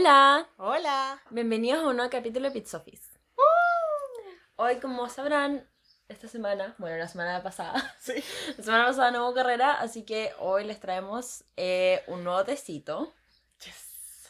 Hola, 0.00 0.48
Hola. 0.58 1.20
bienvenidos 1.30 1.82
a 1.82 1.88
un 1.88 1.96
nuevo 1.96 2.08
capítulo 2.08 2.46
de 2.46 2.52
Pizza 2.52 2.76
Office. 2.76 3.18
Hoy, 4.54 4.76
como 4.76 5.08
sabrán, 5.08 5.68
esta 6.06 6.28
semana, 6.28 6.76
bueno, 6.78 6.96
la 6.98 7.08
semana 7.08 7.42
pasada, 7.42 7.74
Sí. 7.98 8.12
la 8.56 8.62
semana 8.62 8.86
pasada 8.86 9.10
no 9.10 9.24
hubo 9.26 9.34
carrera, 9.34 9.72
así 9.80 10.04
que 10.04 10.30
hoy 10.38 10.62
les 10.62 10.78
traemos 10.78 11.42
eh, 11.56 12.04
un 12.06 12.22
nuevo 12.22 12.44
tecito. 12.44 13.12
Yes. 13.64 14.28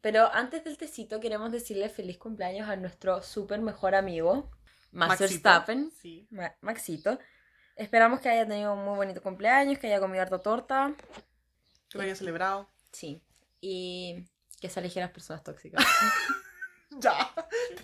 Pero 0.00 0.28
antes 0.34 0.64
del 0.64 0.76
tecito, 0.76 1.20
queremos 1.20 1.52
decirle 1.52 1.88
feliz 1.90 2.18
cumpleaños 2.18 2.68
a 2.68 2.74
nuestro 2.74 3.22
súper 3.22 3.60
mejor 3.60 3.94
amigo, 3.94 4.50
Max 4.90 5.10
Maxito. 5.20 5.28
Verstappen, 5.28 5.92
Sí. 5.92 6.26
Ma- 6.32 6.56
Maxito. 6.60 7.20
Esperamos 7.76 8.18
que 8.20 8.30
haya 8.30 8.48
tenido 8.48 8.72
un 8.74 8.84
muy 8.84 8.96
bonito 8.96 9.22
cumpleaños, 9.22 9.78
que 9.78 9.86
haya 9.86 10.00
comido 10.00 10.22
harta 10.22 10.42
torta. 10.42 10.92
Que 11.88 11.98
lo 11.98 12.02
haya 12.02 12.16
celebrado. 12.16 12.68
Sí. 12.90 13.22
Y 13.60 14.24
que 14.60 14.68
se 14.68 14.80
aleje 14.80 15.00
de 15.00 15.06
las 15.06 15.12
personas 15.12 15.42
tóxicas. 15.42 15.84
Ya. 17.00 17.32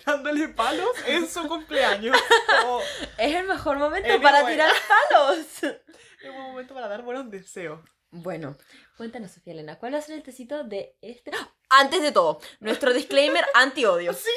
Dándole 0.05 0.49
palos 0.49 0.89
en 1.05 1.29
su 1.29 1.47
cumpleaños. 1.47 2.17
Como 2.61 2.81
es 3.17 3.35
el 3.35 3.45
mejor 3.47 3.77
momento 3.77 4.19
para 4.21 4.45
tirar 4.45 4.69
palos. 5.09 5.37
es 5.63 6.29
un 6.29 6.41
momento 6.41 6.73
para 6.73 6.89
dar 6.89 7.01
buenos 7.03 7.29
deseos. 7.31 7.79
Bueno, 8.09 8.57
cuéntanos, 8.97 9.31
Sofía 9.31 9.53
Elena, 9.53 9.77
¿cuál 9.77 9.93
va 9.93 9.99
a 9.99 10.01
ser 10.01 10.15
el 10.15 10.23
tecito 10.23 10.63
de 10.65 10.97
este? 11.01 11.31
¡Ah! 11.33 11.49
Antes 11.69 12.01
de 12.01 12.11
todo, 12.11 12.41
nuestro 12.59 12.91
disclaimer 12.93 13.45
anti-odio. 13.53 14.11
Sí. 14.11 14.31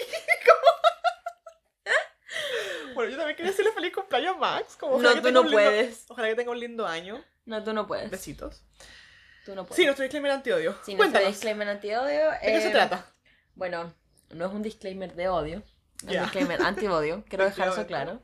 como- 0.47 0.69
Bueno, 2.95 3.11
yo 3.11 3.17
también 3.17 3.37
quería 3.37 3.51
decirle 3.51 3.73
feliz 3.73 3.93
cumpleaños 3.93 4.37
a 4.37 4.39
Max. 4.39 4.77
Como, 4.79 4.99
No, 5.01 5.11
tú 5.21 5.33
no 5.33 5.43
lindo- 5.43 5.51
puedes. 5.53 6.05
Ojalá 6.09 6.29
que 6.29 6.35
tenga 6.37 6.51
un 6.53 6.61
lindo 6.61 6.87
año. 6.87 7.25
No, 7.47 7.65
tú 7.65 7.73
no 7.73 7.87
puedes. 7.87 8.11
Besitos. 8.11 8.63
Tú 9.49 9.55
no 9.55 9.65
puedes. 9.65 9.77
Sí, 9.77 9.87
nuestro 9.87 10.03
disclaimer 10.03 10.31
antiodio. 10.31 10.73
Sí, 10.85 10.95
nuestro 10.95 10.97
Cuéntanos. 10.97 11.29
disclaimer 11.29 11.69
anti-odio. 11.71 12.31
¿De 12.33 12.39
qué 12.43 12.61
se 12.61 12.69
eh, 12.69 12.73
trata? 12.73 13.07
Bueno, 13.55 13.95
no 14.29 14.45
es 14.45 14.53
un 14.53 14.61
disclaimer 14.61 15.15
de 15.15 15.29
odio. 15.31 15.63
Es 16.07 16.17
un 16.17 16.23
disclaimer 16.25 16.61
anti-odio. 16.61 17.25
Quiero 17.31 17.47
dejar 17.47 17.69
eso 17.69 17.87
claro. 17.87 18.23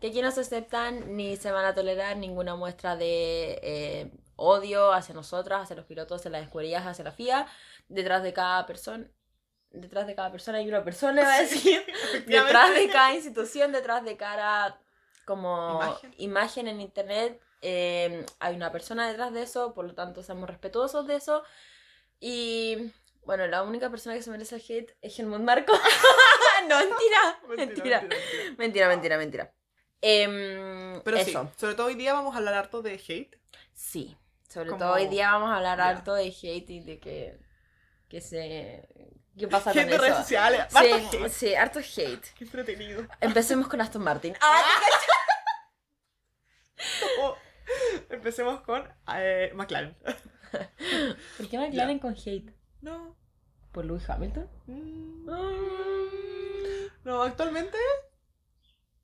Que 0.00 0.08
aquí 0.08 0.20
no 0.20 0.32
se 0.32 0.40
aceptan 0.40 1.16
ni 1.16 1.36
se 1.36 1.52
van 1.52 1.64
a 1.64 1.76
tolerar 1.76 2.16
ninguna 2.16 2.56
muestra 2.56 2.96
de 2.96 3.60
eh, 3.62 4.10
odio 4.34 4.92
hacia 4.92 5.14
nosotras, 5.14 5.62
hacia 5.62 5.76
los 5.76 5.84
pilotos, 5.84 6.20
hacia 6.20 6.32
las 6.32 6.42
escuderías, 6.42 6.84
hacia 6.84 7.04
la 7.04 7.12
FIA. 7.12 7.46
Detrás 7.86 8.24
de 8.24 8.32
cada 8.32 8.66
persona. 8.66 9.08
Detrás 9.70 10.08
de 10.08 10.16
cada 10.16 10.32
persona 10.32 10.58
hay 10.58 10.66
una 10.66 10.82
persona, 10.82 11.22
iba 11.22 11.34
a 11.34 11.40
decir. 11.40 11.84
detrás 12.26 12.74
de 12.74 12.88
cada 12.88 13.14
institución, 13.14 13.70
detrás 13.70 14.04
de 14.04 14.16
cada 14.16 14.80
como 15.24 15.76
Imagen. 15.76 16.14
imagen, 16.18 16.66
en 16.66 16.80
internet, 16.80 17.40
eh, 17.64 18.24
hay 18.38 18.54
una 18.54 18.70
persona 18.70 19.08
detrás 19.08 19.32
de 19.32 19.42
eso, 19.42 19.72
por 19.74 19.86
lo 19.86 19.94
tanto 19.94 20.22
seamos 20.22 20.48
respetuosos 20.48 21.06
de 21.06 21.16
eso. 21.16 21.42
Y 22.20 22.92
bueno, 23.24 23.46
la 23.46 23.62
única 23.62 23.90
persona 23.90 24.14
que 24.14 24.22
se 24.22 24.30
merece 24.30 24.56
el 24.56 24.62
hate 24.68 24.96
es 25.00 25.18
Helmut 25.18 25.40
Marco. 25.40 25.72
no, 26.68 26.78
mentira, 26.78 27.40
mentira, 27.48 28.00
mentira. 28.02 28.56
mentira, 28.58 28.88
mentira, 28.88 29.16
mentira. 29.18 29.54
Em, 30.02 31.00
Pero 31.02 31.16
eso, 31.16 31.42
sí, 31.44 31.48
sobre 31.60 31.74
todo 31.74 31.86
hoy 31.86 31.94
día 31.94 32.12
vamos 32.12 32.34
a 32.34 32.38
hablar 32.38 32.54
harto 32.54 32.82
de 32.82 32.94
hate. 32.94 33.36
sí. 33.72 34.16
Sobre 34.46 34.68
Como- 34.68 34.78
todo 34.84 34.92
hoy 34.92 35.08
día 35.08 35.32
vamos 35.32 35.50
a 35.50 35.56
hablar 35.56 35.78
Ya. 35.78 35.88
harto 35.88 36.14
de 36.14 36.26
hate 36.28 36.70
y 36.70 36.80
de 36.80 37.00
que, 37.00 37.40
que 38.08 38.20
se... 38.20 38.86
¿Qué 39.36 39.48
pasa 39.48 39.72
con 39.72 39.82
redes 39.82 40.00
eso? 40.02 40.16
sociales. 40.18 40.60
harto 40.60 40.78
Sí, 40.78 41.16
hate. 41.16 41.28
sí, 41.30 41.54
harto 41.56 41.78
hate. 41.80 42.24
Qué 42.38 42.44
entretenido. 42.44 43.04
Empecemos 43.20 43.66
con 43.66 43.80
Aston 43.80 44.02
Martin. 44.02 44.36
¡Ah! 44.40 44.62
Oh, 47.20 47.36
Empecemos 48.14 48.60
con 48.62 48.82
eh, 49.14 49.52
McLaren. 49.54 49.96
¿Por 51.36 51.48
qué 51.48 51.58
McLaren 51.58 51.98
con 51.98 52.14
hate? 52.14 52.50
No. 52.80 53.16
¿Por 53.72 53.84
Lewis 53.84 54.08
Hamilton? 54.08 54.48
Mm, 54.66 55.24
Mm, 55.24 56.90
No, 57.04 57.22
actualmente 57.22 57.76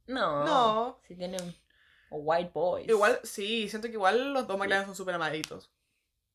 No. 0.06 0.44
No. 0.44 1.00
Si 1.06 1.16
tienen 1.16 1.40
white 2.10 2.50
boys. 2.54 2.88
igual, 2.88 3.20
sí, 3.22 3.68
siento 3.68 3.88
que 3.88 3.94
igual 3.94 4.32
los 4.32 4.46
dos 4.46 4.58
McLaren 4.58 4.86
son 4.86 4.94
súper 4.96 5.14
amaditos. 5.14 5.70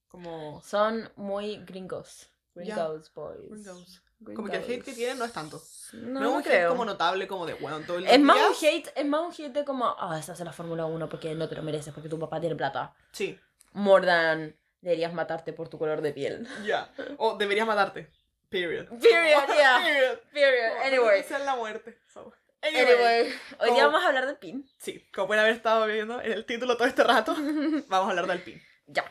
Como, 0.07 0.61
Son 0.63 1.09
muy 1.17 1.57
gringos. 1.65 2.29
Gringos 2.53 3.13
boys. 3.13 3.49
Gringos. 3.49 4.01
Como 4.23 4.47
que 4.49 4.57
el 4.57 4.63
hate 4.63 4.83
que 4.83 4.93
tienen 4.93 5.17
no 5.17 5.25
es 5.25 5.33
tanto. 5.33 5.61
No, 5.93 6.19
No, 6.19 6.39
es 6.39 6.45
un 6.45 6.51
hate 6.53 6.67
como 6.67 6.85
notable, 6.85 7.27
como 7.27 7.45
de, 7.45 7.53
bueno, 7.55 7.79
todo 7.81 7.97
el 7.97 8.07
Es 8.07 8.19
más 8.19 8.37
un 8.37 8.67
hate, 8.67 8.91
es 8.95 9.05
más 9.05 9.21
un 9.21 9.31
hate 9.31 9.53
de 9.53 9.65
como, 9.65 9.95
ah, 9.99 10.17
esa 10.19 10.33
es 10.33 10.39
la 10.39 10.53
Fórmula 10.53 10.85
1 10.85 11.09
porque 11.09 11.35
no 11.35 11.47
te 11.49 11.55
lo 11.55 11.63
mereces, 11.63 11.93
porque 11.93 12.09
tu 12.09 12.17
papá 12.19 12.39
tiene 12.39 12.55
plata. 12.55 12.93
Sí, 13.11 13.37
More 13.73 14.05
than 14.05 14.55
deberías 14.81 15.13
matarte 15.13 15.51
por 15.51 15.67
tu 15.67 15.77
color 15.77 16.01
de 16.01 16.13
piel. 16.13 16.47
ya. 16.65 16.91
O 17.17 17.35
deberías 17.37 17.67
matarte. 17.67 18.09
Period. 18.49 18.87
Period, 18.87 19.47
yeah. 19.55 19.81
Period. 19.83 20.19
Period. 20.31 20.69
Como, 20.69 20.83
Anyway. 20.85 21.19
Esa 21.19 21.37
es 21.39 21.45
la 21.45 21.55
muerte. 21.55 21.99
So, 22.13 22.31
Anyway. 22.61 22.83
Anyway. 22.85 23.33
Hoy 23.59 23.71
día 23.73 23.85
vamos 23.87 24.03
a 24.03 24.07
hablar 24.07 24.25
del 24.27 24.37
pin. 24.37 24.69
Sí, 24.79 25.03
como 25.13 25.27
pueden 25.27 25.41
haber 25.43 25.55
estado 25.55 25.85
viendo 25.87 26.21
en 26.21 26.31
el 26.31 26.45
título 26.45 26.77
todo 26.77 26.87
este 26.87 27.03
rato, 27.03 27.35
vamos 27.89 28.07
a 28.07 28.09
hablar 28.11 28.27
de 28.27 28.33
Alpine. 28.33 28.61
ya. 28.87 29.03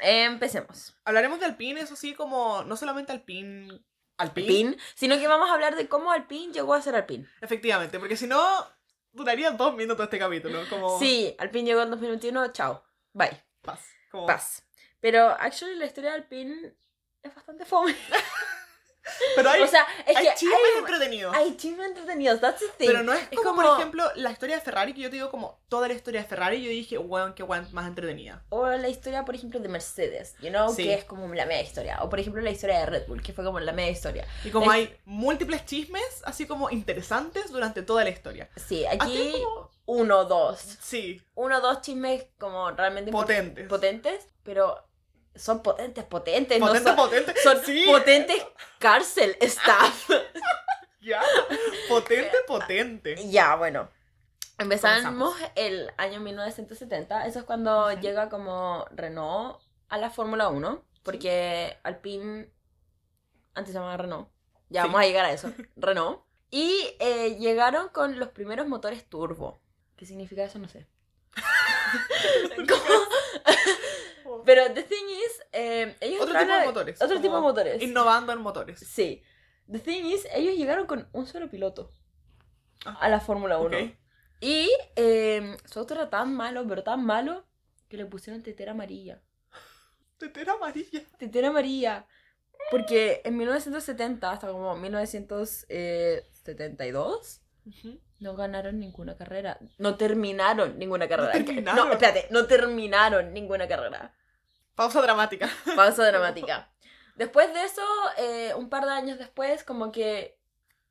Empecemos. 0.00 0.96
Hablaremos 1.04 1.40
de 1.40 1.46
Alpine, 1.46 1.80
eso 1.80 1.96
sí, 1.96 2.14
como 2.14 2.62
no 2.64 2.76
solamente 2.76 3.12
Alpine. 3.12 3.80
Alpine. 4.16 4.46
Pin, 4.46 4.76
sino 4.94 5.18
que 5.18 5.26
vamos 5.26 5.50
a 5.50 5.54
hablar 5.54 5.76
de 5.76 5.88
cómo 5.88 6.12
Alpine 6.12 6.52
llegó 6.52 6.74
a 6.74 6.82
ser 6.82 6.94
Alpine. 6.94 7.28
Efectivamente, 7.40 7.98
porque 7.98 8.16
si 8.16 8.26
no, 8.26 8.40
duraría 9.12 9.50
dos 9.50 9.74
minutos 9.74 10.04
este 10.04 10.18
capítulo. 10.18 10.60
Como. 10.68 10.98
Sí, 10.98 11.34
Alpine 11.38 11.70
llegó 11.70 11.82
en 11.82 11.90
2021, 11.90 12.52
chao. 12.52 12.84
Bye. 13.12 13.42
Paz. 13.62 13.80
Como... 14.10 14.26
Paz. 14.26 14.64
Pero, 15.00 15.28
actually, 15.38 15.76
la 15.76 15.86
historia 15.86 16.10
de 16.10 16.16
Alpine 16.16 16.74
es 17.22 17.34
bastante 17.34 17.64
fome. 17.64 17.94
Pero 19.36 19.50
hay, 19.50 19.60
o 19.62 19.66
sea, 19.66 19.86
es 20.06 20.16
hay 20.16 20.26
que 20.28 20.34
chismes 20.34 20.58
hay, 20.74 20.78
entretenidos. 20.80 21.34
hay 21.36 21.56
chismes 21.56 21.86
entretenidos, 21.88 22.40
that's 22.40 22.60
the 22.60 22.66
thing. 22.78 22.86
pero 22.86 23.02
no 23.02 23.12
es, 23.12 23.20
es 23.30 23.38
como, 23.38 23.50
como- 23.56 23.62
por 23.70 23.78
ejemplo, 23.78 24.04
la 24.16 24.30
historia 24.30 24.56
de 24.56 24.62
Ferrari, 24.62 24.94
que 24.94 25.00
yo 25.02 25.10
te 25.10 25.16
digo 25.16 25.30
como 25.30 25.60
toda 25.68 25.88
la 25.88 25.94
historia 25.94 26.22
de 26.22 26.26
Ferrari, 26.26 26.62
yo 26.62 26.70
dije, 26.70 26.96
weón, 26.98 27.34
qué 27.34 27.42
weón 27.42 27.66
más 27.72 27.86
entretenida. 27.86 28.42
O 28.48 28.66
la 28.66 28.88
historia, 28.88 29.24
por 29.24 29.34
ejemplo, 29.34 29.60
de 29.60 29.68
Mercedes, 29.68 30.34
you 30.40 30.48
know, 30.48 30.72
Sí. 30.72 30.84
que 30.84 30.94
es 30.94 31.04
como 31.04 31.26
la 31.34 31.44
media 31.46 31.62
historia. 31.62 31.98
O, 32.02 32.08
por 32.08 32.18
ejemplo, 32.20 32.40
la 32.40 32.50
historia 32.50 32.78
de 32.80 32.86
Red 32.86 33.06
Bull, 33.06 33.22
que 33.22 33.32
fue 33.32 33.44
como 33.44 33.60
la 33.60 33.72
media 33.72 33.90
historia. 33.90 34.26
Y 34.44 34.50
como 34.50 34.66
Es- 34.66 34.78
hay 34.78 34.96
múltiples 35.04 35.64
chismes, 35.66 36.22
así 36.24 36.46
como 36.46 36.70
interesantes 36.70 37.50
durante 37.50 37.82
toda 37.82 38.04
la 38.04 38.10
historia. 38.10 38.48
Sí, 38.56 38.86
Aquí 38.86 39.32
como- 39.42 39.70
uno, 39.86 40.24
dos. 40.24 40.60
Sí, 40.80 41.20
Uno, 41.34 41.60
dos 41.60 41.82
chismes 41.82 42.24
como 42.38 42.70
realmente 42.70 43.10
potentes. 43.12 43.68
potentes, 43.68 44.26
pero 44.42 44.82
son 45.34 45.62
potentes, 45.62 46.04
potentes. 46.04 46.58
no 46.60 46.66
Potente, 46.66 46.88
son, 46.88 46.96
potente. 46.96 47.34
son 47.42 47.64
sí, 47.64 47.84
potentes 47.86 48.46
cárcel 48.78 49.36
staff. 49.40 50.10
Ya. 51.00 51.20
Potente, 51.86 52.34
potente. 52.46 53.16
Ya, 53.28 53.56
bueno. 53.56 53.90
Empezamos 54.56 55.36
el 55.54 55.92
año 55.98 56.18
1970. 56.20 57.26
Eso 57.26 57.40
es 57.40 57.44
cuando 57.44 57.88
Ujú. 57.92 58.00
llega 58.00 58.30
como 58.30 58.86
Renault 58.90 59.60
a 59.90 59.98
la 59.98 60.08
Fórmula 60.08 60.48
1. 60.48 60.82
Porque 61.02 61.76
Alpine 61.82 62.48
antes 63.54 63.74
se 63.74 63.78
llamaba 63.78 63.98
Renault. 63.98 64.30
Ya 64.70 64.80
Sí. 64.80 64.88
vamos 64.88 65.02
a 65.02 65.04
llegar 65.04 65.26
a 65.26 65.32
eso. 65.32 65.52
Renault. 65.76 66.22
Y 66.50 66.96
eh, 67.00 67.36
llegaron 67.38 67.90
con 67.90 68.18
los 68.18 68.28
primeros 68.30 68.66
motores 68.66 69.04
turbo. 69.06 69.60
¿Qué 69.96 70.06
significa 70.06 70.42
eso? 70.44 70.58
No 70.58 70.68
sé. 70.68 70.86
Pero 74.44 74.72
the 74.74 74.82
thing 74.82 75.04
is, 75.26 75.42
eh, 75.52 75.96
ellos 76.00 76.20
Otro 76.22 76.38
tipo 76.38 76.52
de 76.52 76.64
motores. 76.66 77.00
Otro 77.02 77.20
tipo 77.20 77.34
de 77.36 77.40
motores. 77.40 77.82
Innovando 77.82 78.32
en 78.32 78.40
motores. 78.40 78.80
Sí. 78.80 79.22
The 79.70 79.78
thing 79.78 80.04
is, 80.04 80.26
ellos 80.34 80.56
llegaron 80.56 80.86
con 80.86 81.08
un 81.12 81.26
solo 81.26 81.48
piloto 81.48 81.90
Ah, 82.84 82.98
a 83.00 83.08
la 83.08 83.20
Fórmula 83.20 83.58
1. 83.58 83.76
ok. 83.78 83.84
Y 84.40 84.68
eh, 84.96 85.56
su 85.64 85.78
auto 85.78 85.94
era 85.94 86.10
tan 86.10 86.34
malo, 86.34 86.66
pero 86.68 86.82
tan 86.82 87.04
malo, 87.04 87.46
que 87.88 87.96
le 87.96 88.04
pusieron 88.06 88.42
tetera 88.42 88.72
amarilla. 88.72 89.22
Tetera 90.18 90.54
amarilla. 90.54 91.02
Tetera 91.18 91.48
amarilla. 91.48 92.06
Porque 92.70 93.20
en 93.24 93.36
1970 93.36 94.30
hasta 94.30 94.48
como 94.48 94.74
1972 94.76 97.40
Ujú. 97.66 98.00
No 98.20 98.34
ganaron 98.36 98.78
ninguna 98.78 99.16
carrera. 99.16 99.58
No 99.78 99.96
terminaron 99.96 100.78
ninguna 100.78 101.08
carrera. 101.08 101.32
terminaron. 101.32 101.88
No, 101.88 101.92
espérate, 101.94 102.26
no 102.30 102.46
terminaron 102.46 103.32
ninguna 103.34 103.68
carrera. 103.68 104.14
Pausa 104.74 105.00
dramática. 105.02 105.48
Pausa 105.76 106.04
dramática. 106.06 106.70
Después 107.16 107.52
de 107.54 107.64
eso, 107.64 107.82
eh, 108.18 108.54
un 108.54 108.68
par 108.68 108.84
de 108.86 108.92
años 108.92 109.18
después, 109.18 109.62
como 109.64 109.92
que 109.92 110.38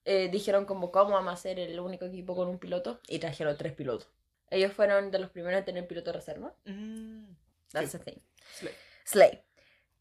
eh, 0.06 0.30
dijeron 0.32 0.66
como 0.66 0.92
cómo 0.92 1.12
vamos 1.12 1.34
a 1.34 1.38
ser 1.38 1.60
el 1.60 1.80
único 1.80 2.06
equipo 2.06 2.36
con 2.36 2.48
un 2.48 2.60
piloto 2.60 3.00
y 3.08 3.20
trajeron 3.20 3.58
tres 3.58 3.74
pilotos. 3.74 4.10
Ellos 4.50 4.72
fueron 4.72 5.12
de 5.12 5.20
los 5.20 5.30
primeros 5.32 5.60
en 5.60 5.66
tener 5.66 5.88
piloto 5.88 6.12
de 6.12 6.18
reserva. 6.18 6.54
Mm, 6.66 7.26
That's 7.72 7.92
Sí. 7.92 7.98
the 7.98 8.04
thing. 8.12 8.20
slay. 8.54 8.74
Slay. 9.06 9.44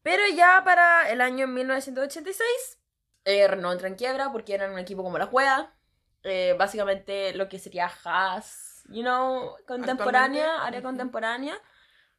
Pero 0.01 0.21
ya 0.35 0.61
para 0.63 1.09
el 1.09 1.21
año 1.21 1.47
1986, 1.47 2.79
eh, 3.25 3.47
Renault 3.47 3.73
entra 3.73 3.87
en 3.87 3.95
quiebra 3.95 4.31
porque 4.31 4.53
eran 4.53 4.71
un 4.71 4.79
equipo 4.79 5.03
como 5.03 5.17
la 5.17 5.25
Juega. 5.27 5.73
Eh, 6.23 6.55
básicamente 6.57 7.33
lo 7.35 7.49
que 7.49 7.59
sería 7.59 7.91
Haas, 8.03 8.83
you 8.89 9.01
know, 9.01 9.55
contemporánea, 9.67 10.63
área 10.63 10.81
contemporánea. 10.81 11.55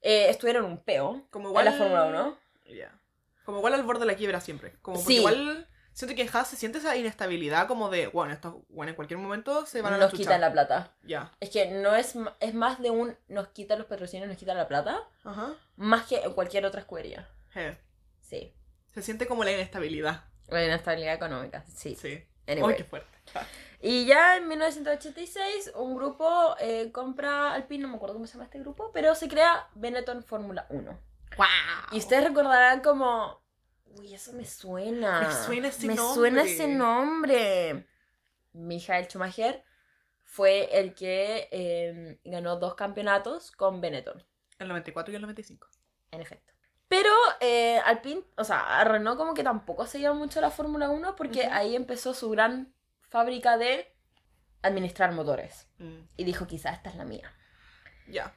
Eh, 0.03 0.29
estuvieron 0.29 0.65
un 0.67 0.79
peo 0.83 1.27
Como 1.31 1.47
en 1.47 1.51
igual... 1.53 1.65
la 1.65 1.73
Fórmula 1.73 2.05
1. 2.05 2.39
Ya. 2.77 2.99
Como 3.45 3.59
igual 3.59 3.75
al 3.75 3.83
borde 3.83 4.01
de 4.01 4.07
la 4.07 4.15
quiebra 4.17 4.41
siempre. 4.41 4.75
Como 4.83 4.97
porque 4.99 5.13
Sí. 5.15 5.19
igual 5.19 5.67
siento 5.93 6.15
que 6.17 6.23
en 6.23 6.29
Haas 6.33 6.49
se 6.49 6.57
siente 6.57 6.79
esa 6.79 6.97
inestabilidad 6.97 7.67
como 7.69 7.89
de, 7.89 8.09
bueno, 8.09 8.33
esto, 8.35 8.65
bueno, 8.69 8.91
en 8.91 8.97
cualquier 8.97 9.19
momento 9.19 9.65
se 9.65 9.81
van 9.81 9.95
a 9.95 9.99
Nos 9.99 10.13
quitan 10.13 10.41
la 10.41 10.53
plata. 10.53 10.93
Ya. 11.05 11.33
Es 11.41 11.51
que 11.51 11.67
no 11.71 11.95
es, 11.95 12.15
es 12.41 12.53
más 12.55 12.81
de 12.81 12.91
un 12.91 13.17
nos 13.29 13.49
quitan 13.49 13.79
los 13.79 13.87
patrocinios, 13.87 14.29
nos 14.29 14.37
quitan 14.37 14.57
la 14.59 14.69
plata, 14.69 15.01
Ajá. 15.25 15.55
más 15.77 16.07
que 16.07 16.17
en 16.21 16.33
cualquier 16.35 16.67
otra 16.67 16.81
escudería. 16.81 17.29
Je. 17.51 17.79
Sí. 18.21 18.55
Se 18.93 19.03
siente 19.03 19.27
como 19.27 19.45
la 19.45 19.53
inestabilidad. 19.53 20.25
La 20.49 20.63
inestabilidad 20.65 21.15
económica, 21.15 21.65
sí. 21.75 21.95
Sí. 21.95 22.23
Anyway. 22.47 22.73
Ay, 22.73 22.77
qué 22.77 22.85
fuerte. 22.85 23.09
Y 23.87 24.07
ya 24.07 24.39
en 24.39 24.49
1986 24.49 25.73
un 25.75 25.95
grupo 25.95 26.57
eh, 26.59 26.91
compra 26.91 27.53
Alpine, 27.53 27.83
no 27.83 27.89
me 27.89 27.97
acuerdo 27.97 28.15
cómo 28.15 28.27
se 28.27 28.33
llama 28.33 28.45
este 28.45 28.59
grupo, 28.59 28.91
pero 28.95 29.15
se 29.15 29.29
crea 29.29 29.69
Benetton 29.75 30.23
Fórmula 30.23 30.67
1. 30.71 30.91
¡Wow! 31.37 31.47
Y 31.93 31.99
ustedes 31.99 32.25
recordarán 32.25 32.81
como, 32.81 33.43
uy, 33.99 34.15
eso 34.15 34.33
me 34.33 34.47
suena. 34.47 35.21
Me 35.21 35.35
suena 35.35 35.69
ese 35.69 35.87
Me 35.87 35.95
nombre". 35.97 36.15
suena 36.15 36.43
ese 36.45 36.67
nombre. 36.67 37.87
Michael 38.53 39.05
Schumacher 39.07 39.63
fue 40.23 40.79
el 40.79 40.95
que 40.95 41.49
eh, 41.53 42.21
ganó 42.25 42.57
dos 42.57 42.75
campeonatos 42.77 43.51
con 43.53 43.83
Benetton, 43.83 44.25
El 44.59 44.69
94 44.69 45.13
y 45.13 45.17
el 45.17 45.23
95. 45.23 45.69
en 46.11 46.21
efecto. 46.23 46.55
Pero 46.89 47.11
eh, 47.41 47.79
Alpine, 47.85 48.23
o 48.37 48.45
sea, 48.45 48.79
a 48.81 48.85
Renault 48.85 49.19
como 49.19 49.35
que 49.35 49.43
tampoco 49.45 49.87
se 49.87 49.99
lleva 49.99 50.15
mucho 50.15 50.41
la 50.41 50.51
Fórmula 50.51 50.89
1 50.91 51.17
porque 51.17 51.47
ahí 51.47 51.77
empezó 51.77 52.15
su 52.15 52.31
gran 52.31 52.74
fábrica 53.15 53.57
de 53.57 53.95
administrar 54.63 55.13
motores. 55.13 55.69
Mm, 55.79 56.01
Y 56.17 56.25
dijo, 56.25 56.49
quizás 56.49 56.75
esta 56.79 56.91
es 56.91 56.97
la 56.97 57.05
mía. 57.05 57.33
Ya. 58.09 58.35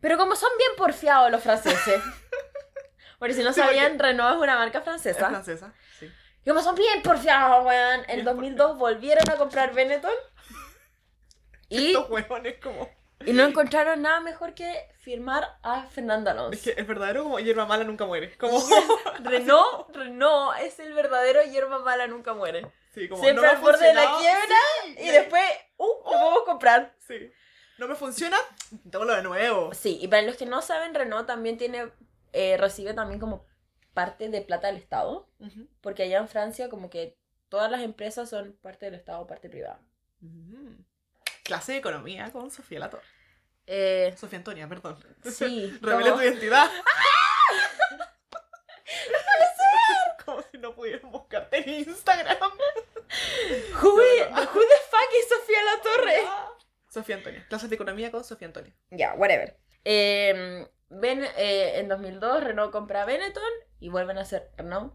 Pero 0.00 0.16
como 0.18 0.36
son 0.36 0.50
bien 0.56 0.70
porfiados 0.76 1.32
los 1.32 1.42
franceses. 1.42 2.00
Porque 3.18 3.34
si 3.34 3.42
no 3.42 3.52
sabían, 3.52 3.98
Renault 3.98 4.36
es 4.36 4.42
una 4.42 4.56
marca 4.56 4.78
Es 4.78 4.84
francesa. 4.84 5.28
francesa. 5.28 5.74
Sí. 5.98 6.08
Y 6.44 6.48
como 6.48 6.62
son 6.62 6.76
bien 6.76 7.02
porfiados, 7.02 7.66
weón. 7.66 8.00
En 8.06 8.16
Bien 8.16 8.24
2002 8.24 8.78
volvieron 8.78 9.28
a 9.30 9.36
comprar 9.36 9.74
Benetton. 9.74 10.12
Y, 11.72 11.88
Estos 11.92 12.10
huevones 12.10 12.56
como... 12.60 12.88
y 13.24 13.32
no 13.32 13.44
encontraron 13.44 14.02
nada 14.02 14.18
mejor 14.20 14.54
que 14.54 14.88
firmar 15.02 15.56
a 15.62 15.84
Fernando 15.84 16.30
Es 16.30 16.36
Alonso. 16.36 16.60
que 16.64 16.70
el 16.72 16.84
verdadero 16.84 17.22
como 17.24 17.38
hierba 17.38 17.64
mala 17.66 17.84
nunca 17.84 18.06
muere. 18.06 18.36
Como... 18.38 18.58
Renault, 19.22 19.94
Renault 19.94 20.58
es 20.60 20.78
el 20.80 20.92
verdadero 20.94 21.42
hierba 21.44 21.78
mala 21.80 22.06
nunca 22.08 22.32
muere. 22.34 22.66
Sí, 22.92 23.08
como 23.08 23.22
Siempre 23.22 23.44
no 23.44 23.50
al 23.50 23.58
borde 23.58 23.86
de 23.86 23.94
la 23.94 24.16
quiebra 24.18 24.56
sí, 24.84 24.94
Y 24.98 25.08
después, 25.10 25.42
uh, 25.76 25.84
lo 25.84 26.02
podemos 26.02 26.42
comprar. 26.44 26.94
Sí. 27.06 27.32
No 27.78 27.88
me 27.88 27.94
funciona, 27.94 28.36
intentémoslo 28.72 29.14
de 29.14 29.22
nuevo. 29.22 29.72
Sí, 29.72 29.98
y 30.00 30.08
para 30.08 30.22
los 30.22 30.36
que 30.36 30.44
no 30.44 30.60
saben, 30.60 30.94
Renault 30.94 31.26
también 31.26 31.56
tiene, 31.56 31.90
eh, 32.32 32.56
recibe 32.58 32.92
también 32.92 33.18
como 33.18 33.46
parte 33.94 34.28
de 34.28 34.42
plata 34.42 34.66
del 34.66 34.76
Estado. 34.76 35.28
Porque 35.80 36.02
allá 36.02 36.18
en 36.18 36.28
Francia 36.28 36.68
como 36.68 36.90
que 36.90 37.16
todas 37.48 37.70
las 37.70 37.80
empresas 37.80 38.28
son 38.28 38.52
parte 38.60 38.86
del 38.86 38.96
Estado, 38.96 39.26
parte 39.26 39.48
privada. 39.48 39.80
Mm. 40.20 40.82
Clase 41.42 41.72
de 41.72 41.78
economía 41.78 42.30
con 42.32 42.50
Sofía 42.50 42.80
Latorre. 42.80 43.06
Eh, 43.66 44.14
Sofía 44.18 44.38
Antonia, 44.38 44.68
perdón. 44.68 44.98
sí. 45.24 45.78
Revela 45.82 46.14
tu 46.14 46.20
identidad. 46.20 46.70
No 50.60 50.74
pudieran 50.74 51.10
buscarte 51.10 51.58
en 51.58 51.88
Instagram. 51.88 52.36
Who, 53.82 54.00
i- 54.02 54.22
who 54.22 54.60
the 54.60 54.80
fuck 54.90 55.10
is 55.18 55.28
Sofía 55.28 55.58
La 55.64 55.82
Torre? 55.82 56.22
Sofía 56.88 57.16
Antonia. 57.16 57.46
Clases 57.48 57.70
de 57.70 57.74
economía 57.76 58.10
con 58.10 58.24
Sofía 58.24 58.48
Antonia. 58.48 58.74
Ya, 58.90 59.14
whatever. 59.14 59.58
Eh, 59.84 60.66
ven, 60.90 61.24
eh, 61.36 61.78
en 61.78 61.88
2002 61.88 62.44
Renault 62.44 62.72
compra 62.72 63.04
Benetton 63.04 63.42
y 63.78 63.88
vuelven 63.88 64.18
a 64.18 64.24
ser 64.24 64.50
Renault. 64.56 64.94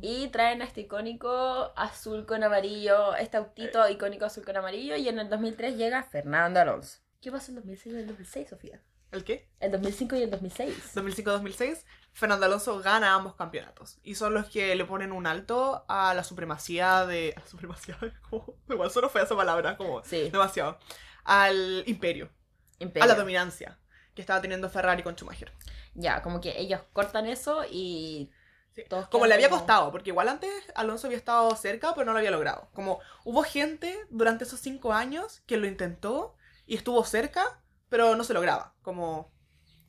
Y 0.00 0.28
traen 0.28 0.62
a 0.62 0.64
este 0.64 0.80
icónico 0.80 1.72
azul 1.76 2.26
con 2.26 2.42
amarillo, 2.42 3.14
este 3.14 3.36
autito 3.36 3.88
icónico 3.88 4.24
azul 4.24 4.44
con 4.44 4.56
amarillo. 4.56 4.96
Y 4.96 5.08
en 5.08 5.18
el 5.20 5.28
2003 5.30 5.76
llega 5.76 6.02
Fernando 6.02 6.58
Alonso. 6.60 6.98
¿Qué 7.22 7.30
pasó 7.30 7.52
en 7.52 7.58
el 7.58 7.62
2005 7.64 7.96
y 7.96 8.00
el 8.00 8.06
2006, 8.08 8.48
Sofía? 8.48 8.82
¿El 9.12 9.24
qué? 9.24 9.48
El 9.60 9.70
2005 9.70 10.16
y 10.16 10.22
el 10.22 10.30
2006. 10.30 10.94
2005-2006, 10.96 11.84
Fernando 12.12 12.46
Alonso 12.46 12.80
gana 12.80 13.14
ambos 13.14 13.34
campeonatos. 13.36 13.98
Y 14.02 14.14
son 14.14 14.34
los 14.34 14.46
que 14.48 14.74
le 14.74 14.84
ponen 14.84 15.12
un 15.12 15.26
alto 15.26 15.84
a 15.88 16.14
la 16.14 16.24
supremacía 16.24 17.06
de. 17.06 17.34
¿A 17.36 17.40
la 17.40 17.46
supremacía? 17.46 17.98
Como, 18.28 18.56
igual 18.68 18.90
solo 18.90 19.08
fue 19.08 19.22
esa 19.22 19.36
palabra, 19.36 19.76
como 19.76 20.02
Sí, 20.04 20.30
demasiado. 20.30 20.78
Al 21.24 21.84
imperio, 21.86 22.30
imperio. 22.78 23.04
a 23.04 23.06
la 23.06 23.14
dominancia 23.14 23.78
que 24.14 24.20
estaba 24.22 24.40
teniendo 24.40 24.68
Ferrari 24.68 25.02
con 25.02 25.14
Schumacher. 25.14 25.52
Ya, 25.94 26.22
como 26.22 26.40
que 26.40 26.58
ellos 26.60 26.80
cortan 26.92 27.26
eso 27.26 27.64
y 27.70 28.30
Sí. 28.72 28.84
Como 29.10 29.26
le 29.26 29.34
había 29.34 29.50
costado, 29.50 29.90
porque 29.90 30.10
igual 30.10 30.28
antes 30.28 30.52
Alonso 30.76 31.08
había 31.08 31.18
estado 31.18 31.54
cerca, 31.56 31.92
pero 31.92 32.04
no 32.06 32.12
lo 32.12 32.18
había 32.18 32.30
logrado. 32.30 32.68
Como 32.72 33.00
hubo 33.24 33.42
gente 33.42 33.98
durante 34.10 34.44
esos 34.44 34.60
cinco 34.60 34.92
años 34.92 35.42
que 35.46 35.56
lo 35.56 35.66
intentó 35.66 36.36
y 36.66 36.76
estuvo 36.76 37.04
cerca, 37.04 37.60
pero 37.88 38.14
no 38.14 38.22
se 38.22 38.32
lograba. 38.32 38.74
Como 38.82 39.32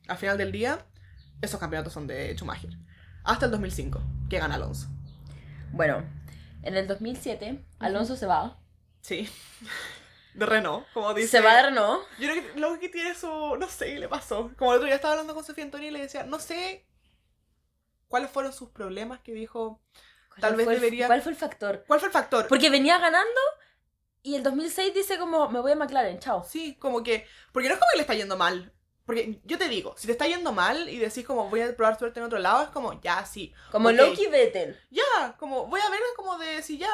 al 0.08 0.18
final 0.18 0.36
del 0.36 0.50
día, 0.50 0.84
esos 1.42 1.60
campeonatos 1.60 1.92
son 1.92 2.06
de 2.06 2.34
Schumacher. 2.34 2.70
Hasta 3.24 3.44
el 3.46 3.50
2005, 3.52 4.00
que 4.30 4.38
gana 4.38 4.54
Alonso. 4.54 4.88
Bueno, 5.72 6.02
en 6.62 6.76
el 6.76 6.86
2007 6.88 7.64
Alonso 7.78 8.16
se 8.16 8.26
va. 8.26 8.58
Sí. 9.02 9.28
De 10.34 10.46
Renault, 10.46 10.86
como 10.94 11.12
dice. 11.12 11.28
Se 11.28 11.40
va 11.42 11.54
de 11.56 11.64
Renault. 11.64 12.04
Yo 12.18 12.26
creo 12.30 12.42
que 12.54 12.58
lo 12.58 12.78
que 12.80 12.88
tiene 12.88 13.14
su. 13.14 13.26
No 13.58 13.68
sé 13.68 13.84
qué 13.92 13.98
le 13.98 14.08
pasó. 14.08 14.50
Como 14.56 14.72
el 14.72 14.76
otro 14.78 14.86
día 14.86 14.94
estaba 14.94 15.12
hablando 15.12 15.34
con 15.34 15.44
Sofía 15.44 15.62
Antonio 15.64 15.88
y 15.88 15.90
le 15.90 16.00
decía, 16.00 16.24
no 16.24 16.38
sé 16.38 16.86
cuáles 18.08 18.30
fueron 18.30 18.50
sus 18.54 18.70
problemas 18.70 19.20
que 19.20 19.34
dijo. 19.34 19.82
Tal 20.40 20.54
¿Cuál 20.54 20.56
vez 20.56 20.66
el- 20.68 20.74
debería- 20.76 21.06
¿Cuál 21.06 21.20
fue 21.20 21.32
el 21.32 21.36
factor? 21.38 21.84
¿Cuál 21.86 22.00
fue 22.00 22.06
el 22.06 22.12
factor? 22.14 22.48
Porque 22.48 22.70
venía 22.70 22.96
ganando 22.98 23.40
y 24.22 24.34
el 24.36 24.42
2006 24.42 24.94
dice 24.94 25.18
como 25.18 25.50
me 25.50 25.60
voy 25.60 25.72
a 25.72 25.76
McLaren, 25.76 26.18
chao. 26.18 26.42
Sí, 26.44 26.76
como 26.76 27.02
que. 27.02 27.26
Porque 27.52 27.68
no 27.68 27.74
es 27.74 27.78
como 27.80 27.90
que 27.92 27.96
le 27.98 28.02
está 28.02 28.14
yendo 28.14 28.38
mal. 28.38 28.72
Porque 29.04 29.40
yo 29.44 29.58
te 29.58 29.68
digo, 29.68 29.94
si 29.96 30.06
te 30.06 30.12
está 30.12 30.26
yendo 30.26 30.52
mal 30.52 30.88
y 30.88 30.96
decís 30.98 31.26
como 31.26 31.48
voy 31.50 31.60
a 31.60 31.74
probar 31.76 31.98
suerte 31.98 32.20
en 32.20 32.26
otro 32.26 32.38
lado, 32.38 32.62
es 32.62 32.68
como 32.68 33.00
ya, 33.00 33.24
sí. 33.26 33.52
Como 33.72 33.88
Ok. 33.88 33.94
Loki 33.96 34.26
Vettel. 34.28 34.78
Ya, 34.90 35.36
como 35.38 35.66
voy 35.66 35.80
a 35.80 35.90
ver 35.90 36.00
como 36.16 36.38
de 36.38 36.62
si 36.62 36.78
ya. 36.78 36.88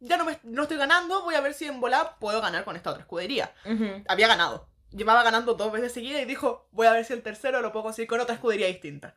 Ya 0.00 0.18
no, 0.18 0.26
me, 0.26 0.38
no 0.42 0.62
estoy 0.64 0.76
ganando, 0.76 1.22
voy 1.22 1.34
a 1.34 1.40
ver 1.40 1.54
si 1.54 1.64
en 1.66 1.80
volar 1.80 2.16
puedo 2.18 2.42
ganar 2.42 2.64
con 2.64 2.76
esta 2.76 2.90
otra 2.90 3.02
escudería. 3.02 3.54
Ujú. 3.64 4.02
Había 4.06 4.28
ganado. 4.28 4.68
Llevaba 4.90 5.22
ganando 5.22 5.54
dos 5.54 5.72
veces 5.72 5.92
seguidas 5.92 6.20
y 6.20 6.26
dijo, 6.26 6.68
voy 6.72 6.86
a 6.86 6.92
ver 6.92 7.06
si 7.06 7.14
el 7.14 7.22
tercero 7.22 7.62
lo 7.62 7.72
puedo 7.72 7.84
conseguir 7.84 8.08
con 8.08 8.20
otra 8.20 8.34
escudería 8.34 8.66
distinta. 8.66 9.16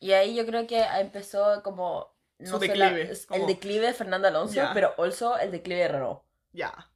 Y 0.00 0.12
ahí 0.12 0.34
yo 0.34 0.44
creo 0.44 0.66
que 0.66 0.82
empezó 0.82 1.62
como 1.62 2.12
Su 2.40 2.52
no 2.54 2.58
sé, 2.58 2.66
declive, 2.68 3.04
la- 3.04 3.10
es- 3.12 3.26
como- 3.26 3.40
el 3.42 3.46
declive 3.46 3.86
de 3.86 3.94
Fernando 3.94 4.26
Alonso, 4.26 4.54
Ya. 4.54 4.72
pero 4.74 4.94
also 4.98 5.38
el 5.38 5.52
declive 5.52 5.82
de 5.82 5.88
Renault. 5.88 6.22
Ya. 6.52 6.90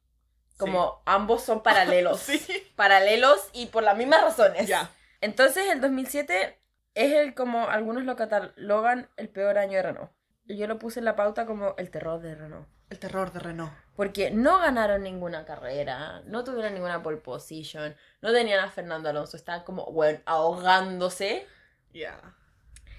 Como 0.65 1.01
ambos 1.05 1.43
son 1.43 1.63
paralelos. 1.63 2.19
Sí. 2.25 2.71
Paralelos 2.75 3.49
y 3.53 3.67
por 3.67 3.83
las 3.83 3.97
mismas 3.97 4.21
razones. 4.21 4.67
Ya. 4.67 4.89
Entonces 5.21 5.67
el 5.69 5.81
2007 5.81 6.59
es 6.95 7.13
el 7.13 7.33
como 7.33 7.69
algunos 7.69 8.03
lo 8.03 8.15
catalogan 8.15 9.09
el 9.17 9.29
peor 9.29 9.57
año 9.57 9.73
de 9.73 9.83
Renault. 9.83 10.11
Y 10.47 10.57
yo 10.57 10.67
lo 10.67 10.79
puse 10.79 10.99
en 10.99 11.05
la 11.05 11.15
pauta 11.15 11.45
como 11.45 11.75
el 11.77 11.89
terror 11.91 12.21
de 12.21 12.35
Renault. 12.35 12.67
El 12.89 12.99
terror 12.99 13.31
de 13.31 13.39
Renault. 13.39 13.71
Porque 13.95 14.31
no 14.31 14.59
ganaron 14.59 15.03
ninguna 15.03 15.45
carrera, 15.45 16.21
no 16.25 16.43
tuvieron 16.43 16.73
ninguna 16.73 17.01
pole 17.01 17.17
position, 17.17 17.95
no 18.21 18.33
tenían 18.33 18.59
a 18.59 18.69
Fernando 18.69 19.09
Alonso, 19.09 19.37
estaban 19.37 19.63
como, 19.63 19.85
bueno, 19.91 20.19
ahogándose. 20.25 21.47
Ya. 21.93 22.19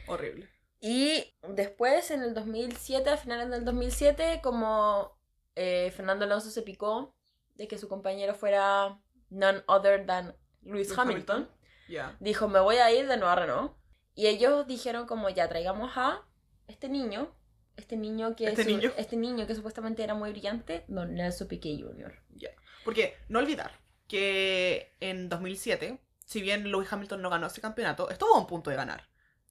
Horrible. 0.07 0.49
Y 0.81 1.35
después, 1.43 2.11
en 2.11 2.23
el 2.23 2.35
2007, 2.35 3.11
a 3.11 3.17
finales 3.17 3.51
del 3.51 3.65
2007, 3.65 4.41
como 4.43 5.17
eh, 5.57 5.93
Fernando 5.95 6.25
Alonso 6.25 6.51
se 6.51 6.63
picó 6.63 7.15
de 7.55 7.69
que 7.69 7.79
su 7.79 7.89
compañero 7.89 8.35
fuera 8.35 8.99
none 9.31 9.63
other 9.67 10.05
than 10.07 10.35
Lewis 10.63 10.89
Lewis 10.89 10.99
Hamilton, 10.99 11.51
Ya. 11.89 12.17
dijo, 12.21 12.49
me 12.49 12.61
voy 12.61 12.77
a 12.77 12.91
ir 12.93 13.07
de 13.09 13.17
nuevo 13.17 13.31
a 13.33 13.37
Renault. 13.37 13.73
Y 14.15 14.27
ellos 14.27 14.67
dijeron 14.67 15.07
como, 15.07 15.29
ya, 15.31 15.49
traigamos 15.49 15.93
a 15.97 16.23
este 16.69 16.89
niño, 16.89 17.35
este 17.77 17.97
niño 17.97 18.37
que, 18.37 18.47
Este 18.47 18.63
su- 18.65 18.69
niño. 18.69 18.93
este 18.97 19.17
niño 19.17 19.47
que 19.47 19.55
supuestamente 19.55 20.03
era 20.05 20.15
muy 20.15 20.31
brillante, 20.31 20.85
don 20.89 21.15
Nelson 21.15 21.49
Piquet 21.49 21.81
Jr. 21.81 22.13
Porque 22.85 23.17
no 23.29 23.39
olvidar 23.39 23.81
que 24.09 24.95
en 25.01 25.29
2007, 25.29 26.01
si 26.25 26.43
bien 26.43 26.71
Lewis 26.71 26.93
Hamilton 26.93 27.23
no 27.23 27.31
ganó 27.31 27.47
ese 27.47 27.61
campeonato, 27.61 28.11
estuvo 28.11 28.35
a 28.35 28.39
un 28.41 28.47
punto 28.47 28.71
de 28.71 28.77
ganar. 28.77 29.09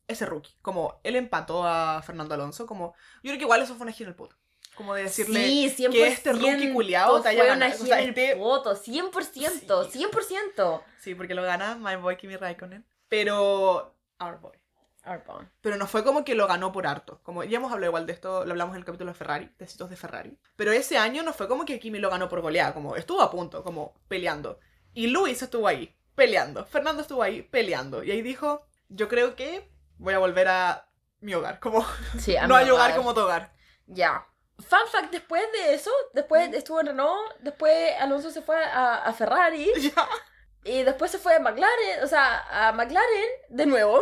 Ese 0.07 0.25
rookie. 0.25 0.53
Como 0.61 0.99
él 1.03 1.15
empató 1.15 1.65
a 1.65 2.01
Fernando 2.03 2.35
Alonso, 2.35 2.65
como. 2.65 2.93
Yo 3.23 3.29
creo 3.29 3.37
que 3.37 3.43
igual 3.43 3.61
eso 3.61 3.75
fue 3.75 3.83
una 3.83 3.91
gira 3.93 4.07
en 4.09 4.11
el 4.11 4.15
puto. 4.17 4.35
Como 4.75 4.93
de 4.95 5.03
decirle. 5.03 5.45
sí, 5.45 5.69
100%. 5.69 5.91
que 5.91 6.07
este 6.07 6.31
rookie 6.33 6.71
culiao 6.73 7.21
te 7.21 7.29
haya 7.29 7.39
fue 7.41 7.47
ganado. 7.49 7.71
una 7.71 7.75
O 7.75 7.85
sea, 7.85 7.97
gira 7.97 8.09
este- 8.09 8.31
el 8.31 8.37
poto, 8.39 8.75
100%, 8.75 9.83
Sí. 9.85 9.91
100%. 9.99 10.83
Sí, 10.99 11.15
porque 11.15 11.33
lo 11.35 11.43
gana 11.43 11.75
My 11.75 11.95
Boy 11.95 12.17
Kimi 12.17 12.35
Raikkonen. 12.37 12.85
Pero. 13.09 13.95
Our 14.19 14.39
Boy. 14.39 14.57
Arbon. 15.03 15.51
Pero 15.61 15.77
no 15.77 15.87
fue 15.87 16.03
como 16.03 16.23
que 16.23 16.35
lo 16.35 16.45
ganó 16.45 16.71
por 16.71 16.85
harto. 16.85 17.21
Como 17.23 17.43
ya 17.43 17.57
hemos 17.57 17.71
hablado 17.71 17.89
igual 17.89 18.05
de 18.05 18.13
esto, 18.13 18.45
lo 18.45 18.51
hablamos 18.51 18.75
en 18.75 18.79
el 18.81 18.85
capítulo 18.85 19.09
de 19.11 19.17
Ferrari, 19.17 19.47
tecitos 19.57 19.89
de 19.89 19.95
Ferrari. 19.95 20.37
Pero 20.55 20.71
ese 20.71 20.95
año 20.99 21.23
no 21.23 21.33
fue 21.33 21.47
como 21.47 21.65
que 21.65 21.79
Kimi 21.79 21.97
lo 21.97 22.11
ganó 22.11 22.29
por 22.29 22.41
goleada, 22.41 22.71
como 22.75 22.95
estuvo 22.95 23.19
a 23.21 23.31
punto, 23.31 23.63
como 23.63 23.95
peleando. 24.07 24.59
Y 24.93 25.07
Luis 25.07 25.41
estuvo 25.41 25.67
ahí, 25.67 25.95
peleando. 26.13 26.65
Fernando 26.65 27.01
estuvo 27.01 27.23
ahí, 27.23 27.41
peleando. 27.41 28.03
Y 28.03 28.11
ahí 28.11 28.21
dijo, 28.21 28.63
yo 28.89 29.07
creo 29.09 29.35
que 29.35 29.67
voy 29.97 30.13
a 30.13 30.19
volver 30.19 30.47
a 30.49 30.87
mi 31.19 31.33
hogar. 31.33 31.59
Como, 31.59 31.83
Sí, 32.19 32.35
a 32.37 32.45
no 32.47 32.53
mi 32.55 32.61
hay 32.63 32.69
hogar 32.69 32.95
como 32.95 33.15
tu 33.15 33.21
hogar. 33.21 33.53
Ya. 33.87 34.27
Fun 34.61 34.79
fact, 34.91 35.11
después 35.11 35.43
de 35.53 35.73
eso, 35.73 35.91
después 36.13 36.51
estuvo 36.53 36.79
en 36.79 36.87
Renault, 36.87 37.33
después 37.39 37.93
Alonso 37.99 38.31
se 38.31 38.41
fue 38.41 38.63
a, 38.63 38.95
a 39.03 39.13
Ferrari 39.13 39.69
y 40.63 40.83
después 40.83 41.11
se 41.11 41.17
fue 41.17 41.35
a 41.35 41.39
McLaren, 41.39 42.03
o 42.03 42.07
sea, 42.07 42.67
a 42.69 42.71
McLaren 42.73 43.29
de 43.49 43.65
nuevo. 43.65 44.01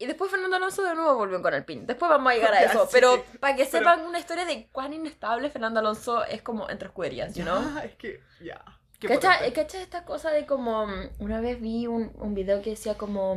Y 0.00 0.06
después 0.06 0.30
Fernando 0.30 0.54
Alonso 0.56 0.84
de 0.84 0.94
nuevo 0.94 1.16
volvió 1.16 1.42
con 1.42 1.52
Alpine. 1.52 1.82
Después 1.84 2.08
vamos 2.08 2.30
a 2.30 2.36
llegar 2.36 2.54
a 2.54 2.62
eso. 2.62 2.84
sí, 2.84 2.88
pero 2.92 3.16
sí. 3.16 3.38
para 3.38 3.56
que 3.56 3.64
Pero- 3.64 3.78
sepan 3.78 4.06
una 4.06 4.20
historia 4.20 4.44
de 4.44 4.68
cuán 4.70 4.92
inestable 4.92 5.50
Fernando 5.50 5.80
Alonso 5.80 6.24
es 6.24 6.40
como 6.40 6.70
entre 6.70 6.86
escuderías, 6.86 7.34
you 7.34 7.42
know? 7.42 7.60
Es 7.82 7.96
que, 7.96 8.20
ya. 8.40 8.64
Qué 9.00 9.08
¿Cacha, 9.08 9.32
potente. 9.38 9.52
¿Cacha 9.60 9.80
esta 9.82 10.04
cosa 10.04 10.30
de 10.30 10.46
como... 10.46 10.86
mm, 10.86 11.10
Una 11.18 11.40
vez 11.40 11.60
vi 11.60 11.88
un, 11.88 12.12
un 12.14 12.34
video 12.34 12.62
que 12.62 12.70
decía 12.70 12.96
como... 12.96 13.34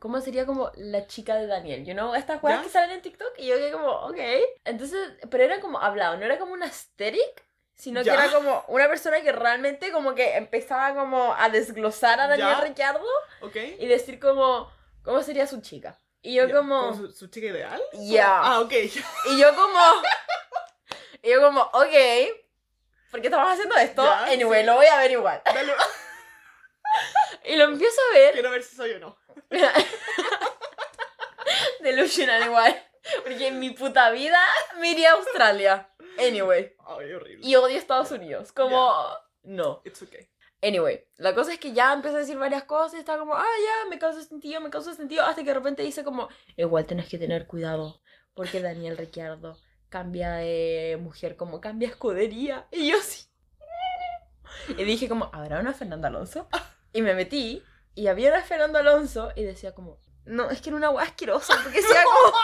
¿Cómo 0.00 0.18
sería 0.22 0.46
como 0.46 0.72
la 0.76 1.06
chica 1.06 1.36
de 1.36 1.46
Daniel? 1.46 1.84
You 1.84 1.92
know? 1.92 2.14
Estas 2.14 2.40
cosas 2.40 2.62
que 2.62 2.70
salen 2.70 2.90
en 2.90 3.02
TikTok 3.02 3.34
y 3.36 3.48
yo 3.48 3.56
quedé 3.56 3.70
como, 3.70 3.90
ok. 3.90 4.18
Entonces, 4.64 4.98
pero 5.30 5.44
era 5.44 5.60
como 5.60 5.78
hablado, 5.78 6.16
no 6.16 6.24
era 6.24 6.38
como 6.38 6.54
una 6.54 6.64
aesthetic, 6.64 7.44
sino 7.74 8.00
¿Ya? 8.00 8.16
que 8.16 8.22
era 8.24 8.32
como 8.32 8.64
una 8.68 8.88
persona 8.88 9.20
que 9.20 9.30
realmente 9.30 9.92
como 9.92 10.14
que 10.14 10.38
empezaba 10.38 10.94
como 10.94 11.34
a 11.34 11.50
desglosar 11.50 12.18
a 12.18 12.28
Daniel 12.28 12.48
¿Ya? 12.48 12.60
Ricciardo 12.62 13.06
¿Ok? 13.42 13.56
y 13.78 13.86
decir 13.88 14.18
como, 14.18 14.72
¿cómo 15.02 15.22
sería 15.22 15.46
su 15.46 15.60
chica? 15.60 15.98
Y 16.22 16.34
yo 16.34 16.50
como, 16.50 16.94
su, 16.94 17.12
su 17.12 17.26
chica 17.26 17.48
ideal? 17.48 17.82
ya. 17.92 18.40
Ah, 18.42 18.60
ok. 18.60 18.72
Y 19.32 19.38
yo 19.38 19.54
como, 19.54 19.80
y 21.22 21.30
yo 21.30 21.42
como, 21.42 21.60
ok, 21.60 21.92
¿por 23.10 23.20
qué 23.20 23.26
estamos 23.26 23.52
haciendo 23.52 23.76
esto? 23.76 24.02
Ya, 24.02 24.24
anyway, 24.32 24.62
sí. 24.62 24.66
lo 24.66 24.76
voy 24.76 24.86
a 24.86 24.96
ver 24.96 25.10
igual. 25.10 25.42
Y 27.50 27.56
lo 27.56 27.64
empiezo 27.64 28.00
a 28.10 28.14
ver. 28.14 28.32
quiero 28.34 28.50
ver 28.52 28.62
si 28.62 28.76
soy 28.76 28.92
o 28.92 29.00
no. 29.00 29.18
Delusional 31.80 32.44
igual. 32.44 32.90
Porque 33.24 33.48
en 33.48 33.58
mi 33.58 33.70
puta 33.70 34.10
vida 34.10 34.38
me 34.78 34.92
iría 34.92 35.10
a 35.10 35.14
Australia. 35.14 35.90
Anyway. 36.16 36.76
Ay, 36.86 37.12
horrible. 37.12 37.44
Y 37.44 37.56
odio 37.56 37.76
Estados 37.76 38.12
Unidos. 38.12 38.52
Como... 38.52 38.94
No. 39.42 39.82
It's 39.84 40.00
okay. 40.00 40.30
Anyway. 40.62 41.04
La 41.16 41.34
cosa 41.34 41.52
es 41.52 41.58
que 41.58 41.72
ya 41.72 41.92
empecé 41.92 42.14
a 42.14 42.18
decir 42.20 42.38
varias 42.38 42.62
cosas 42.64 42.94
y 42.94 42.98
estaba 42.98 43.18
como, 43.18 43.34
ah, 43.34 43.42
ya, 43.42 43.90
me 43.90 43.98
causa 43.98 44.22
sentido, 44.22 44.60
me 44.60 44.70
causa 44.70 44.94
sentido. 44.94 45.24
Hasta 45.24 45.42
que 45.42 45.48
de 45.48 45.54
repente 45.54 45.82
dice 45.82 46.04
como, 46.04 46.28
igual 46.56 46.86
tenés 46.86 47.08
que 47.08 47.18
tener 47.18 47.48
cuidado. 47.48 48.00
Porque 48.32 48.62
Daniel 48.62 48.96
Ricciardo 48.96 49.58
cambia 49.88 50.34
de 50.34 50.98
mujer, 51.00 51.34
como 51.34 51.60
cambia 51.60 51.88
escudería. 51.88 52.68
Y 52.70 52.92
yo 52.92 53.00
sí. 53.02 53.26
Y 54.68 54.84
dije 54.84 55.08
como, 55.08 55.30
¿habrá 55.32 55.58
una 55.58 55.72
Fernanda 55.72 56.06
Alonso? 56.06 56.48
Y 56.92 57.02
me 57.02 57.14
metí 57.14 57.62
y 57.94 58.06
había 58.08 58.30
una 58.30 58.42
Fernando 58.42 58.78
Alonso 58.78 59.30
y 59.36 59.44
decía 59.44 59.74
como, 59.74 59.98
no, 60.24 60.50
es 60.50 60.60
que 60.60 60.70
era 60.70 60.76
una 60.76 60.90
hueá 60.90 61.04
asquerosa, 61.04 61.54
porque 61.62 61.80
decía 61.80 62.02
como... 62.04 62.36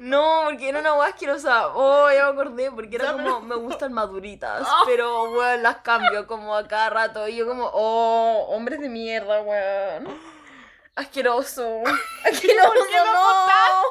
No, 0.00 0.42
porque 0.44 0.68
era 0.68 0.78
una 0.80 0.94
hueá 0.94 1.08
asquerosa. 1.08 1.68
Oh, 1.74 2.10
ya 2.12 2.26
me 2.26 2.30
acordé, 2.30 2.70
porque 2.70 2.96
era 2.96 3.12
como, 3.12 3.40
me 3.40 3.56
gustan 3.56 3.92
maduritas, 3.92 4.62
Ah. 4.70 4.82
pero, 4.86 5.24
weón, 5.32 5.62
las 5.62 5.78
cambio 5.78 6.26
como 6.26 6.54
a 6.54 6.66
cada 6.68 6.90
rato. 6.90 7.26
Y 7.26 7.36
yo 7.36 7.46
como, 7.46 7.68
oh, 7.72 8.46
hombres 8.50 8.80
de 8.80 8.88
mierda, 8.88 9.40
weón. 9.42 10.20
Asqueroso. 10.94 11.82
Asqueroso, 12.24 12.72
¿Por 12.74 12.86
qué 12.88 12.96
no. 12.96 13.82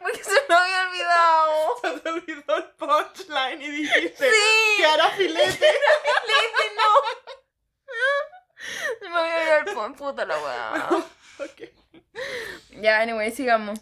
Porque 0.00 0.22
se 0.24 0.30
me 0.48 0.54
había 0.54 0.88
olvidado. 0.88 1.76
Se 1.82 2.00
te 2.00 2.08
olvidó 2.10 2.56
el 2.56 2.64
punchline 2.72 3.62
y 3.62 3.68
dijiste 3.68 4.30
Sí. 4.30 4.76
que 4.76 4.86
hará 4.86 5.10
filete. 5.10 5.66
Le 5.66 6.34
dije 6.34 6.74
no. 6.76 7.41
Me 9.00 9.08
olvidado 9.08 9.58
el 9.68 9.74
pon- 9.74 9.94
puta 9.94 10.24
la 10.24 10.38
weá. 10.38 10.88
ok. 11.38 11.62
Ya, 12.80 13.00
anyway, 13.00 13.30
sigamos. 13.32 13.78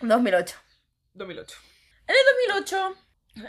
2008. 0.00 0.56
2008. 1.14 1.56
En 2.08 2.14
el 2.16 2.60
2008, 2.64 2.96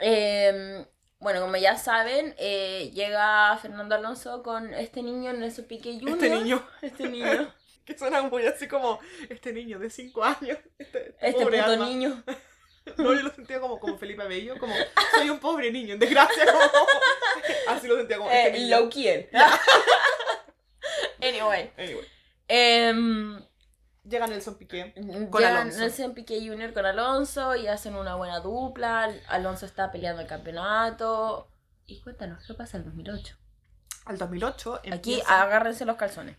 eh, 0.02 0.86
bueno, 1.20 1.42
como 1.42 1.56
ya 1.58 1.78
saben, 1.78 2.36
eh, 2.38 2.92
llega 2.94 3.58
Fernando 3.58 3.96
Alonso 3.96 4.44
con 4.44 4.74
este 4.74 5.02
niño, 5.02 5.34
Nelson 5.34 5.66
Piqué 5.66 6.00
Jr. 6.00 6.10
Este 6.14 6.30
niño, 6.30 6.68
Este 6.82 7.10
niño. 7.10 7.54
que 7.86 7.98
suena 7.98 8.22
muy 8.22 8.46
así 8.46 8.68
como 8.68 9.00
este 9.30 9.52
niño 9.54 9.80
de 9.80 9.90
5 9.90 10.24
años. 10.24 10.60
Este, 10.78 11.16
Este 11.20 11.42
pobre 11.44 11.60
puto 11.60 11.72
alma. 11.74 11.86
niño. 11.86 12.24
No, 12.98 13.14
yo 13.14 13.22
lo 13.22 13.30
sentía 13.34 13.60
como, 13.60 13.80
como 13.80 13.98
Felipe 13.98 14.28
Bello, 14.28 14.58
como 14.60 14.74
soy 15.16 15.30
un 15.30 15.40
pobre 15.40 15.72
niño, 15.72 15.94
en 15.94 16.00
desgracia. 16.00 16.46
Como, 16.46 16.88
así 17.70 17.88
lo 17.88 17.98
sentía 17.98 18.18
como 18.18 18.30
este 18.30 18.58
Eh, 18.58 18.68
low 18.68 18.90
key. 18.90 19.08
anyway. 21.22 21.72
Anyway, 21.78 22.08
em, 22.48 23.42
llega 24.04 24.28
Nelson 24.28 24.58
Piqué. 24.58 24.94
Con 25.30 25.42
llegan 25.42 25.58
Alonso. 25.58 25.80
Nelson 25.80 26.14
Piqué 26.14 26.46
Jr. 26.46 26.74
con 26.74 26.86
Alonso 26.86 27.56
y 27.56 27.68
hacen 27.68 27.96
una 27.96 28.16
buena 28.16 28.40
dupla. 28.40 29.14
Alonso 29.28 29.66
está 29.66 29.92
peleando 29.92 30.22
el 30.22 30.28
campeonato. 30.28 31.50
Y 31.86 32.02
cuéntanos, 32.02 32.46
¿qué 32.46 32.54
pasa 32.54 32.78
en 32.78 32.84
el 32.84 32.90
2008? 32.90 33.38
Al 34.06 34.18
2008 34.18 34.76
Aquí 34.76 34.90
empieza... 35.14 35.42
agárrense 35.42 35.86
los 35.86 35.96
calzones. 35.96 36.38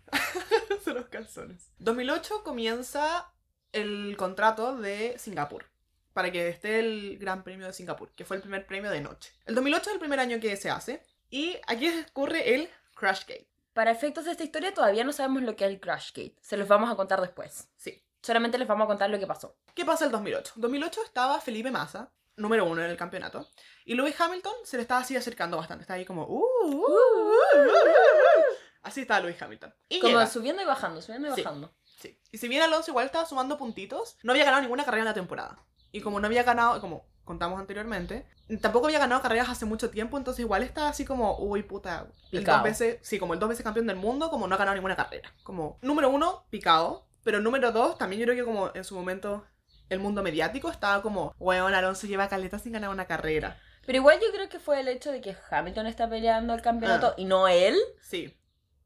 Se 0.84 0.92
los 0.92 1.06
calzones. 1.06 1.70
2008 1.78 2.42
comienza 2.44 3.32
el 3.72 4.16
contrato 4.18 4.76
de 4.76 5.16
Singapur 5.18 5.73
para 6.14 6.32
que 6.32 6.48
esté 6.48 6.78
el 6.78 7.18
Gran 7.18 7.44
Premio 7.44 7.66
de 7.66 7.72
Singapur, 7.74 8.10
que 8.12 8.24
fue 8.24 8.36
el 8.36 8.42
primer 8.42 8.66
premio 8.66 8.90
de 8.90 9.00
noche. 9.02 9.32
El 9.44 9.54
2008 9.54 9.90
es 9.90 9.94
el 9.94 10.00
primer 10.00 10.20
año 10.20 10.40
que 10.40 10.56
se 10.56 10.70
hace 10.70 11.02
y 11.28 11.58
aquí 11.66 11.92
ocurre 12.10 12.54
el 12.54 12.70
Crashgate. 12.94 13.48
Para 13.74 13.90
efectos 13.90 14.24
de 14.24 14.30
esta 14.30 14.44
historia 14.44 14.72
todavía 14.72 15.04
no 15.04 15.12
sabemos 15.12 15.42
lo 15.42 15.54
que 15.56 15.64
es 15.64 15.70
el 15.70 15.80
Crashgate. 15.80 16.36
Se 16.40 16.56
los 16.56 16.68
vamos 16.68 16.90
a 16.90 16.96
contar 16.96 17.20
después. 17.20 17.68
Sí. 17.76 18.02
Solamente 18.22 18.56
les 18.56 18.66
vamos 18.66 18.84
a 18.84 18.88
contar 18.88 19.10
lo 19.10 19.18
que 19.18 19.26
pasó. 19.26 19.58
¿Qué 19.74 19.84
pasa 19.84 20.06
el 20.06 20.10
2008? 20.12 20.52
2008 20.56 21.02
estaba 21.04 21.40
Felipe 21.40 21.70
Massa, 21.70 22.10
número 22.36 22.64
uno 22.64 22.82
en 22.82 22.90
el 22.90 22.96
campeonato, 22.96 23.48
y 23.84 23.94
Lewis 23.94 24.18
Hamilton 24.18 24.54
se 24.64 24.76
le 24.76 24.82
estaba 24.82 25.00
así 25.02 25.14
acercando 25.16 25.56
bastante. 25.58 25.82
Estaba 25.82 25.98
ahí 25.98 26.04
como... 26.06 26.24
"Uh, 26.26 26.38
uh, 26.38 26.66
uh, 26.66 26.80
uh, 26.80 27.66
uh". 27.66 28.54
Así 28.82 29.00
estaba 29.02 29.20
Lewis 29.20 29.40
Hamilton. 29.42 29.74
Y 29.88 29.98
Como 30.00 30.14
llega. 30.18 30.26
subiendo 30.28 30.62
y 30.62 30.64
bajando, 30.66 31.02
subiendo 31.02 31.28
y 31.32 31.34
Sí. 31.34 31.42
bajando. 31.42 31.74
Sí. 31.98 32.18
Y 32.30 32.38
si 32.38 32.48
bien 32.48 32.62
Alonso 32.62 32.90
igual 32.90 33.06
estaba 33.06 33.26
sumando 33.26 33.56
puntitos, 33.58 34.16
no 34.22 34.32
había 34.32 34.44
ganado 34.44 34.62
ninguna 34.62 34.84
carrera 34.84 35.02
en 35.02 35.06
la 35.08 35.14
temporada. 35.14 35.56
Y 35.94 36.00
como 36.00 36.18
no 36.18 36.26
había 36.26 36.42
ganado, 36.42 36.80
como 36.80 37.06
contamos 37.24 37.60
anteriormente, 37.60 38.26
tampoco 38.60 38.86
había 38.86 38.98
ganado 38.98 39.22
carreras 39.22 39.48
hace 39.48 39.64
mucho 39.64 39.90
tiempo, 39.90 40.18
entonces 40.18 40.40
igual 40.40 40.64
estaba 40.64 40.88
así 40.88 41.04
como, 41.04 41.38
uy, 41.38 41.62
puta, 41.62 42.08
el 42.32 42.42
dos 42.42 42.62
veces, 42.64 42.98
sí, 43.00 43.20
como 43.20 43.32
el 43.32 43.38
dos 43.38 43.48
veces 43.48 43.62
campeón 43.62 43.86
del 43.86 43.96
mundo, 43.96 44.28
como 44.28 44.48
no 44.48 44.56
ha 44.56 44.58
ganado 44.58 44.74
ninguna 44.74 44.96
carrera. 44.96 45.32
Como, 45.44 45.78
número 45.82 46.10
uno, 46.10 46.46
picado, 46.50 47.06
pero 47.22 47.40
número 47.40 47.70
dos, 47.70 47.96
también 47.96 48.18
yo 48.18 48.26
creo 48.26 48.36
que 48.36 48.44
como 48.44 48.72
en 48.74 48.82
su 48.82 48.96
momento 48.96 49.44
el 49.88 50.00
mundo 50.00 50.20
mediático 50.24 50.68
estaba 50.68 51.00
como, 51.00 51.32
weón, 51.38 51.74
Alonso 51.74 52.08
lleva 52.08 52.28
caleta 52.28 52.58
sin 52.58 52.72
ganar 52.72 52.90
una 52.90 53.06
carrera. 53.06 53.56
Pero 53.86 53.98
igual 53.98 54.18
yo 54.20 54.32
creo 54.32 54.48
que 54.48 54.58
fue 54.58 54.80
el 54.80 54.88
hecho 54.88 55.12
de 55.12 55.20
que 55.20 55.36
Hamilton 55.48 55.86
está 55.86 56.10
peleando 56.10 56.54
el 56.54 56.60
campeonato 56.60 57.08
Ah. 57.10 57.14
y 57.16 57.24
no 57.24 57.46
él. 57.46 57.76
Sí. 58.02 58.36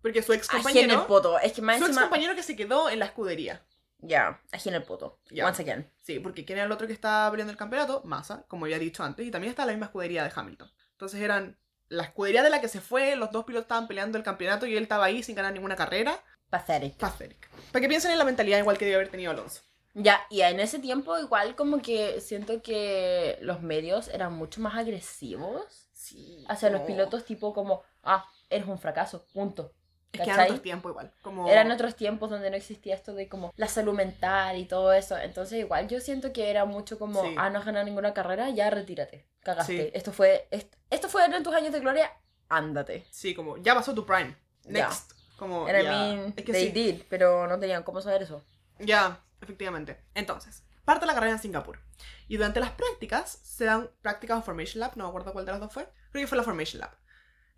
Porque 0.03 0.23
su 0.23 0.35
ex 0.35 0.47
Ají 0.51 0.57
en 0.57 0.59
el 0.59 0.63
compañero, 0.65 1.07
poto. 1.07 1.39
Es 1.39 1.53
que 1.55 1.63
más 1.63 1.79
su 1.79 1.85
ex 1.85 1.89
encima... 1.89 2.03
compañero 2.03 2.35
que 2.35 2.43
se 2.43 2.55
quedó 2.55 2.91
en 2.91 2.99
la 2.99 3.07
escudería. 3.07 3.63
Ya, 4.01 4.41
ají 4.53 4.69
en 4.69 4.77
el 4.77 4.85
poto. 4.85 5.21
Ya. 5.31 5.47
Once 5.47 5.63
again. 5.63 5.91
Sí, 6.03 6.21
porque 6.21 6.45
¿quién 6.45 6.59
era 6.59 6.67
el 6.67 6.73
otro 6.73 6.87
que 6.87 6.93
estaba 6.93 7.31
peleando 7.31 7.51
el 7.51 7.59
campeonato? 7.59 8.03
Massa, 8.05 8.45
como 8.49 8.65
había 8.65 8.79
dicho 8.79 9.03
antes, 9.03 9.27
y 9.27 9.31
también 9.31 9.51
está 9.51 9.67
la 9.67 9.73
misma 9.73 9.87
escudería 9.87 10.23
de 10.25 10.33
Hamilton. 10.35 10.71
Entonces 10.93 11.21
eran 11.21 11.59
la 11.89 12.05
escudería 12.05 12.43
de 12.43 12.51
la 12.51 12.61
que 12.61 12.69
se 12.69 12.81
fue, 12.81 13.17
los 13.17 13.31
dos 13.33 13.45
pilotos 13.45 13.65
estaban 13.65 13.89
peleando 13.89 14.19
el 14.19 14.25
campeonato 14.25 14.67
y 14.67 14.77
él 14.77 14.83
estaba 14.83 15.07
ahí 15.07 15.23
sin 15.23 15.35
ganar 15.35 15.53
ninguna 15.53 15.75
carrera. 15.77 16.23
Pathetic. 16.51 16.97
Pathetic. 16.97 17.49
Para 17.73 17.81
que 17.83 17.89
piensen 17.89 18.11
en 18.13 18.19
la 18.19 18.25
mentalidad 18.25 18.59
igual 18.59 18.79
que 18.79 18.85
debe 18.85 18.97
haber 18.97 19.09
tenido 19.09 19.31
Alonso. 19.31 19.63
Ya, 19.95 20.21
y 20.31 20.43
en 20.43 20.61
ese 20.61 20.79
tiempo 20.79 21.19
igual 21.19 21.57
como 21.57 21.81
que 21.83 22.21
siento 22.21 22.63
que 22.63 23.39
los 23.41 23.63
medios 23.63 24.09
eran 24.09 24.33
mucho 24.35 24.61
más 24.61 24.77
agresivos 24.77 25.89
Sí. 25.93 26.45
hacia 26.49 26.71
los 26.71 26.83
pilotos 26.83 27.25
tipo 27.25 27.53
como, 27.53 27.83
ah, 28.05 28.25
eres 28.49 28.69
un 28.69 28.79
fracaso, 28.79 29.27
punto. 29.33 29.73
Es 30.13 30.21
que 30.23 30.31
eran 30.31 30.47
otros 30.47 30.63
tiempos 30.63 30.91
igual. 30.91 31.13
Como... 31.23 31.49
Eran 31.49 31.71
otros 31.71 31.95
tiempos 31.95 32.31
donde 32.31 32.51
no 32.51 32.57
existía 32.57 32.95
esto 32.95 33.13
de 33.15 33.29
como 33.29 33.53
la 33.57 33.69
salud 33.69 33.95
mental 33.95 34.57
y 34.57 34.65
todo 34.65 34.93
eso. 34.93 35.19
Entonces 35.19 35.59
igual 35.61 35.87
yo 35.89 36.01
siento 36.01 36.33
que 36.33 36.51
era 36.51 36.65
mucho 36.65 36.99
como, 36.99 37.23
Sí. 37.23 37.35
ah, 37.39 37.51
no 37.51 37.59
has 37.59 37.65
ganado 37.67 37.85
ninguna 37.85 38.15
carrera, 38.15 38.49
ya 38.51 38.71
retírate. 38.71 39.29
Cagaste. 39.41 39.85
Sí. 39.87 39.91
Esto 39.95 40.13
fue, 40.13 40.49
est- 40.51 40.75
esto 40.91 41.09
fue 41.09 41.25
en 41.25 41.43
tus 41.43 41.55
años 41.55 41.73
de 41.73 41.81
gloria, 41.81 42.11
ándate. 42.49 43.05
Sí, 43.11 43.35
como 43.35 43.57
ya 43.59 43.75
pasó 43.75 43.95
tu 43.95 44.05
prime. 44.07 44.35
Next. 44.65 45.13
Como, 45.37 45.69
Era 45.69 45.83
ya. 45.83 45.91
mean, 45.91 46.35
Es 46.37 46.45
que 46.45 46.53
they 46.53 46.67
sí. 46.67 46.73
did, 46.73 47.03
pero 47.09 47.47
no 47.47 47.59
tenían 47.61 47.83
cómo 47.85 48.01
saber 48.01 48.23
eso. 48.23 48.43
Ya, 48.81 49.21
efectivamente. 49.41 50.03
Entonces, 50.15 50.65
parte 50.85 51.07
la 51.07 51.15
carrera 51.15 51.33
en 51.35 51.39
Singapur. 51.39 51.79
Y 52.27 52.37
durante 52.39 52.59
las 52.61 52.71
prácticas, 52.73 53.31
se 53.45 53.65
dan 53.67 53.89
prácticas 54.03 54.39
en 54.39 54.43
Formation 54.43 54.81
Lab, 54.81 54.97
no 54.97 55.05
me 55.05 55.09
acuerdo 55.11 55.33
cuál 55.33 55.45
de 55.47 55.53
las 55.53 55.61
dos 55.61 55.73
fue. 55.73 55.87
Creo 56.11 56.23
que 56.25 56.27
fue 56.27 56.37
la 56.39 56.45
Formation 56.45 56.81
Lab. 56.81 56.91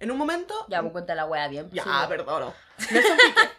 En 0.00 0.10
un 0.10 0.16
momento... 0.18 0.54
Ya, 0.68 0.80
pues 0.80 0.92
cuenta 0.92 1.14
la 1.14 1.26
wea 1.26 1.46
bien. 1.48 1.68
pues, 1.70 1.76
Ya, 1.84 1.84
sí. 1.84 2.08
perdono. 2.08 2.52
Nelson 2.90 3.16
Piqué. 3.18 3.50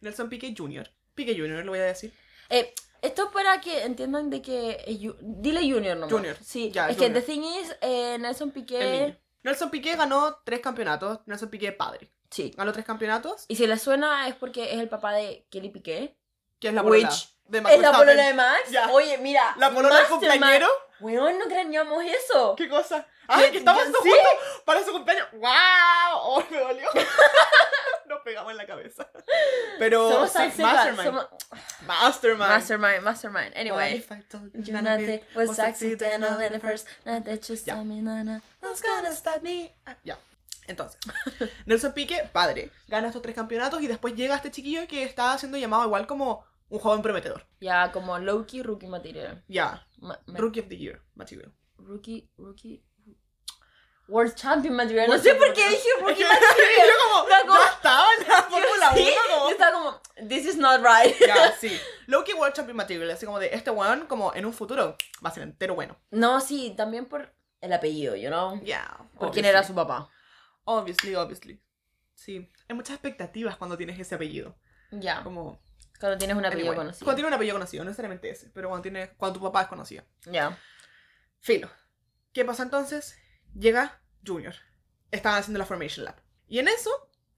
Nelson 0.00 0.28
Piqué 0.28 0.54
Jr. 0.56 0.90
Piqué 1.14 1.32
Jr. 1.36 1.64
lo 1.64 1.72
voy 1.72 1.80
a 1.80 1.84
decir. 1.84 2.12
Eh, 2.48 2.74
esto 3.02 3.24
es 3.24 3.32
para 3.32 3.60
que 3.60 3.84
entiendan 3.84 4.30
de 4.30 4.42
que... 4.42 4.70
eh, 4.86 4.98
Ju- 5.00 5.16
dile 5.20 5.60
Junior 5.60 5.96
nomás. 5.96 6.12
Junior. 6.12 6.36
Sí, 6.44 6.70
Ya, 6.70 6.88
es 6.88 6.96
Junior. 6.96 7.14
que 7.14 7.20
the 7.20 7.26
thing 7.26 7.40
is, 7.42 7.76
eh, 7.80 8.16
Nelson 8.20 8.52
niño. 8.54 9.16
Nelson 9.42 9.70
Piqué 9.70 9.96
ganó 9.96 10.40
tres 10.44 10.60
campeonatos. 10.60 11.20
Nelson 11.26 11.48
Piqué 11.48 11.72
padre. 11.72 12.10
Sí. 12.30 12.52
Ganó 12.56 12.72
tres 12.72 12.84
campeonatos. 12.84 13.46
Y 13.48 13.56
si 13.56 13.66
les 13.66 13.82
suena 13.82 14.28
es 14.28 14.34
porque 14.34 14.72
es 14.74 14.78
el 14.80 14.88
papá 14.88 15.12
de 15.14 15.46
Kelly 15.50 15.70
Piqué. 15.70 16.16
Que 16.58 16.68
es 16.68 16.74
la 16.74 16.82
polola. 16.82 17.10
De 17.46 17.60
Max 17.62 17.74
¿Es 17.74 17.80
la 17.80 17.92
polola 17.92 18.22
de 18.26 18.34
Max? 18.34 18.70
Ya. 18.70 18.90
Oye, 18.92 19.16
mira. 19.18 19.54
¿La 19.58 19.70
polola 19.72 19.96
del 19.96 20.06
cumpleañero? 20.06 20.68
Weón, 21.00 21.38
no 21.38 21.46
craneamos 21.46 22.02
eso. 22.04 22.54
¿Qué 22.56 22.68
cosa? 22.68 23.06
¡Ah, 23.28 23.40
¿Qué- 23.40 23.52
que 23.52 23.58
estamos 23.58 23.80
haciendo 23.80 23.98
sí? 24.02 24.10
justo 24.10 24.64
para 24.64 24.84
su 24.84 24.92
cumpleaños! 24.92 25.28
¡Wow! 25.32 25.50
¡Oh, 26.14 26.44
me 26.50 26.58
dolió! 26.58 26.88
Nos 28.08 28.20
pegamos 28.22 28.50
en 28.50 28.56
la 28.56 28.66
cabeza. 28.66 29.08
Pero 29.78 30.10
Somos 30.10 30.30
sí. 30.32 30.62
Mastermind. 30.62 31.04
Somos... 31.04 31.26
Mastermind. 31.86 32.48
Mastermind, 32.50 33.02
mastermind. 33.02 33.52
Anyway. 33.56 34.04
you 34.64 34.72
nothing 34.82 35.20
was 35.34 35.58
accidental 35.58 36.40
in 36.40 36.52
the 36.52 36.58
first 36.60 36.86
night 37.04 37.24
that 37.24 37.40
you 37.48 37.54
Ya. 37.56 37.74
saw 37.76 37.84
me, 37.84 38.00
nana. 38.02 38.42
What's 38.60 38.82
gonna 38.82 39.12
stop 39.14 39.42
me? 39.42 39.72
Ah, 39.86 39.96
Ya. 40.04 40.18
Entonces, 40.66 41.00
Nelson 41.66 41.92
Pique, 41.92 42.28
padre, 42.32 42.70
gana 42.86 43.08
estos 43.08 43.22
tres 43.22 43.34
campeonatos 43.34 43.82
y 43.82 43.88
después 43.88 44.14
llega 44.14 44.36
este 44.36 44.50
chiquillo 44.52 44.86
que 44.86 45.02
está 45.02 45.36
siendo 45.38 45.58
llamado 45.58 45.84
igual 45.84 46.06
como 46.06 46.44
un 46.70 46.78
joven 46.78 47.02
prometedor. 47.02 47.46
Ya, 47.60 47.92
como 47.92 48.18
Loki, 48.18 48.62
rookie 48.62 48.86
material. 48.86 49.44
Ya, 49.48 49.86
ma- 49.98 50.18
Rookie 50.26 50.60
of 50.60 50.68
the 50.68 50.76
Year, 50.78 51.02
material. 51.14 51.52
Rookie, 51.76 52.30
rookie. 52.38 52.82
World 54.08 54.34
Champion 54.34 54.74
material. 54.74 55.08
No 55.08 55.18
sé 55.18 55.34
por 55.36 55.52
qué 55.52 55.68
dije 55.68 55.88
rookie 56.00 56.24
material. 56.24 56.88
yo 56.88 56.94
como, 57.04 57.28
Está 57.28 57.40
como- 57.46 57.58
ya 57.60 57.68
estaba 57.72 58.06
en 58.18 58.28
la 58.28 58.42
Fórmula 58.50 58.90
1 58.92 58.96
Sí, 58.96 59.12
como... 59.28 59.44
yo 59.44 59.50
estaba 59.50 59.72
como, 59.72 60.00
this 60.28 60.46
is 60.46 60.56
not 60.56 60.80
right. 60.80 61.14
Ya, 61.24 61.52
sí. 61.60 61.78
Loki 62.06 62.32
World 62.34 62.54
Champion 62.54 62.76
Material, 62.76 63.08
así 63.10 63.24
como 63.24 63.38
de 63.38 63.50
este 63.54 63.70
weón, 63.70 64.06
como 64.06 64.34
en 64.34 64.46
un 64.46 64.52
futuro, 64.52 64.96
va 65.24 65.30
a 65.30 65.32
ser 65.32 65.44
entero 65.44 65.76
bueno. 65.76 65.96
No, 66.10 66.40
sí, 66.40 66.74
también 66.76 67.06
por 67.06 67.32
el 67.60 67.72
apellido, 67.72 68.16
you 68.16 68.28
know. 68.28 68.60
Ya. 68.64 68.98
Por 69.18 69.30
quién 69.30 69.44
era 69.44 69.62
su 69.62 69.74
papá. 69.76 70.08
Obviously, 70.64 71.14
obviously. 71.14 71.62
Sí. 72.14 72.50
Hay 72.68 72.74
muchas 72.74 72.94
expectativas 72.94 73.56
cuando 73.56 73.76
tienes 73.76 73.98
ese 73.98 74.14
apellido. 74.16 74.56
Ya. 74.90 75.22
Como. 75.22 75.60
Cuando 76.00 76.16
tienes 76.16 76.36
un 76.36 76.44
apellido 76.46 76.70
anyway, 76.70 76.78
conocido. 76.78 77.04
Cuando 77.04 77.16
tienes 77.16 77.28
un 77.28 77.34
apellido 77.34 77.54
conocido, 77.56 77.84
no 77.84 77.90
necesariamente 77.90 78.30
ese, 78.30 78.50
pero 78.54 78.68
cuando, 78.68 78.82
tienes, 78.82 79.10
cuando 79.18 79.38
tu 79.38 79.44
papá 79.44 79.62
es 79.62 79.68
conocido. 79.68 80.02
Ya. 80.24 80.58
Filo. 81.40 81.70
¿Qué 82.32 82.44
pasa 82.44 82.62
entonces? 82.62 83.18
Llega 83.54 84.00
Junior. 84.26 84.54
Estaban 85.10 85.40
haciendo 85.40 85.58
la 85.58 85.66
Formation 85.66 86.06
Lab. 86.06 86.16
Y 86.48 86.58
en 86.58 86.68
eso, 86.68 86.90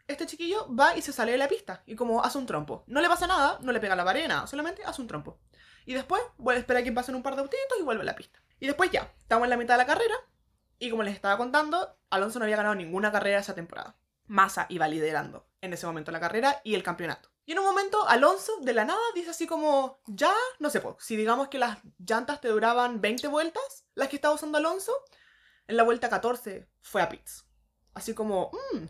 este 0.06 0.26
chiquillo 0.26 0.72
va 0.74 0.96
y 0.96 1.02
se 1.02 1.12
sale 1.12 1.32
de 1.32 1.38
la 1.38 1.48
pista. 1.48 1.82
Y 1.86 1.96
como 1.96 2.22
hace 2.22 2.38
un 2.38 2.46
trompo. 2.46 2.84
No 2.86 3.00
le 3.00 3.08
pasa 3.08 3.26
nada, 3.26 3.58
no 3.62 3.72
le 3.72 3.80
pega 3.80 3.96
la 3.96 4.04
pared, 4.04 4.28
nada. 4.28 4.46
Solamente 4.46 4.84
hace 4.84 5.02
un 5.02 5.08
trompo. 5.08 5.40
Y 5.84 5.94
después 5.94 6.22
vuelve 6.36 6.58
a 6.58 6.60
esperar 6.60 6.82
a 6.82 6.84
que 6.84 6.92
pasen 6.92 7.16
un 7.16 7.22
par 7.22 7.34
de 7.34 7.42
autitos 7.42 7.78
y 7.80 7.82
vuelve 7.82 8.02
a 8.02 8.06
la 8.06 8.14
pista. 8.14 8.40
Y 8.60 8.66
después 8.66 8.92
ya, 8.92 9.12
estamos 9.18 9.46
en 9.46 9.50
la 9.50 9.56
mitad 9.56 9.74
de 9.74 9.78
la 9.78 9.86
carrera. 9.86 10.14
Y 10.78 10.88
como 10.90 11.02
les 11.02 11.14
estaba 11.14 11.36
contando, 11.36 11.98
Alonso 12.10 12.38
no 12.38 12.44
había 12.44 12.56
ganado 12.56 12.76
ninguna 12.76 13.10
carrera 13.10 13.40
esa 13.40 13.56
temporada. 13.56 13.96
Massa 14.26 14.66
iba 14.68 14.86
liderando 14.86 15.48
en 15.60 15.72
ese 15.72 15.86
momento 15.86 16.12
la 16.12 16.20
carrera 16.20 16.60
y 16.62 16.74
el 16.74 16.84
campeonato. 16.84 17.31
Y 17.44 17.52
en 17.52 17.58
un 17.58 17.64
momento, 17.64 18.08
Alonso 18.08 18.52
de 18.60 18.72
la 18.72 18.84
nada 18.84 19.00
dice 19.14 19.30
así 19.30 19.46
como, 19.46 20.00
ya, 20.06 20.32
no 20.60 20.70
sé, 20.70 20.80
po, 20.80 20.96
si 21.00 21.16
digamos 21.16 21.48
que 21.48 21.58
las 21.58 21.78
llantas 21.98 22.40
te 22.40 22.48
duraban 22.48 23.00
20 23.00 23.26
vueltas, 23.28 23.84
las 23.94 24.08
que 24.08 24.16
estaba 24.16 24.34
usando 24.34 24.58
Alonso, 24.58 24.92
en 25.66 25.76
la 25.76 25.82
vuelta 25.82 26.08
14 26.08 26.68
fue 26.82 27.02
a 27.02 27.08
pits. 27.08 27.44
Así 27.94 28.14
como, 28.14 28.50
mmm, 28.72 28.84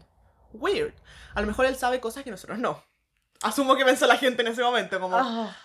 weird. 0.52 0.92
A 1.34 1.40
lo 1.40 1.46
mejor 1.46 1.64
él 1.66 1.76
sabe 1.76 2.00
cosas 2.00 2.24
que 2.24 2.30
nosotros 2.30 2.58
no. 2.58 2.82
Asumo 3.42 3.74
que 3.74 3.84
pensó 3.84 4.06
la 4.06 4.18
gente 4.18 4.42
en 4.42 4.48
ese 4.48 4.62
momento, 4.62 5.00
como, 5.00 5.16
Ah. 5.16 5.56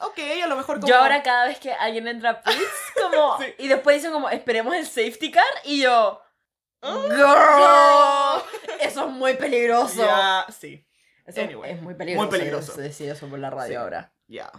ok, 0.00 0.18
a 0.44 0.46
lo 0.46 0.56
mejor 0.56 0.76
como... 0.78 0.88
Yo 0.88 0.98
ahora 0.98 1.22
cada 1.22 1.46
vez 1.46 1.58
que 1.58 1.72
alguien 1.72 2.06
entra 2.06 2.30
a 2.30 2.42
pits, 2.42 2.58
como... 3.02 3.38
Sí. 3.38 3.46
Y 3.58 3.68
después 3.68 3.96
dicen 3.96 4.12
como, 4.12 4.28
esperemos 4.28 4.74
el 4.74 4.86
safety 4.86 5.30
car, 5.30 5.44
y 5.64 5.82
yo... 5.82 6.20
Ah, 6.82 8.42
Girl, 8.60 8.70
eso 8.80 9.06
es 9.06 9.10
muy 9.10 9.34
peligroso. 9.34 9.96
Ya, 10.02 10.46
sí, 10.48 10.86
Eso 11.26 11.40
Anyway, 11.42 11.72
es 11.72 11.82
muy 11.82 11.94
peligroso. 11.94 12.28
muy 12.28 12.38
peligroso. 12.38 12.72
Se 12.74 12.82
decide 12.82 13.12
eso 13.12 13.28
por 13.28 13.38
la 13.38 13.50
radio 13.50 13.68
Sí. 13.68 13.74
ahora. 13.76 14.12
ya. 14.26 14.50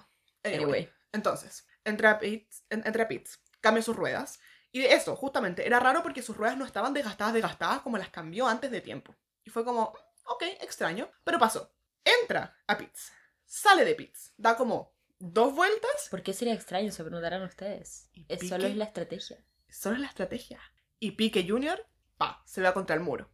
Anyway. 0.43 0.89
Entonces, 1.12 1.67
entra 1.84 2.12
a 2.12 2.19
pits, 2.19 2.63
en- 2.69 2.86
entra 2.86 3.04
a 3.04 3.08
pits, 3.08 3.39
cambia 3.60 3.84
sus 3.84 3.95
ruedas. 3.95 4.39
Y 4.71 4.82
de 4.82 4.93
eso, 4.93 5.15
justamente, 5.15 5.65
era 5.67 5.80
raro 5.80 6.02
porque 6.04 6.21
sus 6.21 6.38
ruedas 6.38 6.58
no 6.58 6.65
estaban 6.65 6.93
desgastadas, 6.93 7.34
desgastadas 7.34 7.82
como 7.82 7.97
las 7.97 8.10
cambió 8.10 8.47
antes 8.47 8.71
de 8.71 8.80
tiempo. 8.82 9.15
Y 9.43 9.50
fue 9.50 9.65
como, 9.65 9.93
ok, 10.26 10.43
extraño. 10.62 11.10
Pero 11.24 11.38
pasó. 11.39 11.74
Entra 12.04 12.58
a 12.67 12.78
pits, 12.78 13.12
sale 13.45 13.84
de 13.86 13.93
pits, 13.95 14.34
da 14.38 14.56
como 14.56 14.93
dos 15.19 15.54
vueltas. 15.54 16.08
¿Por 16.10 16.24
qué 16.24 16.34
sería 16.34 16.54
extraño? 16.54 16.91
Se 16.91 17.04
preguntarán 17.04 17.43
ustedes. 17.43 18.10
¿Y 18.13 18.26
Es 18.30 18.47
solo 18.47 18.65
es 18.65 18.76
la 18.78 18.86
estrategia. 18.86 19.38
Solo 19.69 19.95
es 19.95 20.02
la 20.02 20.08
estrategia. 20.08 20.60
Y 21.00 21.12
Pique 21.12 21.45
Jr., 21.47 21.86
pa, 22.17 22.41
se 22.45 22.62
va 22.62 22.74
contra 22.74 22.95
el 22.95 23.02
muro. 23.02 23.30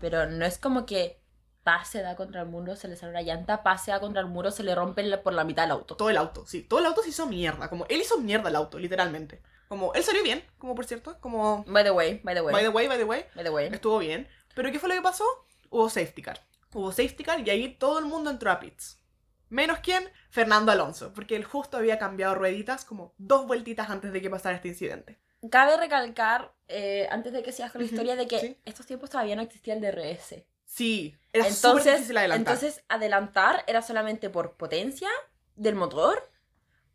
Pero 0.00 0.26
no 0.26 0.44
es 0.44 0.58
como 0.58 0.84
que 0.86 1.23
pase 1.64 2.02
da 2.02 2.14
contra 2.14 2.42
el 2.42 2.48
muro, 2.48 2.76
se 2.76 2.86
le 2.86 2.96
sale 2.96 3.10
una 3.10 3.22
llanta, 3.22 3.62
pase 3.62 3.90
da 3.90 3.98
contra 3.98 4.20
el 4.20 4.28
muro, 4.28 4.50
se 4.50 4.62
le 4.62 4.74
rompe 4.74 5.16
por 5.18 5.32
la 5.32 5.44
mitad 5.44 5.64
el 5.64 5.72
auto. 5.72 5.96
Todo 5.96 6.10
el 6.10 6.16
auto, 6.16 6.46
sí, 6.46 6.62
todo 6.62 6.80
el 6.80 6.86
auto 6.86 7.02
se 7.02 7.08
hizo 7.08 7.26
mierda. 7.26 7.68
Como 7.68 7.86
él 7.88 8.00
hizo 8.00 8.18
mierda 8.18 8.50
el 8.50 8.56
auto, 8.56 8.78
literalmente. 8.78 9.42
Como 9.68 9.92
él 9.94 10.04
salió 10.04 10.22
bien, 10.22 10.44
como 10.58 10.74
por 10.74 10.84
cierto, 10.84 11.18
como. 11.20 11.64
By 11.66 11.82
the 11.82 11.90
way, 11.90 12.20
by 12.22 12.34
the 12.34 12.42
way, 12.42 12.52
By 12.52 12.62
the 12.62 12.68
way, 12.68 12.86
by 12.86 12.98
the 12.98 13.04
way, 13.04 13.24
by 13.34 13.44
the 13.44 13.50
way. 13.50 13.66
estuvo 13.72 13.98
bien. 13.98 14.28
Pero 14.54 14.70
¿qué 14.70 14.78
fue 14.78 14.88
lo 14.88 14.94
que 14.94 15.02
pasó? 15.02 15.24
Hubo 15.70 15.88
safety 15.88 16.22
car. 16.22 16.40
Hubo 16.72 16.92
safety 16.92 17.24
car 17.24 17.40
y 17.40 17.50
ahí 17.50 17.74
todo 17.74 17.98
el 17.98 18.04
mundo 18.04 18.30
entró 18.30 18.50
a 18.50 18.60
pits. 18.60 19.00
Menos 19.48 19.78
quién? 19.80 20.08
Fernando 20.30 20.72
Alonso, 20.72 21.12
porque 21.12 21.36
él 21.36 21.44
justo 21.44 21.76
había 21.76 21.98
cambiado 21.98 22.34
rueditas 22.34 22.84
como 22.84 23.14
dos 23.18 23.46
vueltitas 23.46 23.88
antes 23.90 24.12
de 24.12 24.20
que 24.20 24.30
pasara 24.30 24.56
este 24.56 24.68
incidente. 24.68 25.18
Cabe 25.50 25.76
recalcar, 25.76 26.54
eh, 26.68 27.06
antes 27.10 27.32
de 27.32 27.42
que 27.42 27.52
sigas 27.52 27.70
con 27.72 27.80
la 27.82 27.86
historia, 27.86 28.16
de 28.16 28.26
que 28.26 28.40
sí. 28.40 28.58
estos 28.64 28.86
tiempos 28.86 29.10
todavía 29.10 29.36
no 29.36 29.42
existía 29.42 29.74
el 29.74 29.80
DRS. 29.80 30.36
Sí, 30.74 31.16
era 31.32 31.46
Entonces, 31.46 31.94
difícil 31.94 32.16
adelantar. 32.18 32.54
entonces, 32.54 32.82
adelantar 32.88 33.62
era 33.68 33.80
solamente 33.80 34.28
por 34.28 34.56
potencia 34.56 35.08
del 35.54 35.76
motor, 35.76 36.28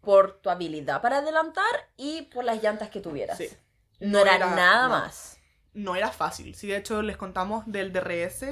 por 0.02 0.42
tu 0.42 0.50
habilidad 0.50 1.02
para 1.02 1.20
adelantar 1.20 1.63
y 1.96 2.24
por 2.24 2.44
las 2.44 2.62
llantas 2.62 2.89
que 2.89 3.00
tuvieras. 3.00 3.38
Sí. 3.38 3.50
No, 4.02 4.10
No 4.12 4.20
era, 4.20 4.36
era- 4.36 4.56
nada 4.56 4.84
no. 4.84 4.89
más. 4.89 5.38
no 5.74 5.96
era 5.96 6.12
fácil. 6.12 6.56
Sí, 6.56 6.68
de 6.68 6.76
hecho 6.78 7.02
les 7.02 7.15
contamos 7.15 7.63
del 7.68 7.94
DRS. 7.94 8.44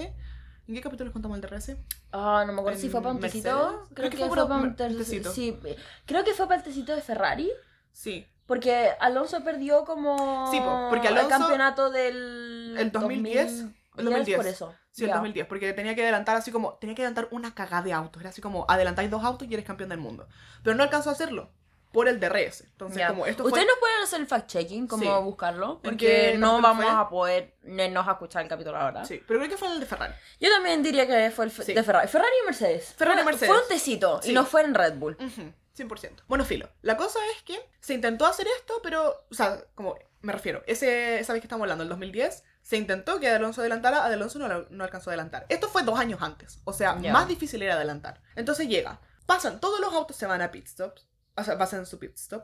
¿En 0.67 0.75
qué 0.75 0.81
capítulo 0.81 1.05
les 1.07 1.13
contamos 1.13 1.35
el 1.37 1.41
DRS? 1.41 1.75
Ah, 2.13 2.43
no 2.47 2.53
me 2.53 2.59
acuerdo 2.59 2.79
si 2.79 2.85
¿En 2.85 2.91
fue 2.93 3.01
para 3.01 3.13
un 3.15 3.19
tecito. 3.19 3.49
Mercedes? 3.49 3.87
Creo, 3.95 4.09
que, 4.09 4.17
fue 4.17 4.29
para 4.47 4.55
un 4.61 4.75
tecito. 4.75 5.31
Sí, 5.33 5.59
creo 6.05 6.23
que 6.23 6.33
fue 6.33 6.47
para 6.47 6.57
el 6.59 6.63
tecito 6.63 6.95
de 6.95 7.01
Ferrari. 7.01 7.51
Sí. 7.91 8.25
Porque 8.45 8.91
Alonso 9.01 9.43
perdió 9.43 9.83
como 9.83 10.49
Sí, 10.51 10.59
po, 10.59 10.87
porque 10.89 11.07
el 11.09 11.17
Alonso- 11.17 11.29
campeonato 11.29 11.89
del 11.89 12.75
El 12.77 12.91
2010, 12.93 13.51
el 13.97 14.05
2010. 14.05 14.37
por 14.37 14.47
eso. 14.47 14.75
Sí, 14.97 15.03
el 15.03 15.09
Ya. 15.09 15.15
2010, 15.17 15.45
porque 15.47 15.73
tenía 15.73 15.93
que 15.93 16.01
adelantar 16.01 16.35
así 16.37 16.51
como, 16.51 16.73
tenía 16.75 16.95
que 16.95 17.03
adelantar 17.03 17.27
una 17.31 17.53
cagada 17.53 17.83
de 17.83 17.93
autos, 17.93 18.19
era 18.19 18.31
así 18.31 18.41
como, 18.41 18.65
adelantáis 18.67 19.11
dos 19.11 19.23
autos 19.23 19.47
y 19.47 19.53
eres 19.53 19.63
campeón 19.65 19.89
del 19.89 19.99
mundo. 19.99 20.27
Pero 20.63 20.75
no 20.75 20.81
alcanzó 20.81 21.09
a 21.11 21.13
hacerlo, 21.13 21.51
por 21.91 22.07
el 22.07 22.19
DRS. 22.19 22.61
Entonces, 22.61 22.97
Ya. 22.97 23.09
como 23.09 23.27
esto 23.27 23.43
Ustedes 23.45 23.65
fue... 23.65 23.71
nos 23.71 23.79
pueden 23.79 24.01
hacer 24.01 24.21
el 24.21 24.27
fact-checking, 24.27 24.87
como 24.87 25.03
Sí. 25.03 25.23
buscarlo, 25.23 25.73
¿En 25.75 25.81
porque 25.91 26.35
no 26.39 26.61
vamos 26.61 26.83
fue? 26.83 26.93
a 26.95 27.07
poder 27.09 27.53
irnos 27.63 28.07
a 28.07 28.11
escuchar 28.13 28.41
el 28.41 28.49
capítulo 28.49 28.75
ahora. 28.77 29.05
Sí, 29.05 29.21
pero 29.27 29.39
creo 29.39 29.51
que 29.51 29.57
fue 29.57 29.67
el 29.71 29.79
de 29.79 29.85
Ferrari. 29.85 30.13
Yo 30.39 30.49
también 30.49 30.81
diría 30.81 31.05
que 31.05 31.29
fue 31.29 31.45
el 31.45 31.51
Sí. 31.51 31.73
de 31.75 31.83
Ferrari. 31.83 32.07
Ferrari 32.07 32.33
y 32.41 32.45
Mercedes. 32.45 32.95
Ferrari 32.97 33.21
y 33.21 33.23
Mercedes. 33.23 33.49
Fue 33.53 33.61
un 33.61 33.67
tecito 33.69 34.19
Sí. 34.23 34.31
y 34.31 34.33
no 34.33 34.45
fue 34.45 34.63
en 34.63 34.73
Red 34.73 34.95
Bull. 34.95 35.15
Ujú, 35.19 35.53
100%. 35.75 36.23
Bueno, 36.27 36.43
filo. 36.43 36.69
La 36.81 36.97
cosa 36.97 37.19
es 37.35 37.43
que 37.43 37.59
se 37.79 37.93
intentó 37.93 38.25
hacer 38.25 38.47
esto, 38.59 38.79
pero, 38.81 39.09
o 39.29 39.33
sea, 39.35 39.59
como, 39.75 39.95
me 40.21 40.33
refiero, 40.33 40.63
ese, 40.65 41.19
esa 41.19 41.33
vez 41.33 41.41
que 41.41 41.45
estamos 41.45 41.63
hablando, 41.65 41.83
el 41.83 41.89
2010, 41.89 42.43
se 42.67 42.75
intentó 42.75 43.17
que 43.17 43.29
Alonso 43.29 43.61
adelantara, 43.61 44.03
Alonso 44.03 44.39
no, 44.39 44.65
no 44.69 44.83
alcanzó 44.83 45.09
a 45.09 45.13
adelantar. 45.13 45.45
Esto 45.47 45.69
fue 45.69 45.83
dos 45.83 45.97
años 45.97 46.21
antes, 46.21 46.59
o 46.65 46.73
sea, 46.73 46.95
más 46.95 47.25
difícil 47.25 47.61
era 47.61 47.75
adelantar. 47.75 48.21
Entonces 48.35 48.67
llega, 48.67 48.99
pasan, 49.25 49.61
todos 49.61 49.79
los 49.79 49.93
autos 49.93 50.17
se 50.17 50.25
van 50.25 50.41
a 50.41 50.51
pit 50.51 50.67
stops, 50.67 51.07
o 51.37 51.43
sea, 51.45 51.57
pasan 51.57 51.85
su 51.85 51.97
pit 51.97 52.13
stop, 52.17 52.43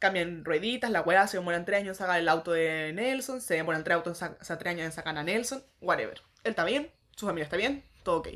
cambian 0.00 0.44
rueditas, 0.44 0.90
la 0.90 1.02
weá, 1.02 1.28
se 1.28 1.36
demoran 1.36 1.64
tres 1.64 1.82
años 1.82 1.90
en 1.90 1.94
sacar 1.94 2.18
el 2.18 2.28
auto 2.28 2.50
de 2.50 2.92
Nelson, 2.94 3.40
se 3.40 3.54
demoran 3.54 3.84
tres, 3.84 3.94
autos 3.94 4.20
o 4.20 4.44
sea, 4.44 4.58
tres 4.58 4.72
años 4.72 4.86
en 4.86 4.92
sacar 4.92 5.16
a 5.16 5.22
Nelson, 5.22 5.64
whatever. 5.80 6.20
Él 6.42 6.50
está 6.50 6.64
bien, 6.64 6.92
su 7.14 7.24
familia 7.24 7.44
está 7.44 7.56
bien, 7.56 7.88
todo 8.02 8.16
ok. 8.16 8.28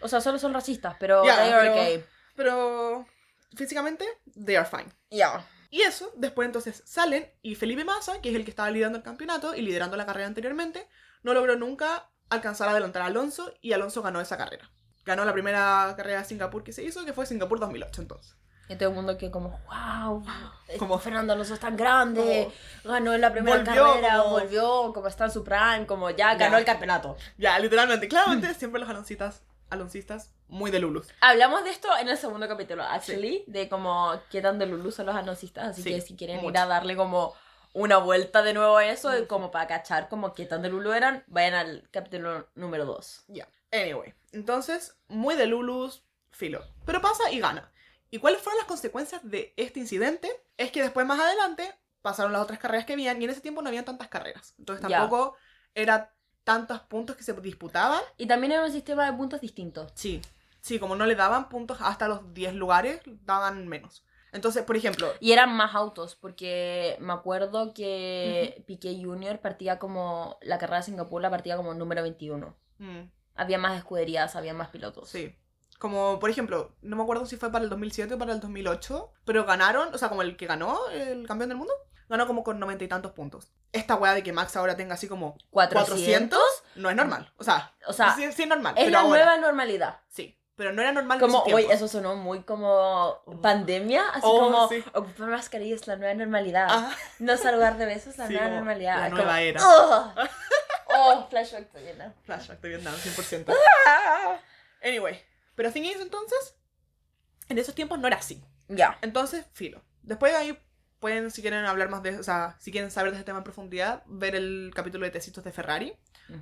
O 0.00 0.08
sea, 0.08 0.20
solo 0.20 0.40
son 0.40 0.52
racistas, 0.54 0.96
pero 0.98 1.22
are 1.22 1.50
pero- 1.60 1.72
okay. 1.72 2.04
Pero 2.34 3.06
físicamente, 3.56 4.04
they 4.44 4.56
are 4.56 4.68
fine. 4.68 4.88
Ya. 5.12 5.46
Y 5.74 5.82
eso, 5.82 6.12
después 6.14 6.46
entonces 6.46 6.84
salen 6.86 7.28
y 7.42 7.56
Felipe 7.56 7.84
Massa, 7.84 8.20
que 8.20 8.30
es 8.30 8.36
el 8.36 8.44
que 8.44 8.50
estaba 8.50 8.70
liderando 8.70 8.98
el 8.98 9.02
campeonato 9.02 9.56
y 9.56 9.62
liderando 9.62 9.96
la 9.96 10.06
carrera 10.06 10.28
anteriormente, 10.28 10.86
no 11.24 11.34
logró 11.34 11.56
nunca 11.56 12.10
alcanzar 12.30 12.68
a 12.68 12.70
adelantar 12.70 13.02
a 13.02 13.06
Alonso 13.06 13.52
y 13.60 13.72
Alonso 13.72 14.00
ganó 14.00 14.20
esa 14.20 14.36
carrera. 14.36 14.70
Ganó 15.04 15.24
la 15.24 15.32
primera 15.32 15.92
carrera 15.96 16.20
de 16.20 16.26
Singapur 16.26 16.62
que 16.62 16.72
se 16.72 16.84
hizo, 16.84 17.04
que 17.04 17.12
fue 17.12 17.26
Singapur 17.26 17.58
2008 17.58 18.02
entonces. 18.02 18.36
Y 18.68 18.76
todo 18.76 18.90
el 18.90 18.94
mundo 18.94 19.18
que 19.18 19.32
como, 19.32 19.48
wow, 19.66 20.22
Como- 20.22 20.78
como 20.78 20.98
Fernando 21.00 21.32
Alonso 21.32 21.54
es 21.54 21.60
tan 21.60 21.76
grande, 21.76 22.48
ganó 22.84 23.12
en 23.12 23.20
la 23.20 23.32
primera 23.32 23.56
Volvió 23.58 23.84
carrera, 23.84 24.18
como- 24.18 24.30
volvió, 24.30 24.92
como 24.94 25.08
está 25.08 25.24
en 25.24 25.32
su 25.32 25.42
prime, 25.42 25.86
como 25.88 26.08
ya 26.10 26.36
ganó 26.36 26.52
Ya. 26.52 26.58
el 26.60 26.64
campeonato. 26.64 27.16
Ya, 27.36 27.58
literalmente, 27.58 28.06
claramente 28.06 28.54
siempre 28.54 28.78
los 28.80 28.88
aloncistas, 28.88 29.42
aloncistas 29.70 30.32
muy 30.48 30.70
de 30.70 30.78
Lulus. 30.78 31.08
Hablamos 31.20 31.64
de 31.64 31.70
esto 31.70 31.88
en 31.98 32.08
el 32.08 32.16
segundo 32.16 32.46
capítulo, 32.48 32.82
actually, 32.84 33.44
de 33.46 33.68
como 33.68 34.12
qué 34.30 34.40
tan 34.42 34.58
de 34.58 34.66
Lulu 34.66 34.92
son 34.92 35.06
los 35.06 35.16
anoncistas, 35.16 35.68
así 35.68 35.82
Sí, 35.82 35.90
que 35.90 36.00
si 36.00 36.16
quieren 36.16 36.36
ir 36.38 36.42
mucho. 36.42 36.60
a 36.60 36.66
darle 36.66 36.96
como 36.96 37.34
una 37.72 37.96
vuelta 37.98 38.42
de 38.42 38.52
nuevo 38.54 38.76
a 38.76 38.86
eso, 38.86 39.16
y 39.18 39.26
como 39.26 39.50
para 39.50 39.66
cachar 39.66 40.08
como 40.08 40.32
qué 40.32 40.46
tan 40.46 40.62
de 40.62 40.68
Lulu 40.68 40.92
eran, 40.92 41.24
vayan 41.26 41.54
al 41.54 41.88
capítulo 41.90 42.48
número 42.54 42.84
2. 42.84 43.24
Ya. 43.28 43.48
Anyway, 43.72 44.14
entonces, 44.32 44.96
muy 45.08 45.34
de 45.34 45.46
Lulus, 45.46 46.04
filo. 46.30 46.64
Pero 46.86 47.00
pasa 47.00 47.32
y 47.32 47.40
gana. 47.40 47.72
¿Y 48.10 48.18
cuáles 48.18 48.40
fueron 48.40 48.58
las 48.58 48.68
consecuencias 48.68 49.20
de 49.24 49.52
este 49.56 49.80
incidente? 49.80 50.30
Es 50.56 50.70
que 50.70 50.82
después, 50.82 51.04
más 51.04 51.18
adelante, 51.18 51.74
pasaron 52.00 52.32
las 52.32 52.42
otras 52.42 52.60
carreras 52.60 52.86
que 52.86 52.92
habían 52.92 53.20
y 53.20 53.24
en 53.24 53.30
ese 53.30 53.40
tiempo 53.40 53.60
no 53.60 53.68
habían 53.68 53.84
tantas 53.84 54.06
carreras. 54.06 54.54
Entonces 54.58 54.86
tampoco 54.86 55.36
era 55.74 56.13
tantos 56.44 56.80
puntos 56.80 57.16
que 57.16 57.22
se 57.24 57.32
disputaban. 57.34 58.00
Y 58.16 58.26
también 58.26 58.52
era 58.52 58.64
un 58.64 58.70
sistema 58.72 59.06
de 59.06 59.16
puntos 59.16 59.40
distinto. 59.40 59.86
Sí, 59.94 60.22
sí, 60.60 60.78
como 60.78 60.94
no 60.96 61.06
le 61.06 61.14
daban 61.16 61.48
puntos 61.48 61.78
hasta 61.80 62.06
los 62.08 62.32
10 62.34 62.54
lugares, 62.54 63.00
daban 63.24 63.66
menos. 63.66 64.04
Entonces, 64.32 64.64
por 64.64 64.76
ejemplo, 64.76 65.12
Y 65.20 65.30
eran 65.32 65.54
más 65.54 65.74
autos, 65.76 66.16
porque 66.16 66.96
me 67.00 67.12
acuerdo 67.12 67.72
que 67.72 68.62
Piqué 68.66 69.00
Jr. 69.02 69.40
partía 69.40 69.78
como. 69.78 70.38
La 70.42 70.58
carrera 70.58 70.78
de 70.78 70.84
Singapur 70.84 71.22
la 71.22 71.30
partía 71.30 71.56
como 71.56 71.72
número 71.72 72.02
21. 72.02 72.54
mm, 72.78 73.00
Había 73.36 73.58
más 73.58 73.76
escuderías, 73.78 74.34
había 74.36 74.52
más 74.54 74.68
pilotos. 74.68 75.08
sí. 75.08 75.34
Como, 75.78 76.18
por 76.20 76.30
ejemplo, 76.30 76.72
no 76.82 76.96
me 76.96 77.02
acuerdo 77.02 77.26
si 77.26 77.36
fue 77.36 77.50
para 77.50 77.64
el 77.64 77.68
2007 77.68 78.14
o 78.14 78.18
para 78.18 78.32
el 78.32 78.40
2008, 78.40 79.12
pero 79.24 79.44
ganaron, 79.44 79.92
o 79.92 79.98
sea, 79.98 80.08
como 80.08 80.22
el 80.22 80.36
que 80.36 80.46
ganó, 80.46 80.88
el 80.90 81.26
campeón 81.26 81.48
del 81.50 81.58
mundo, 81.58 81.74
ganó 82.08 82.26
como 82.26 82.42
con 82.44 82.58
noventa 82.58 82.84
y 82.84 82.88
tantos 82.88 83.12
puntos. 83.12 83.50
Esta 83.72 83.94
weá 83.96 84.14
de 84.14 84.22
que 84.22 84.32
Max 84.32 84.56
ahora 84.56 84.76
tenga 84.76 84.94
así 84.94 85.08
como 85.08 85.36
400. 85.50 85.88
400 85.96 86.40
no 86.76 86.90
es 86.90 86.96
normal. 86.96 87.32
O 87.38 87.44
sea, 87.44 87.72
O 87.86 87.92
sea, 87.92 88.14
sí, 88.14 88.30
sí 88.32 88.42
es 88.42 88.48
normal. 88.48 88.74
es 88.76 88.84
pero 88.84 88.90
la 88.90 89.00
ahora- 89.00 89.24
nueva 89.24 89.36
normalidad. 89.38 90.00
Sí, 90.08 90.38
pero 90.56 90.72
no 90.72 90.80
era 90.82 90.92
normal 90.92 91.18
Como, 91.18 91.42
hoy 91.42 91.66
eso 91.70 91.88
sonó 91.88 92.14
muy 92.14 92.42
como 92.42 93.20
pandemia, 93.42 94.08
así 94.10 94.20
Oh, 94.22 94.38
como 94.40 94.68
sí. 94.68 94.84
ocupar 94.92 95.28
mascarillas 95.28 95.80
es 95.80 95.86
la 95.88 95.96
nueva 95.96 96.14
normalidad. 96.14 96.66
Ah, 96.70 96.94
No 97.18 97.36
saludar 97.36 97.76
de 97.78 97.86
besos 97.86 98.08
es 98.12 98.18
la 98.18 98.26
Sí, 98.28 98.34
nueva 98.34 98.46
como 98.48 98.56
normalidad. 98.58 98.96
la 98.98 99.04
Como, 99.10 99.16
nueva 99.16 99.40
era. 99.40 99.60
¡Ugh! 99.60 100.28
oh, 100.96 101.26
flashback 101.28 101.62
estoy 101.62 101.82
llena. 101.82 102.14
flashback 102.24 102.60
de 102.60 102.68
Vietnam, 102.68 102.94
100%. 102.94 103.52
Anyway, 104.82 105.20
pero 105.54 105.72
thing 105.72 105.82
is, 105.82 106.00
entonces, 106.00 106.54
en 107.48 107.58
esos 107.58 107.74
tiempos 107.74 107.98
no 107.98 108.06
era 108.06 108.18
así. 108.18 108.42
Ya. 108.68 108.98
Entonces, 109.02 109.46
filo. 109.52 109.82
Después 110.02 110.32
de 110.32 110.38
ahí 110.38 110.58
pueden, 111.04 111.30
si 111.30 111.42
quieren 111.42 111.66
hablar 111.66 111.90
más 111.90 112.02
de, 112.02 112.18
o 112.18 112.22
sea, 112.22 112.56
si 112.58 112.72
quieren 112.72 112.90
saber 112.90 113.10
de 113.10 113.18
este 113.18 113.26
tema 113.26 113.36
en 113.36 113.44
profundidad, 113.44 114.02
ver 114.06 114.34
el 114.34 114.72
capítulo 114.74 115.04
de 115.04 115.10
Tecitos 115.10 115.44
de 115.44 115.52
Ferrari. 115.52 115.94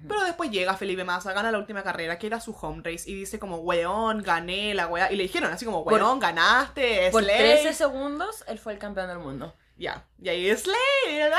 Pero 0.07 0.23
después 0.23 0.53
llega 0.53 0.77
Felipe 0.77 1.03
Massa, 1.03 1.33
gana 1.33 1.51
la 1.51 1.59
última 1.59 1.83
carrera, 1.83 2.17
que 2.17 2.29
era 2.29 2.39
su 2.41 2.53
home 2.53 2.81
race, 2.85 3.11
y 3.11 3.15
dice 3.17 3.41
como, 3.41 3.57
weón, 3.57 4.23
gané 4.23 4.73
la 4.73 4.87
weá. 4.87 5.11
Y 5.11 5.17
le 5.17 5.25
dijeron 5.25 5.51
así 5.53 5.65
como, 5.65 5.81
weón, 5.81 6.21
ganaste, 6.21 7.09
Por 7.11 7.25
Slay". 7.25 7.39
13 7.63 7.73
segundos, 7.75 8.45
él 8.47 8.61
fue 8.61 8.73
el 8.75 8.79
campeón 8.79 9.09
del 9.09 9.19
mundo. 9.19 9.53
Ya. 9.77 10.07
Y 10.21 10.29
ahí 10.29 10.57
Slay. 10.57 10.77
¡ah! 11.33 11.39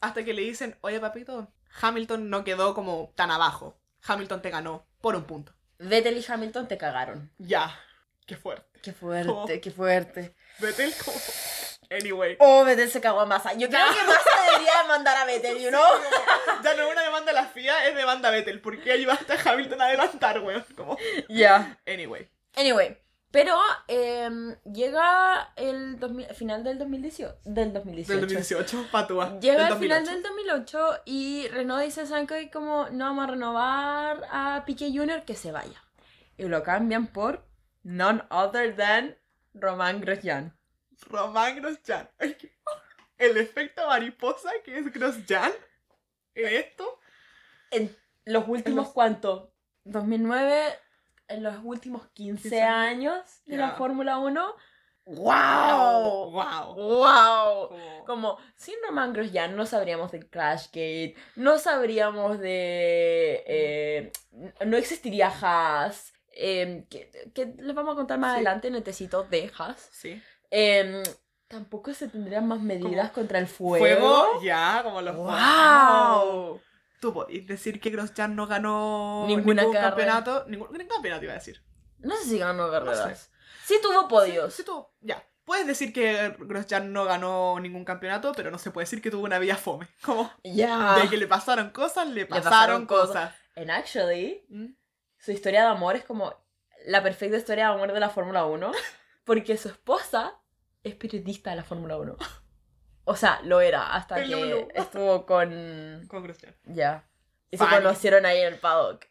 Hasta 0.00 0.24
que 0.24 0.32
le 0.32 0.42
dicen, 0.42 0.76
oye 0.82 1.00
papito, 1.00 1.52
Hamilton 1.82 2.30
no 2.30 2.44
quedó 2.44 2.72
como 2.72 3.12
tan 3.16 3.32
abajo. 3.32 3.76
Hamilton 4.06 4.42
te 4.42 4.50
ganó 4.50 4.86
por 5.00 5.16
un 5.16 5.24
punto. 5.24 5.52
Vettel 5.78 6.18
y 6.18 6.24
Hamilton 6.26 6.68
te 6.68 6.78
cagaron. 6.78 7.32
Ya. 7.38 7.76
Qué 8.26 8.36
fuerte. 8.36 8.70
Qué 8.80 8.92
fuerte, 8.92 9.30
Oh. 9.32 9.46
qué 9.60 9.70
fuerte. 9.70 10.34
Vettel 10.60 10.94
como... 11.04 11.16
Anyway. 11.90 12.36
Oh, 12.38 12.64
Vettel 12.64 12.90
se 12.90 13.00
cagó 13.00 13.20
a 13.20 13.26
Massa. 13.26 13.52
Yo 13.54 13.68
creo 13.68 13.86
que 13.88 14.06
Massa 14.06 14.30
debería 14.52 14.82
demandar 14.82 15.16
a 15.16 15.24
Vettel, 15.24 15.58
you 15.58 15.70
know? 15.70 15.82
Ya 16.62 16.74
no 16.74 16.86
es 16.86 16.92
una 16.92 17.02
demanda 17.02 17.32
a 17.32 17.34
la 17.34 17.46
FIA, 17.46 17.88
es 17.88 17.96
demanda 17.96 18.28
a 18.28 18.32
Vettel. 18.32 18.60
¿Por 18.60 18.80
qué 18.80 18.92
ayudaste 18.92 19.32
a 19.32 19.38
Hamilton 19.44 19.80
a 19.80 19.86
adelantar, 19.86 20.40
weón? 20.40 20.64
Como... 20.76 20.96
Ya. 21.28 21.80
Anyway. 21.86 22.28
Anyway, 22.56 22.96
pero 23.30 23.56
em, 23.86 24.56
llega 24.64 25.52
el 25.54 25.98
2000 26.00 26.34
final 26.34 26.64
del 26.64 26.78
2018. 26.78 27.38
Del 27.44 27.72
2018. 27.72 28.12
Del 28.12 28.20
2018, 28.20 28.88
patúa. 28.90 29.38
Llega 29.40 29.68
al 29.68 29.78
final 29.78 30.04
2008. 30.04 30.12
del 30.12 30.22
2008 30.22 31.02
y 31.04 31.48
Renault 31.48 31.84
dice, 31.84 32.06
¿saben 32.06 32.26
qué? 32.26 32.50
Como 32.50 32.88
no 32.90 33.04
vamos 33.04 33.24
a 33.24 33.30
renovar 33.30 34.26
a 34.30 34.64
Piqué 34.66 34.90
Jr., 34.92 35.24
que 35.24 35.36
se 35.36 35.52
vaya. 35.52 35.80
Y 36.36 36.44
lo 36.44 36.62
cambian 36.64 37.06
por 37.06 37.46
none 37.84 38.22
other 38.30 38.74
than 38.74 39.16
Román 39.54 40.00
Grosjean. 40.00 40.56
Román 41.08 41.56
Grosjean. 41.56 42.08
El 43.18 43.36
efecto 43.36 43.86
mariposa 43.86 44.50
que 44.64 44.78
es 44.78 44.92
Grosjean 44.92 45.52
en 46.34 46.54
esto. 46.54 46.98
En 47.70 47.94
los 48.24 48.46
últimos, 48.48 48.86
los- 48.86 48.92
¿cuánto? 48.94 49.52
2009, 49.84 50.64
en 51.28 51.42
los 51.42 51.56
últimos 51.62 52.06
15 52.08 52.42
15 52.42 52.62
años 52.62 53.42
de 53.46 53.56
la. 53.56 53.70
Fórmula 53.72 54.18
1. 54.18 54.54
¡Wow! 55.06 56.30
¡Wow! 56.30 56.74
¡Wow! 56.74 57.68
Como- 57.68 58.04
Como 58.06 58.38
sin 58.56 58.74
Roman 58.86 59.12
Grosjean 59.12 59.56
no 59.56 59.66
sabríamos 59.66 60.12
del 60.12 60.28
Crashgate, 60.28 61.16
no 61.36 61.58
sabríamos 61.58 62.38
de... 62.38 63.42
eh, 63.46 64.12
no 64.66 64.76
existiría 64.76 65.28
Haas, 65.28 66.12
eh, 66.40 66.86
que, 66.90 67.10
que 67.34 67.46
les 67.58 67.74
vamos 67.74 67.92
a 67.92 67.96
contar 67.96 68.18
más 68.18 68.30
Sí. 68.32 68.34
adelante 68.36 68.68
en 68.68 68.74
el 68.76 68.82
tecito 68.82 69.24
de 69.24 69.50
Haas. 69.58 69.88
Sí. 69.92 70.20
Eh, 70.50 71.02
tampoco 71.48 71.92
se 71.94 72.08
tendrían 72.08 72.46
más 72.48 72.60
medidas 72.60 73.10
contra 73.10 73.38
el 73.38 73.46
fuego. 73.46 73.78
Fuego, 73.84 74.42
ya, 74.42 74.80
como 74.82 75.00
los. 75.02 75.14
¡Wow! 75.16 76.60
Tú 77.00 77.12
podés 77.14 77.46
decir 77.46 77.80
que 77.80 77.90
Grosjean 77.90 78.36
no 78.36 78.46
ganó 78.46 79.24
Ninguna 79.26 79.62
ningún 79.62 79.74
carrera. 79.74 79.90
campeonato. 80.22 80.44
Ningún, 80.48 80.68
ningún 80.72 80.88
campeonato 80.88 81.24
iba 81.24 81.32
a 81.32 81.36
decir. 81.36 81.62
No 81.98 82.14
sé 82.16 82.24
si 82.24 82.38
ganó 82.38 82.70
carreras. 82.70 83.18
sé. 83.20 83.30
Sí 83.66 83.74
tuvo 83.82 84.06
podios. 84.08 84.52
Sí, 84.52 84.62
sí 84.62 84.66
tuvo- 84.68 84.92
ya. 85.00 85.24
Puedes 85.44 85.66
decir 85.66 85.92
que 85.92 86.36
Grosjean 86.38 86.92
no 86.92 87.06
ganó 87.06 87.58
ningún 87.58 87.84
campeonato, 87.84 88.32
pero 88.36 88.50
no 88.50 88.58
se 88.58 88.70
puede 88.70 88.84
decir 88.84 89.00
que 89.02 89.10
tuvo 89.10 89.24
una 89.24 89.38
vida 89.38 89.56
fome. 89.56 89.88
Como 90.04 90.30
Ya. 90.44 90.96
de 91.00 91.08
que 91.08 91.16
le 91.16 91.26
pasaron 91.26 91.70
cosas, 91.70 92.06
le 92.08 92.26
pasaron, 92.26 92.50
pasaron 92.52 92.86
cosas. 92.86 93.06
cosas. 93.32 93.34
And 93.56 93.70
actually, 93.70 94.44
¿Mm? 94.48 94.66
Su 95.20 95.32
historia 95.32 95.62
de 95.62 95.68
amor 95.68 95.96
es 95.96 96.04
como 96.04 96.34
la 96.86 97.02
perfecta 97.02 97.36
historia 97.36 97.68
de 97.68 97.74
amor 97.74 97.92
de 97.92 98.00
la 98.00 98.10
Fórmula 98.10 98.46
1, 98.46 98.72
porque 99.24 99.56
su 99.56 99.68
esposa 99.68 100.38
es 100.82 100.94
periodista 100.94 101.50
de 101.50 101.56
la 101.56 101.64
Fórmula 101.64 101.96
1. 101.98 102.16
O 103.04 103.16
sea, 103.16 103.40
lo 103.42 103.60
era 103.60 103.94
hasta 103.94 104.20
El 104.20 104.30
que 104.30 104.36
Lulu. 104.36 104.68
estuvo 104.74 105.26
con... 105.26 106.06
Con 106.08 106.22
Grosjean. 106.22 106.56
Ya. 106.64 107.06
Y 107.50 107.58
se 107.58 107.66
conocieron 107.66 108.24
ahí 108.24 108.40
en 108.40 108.54
el 108.54 108.60
paddock. 108.60 109.06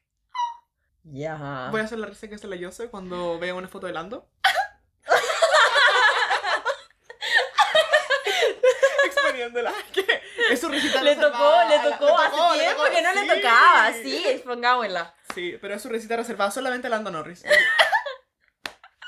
Ya. 1.04 1.68
Voy 1.72 1.82
a 1.82 1.84
hacer 1.84 2.00
la 2.00 2.08
risa 2.08 2.28
que 2.28 2.36
hace 2.36 2.48
la 2.48 2.56
Yose 2.56 2.90
cuando 2.90 3.38
vea 3.40 3.54
una 3.54 3.68
foto 3.68 3.88
de 3.88 3.94
Lando. 3.94 4.30
Exponiéndola. 9.06 9.74
Que 9.94 10.54
es 10.54 10.60
su 10.62 10.70
risita 10.70 11.04
Le 11.04 11.16
tocó, 11.16 11.62
le 11.68 11.80
tocó 11.80 12.18
hace 12.18 12.38
tocó, 12.38 12.54
le 12.54 12.60
tiempo 12.60 12.84
tocó, 12.84 12.96
que 12.96 13.02
no 13.02 13.14
le 13.14 13.22
sí. 13.22 13.28
tocaba, 13.28 13.94
sí, 13.94 14.42
pongámosla. 14.46 15.16
Sí, 15.34 15.58
pero 15.62 15.76
es 15.76 15.82
su 15.82 15.90
risita 15.90 16.16
reservada 16.18 16.52
solamente 16.52 16.88
a 16.88 16.90
Lando 16.90 17.12
Norris. 17.12 17.44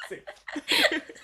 Sí. 0.10 0.21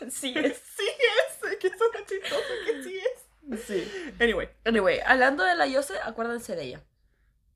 Sí, 0.09 0.33
es. 0.37 0.57
Sí 0.77 0.87
es, 0.87 1.57
que 1.59 1.67
es 1.67 1.73
una 1.73 2.05
chistosa 2.05 2.53
que 2.65 2.83
sí 2.83 2.97
es. 2.97 3.65
Sí. 3.65 4.13
Anyway, 4.19 4.49
Anyway, 4.63 5.01
hablando 5.05 5.43
de 5.43 5.55
la 5.55 5.67
Yose, 5.67 5.99
acuérdense 6.01 6.55
de 6.55 6.63
ella. 6.63 6.83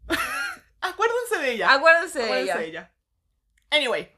acuérdense 0.81 1.37
de 1.39 1.51
ella. 1.53 1.73
Acuérdense 1.73 2.19
de 2.19 2.25
Acuérdense 2.25 2.51
ella. 2.51 2.57
de 2.59 2.67
ella. 2.67 2.93
Anyway, 3.69 4.11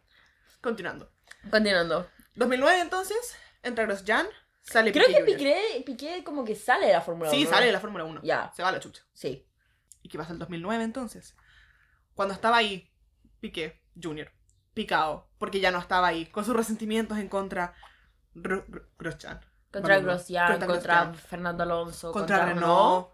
continuando. 0.61 1.13
Continuando. 1.51 2.09
2009 2.33 2.79
entonces, 2.81 3.35
entra 3.61 3.85
Grosjean, 3.85 4.27
sale 4.61 4.91
Creo 4.91 5.05
que 5.05 5.13
Jr. 5.13 5.25
Piqué, 5.25 5.83
Piqué 5.85 6.23
como 6.23 6.43
que 6.43 6.55
sale 6.55 6.87
de 6.87 6.93
la 6.93 7.01
Fórmula 7.01 7.29
1. 7.29 7.37
Sí, 7.39 7.45
sale 7.45 7.67
de 7.67 7.73
la 7.73 7.79
Fórmula 7.79 8.05
1. 8.05 8.21
Ya, 8.23 8.51
Se 8.55 8.63
va 8.63 8.69
a 8.69 8.71
la 8.71 8.79
chucha. 8.79 9.03
sí. 9.13 9.47
¿Y 10.01 10.09
qué 10.09 10.17
pasa 10.17 10.33
el 10.33 10.39
2009 10.39 10.83
entonces? 10.83 11.35
Cuando 12.15 12.33
estaba 12.33 12.57
ahí, 12.57 12.91
Piqué 13.43 13.81
Jr., 14.01 14.31
picado, 14.73 15.27
porque 15.37 15.59
ya 15.59 15.69
no 15.69 15.77
estaba 15.79 16.07
ahí, 16.07 16.27
con 16.27 16.45
sus 16.45 16.55
resentimientos 16.55 17.17
en 17.17 17.27
contra 17.27 17.73
Gro- 18.33 18.65
Gro- 18.69 18.87
Grosjean. 18.97 19.41
Contra 19.69 19.95
Vamos, 19.97 20.05
Grosjean, 20.13 20.65
contra. 20.65 21.13
Fernando 21.13 21.63
Alonso, 21.63 22.13
Contra, 22.13 22.37
contra, 22.37 22.53
Renault. 22.53 22.61
Renault. 22.61 23.07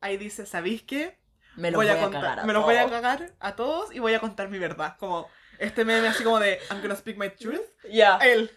Ahí 0.00 0.16
dice, 0.16 0.44
¿sabéis 0.44 0.82
qué? 0.82 1.20
Me 1.54 1.70
lo 1.70 1.78
voy, 1.78 1.86
a, 1.88 2.00
contar, 2.00 2.20
cagar 2.20 2.40
a 2.40 2.44
me 2.44 2.52
los 2.52 2.64
voy 2.64 2.74
a 2.74 2.80
todos. 2.80 2.90
cagar 2.90 3.32
a 3.38 3.54
todos 3.54 3.94
y 3.94 4.00
voy 4.00 4.12
a 4.14 4.18
contar 4.20 4.48
mi 4.48 4.58
verdad. 4.58 4.96
Como 4.98 5.28
este 5.60 5.84
meme 5.84 6.08
así 6.08 6.24
como 6.24 6.40
de 6.40 6.58
I'm 6.68 6.82
gonna 6.82 6.96
speak 6.96 7.16
my 7.16 7.30
truth. 7.30 7.60
Ya. 7.88 8.16
Él. 8.18 8.50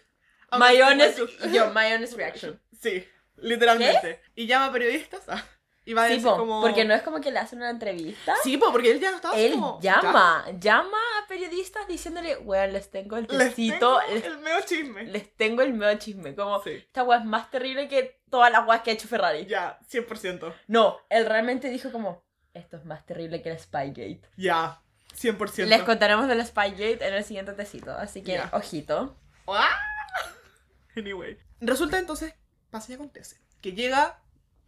I'm 0.50 0.58
My 0.60 0.82
honest, 0.82 1.18
yo, 1.52 1.70
my 1.72 1.92
honest 1.94 2.14
reaction. 2.16 2.60
Sí, 2.78 3.06
literalmente. 3.36 4.20
Y 4.34 4.48
llama 4.48 4.66
a 4.66 4.72
periodistas. 4.72 5.22
ah, 5.28 5.44
y 5.90 5.94
va 5.94 6.04
a 6.04 6.06
Sí, 6.06 6.12
decir 6.14 6.28
po, 6.28 6.36
como... 6.36 6.60
porque 6.60 6.84
no 6.84 6.94
es 6.94 7.02
como 7.02 7.20
que 7.20 7.32
le 7.32 7.38
hacen 7.40 7.58
una 7.58 7.70
entrevista. 7.70 8.34
Sí, 8.44 8.56
po, 8.56 8.70
porque 8.70 8.92
él 8.92 9.00
ya 9.00 9.10
no 9.10 9.16
estaba 9.16 9.36
Él 9.36 9.52
como... 9.52 9.80
llama, 9.80 10.46
llama 10.60 10.98
a 11.22 11.26
periodistas 11.26 11.88
diciéndole, 11.88 12.36
weón, 12.38 12.72
les 12.72 12.90
tengo 12.90 13.16
el 13.16 13.26
ya, 13.26 13.36
Les 13.38 13.48
tecito, 13.48 13.98
tengo 14.08 14.26
el 14.26 14.38
medio 14.38 14.60
chisme. 14.64 15.02
les 15.04 15.36
tengo 15.36 15.62
el 15.62 15.72
medio 15.72 15.98
chisme. 15.98 16.34
Como, 16.36 16.62
Sí, 16.62 16.70
esta 16.70 17.02
weá 17.02 17.18
es 17.18 17.24
más 17.24 17.50
terrible 17.50 17.88
que 17.88 18.20
todas 18.30 18.52
las 18.52 18.66
weas 18.68 18.82
que 18.82 18.90
ha 18.90 18.94
hecho 18.94 19.08
Ferrari. 19.08 19.46
ya, 19.46 19.80
100%. 19.90 20.54
No, 20.68 20.98
él 21.08 21.26
realmente 21.26 21.68
dijo 21.70 21.90
como, 21.90 22.22
esto 22.54 22.76
es 22.76 22.84
más 22.84 23.04
terrible 23.04 23.42
que 23.42 23.50
el 23.50 23.58
Spygate. 23.58 24.20
Ya, 24.36 24.80
100%. 25.20 25.66
Les 25.66 25.82
contaremos 25.82 26.28
del 26.28 26.46
Spygate 26.46 27.04
en 27.04 27.14
el 27.14 27.24
siguiente 27.24 27.52
tecito, 27.54 27.90
así 27.92 28.22
que, 28.22 28.34
Ya. 28.34 28.50
ojito. 28.52 29.16
¡Ah! 29.48 29.68
Anyway. 30.96 31.38
Resulta 31.60 31.98
entonces, 31.98 32.34
pasa 32.70 32.92
y 32.92 32.94
acontece, 32.94 33.36
que 33.60 33.72
llega 33.72 34.19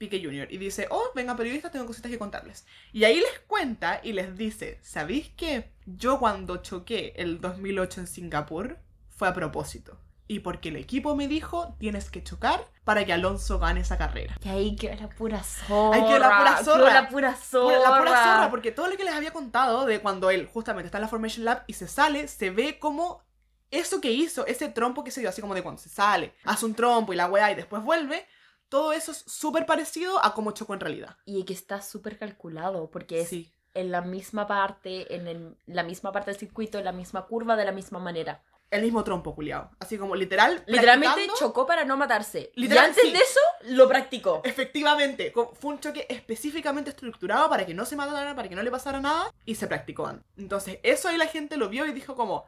Pique 0.02 0.20
Jr. 0.20 0.48
y 0.50 0.58
dice, 0.58 0.88
oh, 0.90 1.12
vengan 1.14 1.36
periodistas, 1.36 1.70
tengo 1.70 1.86
cositas 1.86 2.10
que 2.10 2.18
contarles. 2.18 2.66
Y 2.92 3.04
ahí 3.04 3.20
les 3.20 3.38
cuenta 3.46 4.00
y 4.02 4.12
les 4.12 4.36
dice, 4.36 4.80
¿sabéis 4.82 5.28
que 5.36 5.70
yo 5.86 6.18
cuando 6.18 6.56
choqué 6.56 7.12
el 7.14 7.40
2008 7.40 8.00
en 8.00 8.06
Singapur 8.08 8.78
fue 9.10 9.28
a 9.28 9.32
propósito? 9.32 10.00
y 10.28 10.40
porque 10.40 10.70
el 10.70 10.76
equipo 10.76 11.14
me 11.14 11.28
dijo 11.28 11.76
tienes 11.78 12.10
que 12.10 12.22
chocar 12.22 12.66
para 12.84 13.04
que 13.04 13.12
Alonso 13.12 13.58
gane 13.58 13.80
esa 13.80 13.98
carrera. 13.98 14.34
Y 14.42 14.48
ahí 14.48 14.76
quedó 14.76 14.94
la 14.98 15.08
pura 15.08 15.42
zorra. 15.42 15.96
Ahí 15.96 16.02
quedó 16.06 16.18
la 16.18 16.38
pura 16.38 16.56
quedó 16.56 16.64
zorra. 16.64 16.94
la 16.94 17.08
pura 17.08 17.36
zorra. 17.36 17.78
La 17.78 17.98
pura 17.98 18.24
zorra, 18.24 18.50
porque 18.50 18.72
todo 18.72 18.88
lo 18.88 18.96
que 18.96 19.04
les 19.04 19.14
había 19.14 19.32
contado 19.32 19.84
de 19.84 20.00
cuando 20.00 20.30
él 20.30 20.48
justamente 20.52 20.86
está 20.86 20.98
en 20.98 21.02
la 21.02 21.08
Formation 21.08 21.44
Lab 21.44 21.64
y 21.66 21.74
se 21.74 21.86
sale, 21.86 22.28
se 22.28 22.50
ve 22.50 22.78
como 22.78 23.22
eso 23.70 24.00
que 24.00 24.10
hizo, 24.10 24.46
ese 24.46 24.68
trompo 24.68 25.04
que 25.04 25.10
se 25.10 25.20
dio, 25.20 25.28
así 25.28 25.40
como 25.40 25.54
de 25.54 25.62
cuando 25.62 25.80
se 25.80 25.88
sale, 25.88 26.34
hace 26.44 26.64
un 26.64 26.74
trompo 26.74 27.12
y 27.12 27.16
la 27.16 27.26
weá 27.26 27.50
y 27.52 27.54
después 27.54 27.82
vuelve, 27.82 28.26
todo 28.72 28.94
eso 28.94 29.12
es 29.12 29.18
súper 29.26 29.66
parecido 29.66 30.24
a 30.24 30.32
cómo 30.32 30.52
chocó 30.52 30.72
en 30.72 30.80
realidad. 30.80 31.18
Y 31.26 31.44
que 31.44 31.52
está 31.52 31.82
súper 31.82 32.18
calculado, 32.18 32.90
porque 32.90 33.20
es 33.20 33.28
Sí. 33.28 33.52
en 33.74 33.90
la 33.90 34.00
misma 34.00 34.46
parte, 34.46 35.14
en 35.14 35.28
el- 35.28 35.56
la 35.66 35.82
misma 35.82 36.10
parte 36.10 36.30
del 36.30 36.40
circuito, 36.40 36.78
en 36.78 36.86
la 36.86 36.92
misma 36.92 37.26
curva, 37.26 37.54
de 37.54 37.66
la 37.66 37.72
misma 37.72 37.98
manera. 37.98 38.42
El 38.70 38.80
mismo 38.80 39.04
trompo, 39.04 39.34
culiao. 39.34 39.70
Así 39.78 39.98
como 39.98 40.16
literal. 40.16 40.62
Literalmente 40.66 41.28
chocó 41.38 41.66
para 41.66 41.84
no 41.84 41.98
matarse. 41.98 42.50
Literal, 42.54 42.86
y 42.86 42.88
antes 42.88 43.04
sí. 43.04 43.12
de 43.12 43.18
eso, 43.18 43.40
lo 43.76 43.86
practicó. 43.88 44.40
Efectivamente, 44.42 45.34
fue 45.34 45.74
un 45.74 45.78
choque 45.78 46.06
específicamente 46.08 46.88
estructurado 46.88 47.50
para 47.50 47.66
que 47.66 47.74
no 47.74 47.84
se 47.84 47.94
matara, 47.96 48.34
para 48.34 48.48
que 48.48 48.54
no 48.56 48.62
le 48.62 48.70
pasara 48.70 49.00
nada, 49.00 49.30
y 49.44 49.56
se 49.56 49.66
practicó 49.66 50.06
antes. 50.06 50.24
Entonces, 50.38 50.78
eso 50.82 51.08
ahí 51.08 51.18
la 51.18 51.26
gente 51.26 51.58
lo 51.58 51.68
vio 51.68 51.84
y 51.84 51.92
dijo 51.92 52.16
como, 52.16 52.46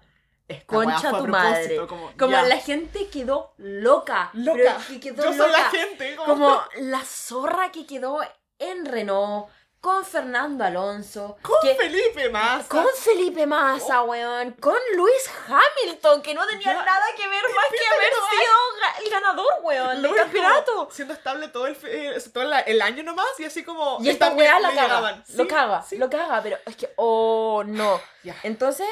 esta 0.49 0.67
Concha 0.67 1.11
tu 1.11 1.25
propósito", 1.25 1.29
madre. 1.29 1.87
Como, 2.19 2.31
la 2.43 2.57
gente 2.59 3.09
quedó 3.09 3.55
loca. 3.59 4.31
Loca. 4.35 4.79
que 4.89 5.01
quedó 5.01 5.25
Yo 5.25 5.33
soy 5.33 5.51
la 5.51 5.59
loca. 5.59 5.71
gente. 5.71 6.17
Como, 6.17 6.35
Como 6.35 6.63
la 6.81 7.03
zorra 7.05 7.71
que 7.73 7.87
quedó 7.87 8.21
en 8.59 8.85
Renault, 8.87 9.49
con 9.81 10.03
Fernando 10.03 10.65
Alonso, 10.65 11.37
con 11.43 11.57
que- 11.63 11.75
Felipe 11.75 12.31
Massa. 12.31 12.69
con 12.71 12.87
Felipe 12.97 13.47
Massa, 13.47 14.03
weón, 14.03 14.53
con 14.53 14.75
Luis 14.97 15.31
Hamilton, 15.47 16.23
que 16.23 16.33
no 16.33 16.47
tenía 16.47 16.73
Ya. 16.73 16.83
nada 16.85 17.05
que 17.15 17.29
ver 17.29 17.43
más 17.55 17.67
que 17.69 17.95
haber 17.95 18.13
sido 18.15 19.05
el 19.05 19.11
ganador, 19.11 19.53
weón, 19.63 20.01
del 20.01 20.15
campeonato. 20.15 20.89
Siendo 20.91 21.13
estable 21.13 21.49
todo 21.49 21.67
el, 21.67 21.77
eh, 21.85 22.19
todo 22.33 22.45
la- 22.45 22.61
el 22.61 22.81
año 22.81 23.03
nomás 23.03 23.27
y 23.39 23.45
así 23.45 23.63
como. 23.63 23.99
Y 24.01 24.09
esta 24.09 24.31
weá 24.31 24.59
la 24.59 24.71
caga, 24.71 24.83
llegaban. 24.83 25.25
lo 25.35 25.45
Sí, 25.45 25.49
caga, 25.51 25.83
sí. 25.83 25.99
lo 25.99 26.09
caga, 26.09 26.41
pero 26.43 26.57
es 26.65 26.77
que, 26.77 26.91
oh, 26.97 27.63
no. 27.67 28.01
Ya. 28.23 28.35
Entonces, 28.43 28.89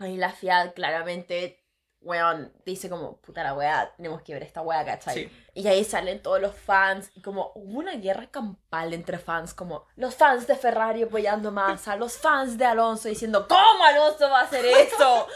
ahí 0.00 0.16
la 0.16 0.32
Fiat 0.32 0.72
claramente, 0.74 1.62
weón, 2.00 2.52
dice 2.64 2.88
como, 2.88 3.20
puta 3.20 3.42
la 3.44 3.54
weá, 3.54 3.92
tenemos 3.96 4.22
que 4.22 4.32
ver 4.32 4.42
esta 4.42 4.62
weá, 4.62 4.84
¿cachai? 4.84 5.14
Sí. 5.14 5.30
Y 5.54 5.68
ahí 5.68 5.84
salen 5.84 6.22
todos 6.22 6.40
los 6.40 6.54
fans, 6.54 7.10
y 7.14 7.20
como 7.22 7.52
hubo 7.54 7.78
una 7.78 7.92
guerra 7.96 8.30
campal 8.30 8.94
entre 8.94 9.18
fans, 9.18 9.52
como 9.54 9.86
los 9.96 10.14
fans 10.14 10.46
de 10.46 10.56
Ferrari 10.56 11.02
apoyando 11.02 11.50
más 11.52 11.86
a 11.88 11.96
los 11.96 12.16
fans 12.16 12.56
de 12.58 12.64
Alonso 12.64 13.08
diciendo, 13.08 13.46
¿cómo 13.48 13.84
Alonso 13.84 14.28
va 14.30 14.40
a 14.40 14.44
hacer 14.44 14.64
eso? 14.64 15.26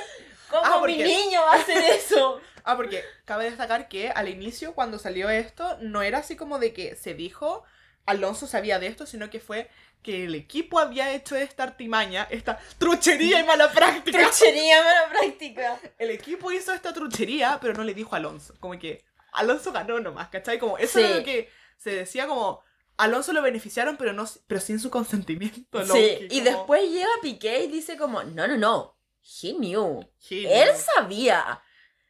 ¿Cómo 0.50 0.62
Ah, 0.64 0.74
mi 0.76 0.80
porque- 0.80 1.04
niño 1.04 1.40
va 1.42 1.52
a 1.52 1.56
hacer 1.56 1.78
eso? 1.96 2.40
Ah, 2.66 2.76
porque 2.76 3.04
cabe 3.26 3.44
destacar 3.44 3.88
que 3.88 4.08
al 4.08 4.26
inicio, 4.26 4.74
cuando 4.74 4.98
salió 4.98 5.28
esto, 5.28 5.76
no 5.82 6.00
era 6.00 6.20
así 6.20 6.34
como 6.34 6.58
de 6.58 6.72
que 6.72 6.96
se 6.96 7.12
dijo 7.12 7.62
Alonso 8.06 8.46
sabía 8.46 8.78
de 8.78 8.86
esto, 8.86 9.04
sino 9.04 9.28
que 9.28 9.38
fue 9.38 9.68
que 10.04 10.24
el 10.26 10.34
equipo 10.36 10.78
había 10.78 11.12
hecho 11.12 11.34
esta 11.34 11.64
artimaña, 11.64 12.28
esta 12.30 12.58
truchería 12.78 13.40
y 13.40 13.44
mala 13.44 13.72
práctica. 13.72 14.18
Truchería 14.20 14.80
mala 14.84 15.08
práctica. 15.08 15.80
el 15.98 16.10
equipo 16.10 16.52
hizo 16.52 16.72
esta 16.72 16.92
truchería, 16.92 17.58
pero 17.60 17.74
no 17.74 17.82
le 17.82 17.94
dijo 17.94 18.14
a 18.14 18.18
Alonso. 18.18 18.54
Como 18.60 18.78
que 18.78 19.04
Alonso 19.32 19.72
ganó 19.72 19.98
nomás, 19.98 20.28
¿cachai? 20.28 20.58
Como 20.60 20.78
eso 20.78 20.98
Sí. 21.00 21.04
era 21.04 21.16
lo 21.16 21.24
que 21.24 21.50
se 21.78 21.90
decía 21.90 22.28
como 22.28 22.62
Alonso 22.96 23.32
lo 23.32 23.42
beneficiaron, 23.42 23.96
pero 23.96 24.12
no 24.12 24.24
pero 24.46 24.60
sin 24.60 24.78
su 24.78 24.90
consentimiento. 24.90 25.84
Sí, 25.86 26.28
y 26.30 26.38
como, 26.38 26.44
después 26.44 26.88
llega 26.90 27.08
Piqué 27.22 27.64
y 27.64 27.68
dice 27.68 27.96
como, 27.96 28.22
no, 28.22 28.46
no, 28.46 28.56
no, 28.56 28.96
he 29.42 29.54
knew. 29.54 30.08
"Sí, 30.18 30.46
Él 30.46 30.68
no". 30.72 30.78
sabía. 30.94 31.60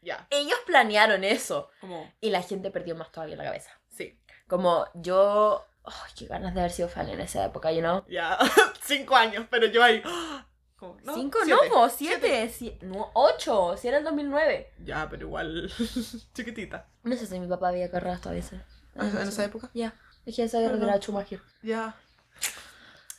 Ya, 0.02 0.26
Ellos 0.28 0.59
planearon 0.66 1.24
eso. 1.24 1.70
como, 1.80 2.12
Y 2.20 2.28
la 2.28 2.42
gente 2.42 2.70
perdió 2.70 2.94
más 2.94 3.11
todavía 3.11 3.37
la 3.37 3.44
cabeza. 3.44 3.70
sí, 3.88 4.18
Como 4.46 4.85
yo... 4.94 5.64
Ay, 5.84 6.12
qué 6.16 6.26
ganas 6.26 6.54
de 6.54 6.60
haber 6.60 6.72
sido 6.72 6.88
fan 6.88 7.08
en 7.10 7.20
esa 7.20 7.44
época, 7.44 7.70
you 7.72 7.80
know? 7.80 8.04
ya, 8.08 8.38
cinco 8.82 9.16
años, 9.16 9.46
pero 9.50 9.66
yo 9.66 9.82
ahí, 9.82 10.02
no, 11.02 11.14
¿Cinco? 11.14 11.38
siete, 11.44 11.68
no, 11.68 11.74
po, 11.74 11.88
siete. 11.90 12.48
si- 12.50 12.78
no, 12.82 13.10
ocho. 13.14 13.76
Si 13.76 13.88
era 13.88 13.98
el 13.98 14.04
2009. 14.04 14.72
Ya, 14.84 15.08
pero 15.08 15.26
igual, 15.26 15.70
chiquitita. 16.34 16.88
No 17.02 17.16
sé 17.16 17.26
si 17.26 17.38
mi 17.40 17.46
papá 17.46 17.68
había 17.68 17.90
carreras 17.90 18.20
todavía. 18.20 18.42
¿sí? 18.42 18.56
¿En 18.96 19.16
esa 19.28 19.44
época? 19.44 19.70
Ya. 19.74 19.94
Es 20.26 20.36
que 20.36 20.46
Perdón. 20.46 20.72
retirado 20.72 21.00
Schumacher. 21.00 21.40
Ya. 21.62 21.94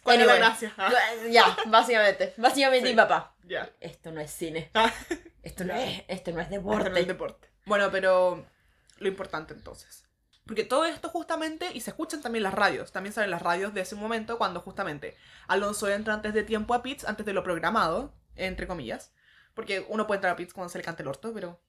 ¿Cuál 0.04 0.22
es 0.22 0.26
la 0.28 0.34
Anyway. 0.34 0.50
gracia? 0.50 0.74
Ah, 0.78 0.92
Ya, 1.32 1.58
básicamente. 1.68 2.34
Básicamente 2.38 2.88
Sí. 2.88 2.94
mi 2.94 2.98
papá. 2.98 3.36
ya. 3.44 3.70
Esto 3.80 4.12
no 4.12 4.22
es 4.22 4.32
cine. 4.32 4.70
Ah. 4.76 4.92
Esto 5.42 5.64
no 5.64 5.74
es, 5.76 6.04
esto 6.08 6.32
no 6.32 6.42
es 6.42 6.50
deporte. 6.50 6.90
no 6.90 6.98
es 6.98 7.08
deporte. 7.08 7.50
Bueno, 7.66 7.90
pero 7.92 8.46
lo 9.00 9.08
importante 9.08 9.54
entonces. 9.54 10.05
Porque 10.46 10.64
todo 10.64 10.86
esto 10.86 11.10
justamente, 11.10 11.72
y 11.74 11.82
se 11.82 11.90
escuchan 11.90 12.22
también 12.22 12.44
las 12.44 12.54
radios, 12.54 12.92
también 12.92 13.14
salen 13.14 13.32
las 13.32 13.42
radios 13.42 13.74
de 13.74 13.82
ese 13.82 13.96
momento 13.96 14.38
cuando 14.38 14.62
justamente 14.62 15.18
Alonso 15.48 15.88
entra 15.90 16.14
antes 16.14 16.34
de 16.34 16.44
tiempo 16.44 16.74
a 16.76 16.84
pits, 16.84 17.04
antes 17.06 17.26
de 17.26 17.34
lo 17.34 17.44
programado, 17.44 18.14
entre 18.36 18.68
comillas. 18.68 19.12
Porque 19.56 19.86
uno 19.90 20.06
puede 20.06 20.18
entrar 20.18 20.34
a 20.34 20.36
pits 20.36 20.54
cuando 20.54 20.70
se 20.70 20.78
le 20.78 20.84
cante 20.84 21.02
el 21.02 21.08
orto, 21.08 21.34
pero 21.34 21.60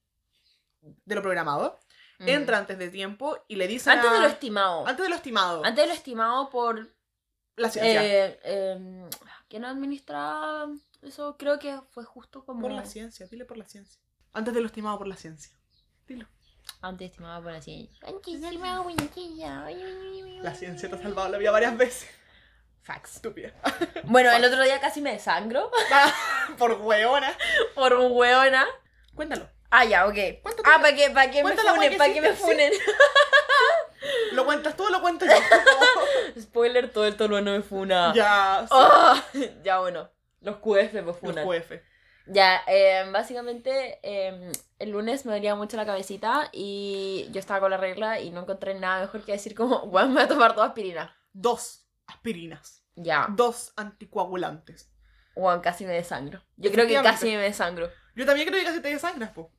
de 0.83 1.15
lo 1.15 1.23
programado. 1.23 1.79
Mm. 2.19 2.29
Entra 2.29 2.59
antes 2.59 2.79
de 2.79 2.89
tiempo 2.91 3.39
y 3.49 3.57
le 3.57 3.67
dicen 3.69 3.93
Antes 3.95 4.11
a- 4.11 4.15
de 4.15 4.21
lo 4.21 4.27
estimado. 4.27 4.87
Antes 4.87 5.03
de 5.05 5.09
lo 5.09 5.15
estimado. 5.15 5.65
Antes 5.65 5.83
de 5.85 5.89
lo 5.89 5.95
estimado 5.95 6.51
por 6.51 6.95
la 7.57 7.71
ciencia. 7.71 8.05
Eh, 8.05 8.41
eh, 8.45 9.09
¿Quién 9.49 9.65
administraba 9.65 10.69
eso? 11.03 11.37
Creo 11.39 11.59
que 11.59 11.81
fue 11.93 12.05
justo 12.05 12.45
como. 12.45 12.61
Por 12.63 12.73
la 12.73 12.85
ciencia, 12.85 13.27
dile 13.27 13.45
por 13.47 13.57
la 13.57 13.65
ciencia. 13.67 14.01
Antes 14.33 14.53
de 14.53 14.61
lo 14.61 14.67
estimado 14.67 14.99
por 14.99 15.07
la 15.07 15.17
ciencia. 15.17 15.53
Dilo. 16.07 16.27
Antes 16.87 17.11
estimaba 17.11 17.43
por 17.43 17.51
la 17.51 17.61
ciencia. 17.61 18.07
La 20.41 20.55
ciencia 20.55 20.89
te 20.89 20.95
ha 20.95 21.03
salvado 21.03 21.29
la 21.31 21.39
vida 21.39 21.51
varias 21.51 21.77
veces. 21.77 22.09
Fax. 22.83 23.17
Estúpida. 23.17 23.53
Bueno, 24.05 24.31
el 24.31 24.45
otro 24.45 24.63
día 24.63 24.79
casi 24.81 25.01
me 25.01 25.11
desangro 25.13 25.69
por 26.59 26.75
hueona. 26.75 27.37
por 27.75 27.93
hueona. 27.95 28.65
Cuéntalo. 29.17 29.49
Ah, 29.71 29.85
ya, 29.85 30.07
ok. 30.07 30.17
Ah, 30.65 30.79
para 30.81 30.95
que, 30.95 31.11
pa' 31.11 31.29
que 31.29 31.43
me 31.43 31.57
la 31.57 31.75
funen, 31.75 31.99
para 31.99 32.15
que 32.15 32.21
me 32.21 32.33
funen. 32.35 32.73
¿Lo 34.33 34.45
cuentas 34.45 34.77
tú 34.77 34.85
o 34.85 34.91
lo 34.91 35.01
cuento 35.01 35.27
yo? 35.27 35.33
Spoiler, 36.41 36.93
todo 36.93 37.05
el 37.07 37.17
tono 37.17 37.41
no 37.41 37.51
me 37.51 37.63
funa. 37.63 38.13
ya, 38.15 38.61
sí. 38.63 38.69
Ah, 38.71 39.25
ya, 39.65 39.81
bueno. 39.81 40.09
Los 40.41 40.59
QF 40.59 40.93
me 40.93 41.03
Los 41.03 41.19
funan. 41.19 41.45
QF. 41.45 41.73
Ya, 42.27 42.63
eh, 42.67 43.05
básicamente 43.13 44.01
eh, 44.03 44.51
el 44.81 44.91
lunes 44.91 45.25
me 45.27 45.33
dolía 45.33 45.55
mucho 45.55 45.77
la 45.77 45.87
cabecita 45.87 46.51
y 46.53 47.29
yo 47.31 47.39
estaba 47.39 47.61
con 47.61 47.71
la 47.71 47.77
regla 47.77 48.21
y 48.21 48.31
no 48.31 48.41
encontré 48.43 48.75
nada 48.75 49.01
mejor 49.03 49.25
que 49.25 49.33
decir 49.33 49.55
como, 49.55 49.87
bueno, 49.87 50.09
me 50.09 50.15
voy 50.15 50.23
a 50.25 50.29
tomar 50.29 50.55
dos 50.55 50.67
aspirinas. 50.67 51.11
Dos 51.33 51.87
aspirinas. 52.07 52.83
Ya, 52.97 53.27
Dos 53.31 53.73
anticoagulantes. 53.77 54.91
bueno, 55.35 55.61
casi 55.61 55.85
me 55.85 55.93
desangro. 55.93 56.43
Yo 56.57 56.73
creo 56.73 56.87
que 56.87 56.95
casi 57.03 57.27
me 57.27 57.43
desangro. 57.43 57.91
Yo 58.15 58.25
también 58.25 58.49
creo 58.49 58.59
que 58.61 58.67
casi 58.67 58.81
te 58.81 58.89
desangras, 58.89 59.31
po. 59.31 59.53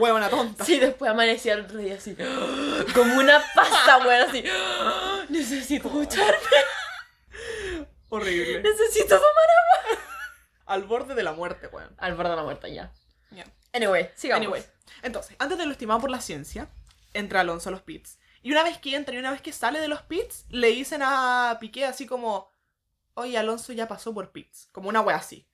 Huevona 0.00 0.28
tonta. 0.28 0.64
Sí, 0.66 0.78
después 0.78 1.10
amanecí 1.10 1.50
al 1.50 1.62
otro 1.62 1.78
día 1.78 1.94
así, 1.96 2.14
como 2.94 3.14
una 3.18 3.42
pasta, 3.54 3.98
weón, 3.98 4.28
así. 4.28 4.44
Necesito 5.30 5.88
ducharme, 5.88 6.36
Horrible. 8.10 8.62
necesito 8.62 9.16
tomar. 9.16 10.11
Al 10.72 10.84
borde 10.84 11.14
de 11.14 11.22
la 11.22 11.32
muerte, 11.32 11.66
weón. 11.66 11.94
Al 11.98 12.14
borde 12.14 12.30
de 12.30 12.36
la 12.36 12.44
muerte 12.44 12.72
ya. 12.72 12.90
Ya. 13.30 13.44
Anyway, 13.74 14.10
sigamos. 14.14 14.46
Anyway. 14.46 14.64
Entonces, 15.02 15.36
antes 15.38 15.58
de 15.58 15.66
lo 15.66 15.72
estimado 15.72 16.00
por 16.00 16.10
la 16.10 16.22
ciencia, 16.22 16.66
entra 17.12 17.40
Alonso 17.40 17.68
a 17.68 17.72
los 17.72 17.82
pits. 17.82 18.18
Y 18.42 18.52
una 18.52 18.62
vez 18.62 18.78
que 18.78 18.96
entra 18.96 19.14
y 19.14 19.18
una 19.18 19.30
vez 19.30 19.42
que 19.42 19.52
sale 19.52 19.80
de 19.80 19.88
los 19.88 20.00
pits, 20.00 20.46
le 20.48 20.68
dicen 20.68 21.02
a 21.04 21.58
Piqué 21.60 21.84
así 21.84 22.06
como, 22.06 22.50
oye, 23.12 23.36
Alonso 23.36 23.74
ya 23.74 23.86
pasó 23.86 24.14
por 24.14 24.32
pits. 24.32 24.70
Como 24.72 24.88
una 24.88 25.02
wea 25.02 25.16
así. 25.16 25.46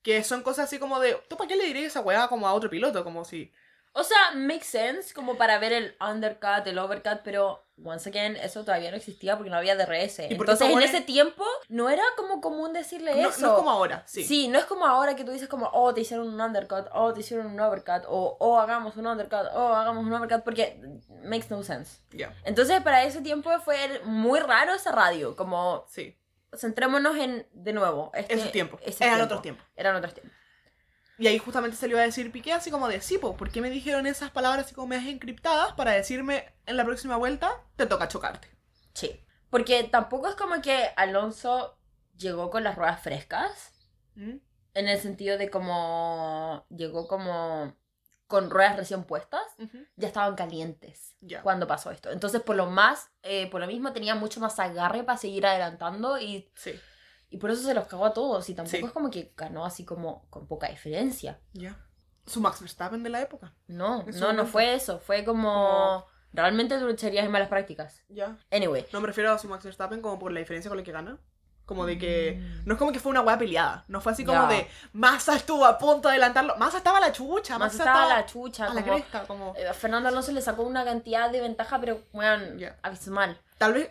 Que 0.00 0.24
son 0.24 0.42
cosas 0.42 0.64
así 0.68 0.78
como 0.78 1.00
de, 1.00 1.20
¿tú 1.28 1.36
para 1.36 1.48
qué 1.48 1.56
le 1.56 1.66
dirías 1.66 1.88
esa 1.88 2.00
wea 2.00 2.28
como 2.28 2.48
a 2.48 2.54
otro 2.54 2.70
piloto? 2.70 3.04
Como 3.04 3.26
si... 3.26 3.52
O 3.94 4.04
sea, 4.04 4.32
makes 4.34 4.64
sense 4.64 5.12
como 5.12 5.36
para 5.36 5.58
ver 5.58 5.72
el 5.72 5.96
undercut, 6.00 6.66
el 6.66 6.78
overcut, 6.78 7.20
pero 7.22 7.62
once 7.84 8.08
again, 8.08 8.36
eso 8.36 8.64
todavía 8.64 8.90
no 8.90 8.96
existía 8.96 9.36
porque 9.36 9.50
no 9.50 9.56
había 9.56 9.76
DRS. 9.76 10.20
Entonces, 10.20 10.70
en 10.70 10.80
ese 10.82 11.00
tiempo 11.02 11.44
no 11.68 11.90
era 11.90 12.02
como 12.16 12.40
común 12.40 12.72
decirle 12.72 13.14
No, 13.20 13.28
eso. 13.28 13.40
no 13.42 13.48
es 13.48 13.52
como 13.54 13.70
ahora, 13.70 14.02
sí. 14.06 14.24
Sí. 14.24 14.48
no 14.48 14.58
es 14.58 14.64
como 14.64 14.86
ahora 14.86 15.14
que 15.14 15.24
tú 15.24 15.32
dices 15.32 15.48
como, 15.48 15.68
oh, 15.74 15.92
te 15.92 16.00
hicieron 16.02 16.28
un 16.32 16.40
undercut, 16.40 16.86
oh, 16.92 17.12
te 17.12 17.20
hicieron 17.20 17.46
un 17.46 17.60
overcut, 17.60 18.04
o 18.08 18.36
oh, 18.40 18.58
hagamos 18.58 18.96
un 18.96 19.06
undercut, 19.06 19.48
oh, 19.52 19.74
hagamos 19.74 20.04
un 20.06 20.12
overcut, 20.12 20.42
porque 20.42 20.80
makes 21.24 21.46
no 21.50 21.62
sense. 21.62 21.98
Ya, 22.12 22.34
Entonces, 22.44 22.80
para 22.82 23.02
ese 23.04 23.20
tiempo 23.20 23.50
fue 23.60 24.00
muy 24.04 24.40
raro 24.40 24.72
esa 24.74 24.92
radio, 24.92 25.36
como, 25.36 25.84
sí. 25.88 26.16
centrémonos 26.56 27.16
en, 27.16 27.46
de 27.52 27.72
nuevo, 27.74 28.10
este, 28.14 28.34
Esos 28.34 28.52
tiempos. 28.52 28.80
ese 28.84 29.04
Eran 29.04 29.16
tiempo. 29.16 29.24
otros 29.26 29.42
tiempos. 29.42 29.66
Eran 29.76 29.96
otros 29.96 30.14
tiempos. 30.14 30.36
Y 31.22 31.28
ahí 31.28 31.38
justamente 31.38 31.76
se 31.76 31.86
le 31.86 31.92
iba 31.92 32.00
a 32.00 32.04
decir 32.04 32.32
Piqué 32.32 32.52
así 32.52 32.70
como 32.70 32.88
de, 32.88 33.00
sí, 33.00 33.16
po, 33.18 33.36
¿por 33.36 33.50
qué 33.50 33.60
me 33.60 33.70
dijeron 33.70 34.08
esas 34.08 34.30
palabras 34.32 34.66
así 34.66 34.74
como 34.74 34.88
medias 34.88 35.06
encriptadas 35.06 35.72
para 35.74 35.92
decirme 35.92 36.52
en 36.66 36.76
la 36.76 36.84
próxima 36.84 37.16
vuelta 37.16 37.52
te 37.76 37.86
toca 37.86 38.08
chocarte? 38.08 38.48
Sí. 38.92 39.24
Porque 39.48 39.84
tampoco 39.84 40.28
es 40.28 40.34
como 40.34 40.60
que 40.60 40.88
Alonso 40.96 41.78
llegó 42.16 42.50
con 42.50 42.64
las 42.64 42.74
ruedas 42.74 43.00
frescas. 43.00 43.72
¿Mm? 44.16 44.38
En 44.74 44.88
el 44.88 44.98
sentido 44.98 45.38
de 45.38 45.48
como. 45.48 46.66
Llegó 46.70 47.06
como. 47.06 47.76
con 48.26 48.50
ruedas 48.50 48.76
recién 48.76 49.04
puestas, 49.04 49.42
ya 49.96 50.08
estaban 50.08 50.34
calientes 50.34 51.14
Ya. 51.20 51.42
cuando 51.42 51.66
pasó 51.66 51.90
esto. 51.90 52.10
Entonces, 52.10 52.40
por 52.40 52.56
lo 52.56 52.66
más, 52.66 53.10
eh, 53.22 53.48
por 53.50 53.60
lo 53.60 53.66
mismo, 53.66 53.92
tenían 53.92 54.18
mucho 54.18 54.40
más 54.40 54.58
agarre 54.58 55.04
para 55.04 55.18
seguir 55.18 55.46
adelantando 55.46 56.18
y, 56.18 56.50
Sí. 56.54 56.72
Y 57.32 57.38
por 57.38 57.50
eso 57.50 57.62
se 57.62 57.74
los 57.74 57.86
cagó 57.86 58.04
a 58.06 58.12
todos. 58.12 58.48
Y 58.48 58.54
tampoco 58.54 58.76
Sí. 58.76 58.84
es 58.84 58.92
como 58.92 59.10
que 59.10 59.32
ganó 59.36 59.64
así 59.64 59.84
como 59.84 60.26
con 60.30 60.46
poca 60.46 60.68
diferencia. 60.68 61.40
Ya. 61.52 61.76
Su 62.26 62.40
Max 62.40 62.60
Verstappen 62.60 63.02
de 63.02 63.10
la 63.10 63.20
época. 63.20 63.52
No, 63.66 64.04
no, 64.04 64.32
no 64.32 64.46
fue 64.46 64.74
eso. 64.74 65.00
Fue 65.00 65.24
como 65.24 66.06
realmente 66.32 66.78
trucherías 66.78 67.24
y 67.26 67.28
malas 67.28 67.48
prácticas. 67.48 68.02
Ya. 68.08 68.36
Anyway. 68.50 68.86
No 68.92 69.00
me 69.00 69.06
refiero 69.08 69.32
a 69.32 69.38
su 69.38 69.48
Max 69.48 69.64
Verstappen 69.64 70.00
como 70.00 70.18
por 70.18 70.30
la 70.32 70.38
diferencia 70.40 70.68
con 70.68 70.78
la 70.78 70.84
que 70.84 70.92
gana. 70.92 71.18
Como 71.64 71.86
de 71.86 71.96
que. 71.96 72.38
Mm. 72.40 72.62
No 72.66 72.74
es 72.74 72.78
como 72.78 72.92
que 72.92 72.98
fue 73.00 73.10
una 73.10 73.20
weá 73.22 73.38
peleada. 73.38 73.84
No 73.88 74.00
fue 74.00 74.12
así 74.12 74.24
como 74.24 74.46
de. 74.48 74.68
Massa 74.92 75.36
estuvo 75.36 75.64
a 75.64 75.78
punto 75.78 76.08
de 76.08 76.14
adelantarlo. 76.14 76.56
Massa 76.58 76.78
estaba 76.78 76.98
a 76.98 77.00
la 77.00 77.12
chucha. 77.12 77.56
Massa 77.58 77.78
estaba 77.78 78.06
la 78.08 78.26
chucha. 78.26 78.66
a 78.66 78.74
la 78.74 78.82
cresta. 78.84 79.24
Como. 79.26 79.54
eh, 79.56 79.66
a 79.68 79.72
Fernando 79.72 80.08
Alonso 80.08 80.32
le 80.32 80.42
sacó 80.42 80.62
una 80.64 80.84
cantidad 80.84 81.30
de 81.30 81.40
ventaja, 81.40 81.80
pero, 81.80 82.02
bueno, 82.12 82.56
Ya. 82.58 82.76
abismal. 82.82 83.40
Tal 83.58 83.74
vez 83.74 83.90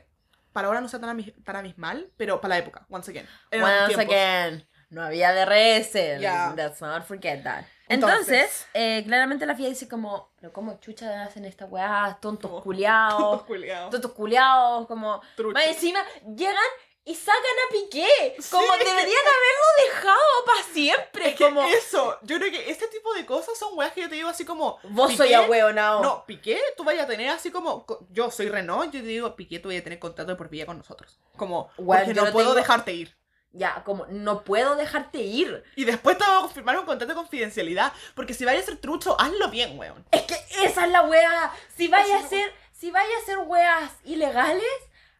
para 0.51 0.67
ahora 0.67 0.81
no 0.81 0.87
sea 0.87 0.99
tan, 0.99 1.23
tan 1.43 1.55
abismal, 1.55 2.09
pero 2.17 2.41
para 2.41 2.55
la 2.55 2.59
época, 2.59 2.85
once 2.89 3.11
again. 3.11 3.27
Once 3.51 3.99
again, 3.99 4.67
no 4.89 5.03
había 5.03 5.33
DRS. 5.33 5.93
Ya. 6.19 6.53
Let's 6.55 6.81
not 6.81 7.03
forget 7.03 7.43
that. 7.43 7.65
Entonces. 7.87 8.29
Entonces, 8.29 8.67
eh, 8.73 9.03
claramente 9.05 9.45
la 9.45 9.55
FIA 9.55 9.69
dice 9.69 9.87
como, 9.87 10.31
pero 10.39 10.53
¿cómo 10.53 10.79
chucha 10.79 11.23
hacen 11.23 11.43
esta 11.45 11.65
weá? 11.65 12.17
Tontos 12.21 12.61
culiados. 12.61 13.17
Todos 13.19 13.43
culiados. 13.43 13.89
tontos 13.89 14.11
culiados, 14.13 14.87
como... 14.87 15.21
Más 15.53 15.67
encima, 15.67 15.99
llegan 16.25 16.55
y 17.03 17.15
sacan 17.15 17.35
a 17.41 17.71
Piqué. 17.71 18.35
Como 18.51 18.73
Sí. 18.73 18.79
deberían 18.79 19.25
haberlo 19.25 19.85
dejado 19.85 20.45
para 20.45 20.63
siempre. 20.73 21.29
Es 21.29 21.35
que 21.35 21.43
como, 21.45 21.67
eso, 21.67 22.17
yo 22.21 22.37
creo 22.37 22.51
que 22.51 22.69
este 22.69 22.87
tipo 22.87 23.13
de 23.13 23.25
cosas 23.25 23.57
son 23.57 23.77
weas 23.77 23.91
que 23.93 24.01
yo 24.01 24.09
te 24.09 24.15
digo 24.15 24.29
así 24.29 24.45
como. 24.45 24.77
vos 24.83 25.09
Piqué- 25.11 25.17
soy 25.17 25.33
ahueonao. 25.33 26.01
No, 26.03 26.25
Piqué, 26.25 26.61
tú 26.77 26.83
vayas 26.83 27.05
a 27.05 27.07
tener 27.07 27.29
así 27.29 27.49
como. 27.51 27.85
co- 27.85 28.05
Yo 28.11 28.29
soy 28.29 28.49
Renault, 28.49 28.93
yo 28.93 29.01
te 29.01 29.07
digo, 29.07 29.35
Piqué, 29.35 29.59
tú 29.59 29.69
vayas 29.69 29.81
a 29.81 29.83
tener 29.85 29.99
contrato 29.99 30.31
de 30.31 30.37
por 30.37 30.49
vida 30.49 30.65
con 30.65 30.77
nosotros. 30.77 31.17
Como, 31.37 31.71
Bueno, 31.77 32.03
porque 32.05 32.15
yo 32.15 32.21
no 32.21 32.27
no 32.27 32.33
puedo 32.33 32.47
tengo- 32.49 32.59
dejarte 32.59 32.93
ir. 32.93 33.15
Ya, 33.53 33.83
como, 33.83 34.05
no 34.07 34.45
puedo 34.45 34.75
dejarte 34.77 35.17
ir. 35.17 35.63
Y 35.75 35.83
después 35.83 36.17
te 36.17 36.23
vamos 36.23 36.51
a 36.51 36.53
firmar 36.53 36.79
un 36.79 36.85
contrato 36.85 37.11
de 37.11 37.15
confidencialidad. 37.17 37.91
Porque 38.15 38.33
si 38.33 38.45
vayas 38.45 38.63
a 38.63 38.65
ser 38.67 38.77
trucho, 38.77 39.19
hazlo 39.19 39.49
bien, 39.49 39.77
weón. 39.77 40.05
Es 40.11 40.21
que 40.21 40.35
esa 40.63 40.85
es 40.85 40.91
la 40.91 41.01
wea. 41.01 41.51
Si 41.75 41.89
vaya 41.89 42.17
Esa 42.19 42.25
a 42.27 42.29
ser, 42.29 42.53
si 42.71 42.91
vaya 42.91 43.09
a 43.21 43.25
ser 43.25 43.39
weas 43.39 43.91
ilegales, 44.05 44.63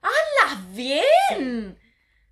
hazlas 0.02 0.74
bien. 0.76 1.80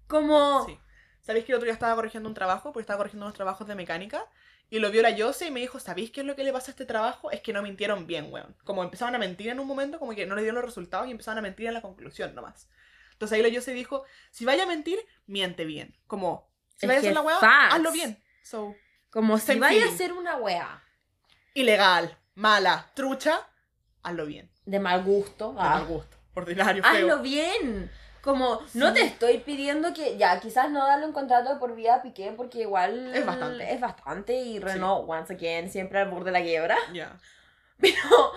Como, 0.08 0.66
Sí. 0.66 0.78
¿Sabéis 1.22 1.46
que 1.46 1.52
el 1.52 1.58
otro 1.58 1.66
día 1.66 1.74
estaba 1.74 1.96
corrigiendo 1.96 2.28
un 2.28 2.34
trabajo? 2.34 2.72
Porque 2.74 2.82
estaba 2.82 2.98
corrigiendo 2.98 3.26
unos 3.26 3.36
trabajos 3.36 3.68
de 3.68 3.76
mecánica. 3.76 4.26
Y 4.72 4.80
lo 4.80 4.92
vio 4.92 5.02
la 5.02 5.12
Yose 5.12 5.48
y 5.48 5.52
me 5.52 5.60
dijo, 5.60 5.80
¿sabéis 5.80 6.12
qué 6.12 6.22
es 6.22 6.28
lo 6.28 6.36
que 6.36 6.44
le 6.44 6.54
pasa 6.54 6.72
a 6.72 6.74
este 6.74 6.86
trabajo? 6.86 7.32
Es 7.32 7.42
que 7.42 7.54
no 7.54 7.62
mintieron 7.62 8.08
bien, 8.08 8.32
weón. 8.32 8.56
Como 8.64 8.84
empezaban 8.84 9.16
a 9.16 9.20
mentir 9.20 9.50
en 9.50 9.60
un 9.60 9.68
momento, 9.68 10.00
como 10.00 10.14
que 10.14 10.26
no 10.26 10.36
le 10.36 10.42
dieron 10.42 10.56
los 10.56 10.66
resultados 10.66 11.08
y 11.08 11.12
empezaban 11.12 11.40
a 11.40 11.42
mentir 11.42 11.68
en 11.68 11.74
la 11.74 11.82
conclusión 11.82 12.36
nomás. 12.36 12.70
Entonces 13.14 13.36
ahí 13.36 13.42
la 13.42 13.50
Yose 13.50 13.74
dijo, 13.74 14.04
si 14.32 14.46
vaya 14.46 14.64
a 14.64 14.68
mentir, 14.68 15.00
miente 15.26 15.66
bien. 15.66 15.98
Como, 16.08 16.52
si 16.78 16.88
vaya 16.88 16.98
a 16.98 17.02
hacer 17.02 17.12
una 17.12 17.22
weá, 17.22 17.38
facts. 17.40 17.76
hazlo 17.76 17.92
bien. 17.92 18.24
So, 18.44 18.76
como 19.10 19.38
si 19.40 19.60
vaya 19.60 19.86
a 19.86 19.92
ser 19.92 20.14
una 20.14 20.38
wea 20.38 20.84
ilegal, 21.54 22.18
mala, 22.36 22.92
trucha, 22.96 23.48
hazlo 24.04 24.26
bien. 24.26 24.52
de 24.66 24.80
mal 24.80 25.04
gusto, 25.04 25.54
De 25.54 25.60
ah, 25.60 25.70
mal 25.76 25.86
gusto. 25.86 26.18
Ordinario, 26.36 26.84
feo. 26.84 26.92
hazlo 26.92 27.22
bien. 27.22 27.92
Como, 28.22 28.60
no 28.74 28.94
te 28.94 29.02
estoy 29.04 29.38
pidiendo 29.40 29.94
que, 29.94 30.18
ya, 30.18 30.40
quizás 30.42 30.70
no 30.70 30.86
darle 30.86 31.06
un 31.06 31.14
contrato 31.14 31.58
por 31.58 31.74
vida 31.74 31.96
a 31.96 32.02
Piqué, 32.02 32.34
porque 32.36 32.60
igual 32.62 33.16
Es 33.16 33.26
bastante. 33.26 33.74
es 33.74 33.80
bastante, 33.80 34.34
y 34.36 34.60
Renault, 34.60 35.06
once 35.10 35.34
again, 35.34 35.70
siempre 35.72 36.00
al 36.00 36.10
borde 36.10 36.26
de 36.26 36.32
la 36.40 36.42
quiebra. 36.42 36.78
Ya. 36.94 37.18
Pero, 37.80 38.34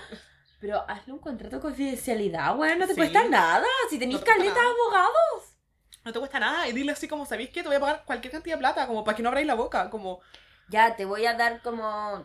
pero 0.61 0.85
hazle 0.88 1.12
un 1.14 1.18
contrato 1.18 1.57
de 1.57 1.62
confidencialidad, 1.62 2.57
weón, 2.57 2.78
no 2.78 2.87
te 2.87 2.92
Sí. 2.94 3.00
cuesta 3.00 3.24
nada. 3.28 3.66
Si 3.90 3.98
tenéis 3.98 4.20
No 4.20 4.24
caleta 4.24 4.55
nada. 4.55 4.70
abogados. 4.70 5.57
No 6.05 6.12
te 6.12 6.18
cuesta 6.20 6.38
nada. 6.38 6.68
Y 6.68 6.72
dile 6.72 6.92
así 6.92 7.09
como, 7.09 7.26
¿sabéis 7.26 7.50
qué? 7.50 7.62
Te 7.62 7.66
voy 7.68 7.76
a 7.76 7.81
pagar 7.81 8.05
cualquier 8.05 8.31
cantidad 8.33 8.55
de 8.55 8.61
plata, 8.61 8.87
como 8.87 9.02
para 9.02 9.16
que 9.16 9.22
no 9.24 9.31
abráis 9.31 9.48
la 9.48 9.55
boca. 9.57 9.90
Como, 9.90 10.20
Ya, 10.68 10.94
te 10.94 11.05
voy 11.05 11.26
a 11.26 11.35
dar 11.35 11.61
como 11.62 12.24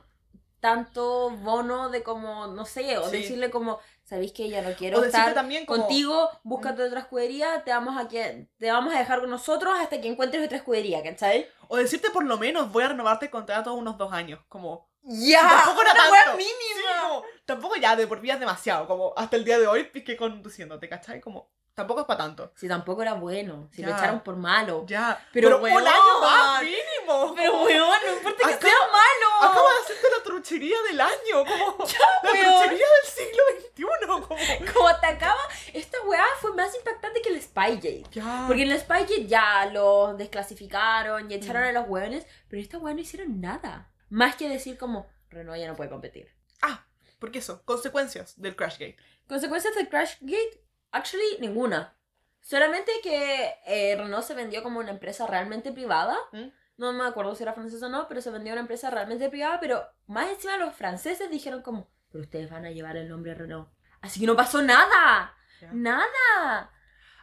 tanto 0.59 1.31
bono 1.31 1.89
de 1.89 2.03
como, 2.03 2.45
no 2.45 2.65
sé, 2.65 2.99
o 2.99 3.09
Sí. 3.09 3.17
decirle 3.17 3.49
como, 3.49 3.79
sabéis 4.07 4.31
que 4.31 4.49
ya 4.49 4.61
no 4.61 4.71
quiero 4.75 5.03
estar 5.03 5.33
también 5.33 5.65
como... 5.65 5.83
contigo, 5.83 6.29
búscate 6.43 6.81
otra 6.83 7.01
escudería, 7.01 7.63
te 7.65 7.71
vamos 7.71 7.97
a 7.97 8.07
que 8.07 8.47
te 8.57 8.71
vamos 8.71 8.93
a 8.95 8.99
dejar 8.99 9.19
con 9.19 9.29
nosotros 9.29 9.73
hasta 9.77 9.99
que 9.99 10.07
encuentres 10.07 10.45
otra 10.45 10.57
escudería, 10.57 11.03
¿cachai? 11.03 11.45
O 11.67 11.75
decirte 11.75 12.09
por 12.11 12.23
lo 12.23 12.37
menos, 12.37 12.71
voy 12.71 12.83
a 12.85 12.87
renovarte 12.89 13.25
el 13.25 13.31
contrato 13.31 13.73
unos 13.73 13.97
dos 13.97 14.13
años. 14.13 14.39
Como, 14.47 14.87
Ya, 15.03 15.41
tampoco 15.41 15.81
era 15.81 15.93
tanto. 15.93 16.11
wea 16.13 16.23
Sí, 16.23 16.37
mínima. 16.37 17.01
como, 17.01 17.23
tampoco 17.45 17.75
ya 17.75 17.95
de 17.97 18.07
por 18.07 18.21
vida 18.21 18.33
es 18.35 18.39
demasiado. 18.39 18.87
Como, 18.87 19.13
hasta 19.17 19.35
el 19.35 19.43
día 19.43 19.59
de 19.59 19.67
hoy 19.67 19.83
piqué 19.85 20.15
conduciéndote, 20.15 20.87
¿cachai? 20.87 21.19
Como, 21.19 21.49
tampoco 21.77 22.01
es 22.01 22.07
para 22.07 22.17
tanto. 22.17 22.51
Si 22.55 22.67
tampoco 22.67 23.03
era 23.03 23.13
bueno, 23.13 23.69
si 23.71 23.83
lo 23.83 23.89
Ya. 23.89 23.97
echaron 23.97 24.21
por 24.21 24.35
malo. 24.35 24.83
Ya. 24.87 25.23
Pero, 25.31 25.47
Pero, 25.47 25.57
un 25.57 25.63
weón. 25.63 25.87
año 25.87 26.19
más 26.21 26.63
mínimo. 26.63 27.33
Pero 27.35 27.63
weón, 27.63 27.97
no 28.05 28.13
importa 28.13 28.47
que 28.47 28.53
Acá- 28.55 28.67
sea 28.67 28.79
malo. 28.91 29.49
Acabo 29.51 29.67
de 29.69 29.75
hacerte 29.83 30.07
la 30.17 30.23
truchería 30.23 30.77
del 30.89 30.99
año. 31.01 31.45
Como, 31.45 31.77
la 32.23 32.31
weón. 32.31 32.53
truchería 32.63 32.85
del 32.97 33.11
siglo 33.11 33.43
XXI. 33.59 34.07
Como, 34.07 34.27
Como 34.73 34.87
atacaba, 34.87 35.39
esta 35.71 36.01
weá 36.07 36.25
fue 36.41 36.53
más 36.55 36.73
impactante 36.75 37.21
que 37.21 37.29
el 37.29 37.41
Spygate. 37.41 38.03
ya. 38.11 38.45
Porque 38.47 38.63
en 38.63 38.71
el 38.71 38.79
Spygate 38.79 39.27
ya 39.27 39.65
los 39.71 40.17
desclasificaron 40.17 41.29
y 41.29 41.35
echaron 41.35 41.61
Mm. 41.63 41.67
a 41.67 41.71
los 41.73 41.87
hueones, 41.87 42.25
pero 42.49 42.59
esta 42.61 42.79
weá 42.79 42.93
no 42.95 43.01
hicieron 43.01 43.39
nada. 43.39 43.91
Más 44.09 44.35
que 44.35 44.49
decir 44.49 44.77
como, 44.79 45.07
Renault 45.29 45.59
ya 45.59 45.67
no 45.67 45.75
puede 45.75 45.89
competir. 45.91 46.31
Ah, 46.63 46.83
porque 47.19 47.37
eso, 47.39 47.61
consecuencias 47.65 48.33
del 48.41 48.55
Crashgate. 48.55 48.97
Consecuencias 49.27 49.75
del 49.75 49.89
Crashgate, 49.89 50.61
actually, 50.91 51.37
ninguna. 51.39 51.95
Solamente 52.41 52.91
que 53.03 53.55
eh, 53.65 53.95
Renault 53.97 54.23
se 54.25 54.33
vendió 54.33 54.63
como 54.63 54.79
una 54.79 54.91
empresa 54.91 55.27
realmente 55.27 55.71
privada. 55.71 56.17
¿Mm? 56.31 56.47
No 56.77 56.93
me 56.93 57.05
acuerdo 57.05 57.35
si 57.35 57.43
era 57.43 57.53
francesa 57.53 57.87
o 57.87 57.89
no, 57.89 58.07
pero 58.07 58.21
se 58.21 58.29
vendió 58.29 58.53
una 58.53 58.61
empresa 58.61 58.89
realmente 58.89 59.29
privada. 59.29 59.59
Pero 59.59 59.85
más 60.05 60.29
encima 60.29 60.57
los 60.57 60.73
franceses 60.75 61.29
dijeron 61.29 61.61
como, 61.61 61.89
pero 62.11 62.23
ustedes 62.23 62.49
van 62.49 62.65
a 62.65 62.71
llevar 62.71 62.95
el 62.97 63.09
nombre 63.09 63.33
Renault. 63.33 63.69
Así 64.01 64.19
que 64.19 64.27
no 64.27 64.35
pasó 64.35 64.61
nada. 64.61 65.35
Nada. 65.71 66.71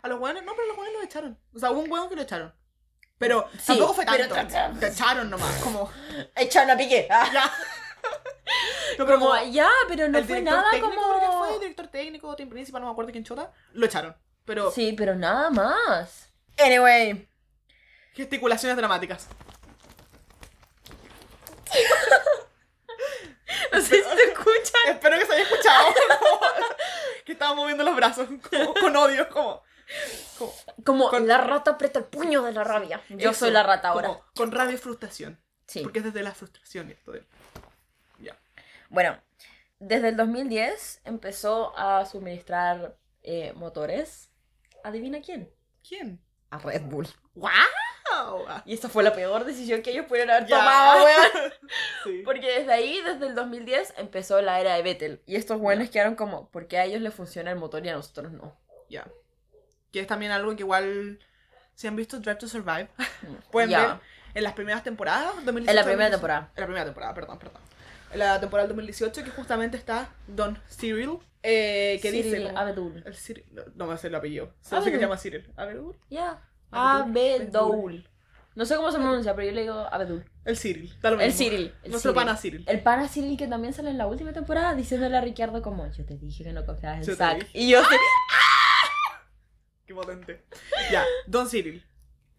A 0.03 0.09
los 0.09 0.21
hueones, 0.21 0.45
no, 0.45 0.55
pero 0.55 0.69
los 0.69 0.77
hueones 0.77 0.95
lo 0.95 1.03
echaron. 1.03 1.39
O 1.55 1.59
sea, 1.59 1.71
hubo 1.71 1.81
un 1.81 1.91
hueón 1.91 2.09
que 2.09 2.17
lo 2.17 2.23
echaron. 2.23 2.53
Pero 3.17 3.49
Sí, 3.53 3.69
tampoco 3.69 3.95
fue 3.95 4.05
pero 4.05 4.29
tanto. 4.29 4.81
Te 4.81 4.89
echaron 4.89 5.31
nomás, 5.31 5.57
como, 5.63 5.91
Echaron 6.37 6.71
a. 6.71 6.75
Ah. 6.75 7.31
ya. 7.33 7.53
No, 8.99 9.07
pero 9.07 9.19
Como, 9.19 9.31
como 9.31 9.51
ya, 9.51 9.69
pero 9.89 10.07
no 10.09 10.23
fue 10.23 10.41
nada 10.43 10.71
técnico, 10.71 10.95
como... 10.95 11.19
creo 11.19 11.31
que 11.31 11.37
fue, 11.39 11.59
director 11.61 11.87
técnico, 11.89 12.37
team 12.37 12.49
principal, 12.51 12.81
no 12.83 12.89
me 12.89 12.93
acuerdo 12.93 13.11
quién 13.11 13.25
chota, 13.25 13.53
lo 13.73 13.87
echaron. 13.87 14.15
Pero, 14.45 14.71
Sí, 14.71 14.93
pero 14.97 15.15
nada 15.17 15.51
más. 15.51 16.31
Anyway. 16.59 17.27
gesticulaciones 18.13 18.77
dramáticas. 18.77 19.29
No 23.73 23.81
sé 23.81 24.03
si 24.03 24.17
te 24.17 24.23
escuchan. 24.33 24.81
Espero 24.89 25.19
que 25.19 25.27
se 25.27 25.33
haya 25.35 25.43
escuchado. 25.43 25.87
como 26.19 26.41
que 27.25 27.33
estaba 27.33 27.55
moviendo 27.55 27.85
los 27.85 27.97
brazos, 27.97 28.29
como, 28.51 28.75
con 28.75 28.97
odio, 28.97 29.29
como... 29.29 29.63
como 30.39 30.53
Como 30.85 31.09
Con- 31.11 31.29
la 31.29 31.39
rata 31.39 31.73
aprieta 31.73 31.99
el 32.01 32.05
puño 32.07 32.43
de 32.43 32.53
la 32.53 32.65
rabia. 32.65 33.03
Yo 33.09 33.31
eso, 33.31 33.41
soy 33.41 33.51
la 33.51 33.63
rata 33.63 33.89
ahora. 33.89 34.09
como 34.09 34.25
con 34.35 34.53
rabia 34.53 34.75
y 34.75 34.79
frustración. 34.79 35.41
Sí. 35.67 35.81
Porque 35.81 36.01
es 36.01 36.05
desde 36.05 36.23
la 36.23 36.33
frustración 36.35 36.91
esto 36.91 37.13
de... 37.13 37.25
Bueno, 38.89 39.19
desde 39.79 40.09
el 40.09 40.17
2010 40.17 41.03
empezó 41.05 41.77
a 41.79 42.05
suministrar 42.07 42.97
eh, 43.23 43.53
motores. 43.55 44.31
¿Adivina 44.83 45.21
quién? 45.21 45.51
¿Quién? 45.87 46.21
A 46.51 46.59
Red 46.59 46.83
Bull. 46.83 47.09
¡Wow! 47.35 47.51
Y 48.65 48.75
esa 48.75 48.89
fue 48.89 49.03
la 49.03 49.13
peor 49.13 49.45
decisión 49.45 49.83
que 49.83 49.91
ellos 49.91 50.07
pudieron 50.07 50.31
haber 50.31 50.49
tomado, 50.49 51.05
weón. 51.05 51.53
Sí. 52.05 52.23
Porque 52.25 52.59
desde 52.61 52.73
ahí, 52.73 53.01
desde 53.03 53.27
el 53.27 53.35
2010, 53.35 53.95
empezó 53.97 54.41
la 54.43 54.61
era 54.61 54.75
de 54.75 54.83
Vettel. 54.83 55.23
Y 55.27 55.37
estos 55.37 55.59
buenos 55.59 55.91
quedaron 55.91 56.15
como, 56.15 56.49
¿por 56.51 56.69
qué 56.69 56.79
a 56.79 56.85
ellos 56.85 57.01
les 57.01 57.13
funciona 57.15 57.51
el 57.51 57.59
motor 57.59 57.85
y 57.85 57.89
a 57.89 57.95
nosotros 57.95 58.31
no? 58.33 58.57
Ya. 58.89 59.07
Que 59.91 60.01
es 60.01 60.07
también 60.07 60.31
algo 60.33 60.55
que 60.55 60.63
igual... 60.63 61.19
Si 61.75 61.89
han 61.89 61.97
visto 61.97 62.21
Drive 62.21 62.37
to 62.37 62.47
Survive, 62.47 62.89
pueden 63.51 63.71
Ya. 63.71 63.81
ver 63.81 64.01
en 64.35 64.45
las 64.45 64.53
primeras 64.53 64.85
temporadas. 64.85 65.35
2018, 65.45 65.71
En 65.71 65.77
la 65.77 65.83
primera 65.83 66.11
2018. 66.11 66.17
temporada. 66.17 66.53
En 66.55 66.61
la 66.61 66.67
primera 66.67 66.85
temporada, 66.85 67.15
perdón, 67.15 67.39
perdón. 67.39 67.63
La 68.15 68.41
temporada 68.41 68.67
del 68.69 68.77
2018, 68.77 69.25
que 69.25 69.31
justamente 69.31 69.77
está 69.77 70.09
Don 70.27 70.59
Cyril, 70.69 71.19
eh, 71.43 71.99
que 72.03 72.11
dice... 72.13 72.31
Cyril 72.31 72.47
como- 72.49 72.59
Abedul. 72.59 73.03
el 73.07 73.15
Cyril, 73.15 73.45
no, 73.53 73.63
no 73.75 73.87
me 73.87 73.97
sé 73.99 74.07
el 74.09 74.15
apellido. 74.15 74.55
Solo 74.61 74.83
sé 74.83 74.91
que 74.91 74.97
se 74.97 75.03
llama 75.03 75.17
Cyril. 75.19 75.53
¿Abedul? 75.57 75.97
Ya. 76.11 76.43
Abedul. 76.71 77.17
Abedul. 77.57 78.09
No 78.57 78.65
sé 78.65 78.77
cómo 78.77 78.93
se 78.93 78.99
pronuncia, 78.99 79.35
pero 79.35 79.49
yo 79.49 79.55
le 79.55 79.63
digo 79.63 79.75
Abedul. 79.91 80.25
El 80.45 80.57
Cyril. 80.57 80.95
da 81.03 81.11
lo 81.11 81.21
El. 81.21 81.33
Cyril. 81.33 81.75
El 81.83 81.91
Nuestro 81.91 82.13
Cyril. 82.13 82.25
pana 82.27 82.37
Cyril. 82.39 82.65
El 82.69 82.83
pana 82.83 83.09
Cyril 83.09 83.37
que 83.37 83.49
también 83.49 83.73
sale 83.75 83.91
en 83.91 83.99
la 83.99 84.07
última 84.07 84.33
temporada 84.33 84.75
diciéndole 84.75 85.17
a 85.17 85.21
Ricardo 85.21 85.61
como, 85.61 85.91
yo 85.91 86.05
te 86.05 86.17
dije 86.17 86.45
que 86.45 86.53
no 86.53 86.65
confiabas 86.65 87.07
en 87.09 87.17
Zack. 87.17 87.49
Y 87.53 87.69
yo 87.71 87.83
sí. 87.83 87.97
Qué 89.87 89.95
potente. 89.95 90.45
Ya, 90.93 91.05
Don 91.27 91.49
Cyril. 91.49 91.85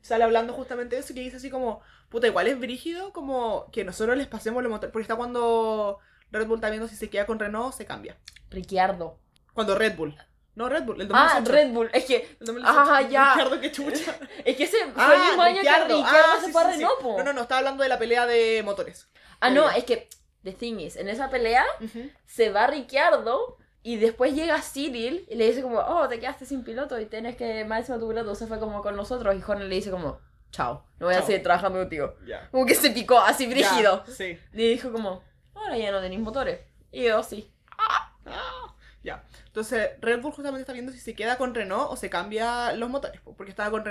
Sale 0.05 0.23
hablando 0.23 0.53
justamente 0.53 0.95
de 0.95 1.01
eso 1.01 1.13
y 1.13 1.15
que 1.15 1.21
dice 1.21 1.37
así 1.37 1.49
como, 1.49 1.81
puta, 2.09 2.27
igual 2.27 2.45
es 2.47 2.59
brígido 2.59 3.11
como 3.11 3.71
que 3.71 3.83
nosotros 3.83 4.15
les 4.15 4.27
pasemos 4.27 4.61
los 4.61 4.71
motores. 4.71 4.91
Porque 4.93 5.01
está 5.01 5.15
cuando 5.15 5.97
Red 6.31 6.45
Bull 6.45 6.57
está 6.57 6.69
viendo 6.69 6.87
si 6.87 6.95
se 6.95 7.09
queda 7.09 7.25
con 7.25 7.39
Renault 7.39 7.69
o 7.73 7.75
se 7.75 7.85
cambia. 7.87 8.15
Ricciardo. 8.51 9.17
Cuando 9.53 9.73
Red 9.75 9.95
Bull. 9.95 10.15
No, 10.53 10.69
Red 10.69 10.83
Bull, 10.83 11.01
el 11.01 11.09
Ah, 11.11 11.41
2018. 11.41 11.51
Red 11.51 11.73
Bull. 11.73 11.89
Es 11.91 12.05
que, 12.05 12.37
El 12.39 12.45
2018. 12.45 12.79
Ah, 12.93 13.01
ya. 13.01 13.25
Ricciardo, 13.33 13.59
qué 13.61 13.71
chucha. 13.71 14.15
es 14.45 14.55
que 14.55 14.63
ese 14.65 14.77
fue 14.93 15.03
Ah, 15.03 15.13
el 15.15 15.21
mismo 15.27 15.41
año 15.41 15.55
Ricciardo. 15.55 15.87
que 15.87 15.93
Ricciardo 15.95 16.31
Ah, 16.33 16.39
se 16.39 16.45
sí, 16.45 16.51
fue 16.51 16.61
a 16.61 16.65
sí, 16.65 16.71
sí. 16.71 16.77
Renault. 16.77 17.01
No, 17.17 17.23
no, 17.23 17.33
no, 17.33 17.41
estaba 17.41 17.59
hablando 17.59 17.81
de 17.83 17.89
la 17.89 17.97
pelea 17.97 18.25
de 18.27 18.61
motores. 18.63 19.09
Ah, 19.39 19.49
no, 19.49 19.69
es 19.71 19.83
que, 19.85 20.07
the 20.43 20.51
thing 20.53 20.77
is, 20.79 20.95
en 20.97 21.09
esa 21.09 21.31
pelea 21.31 21.65
se 22.27 22.51
va 22.51 22.67
Ricciardo 22.67 23.57
y 23.85 23.97
después 23.97 24.33
llega 24.33 24.59
Cyril 24.63 25.27
y 25.29 25.35
le 25.35 25.45
dice 25.45 25.61
como, 25.61 25.77
oh, 25.77 26.07
te 26.09 26.19
quedaste 26.19 26.47
sin 26.47 26.63
piloto 26.63 26.99
y 26.99 27.05
tienes 27.05 27.35
que, 27.35 27.63
más 27.65 27.81
encima 27.81 27.99
tu 27.99 28.07
piloto 28.07 28.33
se 28.33 28.47
fue 28.47 28.57
como 28.59 28.81
con 28.81 28.95
nosotros 28.95 29.35
y 29.35 29.43
Horner 29.47 29.67
le 29.67 29.75
dice 29.75 29.91
como, 29.91 30.19
chao, 30.49 30.83
no 30.97 31.05
voy 31.05 31.13
a 31.13 31.21
seguir 31.21 31.43
trabajando 31.43 31.77
contigo. 31.77 32.15
Como 32.49 32.65
que 32.65 32.73
se 32.73 32.89
picó 32.89 33.19
así 33.19 33.45
brígido. 33.45 34.03
Sí. 34.07 34.39
Y 34.53 34.69
dijo 34.69 34.91
como, 34.91 35.21
ahora 35.53 35.77
ya 35.77 35.91
no 35.91 36.01
tenéis 36.01 36.19
motores. 36.19 36.61
Y 36.91 37.03
yo 37.03 37.21
sí. 37.21 37.53
Ah, 37.77 38.11
ya. 39.03 39.23
Entonces, 39.45 39.91
Red 40.01 40.19
Bull 40.19 40.31
justamente 40.31 40.61
está 40.61 40.73
viendo 40.73 40.91
si 40.91 40.97
se 40.99 41.13
queda 41.13 41.37
con 41.37 41.53
Renault 41.53 41.91
o 41.91 41.95
se 41.95 42.09
cambia 42.09 42.73
los 42.73 42.89
motores, 42.89 43.21
po, 43.21 43.35
porque 43.35 43.51
estaba 43.51 43.69
con, 43.69 43.83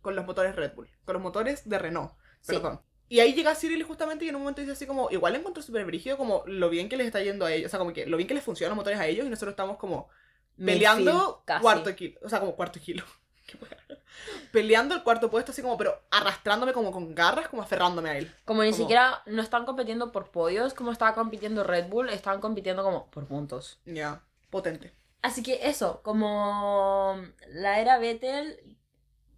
con 0.00 0.14
los 0.14 0.24
motores 0.26 0.54
Red 0.54 0.74
Bull, 0.76 0.88
con 1.04 1.14
los 1.14 1.22
motores 1.24 1.68
de 1.68 1.76
Renault, 1.76 2.12
Sí. 2.40 2.52
perdón. 2.52 2.82
Y 3.10 3.18
ahí 3.18 3.34
llega 3.34 3.56
Cyril 3.56 3.82
justamente 3.82 4.24
y 4.24 4.28
en 4.28 4.36
un 4.36 4.42
momento 4.42 4.60
dice 4.60 4.72
así 4.72 4.86
como, 4.86 5.10
igual 5.10 5.34
encuentro 5.34 5.62
súper 5.64 5.84
brígido 5.84 6.16
como 6.16 6.44
lo 6.46 6.70
bien 6.70 6.88
que 6.88 6.96
les 6.96 7.06
está 7.08 7.20
yendo 7.20 7.44
a 7.44 7.52
ellos, 7.52 7.66
o 7.66 7.70
sea, 7.70 7.80
como 7.80 7.92
que 7.92 8.06
lo 8.06 8.16
bien 8.16 8.28
que 8.28 8.34
les 8.34 8.44
funcionan 8.44 8.70
los 8.70 8.76
motores 8.76 9.00
a 9.00 9.06
ellos 9.08 9.26
y 9.26 9.28
nosotros 9.28 9.52
estamos 9.52 9.78
como 9.78 10.08
peleando 10.56 11.42
Midfield, 11.44 11.60
cuarto 11.60 11.96
kilo, 11.96 12.20
o 12.22 12.28
sea, 12.28 12.38
como 12.38 12.54
cuarto 12.54 12.78
kilo. 12.78 13.04
Peleando 14.52 14.94
el 14.94 15.02
cuarto 15.02 15.28
puesto 15.28 15.50
así 15.52 15.60
como, 15.62 15.76
pero 15.76 16.00
arrastrándome 16.10 16.72
como 16.72 16.92
con 16.92 17.14
garras, 17.14 17.48
como 17.48 17.62
aferrándome 17.62 18.10
a 18.10 18.18
él. 18.18 18.32
Como 18.44 18.62
ni 18.62 18.70
Como- 18.70 18.82
siquiera 18.82 19.22
no 19.26 19.42
están 19.42 19.64
compitiendo 19.66 20.12
por 20.12 20.30
podios 20.30 20.72
como 20.74 20.92
estaba 20.92 21.14
compitiendo 21.14 21.64
Red 21.64 21.88
Bull, 21.88 22.10
estaban 22.10 22.40
compitiendo 22.40 22.82
como 22.84 23.10
por 23.10 23.26
puntos. 23.26 23.80
Ya, 23.86 24.22
potente. 24.50 24.92
Así 25.22 25.42
que 25.42 25.68
eso, 25.68 26.00
como 26.02 27.20
la 27.48 27.80
era 27.80 27.98
Vettel, 27.98 28.76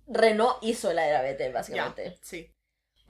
Renault 0.06 0.58
hizo 0.62 0.92
la 0.92 1.06
era 1.08 1.22
Vettel, 1.22 1.52
básicamente. 1.54 2.18
sí. 2.20 2.50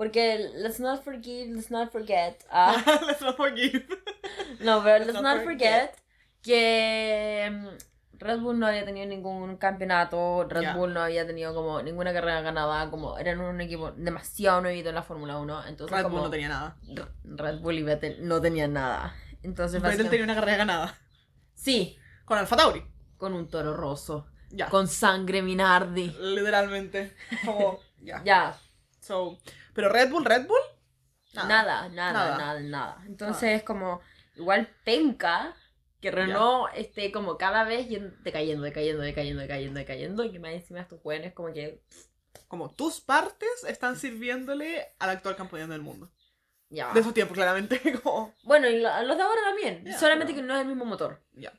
Porque 0.03 0.51
let's 0.57 0.81
not 0.81 1.05
forgive, 1.05 1.49
let's 1.55 1.71
not 1.71 1.93
forget. 1.93 2.43
ah, 2.51 2.75
Let's 3.07 3.21
not 3.21 3.37
forgive. 3.37 3.87
no, 4.61 4.83
pero 4.83 5.05
let's 5.05 5.13
not 5.15 5.23
not 5.23 5.45
forget. 5.45 5.91
forget 5.95 5.99
que 6.43 7.49
mm, 7.53 8.19
Red 8.19 8.41
Bull 8.41 8.59
no 8.59 8.67
había 8.67 8.85
tenido 8.85 9.07
ningún 9.07 9.57
campeonato, 9.59 10.45
Red 10.49 10.63
Ya. 10.63 10.75
Bull 10.75 10.93
no 10.93 11.03
había 11.03 11.25
tenido 11.25 11.55
como 11.55 11.81
ninguna 11.83 12.13
carrera 12.13 12.41
ganada, 12.41 12.91
como 12.91 13.17
eran 13.17 13.41
un 13.41 13.61
equipo 13.61 13.93
demasiado 13.93 14.61
nuevito 14.61 14.89
en 14.89 14.97
la 14.97 15.05
Fórmula 15.05 15.39
1, 15.39 15.67
entonces 15.69 15.97
Red 15.97 16.03
como 16.03 16.17
Bull 16.17 16.25
no 16.25 16.31
tenía 16.31 16.49
nada. 16.49 16.77
Red 17.23 17.61
Bull 17.61 17.79
y 17.79 17.83
Vettel 17.85 18.27
no 18.27 18.41
tenían 18.41 18.73
nada. 18.73 19.15
Entonces, 19.45 19.81
Vettel 19.81 20.09
tenía 20.11 20.25
una 20.25 20.35
carrera 20.35 20.57
ganada. 20.59 20.99
sí, 21.55 21.97
Con 22.25 22.39
Alfa 22.39 22.57
Tauri. 22.57 22.83
con 23.19 23.35
un 23.35 23.49
toro 23.49 23.73
roso, 23.77 24.27
Ya. 24.51 24.69
con 24.69 24.89
sangre 24.89 25.43
Minardi. 25.43 26.11
Literalmente. 26.21 27.15
Como, 27.45 27.79
ya. 28.01 28.21
Ya, 28.25 28.59
So, 29.03 29.39
pero 29.75 29.89
Red 29.89 30.11
Bull, 30.11 30.25
Red 30.25 30.47
Bull. 30.47 30.61
nada, 31.35 31.89
nada, 31.89 31.89
Nada. 31.91 32.39
nada, 32.39 32.61
nada. 32.61 33.03
Entonces, 33.07 33.63
como 33.65 34.01
igual 34.37 34.69
penca 34.85 35.55
que 36.01 36.11
Renault 36.11 36.71
esté 36.75 37.11
como 37.13 37.37
cada 37.37 37.65
vez 37.65 37.89
yen- 37.89 38.17
decayendo, 38.23 38.63
decayendo, 38.65 39.03
decayendo, 39.03 39.41
decayendo, 39.43 39.79
decayendo, 39.81 40.25
y 40.25 40.33
que 40.33 40.39
más 40.39 40.53
encima 40.53 40.81
estos 40.81 41.01
jóvenes 41.01 41.33
como 41.33 41.53
que 41.53 41.83
Como 42.49 42.71
tus 42.75 43.01
partes 43.01 43.65
están 43.67 43.97
sirviéndole 43.97 44.95
al 44.99 45.11
actual 45.11 45.37
campeón 45.37 45.71
del 45.71 45.81
mundo. 45.83 46.11
ya. 46.71 46.93
De 46.93 47.01
esos 47.01 47.13
tiempos, 47.15 47.35
claramente. 47.37 47.81
Como, 48.03 48.35
Bueno, 48.45 48.69
y 48.69 48.79
lo- 48.81 49.03
los 49.03 49.17
de 49.17 49.23
ahora 49.23 49.41
también, 49.45 49.85
Ya, 49.85 49.99
solamente 49.99 50.33
pero- 50.33 50.43
que 50.43 50.49
no 50.49 50.55
es 50.55 50.61
el 50.63 50.67
mismo 50.69 50.85
motor. 50.85 51.23
ya. 51.33 51.53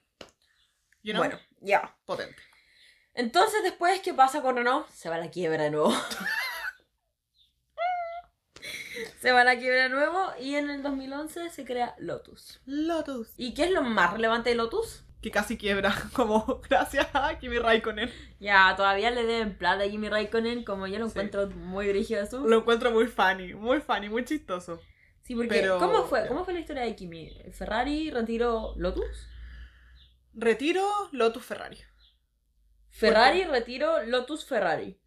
You 1.04 1.12
know? 1.14 1.24
Bueno, 1.24 1.40
ya. 1.62 1.96
Potente. 2.06 2.36
Entonces, 3.14 3.62
después, 3.64 4.00
¿qué 4.02 4.14
pasa 4.14 4.42
con 4.42 4.56
Renault? 4.56 4.88
Se 4.90 5.10
va 5.10 5.16
a 5.16 5.20
la 5.20 5.30
quiebra 5.30 5.64
de 5.64 5.72
nuevo. 5.72 5.94
se 9.24 9.32
va 9.32 9.40
a 9.40 9.44
la 9.46 9.58
quiebra 9.58 9.84
de 9.84 9.90
nuevo 9.90 10.20
y 10.38 10.56
en 10.56 10.70
el 10.70 10.84
2011 10.84 11.50
se 11.50 11.64
crea 11.64 11.96
Lotus. 11.98 12.60
Lotus. 12.66 13.34
¿Y 13.38 13.54
qué 13.54 13.64
es 13.64 13.72
lo 13.72 13.82
más 13.82 14.12
relevante 14.12 14.50
de 14.50 14.56
Lotus? 14.58 15.06
Que 15.22 15.32
casi 15.32 15.58
quiebra. 15.58 15.96
Como, 16.14 16.60
gracias 16.70 17.08
a 17.14 17.40
Kimi 17.40 17.58
Raikkonen. 17.58 18.12
Ya, 18.42 18.74
todavía 18.76 19.12
le 19.12 19.24
deben 19.26 19.58
plata 19.58 19.86
a 19.86 19.90
Kimi 19.90 20.10
Raikkonen, 20.10 20.66
como 20.66 20.88
yo 20.88 21.00
lo 21.00 21.06
Sí. 21.06 21.12
encuentro 21.12 21.50
muy 21.52 21.88
brígido 21.88 22.22
eso. 22.22 22.46
Lo 22.46 22.58
encuentro 22.58 22.92
muy 22.92 23.08
funny. 23.08 23.54
Muy 23.54 23.80
funny, 23.80 24.10
muy 24.10 24.26
chistoso. 24.26 24.82
Sí, 25.22 25.36
porque 25.36 25.48
pero- 25.48 25.80
¿cómo 25.80 26.04
fue? 26.04 26.24
ya. 26.24 26.28
¿Cómo 26.28 26.44
fue 26.44 26.54
la 26.54 26.60
historia 26.60 26.84
de 26.84 26.94
Kimi? 26.94 27.30
¿Ferrari 27.54 28.12
retiró 28.12 28.74
Lotus? 28.76 29.30
Retiro 30.34 30.86
Lotus 31.14 31.46
Ferrari. 31.46 31.78
Ferrari 32.90 33.46
retiró 33.46 34.04
Lotus 34.04 34.44
Ferrari. 34.46 35.00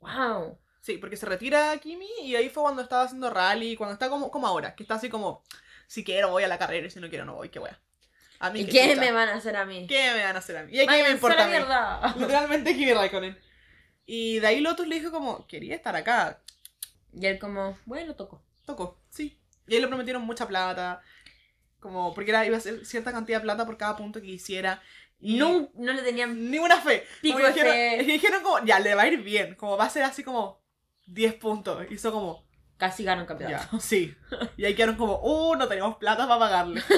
Wow. 0.00 0.58
Sí, 0.80 0.98
porque 0.98 1.16
se 1.16 1.26
retira 1.26 1.76
Kimi 1.78 2.08
y 2.22 2.36
ahí 2.36 2.48
fue 2.48 2.62
cuando 2.62 2.82
estaba 2.82 3.02
haciendo 3.02 3.30
rally, 3.30 3.76
cuando 3.76 3.94
está 3.94 4.08
como, 4.08 4.30
como 4.30 4.46
ahora, 4.46 4.74
que 4.74 4.84
está 4.84 4.94
así 4.94 5.08
como, 5.08 5.42
si 5.86 6.04
quiero 6.04 6.30
voy 6.30 6.44
a 6.44 6.48
la 6.48 6.58
carrera 6.58 6.86
y 6.86 6.90
si 6.90 7.00
no 7.00 7.08
quiero 7.08 7.24
no 7.24 7.34
voy, 7.34 7.48
qué 7.48 7.58
wea. 7.58 7.78
A 8.40 8.50
mí 8.50 8.60
¿Y 8.60 8.66
qué 8.66 8.94
me 8.94 9.10
van 9.10 9.28
a 9.28 9.34
hacer 9.34 9.56
a 9.56 9.64
mí? 9.64 9.86
¿Qué 9.88 10.12
me 10.14 10.22
van 10.22 10.36
a 10.36 10.38
hacer 10.38 10.56
a 10.56 10.62
mí? 10.62 10.72
¿Y 10.72 10.80
a 10.80 10.86
qué 10.86 11.02
me 11.02 11.08
a 11.08 11.10
importa 11.10 11.42
a 11.42 11.46
mí? 11.46 11.52
mierda. 11.52 12.14
Literalmente 12.18 12.72
Kimi 12.74 12.94
Raikkonen. 12.94 13.36
Y 14.06 14.38
de 14.38 14.46
ahí 14.46 14.60
Lotus 14.60 14.86
le 14.86 14.94
dijo 14.96 15.10
como, 15.10 15.46
quería 15.46 15.74
estar 15.74 15.96
acá. 15.96 16.40
Y 17.12 17.26
él 17.26 17.38
como, 17.38 17.76
bueno, 17.84 18.14
tocó. 18.14 18.42
Tocó, 18.64 19.00
sí. 19.10 19.38
Y 19.66 19.74
ahí 19.74 19.80
le 19.80 19.88
prometieron 19.88 20.22
mucha 20.22 20.46
plata. 20.46 21.02
Como, 21.80 22.14
porque 22.14 22.30
era, 22.30 22.46
iba 22.46 22.56
a 22.56 22.60
ser 22.60 22.86
cierta 22.86 23.12
cantidad 23.12 23.38
de 23.38 23.42
plata 23.42 23.66
por 23.66 23.76
cada 23.76 23.96
punto 23.96 24.20
que 24.20 24.28
hiciera. 24.28 24.82
Y 25.20 25.36
No, 25.36 25.70
no 25.74 25.92
le 25.92 26.02
tenían 26.02 26.50
Ni 26.50 26.58
una 26.58 26.80
fe. 26.80 27.06
Pico 27.20 27.38
dijeron, 27.38 27.72
fe. 27.72 28.02
dijeron 28.06 28.42
como, 28.42 28.64
ya, 28.64 28.78
le 28.78 28.94
va 28.94 29.02
a 29.02 29.08
ir 29.08 29.20
bien. 29.22 29.56
Como 29.56 29.76
va 29.76 29.86
a 29.86 29.90
ser 29.90 30.04
así 30.04 30.22
como 30.22 30.60
10 31.08 31.34
puntos. 31.34 31.86
Hizo 31.90 32.12
como, 32.12 32.44
casi 32.76 33.04
ganó 33.04 33.22
un 33.22 33.26
campeonato. 33.26 33.68
Ya, 33.72 33.78
sí. 33.80 34.14
Y 34.56 34.64
ahí 34.64 34.74
quedaron 34.74 34.96
como, 34.96 35.18
uh, 35.20 35.56
no 35.56 35.68
tenemos 35.68 35.96
plata 35.96 36.26
para 36.26 36.38
pagarle. 36.40 36.82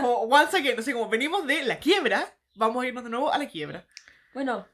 Como, 0.00 0.14
once 0.22 0.56
again, 0.56 0.76
no 0.76 0.82
sé, 0.82 0.92
como 0.92 1.08
venimos 1.08 1.46
de 1.46 1.62
la 1.64 1.78
quiebra, 1.80 2.36
vamos 2.54 2.84
a 2.84 2.86
irnos 2.86 3.02
de 3.04 3.10
nuevo 3.10 3.32
a 3.32 3.38
la 3.38 3.48
quiebra. 3.48 3.86
Bueno, 4.34 4.66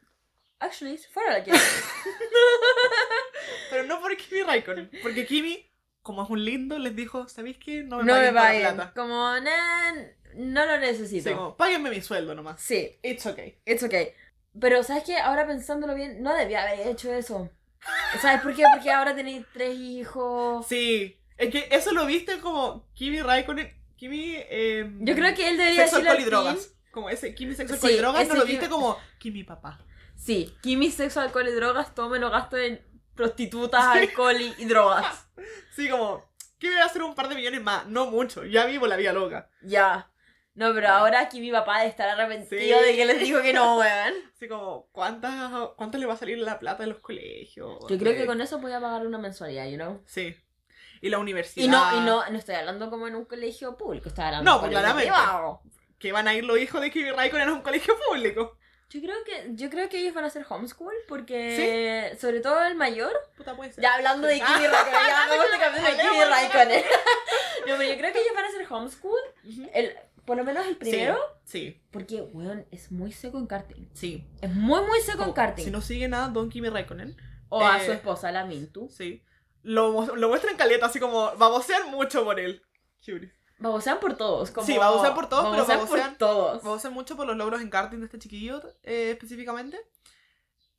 actually, 0.59 0.99
se 0.99 1.09
fueron 1.09 1.35
a 1.35 1.39
la 1.39 1.45
quiebra. 1.45 1.63
Pero 3.71 3.85
no 3.85 4.01
por 4.01 4.15
Kimi 4.17 4.43
Raikkonen, 4.43 4.91
porque 5.03 5.25
Kimi, 5.25 5.71
como 6.03 6.25
es 6.25 6.31
un 6.31 6.45
lindo, 6.45 6.79
les 6.79 6.95
dijo, 6.95 7.29
¿sabéis 7.29 7.59
qué? 7.59 7.85
No 7.85 7.99
me 7.99 8.05
no 8.05 8.19
me 8.19 8.33
paguen 8.33 8.63
la 8.63 8.75
plata. 8.75 8.93
Como, 8.95 9.39
"Nah, 9.41 9.93
no 10.35 10.67
lo 10.67 10.79
necesito. 10.79 11.31
Sí, 11.31 11.35
como, 11.35 11.57
páguenme 11.57 11.91
mi 11.91 12.01
sueldo 12.01 12.35
nomás. 12.35 12.61
Sí, 12.61 12.99
It's 13.03 13.25
okay. 13.25 13.59
it's 13.65 13.83
okay. 13.83 14.13
Pero, 14.61 14.83
¿sabes 14.83 15.05
qué? 15.05 15.17
Ahora 15.17 15.47
pensándolo 15.47 15.95
bien, 15.95 16.23
no 16.23 16.35
debía 16.35 16.63
haber 16.63 16.87
hecho 16.89 17.13
eso. 17.15 17.51
¿Sabes 18.21 18.41
por 18.43 18.55
qué? 18.55 18.65
Porque 18.75 18.91
ahora 18.91 19.15
tenéis 19.15 19.45
tres 19.53 19.77
hijos. 19.77 20.67
Sí. 20.67 21.19
Es 21.37 21.51
que 21.51 21.69
eso 21.71 21.93
lo 21.93 22.07
viste 22.07 22.39
como 22.41 22.87
Kimi 22.95 23.21
Raikkonen, 23.21 23.73
Kimi... 23.97 24.35
Eh, 24.37 24.89
Yo 25.01 25.15
creo 25.15 25.35
que 25.35 25.49
él 25.51 25.57
debería 25.57 25.83
Sexo, 25.89 25.97
decirle 25.97 26.11
alcohol 26.11 26.21
y 26.21 26.37
al 26.37 26.45
drogas. 26.55 26.71
Como 26.93 27.11
ese 27.11 27.35
Kimi 27.35 27.55
sexo, 27.57 27.75
Sí, 27.75 27.81
alcohol 27.81 27.91
y 27.93 27.97
drogas, 27.97 28.29
no 28.29 28.35
lo 28.37 28.43
Kimi- 28.45 28.51
viste 28.53 28.69
como 28.69 28.99
Kimi 29.19 29.43
papá. 29.45 29.81
Sí, 30.17 30.55
Kimi, 30.63 30.91
sexo, 30.93 31.21
alcohol 31.21 31.49
y 31.49 31.53
drogas, 31.53 31.93
todo 31.95 32.09
me 32.09 32.21
lo 32.21 32.31
gasto 32.31 32.57
en 32.57 32.81
prostitutas, 33.17 33.85
alcohol 33.85 34.41
y, 34.41 34.55
y 34.59 34.65
drogas. 34.67 35.27
Sí, 35.75 35.89
como, 35.89 36.25
¿qué 36.61 36.69
voy 36.71 36.79
a 36.79 36.85
hacer 36.85 37.03
un 37.03 37.17
par 37.17 37.29
de 37.29 37.35
millones 37.35 37.61
más? 37.61 37.85
No 37.89 38.07
mucho, 38.07 38.45
ya 38.45 38.65
vivo 38.65 38.87
la 38.87 38.95
vida 38.97 39.13
loca. 39.13 39.51
Ya. 39.61 40.09
No, 40.55 40.73
pero 40.73 40.89
ahora 40.89 41.21
aquí 41.21 41.41
mi 41.41 41.51
papá 41.51 41.81
de 41.81 41.89
estar 41.89 42.09
arrepentido 42.09 42.79
Sí. 42.79 42.85
de 42.87 42.97
que 42.97 43.05
les 43.07 43.19
dijo 43.19 43.43
que 43.43 43.53
no, 43.53 43.77
weón. 43.79 44.15
Así 44.35 44.47
como, 44.49 44.87
¿cuántas, 44.93 45.35
¿cuánto 45.77 45.99
le 45.99 46.07
va 46.07 46.15
a 46.15 46.17
salir 46.17 46.39
la 46.39 46.59
plata 46.59 46.85
de 46.85 46.91
los 46.91 47.01
colegios? 47.01 47.79
Yo 47.89 47.99
creo 47.99 48.13
De- 48.13 48.19
que 48.19 48.27
con 48.27 48.41
eso 48.41 48.59
voy 48.59 48.73
a 48.73 48.81
pagar 48.81 49.07
una 49.07 49.19
mensualidad, 49.19 49.67
you 49.67 49.77
know. 49.77 50.03
Sí. 50.07 50.37
Y 51.01 51.11
la 51.11 51.19
universidad. 51.19 51.65
Y 51.65 51.69
no, 51.69 51.97
y 51.97 52.01
no, 52.01 52.25
no 52.31 52.39
estoy 52.39 52.55
hablando 52.55 52.89
como 52.89 53.07
en 53.09 53.15
un 53.17 53.25
colegio 53.25 53.77
público, 53.77 54.09
estoy 54.09 54.25
hablando 54.25 54.51
No, 54.51 54.61
pues, 54.61 54.71
claramente. 54.71 55.03
privado. 55.11 55.61
Que 55.99 56.13
van 56.13 56.29
a 56.29 56.35
ir 56.35 56.45
los 56.45 56.59
hijos 56.59 56.81
de 56.81 56.91
Kimi 56.91 57.11
Raikkonen 57.11 57.49
a 57.49 57.53
un 57.53 57.63
colegio 57.63 57.95
público. 58.09 58.57
Yo 58.91 59.01
creo 59.01 59.17
que, 59.25 59.47
yo 59.55 59.71
creo 59.71 59.89
que 59.89 59.99
ellos 59.99 60.15
van 60.15 60.23
a 60.25 60.29
hacer 60.29 60.47
homeschool 60.49 60.95
porque 61.09 62.17
sobre 62.21 62.41
todo 62.41 62.63
el 62.65 62.77
mayor, 62.77 63.13
Puta, 63.37 63.57
puede 63.57 63.73
ser. 63.73 63.83
ya 63.83 63.95
hablando 63.95 64.29
de 64.29 64.35
Kimi 64.35 64.67
Raikkonen, 64.67 65.01
ya 65.07 65.45
este 65.45 65.59
capítulo 65.59 65.89
de 65.91 66.03
Kimi 66.03 66.19
de- 66.19 66.25
Raikkonen. 66.27 66.85
No, 67.67 67.77
pero 67.77 67.83
yo 67.91 67.97
creo 67.99 68.13
que 68.13 68.21
ellos 68.21 68.35
van 68.37 68.45
a 68.45 68.49
hacer 68.49 68.67
homeschool, 68.71 69.21
Ujú. 69.49 69.71
el, 69.75 69.97
por 70.25 70.37
lo 70.37 70.45
menos 70.45 70.67
el 70.67 70.77
primero, 70.77 71.19
Sí, 71.45 71.83
porque, 71.91 72.23
weón, 72.23 72.67
es 72.71 72.91
muy 72.91 73.13
seco 73.13 73.39
en 73.39 73.47
karting. 73.47 73.87
sí. 73.93 74.27
Es 74.41 74.53
muy, 74.55 74.81
muy 74.83 75.01
seco 75.01 75.19
en 75.19 75.25
Como, 75.25 75.35
karting. 75.35 75.65
Si 75.65 75.71
no 75.71 75.81
siguen 75.81 76.15
a 76.15 76.29
Don 76.29 76.49
Kimi 76.51 76.69
Raikkonen, 76.69 77.17
o 77.49 77.65
a 77.65 77.83
eh, 77.83 77.87
su 77.87 77.93
esposa, 77.93 78.33
la 78.33 78.45
Mintu. 78.45 78.89
sí. 78.91 79.23
Lo, 79.63 80.15
lo 80.17 80.29
muestran 80.29 80.57
caleta, 80.59 80.87
así 80.87 81.01
como, 81.01 81.35
babosean 81.37 81.91
mucho 81.91 82.23
por 82.25 82.39
él. 82.39 82.63
Curious. 83.05 83.33
Babosean 83.59 83.99
por 84.01 84.15
todos. 84.17 84.51
Como... 84.51 84.67
Sí, 84.67 84.77
babosean 84.77 85.15
por 85.15 85.29
todos, 85.29 85.45
pero 85.45 85.65
babosean 85.67 85.81
babosean- 85.81 86.09
por 86.11 86.19
todos. 86.19 86.63
Babosean 86.63 86.93
mucho 86.93 87.17
por 87.17 87.27
los 87.27 87.37
logros 87.37 87.63
en 87.63 87.71
karting 87.71 87.99
de 88.01 88.05
este 88.07 88.19
chiquillo, 88.19 88.61
eh, 88.83 89.13
específicamente. 89.13 89.79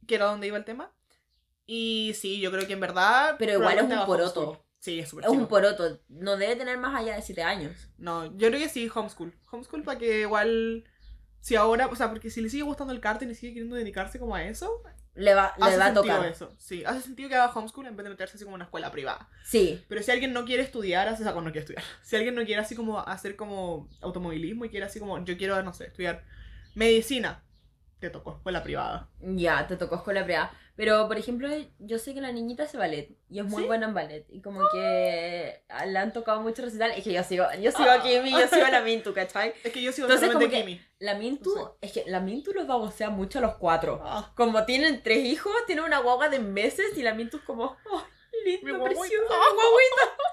Que 0.06 0.16
era 0.16 0.26
donde 0.26 0.46
iba 0.48 0.58
el 0.58 0.66
tema. 0.66 0.92
Y 1.66 2.14
sí, 2.16 2.40
yo 2.40 2.52
creo 2.52 2.68
que 2.68 2.74
en 2.74 2.80
verdad. 2.80 3.38
Pero 3.40 3.54
igual 3.54 3.78
es 3.80 3.84
un 3.86 4.06
poroto. 4.06 4.65
Sí, 4.86 5.00
es 5.00 5.10
súper 5.10 5.26
Es 5.26 5.32
un 5.32 5.38
chico. 5.40 5.50
poroto. 5.50 6.00
No 6.10 6.38
debe 6.38 6.56
tener 6.56 6.78
más 6.78 6.94
allá 6.96 7.16
de 7.16 7.22
7 7.24 7.42
años. 7.42 7.90
No, 7.98 8.26
yo 8.38 8.50
creo 8.50 8.60
que 8.60 8.70
sí, 8.70 8.88
homeschool. 8.94 9.34
Homeschool 9.50 9.82
para 9.84 9.98
que 9.98 10.22
igual. 10.22 10.84
Si 11.40 11.56
ahora, 11.56 11.88
o 11.88 11.96
sea, 11.96 12.10
porque 12.10 12.30
si 12.30 12.40
le 12.42 12.50
sigue 12.50 12.62
gustando 12.64 12.94
el 12.94 13.00
karting 13.00 13.28
y 13.30 13.36
sigue 13.36 13.54
queriendo 13.54 13.76
dedicarse 13.76 14.20
como 14.20 14.36
a 14.36 14.44
eso, 14.44 14.84
Le 15.16 15.34
va, 15.34 15.54
le 15.58 15.66
hace 15.66 15.78
va 15.78 15.86
a 15.86 15.94
sentido 15.94 16.16
tocar. 16.16 16.26
eso. 16.32 16.54
Sí, 16.60 16.84
hace 16.86 17.02
sentido 17.02 17.30
que 17.30 17.36
haga 17.36 17.52
homeschool 17.52 17.88
en 17.88 17.96
vez 17.96 18.04
de 18.04 18.10
meterse 18.12 18.36
así 18.36 18.44
como 18.46 18.56
en 18.58 18.62
una 18.62 18.66
escuela 18.66 18.92
privada. 18.92 19.28
Sí. 19.44 19.84
Pero 19.88 20.04
si 20.04 20.12
alguien 20.12 20.34
no 20.34 20.46
quiere 20.46 20.62
estudiar, 20.62 21.08
hace, 21.08 21.24
o 21.24 21.26
sea, 21.26 21.34
no 21.34 21.42
quiere 21.46 21.60
estudiar. 21.62 21.84
Si 22.04 22.16
alguien 22.16 22.36
no 22.36 22.44
quiere 22.46 22.62
así 22.62 22.76
como 22.76 23.00
hacer 23.00 23.36
como 23.36 23.90
automovilismo 24.02 24.66
y 24.66 24.70
quiere 24.70 24.86
así 24.86 25.00
como, 25.00 25.24
yo 25.26 25.36
quiero, 25.36 25.62
no 25.64 25.74
sé, 25.74 25.86
estudiar 25.88 26.24
medicina, 26.76 27.44
te 28.00 28.10
tocó 28.12 28.36
escuela 28.38 28.62
privada. 28.62 29.10
Ya, 29.20 29.66
te 29.68 29.78
tocó 29.78 29.96
escuela 29.96 30.24
privada. 30.24 30.52
Pero, 30.78 31.08
por 31.08 31.18
ejemplo, 31.18 31.48
yo 31.80 32.00
sé 32.00 32.14
que 32.14 32.20
la 32.20 32.34
niñita 32.34 32.64
hace 32.64 32.78
ballet 32.78 33.10
y 33.30 33.40
es 33.40 33.46
muy 33.46 33.62
¿Sí? 33.62 33.68
buena 33.68 33.86
en 33.88 33.94
ballet. 33.94 34.26
Y 34.30 34.42
como 34.42 34.60
que 34.74 35.64
le 35.88 35.98
han 36.00 36.12
tocado 36.12 36.42
mucho 36.42 36.64
recital. 36.64 36.92
Es 36.92 37.04
que 37.04 37.14
yo 37.14 37.24
sigo, 37.24 37.46
yo 37.62 37.72
sigo 37.72 37.90
Ah. 37.90 37.94
a 37.96 38.04
Kimi, 38.04 38.32
yo 38.32 38.46
sigo 38.48 38.66
a 38.66 38.72
la 38.72 38.82
Mintu, 38.82 39.14
¿cachai? 39.14 39.54
Es 39.64 39.72
que 39.72 39.82
yo 39.82 39.94
sigo 39.94 40.08
Entonces, 40.08 40.34
como 40.34 40.50
que- 40.50 40.62
Kimi. 40.62 40.82
La 41.00 41.16
Mintu, 41.16 41.50
es 41.80 41.92
que 41.94 42.04
la 42.08 42.20
Mintu 42.20 42.52
los 42.54 42.68
babosea 42.68 43.10
mucho 43.10 43.40
a 43.40 43.42
los 43.42 43.56
cuatro. 43.56 44.02
Ah, 44.04 44.34
Como 44.36 44.66
tienen 44.66 45.02
tres 45.02 45.24
hijos, 45.26 45.54
tienen 45.66 45.86
una 45.86 46.00
guagua 46.00 46.28
de 46.28 46.40
meses 46.40 46.98
y 46.98 47.04
la 47.04 47.14
Mintu 47.14 47.38
es 47.38 47.44
como, 47.44 47.78
¡ay, 47.94 48.02
Mi 48.46 48.52
lindo, 48.52 48.78
guagüita". 48.80 49.00
preciosa, 49.00 49.28
guaguita! 49.34 50.24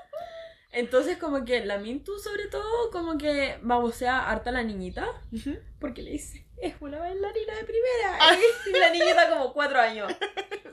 Entonces, 0.72 1.18
como 1.18 1.44
que 1.44 1.64
la 1.64 1.78
Mintu, 1.78 2.18
sobre 2.18 2.46
todo, 2.46 2.90
como 2.90 3.18
que 3.18 3.58
babosea 3.62 4.30
harta 4.30 4.50
a 4.50 4.54
la 4.54 4.62
niñita. 4.62 5.06
ujú. 5.32 5.56
Porque 5.78 6.02
le 6.02 6.12
dice, 6.12 6.46
es 6.62 6.74
una 6.80 6.98
bailarina 6.98 7.54
de 7.56 7.64
primera. 7.64 8.18
Ah. 8.20 8.36
Y 8.66 8.70
la 8.78 8.90
niñita 8.90 9.28
como 9.28 9.52
cuatro 9.52 9.78
años. 9.80 10.12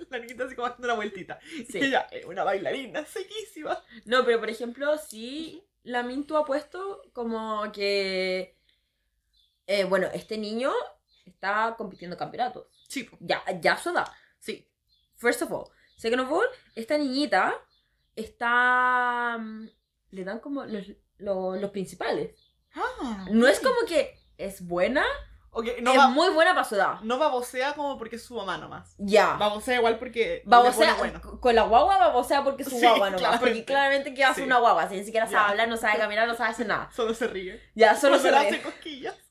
La 0.09 0.19
niñita 0.19 0.45
así 0.45 0.55
como 0.55 0.67
haciendo 0.67 0.87
una 0.87 0.95
vueltita. 0.95 1.39
Sí. 1.69 1.79
Ella 1.79 2.07
es 2.11 2.25
una 2.25 2.43
bailarina 2.43 3.05
sequísima. 3.05 3.83
No, 4.05 4.23
pero 4.25 4.39
por 4.39 4.49
ejemplo, 4.49 4.97
sí, 4.97 5.63
la 5.83 6.03
Mintu 6.03 6.35
ha 6.37 6.45
puesto 6.45 7.01
como 7.13 7.71
que. 7.71 8.55
eh, 9.67 9.83
bueno, 9.85 10.07
este 10.13 10.37
niño 10.37 10.71
está 11.25 11.75
compitiendo 11.77 12.17
campeonatos. 12.17 12.67
Sí. 12.87 13.07
Ya, 13.19 13.43
ya 13.61 13.77
su 13.77 13.89
edad. 13.91 14.07
sí. 14.39 14.65
First 15.17 15.41
of 15.43 15.51
all. 15.51 15.65
Second 15.97 16.21
of 16.21 16.31
all, 16.31 16.47
esta 16.75 16.97
niñita 16.97 17.53
está. 18.15 19.37
mm, 19.39 19.69
Le 20.11 20.23
dan 20.23 20.39
como 20.39 20.65
los, 20.65 20.87
los, 21.17 21.59
los 21.61 21.71
principales. 21.71 22.35
Ah, 22.73 23.27
No 23.31 23.47
es 23.47 23.59
como 23.59 23.85
que 23.87 24.17
es 24.37 24.65
buena, 24.65 25.05
Ok, 25.59 25.65
no, 25.81 25.91
es 25.91 25.97
va, 25.99 26.07
muy 26.09 26.29
buena 26.29 26.53
para 26.53 26.63
su 26.63 26.75
edad. 26.75 26.99
no 27.01 27.17
babosea 27.17 27.73
como 27.73 27.97
porque 27.97 28.15
es 28.15 28.23
su 28.23 28.33
mamá 28.35 28.57
nomás. 28.57 28.95
Ya. 28.97 29.33
Babosea 29.35 29.77
igual 29.77 29.97
porque. 29.99 30.41
Babosea, 30.45 30.95
bueno. 30.95 31.21
con 31.41 31.53
la 31.55 31.63
guagua 31.63 31.97
babosea 31.97 32.43
porque 32.43 32.63
es 32.63 32.69
su 32.69 32.75
Sí, 32.75 32.81
guagua 32.81 33.07
nomás. 33.09 33.19
claramente. 33.19 33.45
Porque 33.49 33.65
claramente 33.65 34.13
que 34.13 34.23
hace 34.23 34.41
Sí. 34.41 34.47
una 34.47 34.59
guagua, 34.59 34.87
si 34.89 34.95
ni 34.95 35.03
siquiera 35.03 35.25
sabe 35.25 35.37
Ya. 35.43 35.49
hablar, 35.49 35.67
no 35.67 35.77
sabe 35.77 35.97
caminar, 35.99 36.27
no 36.27 36.35
sabe 36.35 36.51
hacer 36.51 36.67
nada. 36.67 36.89
Solo 36.95 37.13
se 37.13 37.27
ríe. 37.27 37.61
Ya, 37.75 37.95
solo 37.95 38.17
se 38.19 38.29
ríe. 38.31 38.39
hace 38.39 38.61
cosquillas. 38.61 39.15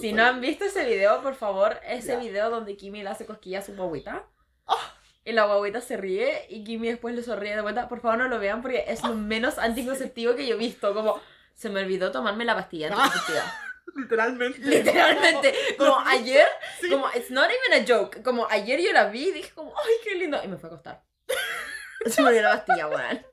Si 0.00 0.12
no 0.12 0.24
han 0.24 0.40
visto 0.40 0.64
ese 0.66 0.84
video, 0.84 1.22
por 1.22 1.34
favor, 1.34 1.80
ese 1.86 2.12
Ya. 2.12 2.18
video 2.18 2.50
donde 2.50 2.76
Kimi 2.76 3.02
le 3.02 3.08
hace 3.08 3.24
cosquillas 3.24 3.64
a 3.64 3.72
su 3.72 3.74
guaguita. 3.82 4.24
Ah. 4.66 4.76
Y 5.24 5.32
la 5.32 5.44
guaguita 5.46 5.80
se 5.80 5.96
ríe 5.96 6.46
y 6.50 6.62
Kimi 6.64 6.88
después 6.88 7.14
le 7.14 7.22
sonríe 7.22 7.54
de 7.54 7.62
vuelta. 7.62 7.88
Por 7.88 8.00
favor, 8.00 8.18
no 8.18 8.28
lo 8.28 8.38
vean 8.38 8.60
porque 8.62 8.84
es 8.88 9.02
lo 9.02 9.14
menos 9.14 9.58
anticonceptivo 9.58 10.34
que 10.34 10.46
yo 10.46 10.56
he 10.56 10.58
visto. 10.58 10.92
Como, 10.94 11.18
se 11.54 11.68
me 11.70 11.80
olvidó 11.80 12.10
tomarme 12.10 12.44
la 12.44 12.54
pastilla 12.54 12.88
anticonceptiva. 12.88 13.52
Literalmente. 13.96 14.58
Literalmente. 14.60 15.54
Como 15.76 15.98
ayer, 16.00 16.46
Sí. 16.80 16.88
como, 16.90 17.08
it's 17.14 17.30
not 17.30 17.48
even 17.50 17.82
a 17.82 17.86
joke. 17.86 18.22
Como 18.22 18.46
ayer 18.48 18.80
yo 18.80 18.92
la 18.92 19.06
vi 19.10 19.28
y 19.28 19.32
dije 19.32 19.50
como, 19.54 19.72
ay, 19.76 19.92
qué 20.04 20.14
lindo. 20.14 20.40
Y 20.44 20.48
me 20.48 20.56
fue 20.58 20.68
a 20.68 20.72
acostar. 20.72 21.04
Se 22.06 22.22
me 22.22 22.28
olvidó 22.28 22.44
la 22.44 22.64
pastilla, 22.64 22.86
weón. 22.88 23.26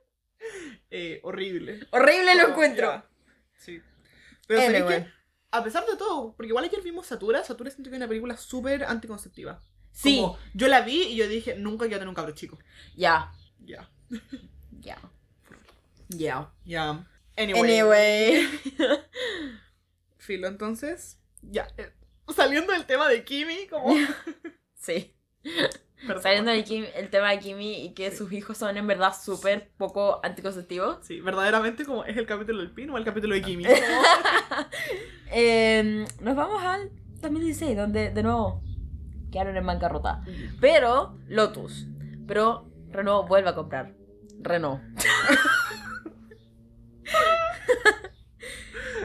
Eh, 0.90 1.20
horrible. 1.22 1.86
Horrible 1.90 2.34
lo 2.34 2.48
encuentro. 2.48 2.90
ya. 2.92 3.04
Sí. 3.56 3.80
Pero 4.46 4.60
¿sabéis 4.62 4.80
Anyway. 4.82 5.04
que, 5.04 5.10
a 5.50 5.62
pesar 5.64 5.84
de 5.86 5.96
todo, 5.96 6.34
porque 6.34 6.48
igual 6.48 6.64
ayer 6.64 6.82
vimos 6.82 7.06
Satura, 7.06 7.44
Satura 7.44 7.70
siento 7.70 7.90
que 7.90 7.96
es 7.96 8.00
una 8.00 8.08
película 8.08 8.36
súper 8.36 8.84
anticonceptiva. 8.84 9.62
Sí, 9.92 10.16
Como, 10.20 10.38
yo 10.54 10.68
la 10.68 10.80
vi 10.82 11.02
y 11.04 11.16
yo 11.16 11.28
dije, 11.28 11.54
nunca 11.56 11.84
quiero 11.86 11.98
tener 11.98 12.08
un 12.08 12.14
cabro 12.14 12.32
chico. 12.34 12.58
ya, 12.96 13.32
Ya. 13.60 13.88
ya. 14.80 14.98
Ya. 16.08 16.50
Ya. 16.64 17.06
Anyway. 17.38 17.60
Anyway. 17.80 18.48
Filo, 20.18 20.48
entonces. 20.48 21.18
Ya. 21.42 21.68
eh, 21.78 21.92
saliendo 22.34 22.72
del 22.72 22.84
tema 22.86 23.08
de 23.08 23.24
Kimi, 23.24 23.66
como. 23.68 23.94
Sí. 24.74 25.14
Perdón. 26.06 26.22
Saliendo 26.22 26.50
del 26.52 26.64
Kim- 26.64 26.86
el 26.94 27.10
tema 27.10 27.30
de 27.30 27.40
Kimi 27.40 27.84
y 27.84 27.94
que 27.94 28.10
sus 28.14 28.32
hijos 28.32 28.56
son 28.56 28.76
en 28.76 28.86
verdad 28.86 29.12
súper 29.20 29.72
poco 29.76 30.20
anticonceptivos. 30.22 30.98
Sí, 31.04 31.20
verdaderamente 31.20 31.84
como 31.84 32.04
es 32.04 32.16
el 32.16 32.26
capítulo 32.26 32.58
del 32.60 32.70
Pin 32.70 32.90
o 32.90 32.96
el 32.98 33.04
capítulo 33.04 33.34
de 33.34 33.42
Kimi. 33.42 33.64
Eh, 35.30 36.06
nos 36.20 36.36
vamos 36.36 36.62
al 36.62 36.90
2016, 37.20 37.76
donde 37.76 38.10
de 38.10 38.22
nuevo 38.22 38.62
quedaron 39.30 39.56
en 39.56 39.66
bancarrota. 39.66 40.22
Pero 40.60 41.18
Lotus. 41.28 41.86
Pero 42.26 42.70
Renault 42.90 43.28
vuelve 43.28 43.50
a 43.50 43.54
comprar. 43.54 43.94
Renault. 44.40 44.80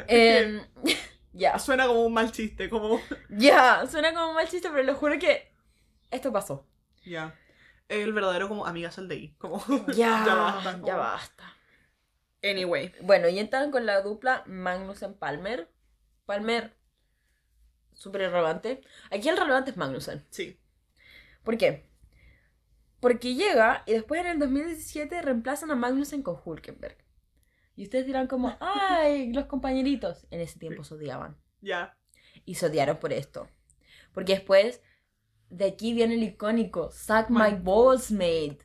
Em, 0.08 0.62
ya, 1.34 1.60
Suena 1.60 1.88
como 1.88 2.06
un 2.06 2.14
mal 2.14 2.32
chiste, 2.32 2.70
como. 2.70 3.00
ya, 3.30 3.86
suena 3.88 4.14
como 4.14 4.30
un 4.30 4.36
mal 4.36 4.48
chiste, 4.48 4.70
pero 4.70 4.84
les 4.84 4.96
juro 4.96 5.18
que 5.20 5.52
esto 6.12 6.32
pasó. 6.32 6.68
Ya. 7.06 7.36
El 7.90 8.14
verdadero 8.14 8.48
como 8.48 8.66
amigas 8.66 8.98
al 8.98 9.08
day. 9.08 9.36
Como. 9.38 9.64
Ya, 9.88 10.24
Ya 10.26 10.36
basta, 10.36 10.82
ya 10.86 10.96
basta. 10.96 11.44
Anyway. 12.44 12.94
Bueno, 13.02 13.30
y 13.30 13.40
entran 13.40 13.72
con 13.72 13.86
la 13.86 14.02
dupla 14.02 14.44
Magnussen 14.48 15.14
Palmer. 15.14 15.70
Palmer, 16.26 16.74
súper 17.94 18.22
irrelevante. 18.22 18.82
Aquí 19.12 19.30
el 19.30 19.38
relevante 19.38 19.72
es 19.72 19.78
Magnussen. 19.78 20.26
Sí. 20.30 20.58
¿Por 21.44 21.58
qué? 21.58 21.86
Porque 23.00 23.36
llega 23.36 23.84
y 23.86 23.94
después 23.94 24.22
en 24.22 24.28
el 24.28 24.40
2017 24.40 25.22
reemplazan 25.22 25.72
a 25.72 25.76
Magnussen 25.76 26.24
con 26.24 26.40
Hulkenberg. 26.44 27.03
Y 27.76 27.84
ustedes 27.86 28.06
dirán 28.06 28.28
como, 28.28 28.56
ay, 28.60 29.34
los 29.34 29.46
compañeritos. 29.46 30.28
En 30.32 30.42
ese 30.42 30.60
tiempo 30.60 30.84
se 30.84 30.94
odiaban. 30.96 31.38
Ya. 31.62 31.98
Y 32.46 32.56
se 32.56 32.68
odiaron 32.68 32.98
por 32.98 33.14
esto. 33.14 33.48
Porque 34.14 34.34
después, 34.34 34.82
de 35.50 35.66
aquí 35.66 35.94
viene 35.94 36.16
el 36.16 36.24
icónico, 36.24 36.92
Suck 36.92 37.30
My 37.30 37.52
My 37.54 37.58
Balls 37.62 38.12
Mate. 38.12 38.60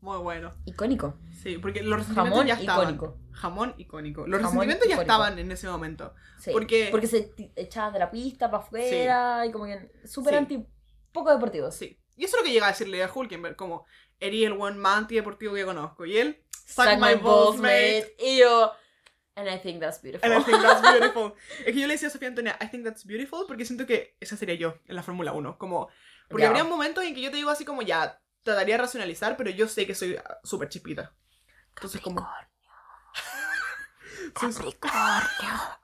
Muy 0.00 0.18
bueno. 0.18 0.54
Icónico. 0.64 1.18
Sí, 1.42 1.58
porque 1.58 1.82
los 1.82 1.98
resentimientos 1.98 2.38
Jamón 2.40 2.46
ya 2.46 2.54
estaban. 2.54 2.94
icónico. 2.94 3.18
Jamón 3.32 3.74
icónico. 3.78 4.26
Los 4.26 4.40
Jamón 4.40 4.42
resentimientos 4.66 4.88
ya 4.88 4.94
icónico. 4.94 5.12
estaban 5.12 5.38
en 5.38 5.52
ese 5.52 5.68
momento. 5.68 6.14
Sí, 6.38 6.50
Porque- 6.52 6.88
porque 6.90 7.06
se 7.06 7.32
echaban 7.56 7.92
de 7.92 7.98
la 7.98 8.10
pista 8.10 8.50
para 8.50 8.62
afuera 8.62 9.46
y 9.46 9.52
como 9.52 9.66
que 9.66 9.92
súper 10.06 10.32
Sí. 10.34 10.38
anti, 10.38 10.66
poco 11.12 11.30
deportivos. 11.30 11.74
Sí. 11.74 11.98
Y 12.16 12.24
eso 12.24 12.36
es 12.36 12.42
lo 12.42 12.46
que 12.46 12.52
llega 12.52 12.66
a 12.66 12.70
decirle 12.70 13.02
a 13.04 13.10
Hulkenberg, 13.12 13.56
como, 13.56 13.84
eres 14.18 14.42
el 14.44 14.54
buen 14.54 14.78
más 14.78 14.98
antideportivo 14.98 15.54
que 15.54 15.64
conozco. 15.64 16.04
Y 16.06 16.16
él, 16.16 16.42
Suck, 16.72 16.98
my, 16.98 17.14
balls, 17.16 17.58
mate. 17.58 18.14
Y 18.18 18.38
yo, 18.38 18.72
and 19.36 19.48
I 19.48 19.58
think 19.58 19.80
that's 19.80 20.00
beautiful. 20.00 20.30
And 20.30 20.40
I 20.40 20.44
think 20.44 20.60
that's 20.62 20.80
beautiful. 20.92 21.34
es 21.60 21.72
que 21.74 21.80
yo 21.80 21.86
le 21.86 21.94
decía 21.94 22.08
a 22.08 22.10
Sofía 22.10 22.28
Antonia, 22.28 22.56
I 22.60 22.68
think 22.68 22.84
that's 22.84 23.04
beautiful, 23.04 23.46
porque 23.46 23.64
siento 23.64 23.86
que 23.86 24.16
esa 24.20 24.36
sería 24.36 24.54
yo 24.54 24.74
en 24.86 24.96
la 24.96 25.02
Fórmula 25.02 25.32
1. 25.32 25.58
Como, 25.58 25.88
porque 26.28 26.42
Ya. 26.42 26.48
habría 26.48 26.64
momentos 26.64 27.04
en 27.04 27.14
que 27.14 27.20
yo 27.22 27.30
te 27.30 27.36
digo 27.36 27.50
así 27.50 27.64
como, 27.64 27.82
ya, 27.82 28.20
trataría 28.42 28.76
de 28.76 28.82
racionalizar, 28.82 29.36
pero 29.36 29.50
yo 29.50 29.68
sé 29.68 29.86
que 29.86 29.94
soy 29.94 30.16
ah, 30.16 30.38
súper 30.44 30.68
chispita. 30.68 31.12
Entonces, 31.74 32.00
como. 32.00 32.26
Capricornio. 34.34 35.50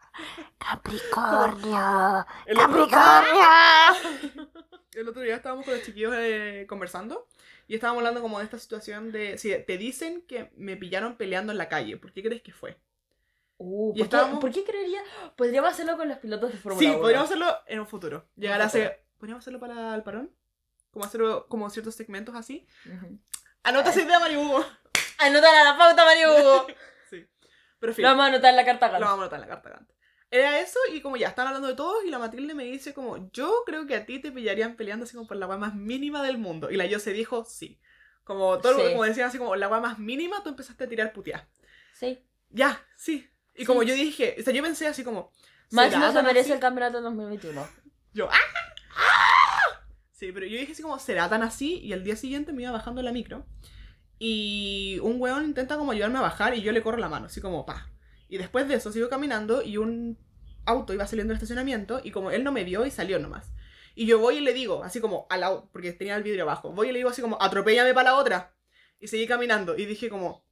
Capricornio. 0.58 2.26
otro, 2.46 2.88
Capricornio. 2.88 4.50
El 4.96 5.08
otro 5.08 5.22
día 5.22 5.36
estábamos 5.36 5.64
con 5.64 5.74
los 5.74 5.82
chiquillos 5.84 6.14
eh, 6.16 6.66
conversando 6.68 7.26
y 7.68 7.74
estábamos 7.74 8.00
hablando 8.00 8.22
como 8.22 8.38
de 8.38 8.44
esta 8.44 8.58
situación 8.58 9.12
de. 9.12 9.38
Si 9.38 9.54
te 9.64 9.76
dicen 9.78 10.22
que 10.22 10.50
me 10.56 10.76
pillaron 10.76 11.16
peleando 11.16 11.52
en 11.52 11.58
la 11.58 11.68
calle, 11.68 11.96
¿por 11.96 12.12
qué 12.12 12.22
crees 12.22 12.42
que 12.42 12.52
fue? 12.52 12.76
Uh, 13.58 13.88
¿por, 13.90 13.96
qué, 13.96 14.02
estábamos- 14.02 14.40
por 14.40 14.50
qué 14.52 14.64
creería? 14.64 15.02
Podríamos 15.36 15.70
hacerlo 15.70 15.96
con 15.96 16.08
los 16.08 16.18
pilotos 16.18 16.52
de 16.52 16.58
Fórmula 16.58 16.80
Sí, 16.86 16.90
1. 16.92 17.00
podríamos 17.00 17.26
hacerlo 17.26 17.58
en 17.66 17.80
un 17.80 17.86
futuro. 17.86 18.26
Llegar 18.36 18.60
a 18.60 18.64
hacer. 18.66 19.02
¿Podríamos 19.18 19.42
hacerlo 19.42 19.60
para 19.60 19.94
el 19.94 20.02
parón? 20.02 20.30
Como 20.90 21.04
hacerlo 21.04 21.46
como 21.48 21.68
ciertos 21.70 21.94
segmentos 21.94 22.34
así. 22.34 22.66
Anota 23.62 23.90
esa 23.90 24.02
idea, 24.02 24.18
Mario 24.18 24.40
Hugo. 24.42 24.64
Anotar 25.18 25.54
a 25.54 25.64
la 25.64 25.78
pauta, 25.78 26.04
Mario 26.04 26.32
Hugo. 26.36 26.66
sí. 27.10 27.26
Pero 27.78 27.92
en 27.92 27.96
fin, 27.96 28.02
Lo 28.02 28.08
vamos 28.10 28.24
a 28.24 28.28
anotar 28.28 28.50
en 28.50 28.56
la 28.56 28.64
carta 28.64 28.86
lo 28.98 29.04
vamos 29.06 29.10
a 29.10 29.22
anotar 29.22 29.42
en 29.42 29.48
la 29.48 29.60
carta. 29.62 29.86
Era 30.36 30.60
eso, 30.60 30.78
y 30.92 31.00
como 31.00 31.16
ya 31.16 31.28
están 31.28 31.46
hablando 31.46 31.68
de 31.68 31.74
todos, 31.74 32.04
y 32.04 32.10
la 32.10 32.18
Matilde 32.18 32.54
me 32.54 32.64
dice 32.64 32.92
como, 32.92 33.30
yo 33.32 33.62
creo 33.64 33.86
que 33.86 33.94
a 33.96 34.04
ti 34.06 34.18
te 34.18 34.30
pillarían 34.32 34.76
peleando 34.76 35.04
así 35.04 35.14
como 35.16 35.26
por 35.26 35.36
la 35.36 35.46
weá 35.46 35.56
más 35.58 35.74
mínima 35.74 36.22
del 36.22 36.36
mundo. 36.38 36.70
Y 36.70 36.76
la 36.76 36.86
yo 36.86 36.98
se 36.98 37.12
dijo, 37.12 37.44
sí. 37.44 37.80
Como 38.24 38.58
todo, 38.58 38.76
Sí. 38.84 38.90
como 38.92 39.04
decían 39.04 39.28
así 39.28 39.38
como, 39.38 39.56
la 39.56 39.68
weá 39.68 39.80
más 39.80 39.98
mínima, 39.98 40.42
tú 40.42 40.50
empezaste 40.50 40.84
a 40.84 40.88
tirar 40.88 41.12
putear. 41.12 41.48
Sí. 41.94 42.18
Ya, 42.50 42.84
sí. 42.96 43.28
Y 43.54 43.60
Sí. 43.60 43.64
como 43.66 43.82
yo 43.82 43.94
dije, 43.94 44.36
o 44.38 44.42
sea, 44.42 44.52
yo 44.52 44.62
pensé 44.62 44.86
así 44.86 45.04
como, 45.04 45.30
¿será 45.68 45.98
no 45.98 46.12
se 46.12 46.22
merece 46.22 46.40
así? 46.40 46.52
el 46.52 46.60
campeonato 46.60 46.98
en 46.98 47.04
2021. 47.04 47.66
Yo, 48.12 48.28
¡ah! 48.30 48.36
Sí, 50.10 50.32
pero 50.32 50.46
yo 50.46 50.58
dije 50.58 50.72
así 50.72 50.82
como, 50.82 50.98
¿será 50.98 51.28
tan 51.28 51.42
así? 51.42 51.78
Y 51.78 51.92
al 51.92 52.02
día 52.02 52.16
siguiente 52.16 52.52
me 52.52 52.62
iba 52.62 52.72
bajando 52.72 53.02
la 53.02 53.12
micro. 53.12 53.46
Y 54.18 54.98
un 55.02 55.20
weón 55.20 55.44
intenta 55.44 55.76
como 55.76 55.92
ayudarme 55.92 56.18
a 56.18 56.22
bajar 56.22 56.54
y 56.54 56.62
yo 56.62 56.72
le 56.72 56.82
corro 56.82 56.96
la 56.96 57.08
mano, 57.08 57.26
así 57.26 57.40
como 57.42 57.66
pa. 57.66 57.90
Y 58.28 58.38
después 58.38 58.66
de 58.66 58.74
eso 58.74 58.90
sigo 58.92 59.08
caminando 59.08 59.62
y 59.62 59.76
un 59.76 60.18
auto 60.66 60.92
iba 60.92 61.06
saliendo 61.06 61.32
del 61.32 61.36
estacionamiento 61.38 62.00
y 62.04 62.10
como 62.10 62.30
él 62.30 62.44
no 62.44 62.52
me 62.52 62.64
vio 62.64 62.84
y 62.86 62.90
salió 62.90 63.18
nomás. 63.18 63.52
Y 63.94 64.06
yo 64.06 64.18
voy 64.18 64.36
y 64.38 64.40
le 64.40 64.52
digo, 64.52 64.84
así 64.84 65.00
como 65.00 65.26
al 65.30 65.42
au- 65.42 65.68
porque 65.72 65.92
tenía 65.92 66.16
el 66.16 66.22
vidrio 66.22 66.42
abajo, 66.44 66.70
voy 66.72 66.88
y 66.88 66.92
le 66.92 66.98
digo 66.98 67.10
así 67.10 67.22
como, 67.22 67.38
atropéllame 67.40 67.94
para 67.94 68.10
la 68.10 68.16
otra. 68.18 68.54
Y 69.00 69.08
seguí 69.08 69.26
caminando 69.26 69.76
y 69.76 69.86
dije 69.86 70.08
como, 70.10 70.44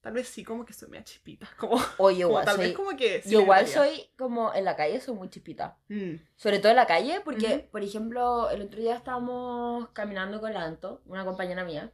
tal 0.00 0.12
vez 0.14 0.28
sí, 0.28 0.42
como 0.44 0.64
que 0.64 0.72
soy 0.72 0.88
media 0.88 1.04
chispita. 1.04 1.48
Como, 1.58 1.76
Oye, 1.98 2.22
como 2.24 2.30
igual 2.30 2.44
tal 2.46 2.56
soy... 2.56 2.66
vez 2.68 2.76
como 2.76 2.96
que... 2.96 3.22
sí 3.22 3.30
yo 3.30 3.40
igual 3.42 3.66
soy 3.68 4.10
como 4.16 4.52
en 4.54 4.64
la 4.64 4.76
calle, 4.76 5.00
soy 5.00 5.14
muy 5.14 5.28
chispita. 5.30 5.78
Mm, 5.88 6.14
Sobre 6.36 6.58
todo 6.58 6.70
en 6.70 6.76
la 6.76 6.86
calle, 6.86 7.20
porque, 7.24 7.46
Ujú. 7.46 7.70
por 7.70 7.82
ejemplo, 7.82 8.50
el 8.50 8.62
otro 8.62 8.80
día 8.80 8.96
estábamos 8.96 9.88
caminando 9.90 10.40
con 10.40 10.52
la 10.54 10.64
Anto, 10.64 11.02
una 11.06 11.24
compañera 11.24 11.64
mía, 11.64 11.92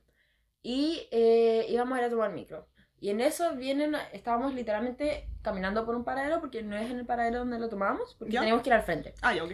y 0.63 1.09
eh, 1.11 1.67
íbamos 1.69 1.97
a 1.97 2.01
ir 2.03 2.07
a 2.07 2.11
tomar 2.11 2.33
micro. 2.33 2.69
Y 2.99 3.11
en 3.11 3.21
eso 3.21 3.55
vienen, 3.57 3.95
estábamos 4.13 4.55
literalmente 4.55 5.29
caminando 5.43 5.85
por 5.85 5.95
un 5.95 6.05
paradero, 6.05 6.41
porque 6.41 6.63
no 6.63 6.77
es 6.77 6.91
en 6.91 6.99
el 6.99 7.07
paradero 7.07 7.41
donde 7.41 7.59
lo 7.59 7.69
tomamos, 7.69 8.15
porque 8.19 8.33
¿Ya? 8.33 8.41
teníamos 8.41 8.63
que 8.63 8.71
ir 8.71 8.75
al 8.75 8.83
frente. 8.83 9.15
Ah, 9.23 9.35
ya, 9.35 9.45
ok. 9.45 9.53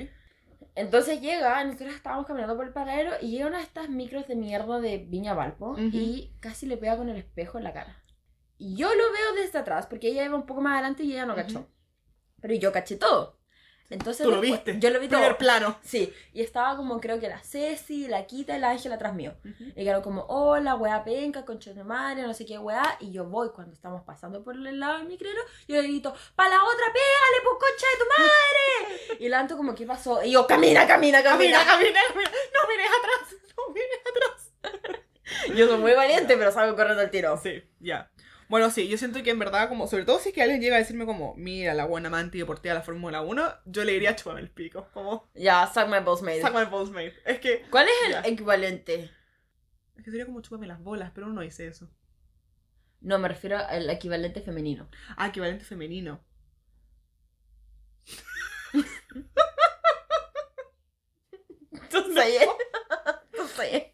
Entonces 0.74 1.20
llega, 1.20 1.62
nosotros 1.64 1.94
estábamos 1.94 2.26
caminando 2.26 2.56
por 2.56 2.66
el 2.66 2.72
paradero 2.72 3.12
y 3.20 3.30
llega 3.32 3.48
una 3.48 3.58
de 3.58 3.64
estas 3.64 3.88
micros 3.90 4.26
de 4.26 4.36
mierda 4.36 4.80
de 4.80 4.98
Viña 4.98 5.34
Valpo 5.34 5.72
Ujú. 5.72 5.80
y 5.92 6.32
casi 6.40 6.66
le 6.66 6.76
pega 6.78 6.96
con 6.96 7.08
el 7.08 7.16
espejo 7.16 7.58
en 7.58 7.64
la 7.64 7.72
cara. 7.72 8.02
Y 8.58 8.76
yo 8.76 8.88
lo 8.88 9.12
veo 9.12 9.34
desde 9.44 9.58
atrás, 9.58 9.86
porque 9.86 10.08
ella 10.08 10.24
iba 10.24 10.36
un 10.36 10.46
poco 10.46 10.60
más 10.60 10.74
adelante 10.74 11.02
y 11.02 11.12
ella 11.12 11.26
no 11.26 11.34
Ujú. 11.34 11.42
cachó. 11.42 11.66
Pero 12.40 12.54
yo 12.54 12.72
caché 12.72 12.96
todo. 12.96 13.38
Entonces 13.92 14.24
Tú 14.24 14.30
lo 14.30 14.40
viste. 14.40 14.76
Yo 14.78 14.90
lo 14.90 14.98
vi 14.98 15.08
todo. 15.08 15.20
Primer 15.20 15.36
plano. 15.36 15.78
Sí, 15.82 16.12
y 16.32 16.40
estaba 16.40 16.76
como 16.76 17.00
creo 17.00 17.20
que 17.20 17.28
la 17.28 17.40
Ceci, 17.40 18.08
la 18.08 18.26
Quita 18.26 18.56
y 18.56 18.60
la 18.60 18.70
Ángela 18.70 18.94
atrás 18.94 19.14
mío. 19.14 19.34
Y 19.44 19.84
quedaron 19.84 20.02
como, 20.02 20.22
hola, 20.28 20.74
weá 20.76 21.04
penca, 21.04 21.44
concha 21.44 21.72
de 21.74 21.84
madre, 21.84 22.22
no 22.22 22.32
sé 22.32 22.46
qué 22.46 22.58
weá. 22.58 22.96
Y 23.00 23.12
yo 23.12 23.24
voy 23.24 23.50
cuando 23.50 23.72
estamos 23.74 24.02
pasando 24.02 24.42
por 24.42 24.54
el 24.56 24.80
lado 24.80 24.98
del 24.98 25.08
micrero, 25.08 25.40
yo 25.68 25.76
le 25.76 25.82
grito, 25.82 26.14
pa' 26.34 26.48
la 26.48 26.62
otra, 26.64 26.86
pégale, 26.86 27.38
pues 27.42 27.56
concha 27.60 27.86
de 27.92 27.98
tu 27.98 28.06
madre. 28.22 29.16
y 29.24 29.28
Lanto 29.28 29.56
como, 29.56 29.74
¿qué 29.74 29.86
pasó? 29.86 30.22
Y 30.24 30.32
yo, 30.32 30.46
camina, 30.46 30.86
camina, 30.86 31.22
camina. 31.22 31.58
Camina, 31.58 31.64
camina, 31.64 32.00
camina. 32.08 32.30
No 32.30 32.68
mires 32.68 32.90
atrás. 32.98 33.40
No 33.56 33.74
mires 33.74 34.00
atrás. 34.10 35.02
Yo 35.56 35.66
soy 35.66 35.78
muy 35.78 35.92
valiente, 35.92 36.36
pero 36.36 36.52
salgo 36.52 36.76
corriendo 36.76 37.02
al 37.02 37.10
tiro. 37.10 37.38
Sí, 37.42 37.62
ya. 37.80 38.10
Bueno, 38.52 38.68
sí, 38.70 38.86
yo 38.86 38.98
siento 38.98 39.22
que 39.22 39.30
en 39.30 39.38
verdad, 39.38 39.66
como, 39.70 39.86
sobre 39.86 40.04
todo 40.04 40.18
si 40.18 40.28
es 40.28 40.34
que 40.34 40.42
alguien 40.42 40.60
llega 40.60 40.76
a 40.76 40.78
decirme 40.78 41.06
como, 41.06 41.34
mira, 41.36 41.72
la 41.72 41.86
buena 41.86 42.08
amante 42.08 42.36
deportiva 42.36 42.74
de 42.74 42.80
la 42.80 42.84
Fórmula 42.84 43.22
1, 43.22 43.50
yo 43.64 43.82
le 43.82 43.92
diría 43.92 44.14
chúpame 44.14 44.40
el 44.42 44.50
pico, 44.50 44.90
como, 44.92 45.26
Ya, 45.34 45.66
suck 45.72 45.86
my 45.88 46.00
balls 46.00 46.20
made. 46.20 46.42
suck 46.42 46.52
my 46.52 46.66
balls, 46.66 46.90
mate. 46.90 47.14
Es 47.24 47.40
que, 47.40 47.64
¿Cuál 47.70 47.86
es 47.88 47.94
el 48.14 48.30
equivalente? 48.30 49.10
es 49.96 50.04
que 50.04 50.10
sería 50.10 50.26
como 50.26 50.42
chúpame 50.42 50.66
las 50.66 50.82
bolas, 50.82 51.12
pero 51.14 51.28
uno 51.28 51.36
no 51.36 51.40
dice 51.40 51.66
eso. 51.66 51.90
No, 53.00 53.18
me 53.18 53.28
refiero 53.28 53.56
al 53.56 53.88
equivalente 53.88 54.42
femenino. 54.42 54.90
Ah, 55.16 55.28
equivalente 55.28 55.64
femenino. 55.64 56.22
Tú 61.90 62.02
sé. 62.14 62.46
Tú 63.34 63.48
sé. 63.48 63.91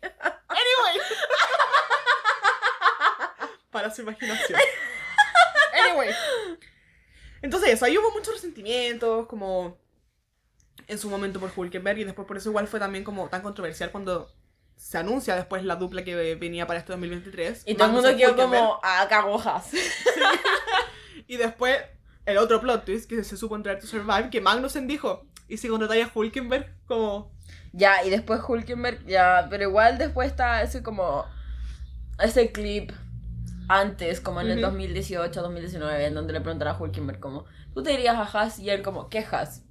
Para 3.89 3.95
su 3.95 4.03
imaginación. 4.03 4.59
Anyway. 5.91 6.11
Entonces 7.41 7.71
eso, 7.71 7.85
ahí 7.85 7.97
hubo 7.97 8.11
muchos 8.11 8.35
resentimientos, 8.35 9.27
como 9.27 9.79
en 10.87 10.99
su 10.99 11.09
momento 11.09 11.39
por 11.39 11.53
Hulkenberg 11.55 11.99
y 11.99 12.05
después 12.05 12.27
por 12.27 12.37
eso 12.37 12.51
igual 12.51 12.67
fue 12.67 12.81
también 12.81 13.05
como 13.05 13.29
tan 13.29 13.43
controversial 13.43 13.91
cuando 13.91 14.33
se 14.77 14.99
anuncia 14.99 15.37
después 15.37 15.65
la 15.65 15.77
dupla 15.77 16.05
que 16.05 16.35
venía 16.35 16.67
para 16.67 16.81
este 16.81 16.93
2023. 16.93 17.63
Y 17.67 17.75
todo 17.75 17.89
el 17.89 17.93
mundo 17.93 18.17
quedó 18.17 18.37
como 18.37 18.81
a 18.83 19.07
cagojas. 19.09 19.71
Y 21.27 21.37
después 21.37 21.79
el 22.25 22.39
otro 22.39 22.61
plot 22.61 22.85
twist 22.85 23.09
que 23.09 23.23
se 23.23 23.37
supo 23.37 23.55
en 23.55 23.63
Drive 23.63 23.81
to 23.81 23.87
Survive, 23.87 24.31
que 24.31 24.41
Magnussen 24.41 24.87
dijo, 24.87 25.27
¿y 25.47 25.59
si 25.59 25.69
contratáis 25.69 26.07
a 26.07 26.11
Hulkenberg? 26.13 26.75
Como, 26.87 27.31
Ya, 27.73 28.03
y 28.05 28.11
después 28.11 28.41
Hulkenberg, 28.47 29.05
ya, 29.07 29.47
pero 29.51 29.65
igual 29.65 29.99
después 29.99 30.29
está 30.29 30.63
ese 30.63 30.83
como, 30.83 31.27
ese 32.19 32.51
clip 32.51 32.93
antes, 33.69 34.21
como 34.21 34.41
en 34.41 34.49
el 34.49 34.59
Ujú. 34.59 34.67
2018, 34.69 35.43
2019, 35.43 36.07
en 36.07 36.15
donde 36.15 36.33
le 36.33 36.41
preguntaron 36.41 36.75
a 36.75 36.79
Hulkenberg 36.79 37.21
como, 37.21 37.45
¿tú 37.75 37.83
te 37.83 37.91
dirías 37.91 38.17
a 38.17 38.23
Haas? 38.23 38.59
Y 38.59 38.71
él 38.71 38.83
como, 38.83 39.09
¿qué 39.09 39.19
Haas? 39.31 39.63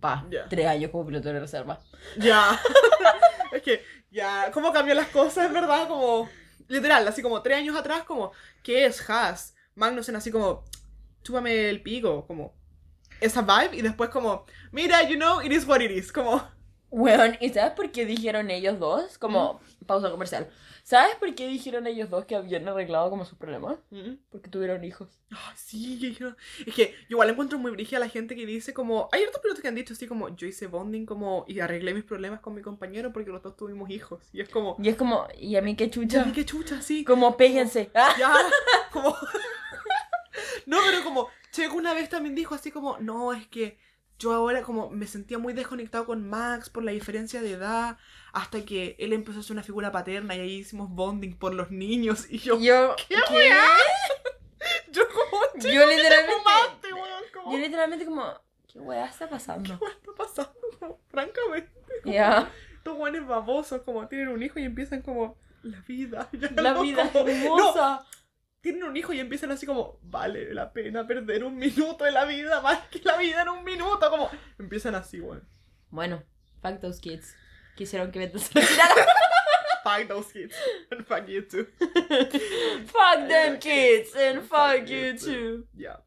Pa, 0.00 0.26
tres 0.50 0.66
años 0.66 0.90
como 0.90 1.06
piloto 1.06 1.32
de 1.32 1.40
reserva. 1.40 1.80
ya. 2.18 2.60
es 3.52 3.62
que, 3.62 3.82
ya, 4.10 4.50
¿cómo 4.52 4.72
cambian 4.72 4.98
las 4.98 5.08
cosas, 5.08 5.46
en 5.46 5.54
verdad? 5.54 5.88
Como, 5.88 6.28
literal, 6.68 7.06
así 7.08 7.22
como 7.22 7.40
tres 7.42 7.58
años 7.58 7.76
atrás, 7.76 8.02
como, 8.04 8.32
¿qué 8.62 8.86
es 8.86 9.08
Haas? 9.08 9.54
Magnussen 9.74 10.16
así 10.16 10.30
como, 10.30 10.64
chúpame 11.22 11.70
el 11.70 11.82
pico, 11.82 12.26
como, 12.26 12.54
esa 13.20 13.42
vibe, 13.42 13.76
y 13.76 13.82
después 13.82 14.10
como, 14.10 14.44
mira, 14.72 15.02
you 15.08 15.16
know, 15.16 15.40
it 15.40 15.52
is 15.52 15.66
what 15.66 15.80
it 15.80 15.90
is, 15.90 16.12
como, 16.12 16.42
Weón, 16.90 17.36
¿y 17.40 17.48
sabes 17.48 17.72
por 17.72 17.90
qué 17.90 18.06
dijeron 18.06 18.50
ellos 18.50 18.78
dos? 18.78 19.18
Como, 19.18 19.60
pausa 19.86 20.10
comercial. 20.10 20.48
¿Sabes 20.84 21.16
por 21.16 21.34
qué 21.34 21.48
dijeron 21.48 21.86
ellos 21.86 22.10
dos 22.10 22.26
que 22.26 22.36
habían 22.36 22.68
arreglado 22.68 23.08
como 23.10 23.24
sus 23.24 23.38
problemas? 23.38 23.78
mm, 23.90 24.12
Porque 24.30 24.50
tuvieron 24.50 24.84
hijos. 24.84 25.08
Ay, 25.30 25.54
sí, 25.56 26.12
yo- 26.20 26.34
es 26.66 26.74
que 26.74 26.94
igual 27.08 27.30
encuentro 27.30 27.58
muy 27.58 27.70
brígida 27.72 27.96
a 27.96 28.00
la 28.00 28.08
gente 28.08 28.36
que 28.36 28.44
dice 28.46 28.74
como, 28.74 29.08
hay 29.10 29.22
otros 29.24 29.40
pilotos 29.42 29.62
que 29.62 29.68
han 29.68 29.74
dicho 29.74 29.94
así 29.94 30.06
como, 30.06 30.28
yo 30.36 30.46
hice 30.46 30.66
bonding 30.66 31.06
como, 31.06 31.44
y 31.48 31.58
arreglé 31.60 31.94
mis 31.94 32.04
problemas 32.04 32.40
con 32.40 32.54
mi 32.54 32.60
compañero 32.62 33.12
porque 33.14 33.30
los 33.30 33.42
dos 33.42 33.56
tuvimos 33.56 33.88
hijos, 33.90 34.20
y 34.32 34.42
es 34.42 34.48
como, 34.50 34.76
Y 34.78 34.88
es 34.90 34.96
como, 34.96 35.26
¿y 35.40 35.56
a 35.56 35.62
mí 35.62 35.74
qué 35.74 35.88
chucha? 35.90 36.30
qué 36.34 36.44
chucha, 36.44 36.80
sí, 36.82 37.02
Como, 37.02 37.36
péguense. 37.36 37.90
Ah. 37.94 38.14
ya, 38.18 38.32
como, 38.92 39.16
no, 40.66 40.78
pero 40.86 41.02
como, 41.02 41.28
Checo 41.50 41.76
una 41.76 41.94
vez 41.94 42.08
también 42.08 42.34
dijo 42.34 42.54
así 42.54 42.70
como, 42.70 42.98
no, 42.98 43.32
es 43.32 43.46
que 43.48 43.78
yo 44.18 44.32
ahora 44.32 44.62
como 44.62 44.90
me 44.90 45.06
sentía 45.06 45.38
muy 45.38 45.52
desconectado 45.52 46.06
con 46.06 46.28
Max 46.28 46.70
por 46.70 46.84
la 46.84 46.92
diferencia 46.92 47.42
de 47.42 47.52
edad, 47.52 47.98
hasta 48.32 48.64
que 48.64 48.96
él 48.98 49.12
empezó 49.12 49.40
a 49.40 49.42
ser 49.42 49.52
una 49.52 49.62
figura 49.62 49.92
paterna 49.92 50.34
y 50.36 50.40
ahí 50.40 50.52
hicimos 50.58 50.88
bonding 50.90 51.36
por 51.36 51.54
los 51.54 51.70
niños, 51.70 52.26
y 52.30 52.38
yo, 52.38 52.58
Yo, 52.58 52.94
¿Qué 53.08 53.16
¿qué? 53.28 53.50
yo 54.90 55.02
como, 55.08 55.42
Yo 55.56 55.86
literalmente, 55.86 56.32
fumaste, 56.38 56.92
weón, 56.94 57.22
como, 57.32 57.52
yo 57.52 57.58
literalmente 57.58 58.04
como, 58.04 58.32
¿qué 58.72 58.78
weá 58.80 59.06
está 59.06 59.28
pasando? 59.28 59.78
¿Qué 59.78 59.86
está 59.86 60.12
pasando? 60.16 60.60
Como, 60.78 61.00
Francamente, 61.08 61.70
Ya, 62.04 62.50
estos 62.76 62.96
guanes 62.96 63.26
babosos 63.26 63.82
como 63.82 64.06
tienen 64.08 64.28
un 64.28 64.42
hijo 64.42 64.58
y 64.58 64.64
empiezan 64.64 65.02
como 65.02 65.36
la 65.62 65.80
vida. 65.88 66.28
ya 66.32 66.50
la 66.50 66.72
no, 66.74 66.82
vida 66.82 67.10
como- 67.12 67.28
hermosa. 67.28 68.00
no, 68.02 68.23
tienen 68.64 68.82
un 68.82 68.96
hijo 68.96 69.12
y 69.12 69.20
empiezan 69.20 69.52
así 69.52 69.66
como, 69.66 69.98
vale 70.04 70.54
la 70.54 70.72
pena 70.72 71.06
perder 71.06 71.44
un 71.44 71.54
minuto 71.54 72.02
de 72.04 72.10
la 72.10 72.24
vida 72.24 72.62
más 72.62 72.88
que 72.88 72.98
la 73.04 73.18
vida 73.18 73.42
en 73.42 73.50
un 73.50 73.62
minuto. 73.62 74.08
Como, 74.08 74.30
empiezan 74.58 74.94
así, 74.94 75.20
weón. 75.20 75.46
Bueno, 75.90 76.24
fuck 76.62 76.80
those 76.80 76.98
kids. 76.98 77.36
Quisieron 77.76 78.10
que 78.10 78.20
Beto 78.20 78.38
se 78.38 78.58
retirara. 78.58 78.94
Fuck 79.84 80.08
those 80.08 80.32
kids. 80.32 80.56
And 80.90 81.04
fuck 81.04 81.28
you 81.28 81.42
too. 81.42 81.66
fuck 82.86 83.28
them 83.28 83.58
kids 83.58 84.16
and 84.16 84.40
fuck 84.40 84.88
you 84.88 85.12
too. 85.18 85.66
Ya. 85.76 86.02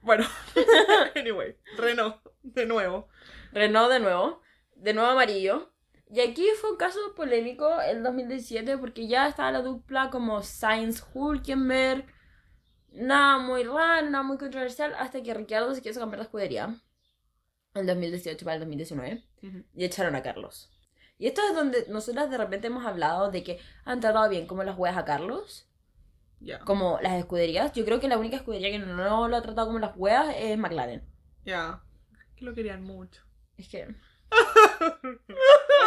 Bueno, 0.00 0.24
anyway, 1.16 1.56
Renault, 1.76 2.22
de 2.44 2.64
nuevo. 2.64 3.08
Renault 3.52 3.90
de 3.90 3.98
nuevo, 3.98 4.40
de 4.76 4.94
nuevo 4.94 5.10
amarillo. 5.10 5.71
Y 6.14 6.20
aquí 6.20 6.46
fue 6.60 6.72
un 6.72 6.76
caso 6.76 6.98
polémico 7.16 7.80
el 7.80 8.02
2017 8.02 8.76
porque 8.76 9.06
ya 9.08 9.26
estaba 9.28 9.50
la 9.50 9.62
dupla 9.62 10.10
como 10.10 10.42
Sainz-Hulkenberg. 10.42 12.04
Nada 12.90 13.38
muy 13.38 13.64
raro, 13.64 14.10
nada 14.10 14.22
muy 14.22 14.36
controversial, 14.36 14.94
hasta 14.98 15.22
que 15.22 15.32
Ricciardo 15.32 15.74
se 15.74 15.80
quiso 15.80 16.00
cambiar 16.00 16.18
de 16.20 16.24
escudería. 16.24 16.76
El 17.72 17.86
2018 17.86 18.44
para 18.44 18.56
el 18.56 18.60
2019. 18.60 19.24
Y 19.74 19.84
echaron 19.84 20.14
a 20.14 20.22
Carlos. 20.22 20.70
Y 21.16 21.28
esto 21.28 21.40
es 21.48 21.54
donde 21.54 21.86
nosotras 21.88 22.28
de 22.30 22.36
repente 22.36 22.66
hemos 22.66 22.84
hablado 22.84 23.30
de 23.30 23.42
que 23.42 23.58
han 23.86 24.00
tratado 24.00 24.28
bien 24.28 24.46
como 24.46 24.64
las 24.64 24.76
huevas 24.76 24.98
a 24.98 25.06
Carlos, 25.06 25.66
Ya. 26.40 26.58
como 26.60 26.98
las 27.00 27.14
escuderías. 27.14 27.72
Yo 27.72 27.86
creo 27.86 28.00
que 28.00 28.08
la 28.08 28.18
única 28.18 28.36
escudería 28.36 28.70
que 28.70 28.78
no 28.78 29.28
lo 29.28 29.36
ha 29.36 29.42
tratado 29.42 29.68
como 29.68 29.78
las 29.78 29.96
huevas 29.96 30.34
es 30.36 30.58
McLaren. 30.58 31.02
Ya. 31.46 31.82
Que 32.36 32.44
lo 32.44 32.52
querían 32.52 32.82
mucho. 32.82 33.22
Es 33.56 33.68
que... 33.70 33.94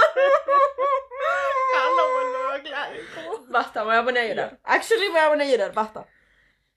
Carlos, 1.73 2.05
vuelve 2.13 2.37
a 2.51 2.55
aclarar, 2.55 2.97
como- 3.15 3.45
Basta, 3.47 3.79
me 3.81 3.87
voy 3.87 3.95
a 3.97 4.03
poner 4.03 4.23
a 4.23 4.27
llorar. 4.27 4.59
Actually, 4.63 5.05
me 5.07 5.11
voy 5.11 5.19
a 5.19 5.29
poner 5.29 5.47
a 5.47 5.51
llorar, 5.51 5.73
basta. 5.73 6.07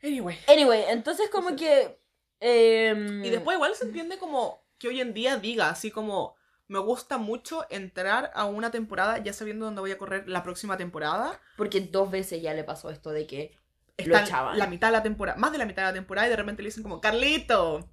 Anyway. 0.03 0.39
Anyway, 0.47 0.84
entonces 0.89 1.28
como 1.30 1.57
que... 1.57 1.99
em, 2.41 3.24
Y 3.24 3.30
después 3.30 3.57
igual 3.57 3.74
se 3.74 3.84
entiende 3.86 4.18
como 4.18 4.62
que 4.78 4.89
hoy 4.89 5.01
en 5.01 5.12
día 5.12 5.36
diga 5.36 5.70
así 5.70 5.91
como 5.91 6.36
me 6.68 6.78
gusta 6.78 7.16
mucho 7.18 7.66
entrar 7.70 8.30
a 8.34 8.45
una 8.45 8.70
temporada 8.70 9.18
ya 9.18 9.32
sabiendo 9.32 9.64
dónde 9.64 9.80
voy 9.80 9.91
a 9.91 9.99
correr 9.99 10.28
la 10.28 10.43
próxima 10.43 10.76
temporada. 10.76 11.41
Porque 11.57 11.80
dos 11.80 12.11
veces 12.11 12.43
ya 12.43 12.53
le 12.55 12.62
pasó 12.62 12.91
esto 12.91 13.11
de 13.11 13.26
que 13.26 13.57
lo 14.05 14.16
echaban. 14.18 14.57
la 14.59 14.66
mitad 14.66 14.89
de 14.89 14.93
la 14.93 15.03
temporada, 15.03 15.36
más 15.39 15.51
de 15.51 15.59
la 15.59 15.64
mitad 15.64 15.82
de 15.82 15.89
la 15.89 15.95
temporada 15.95 16.26
y 16.26 16.30
de 16.30 16.36
repente 16.36 16.62
le 16.62 16.68
dicen 16.68 16.82
como 16.82 17.01
Carlito. 17.01 17.89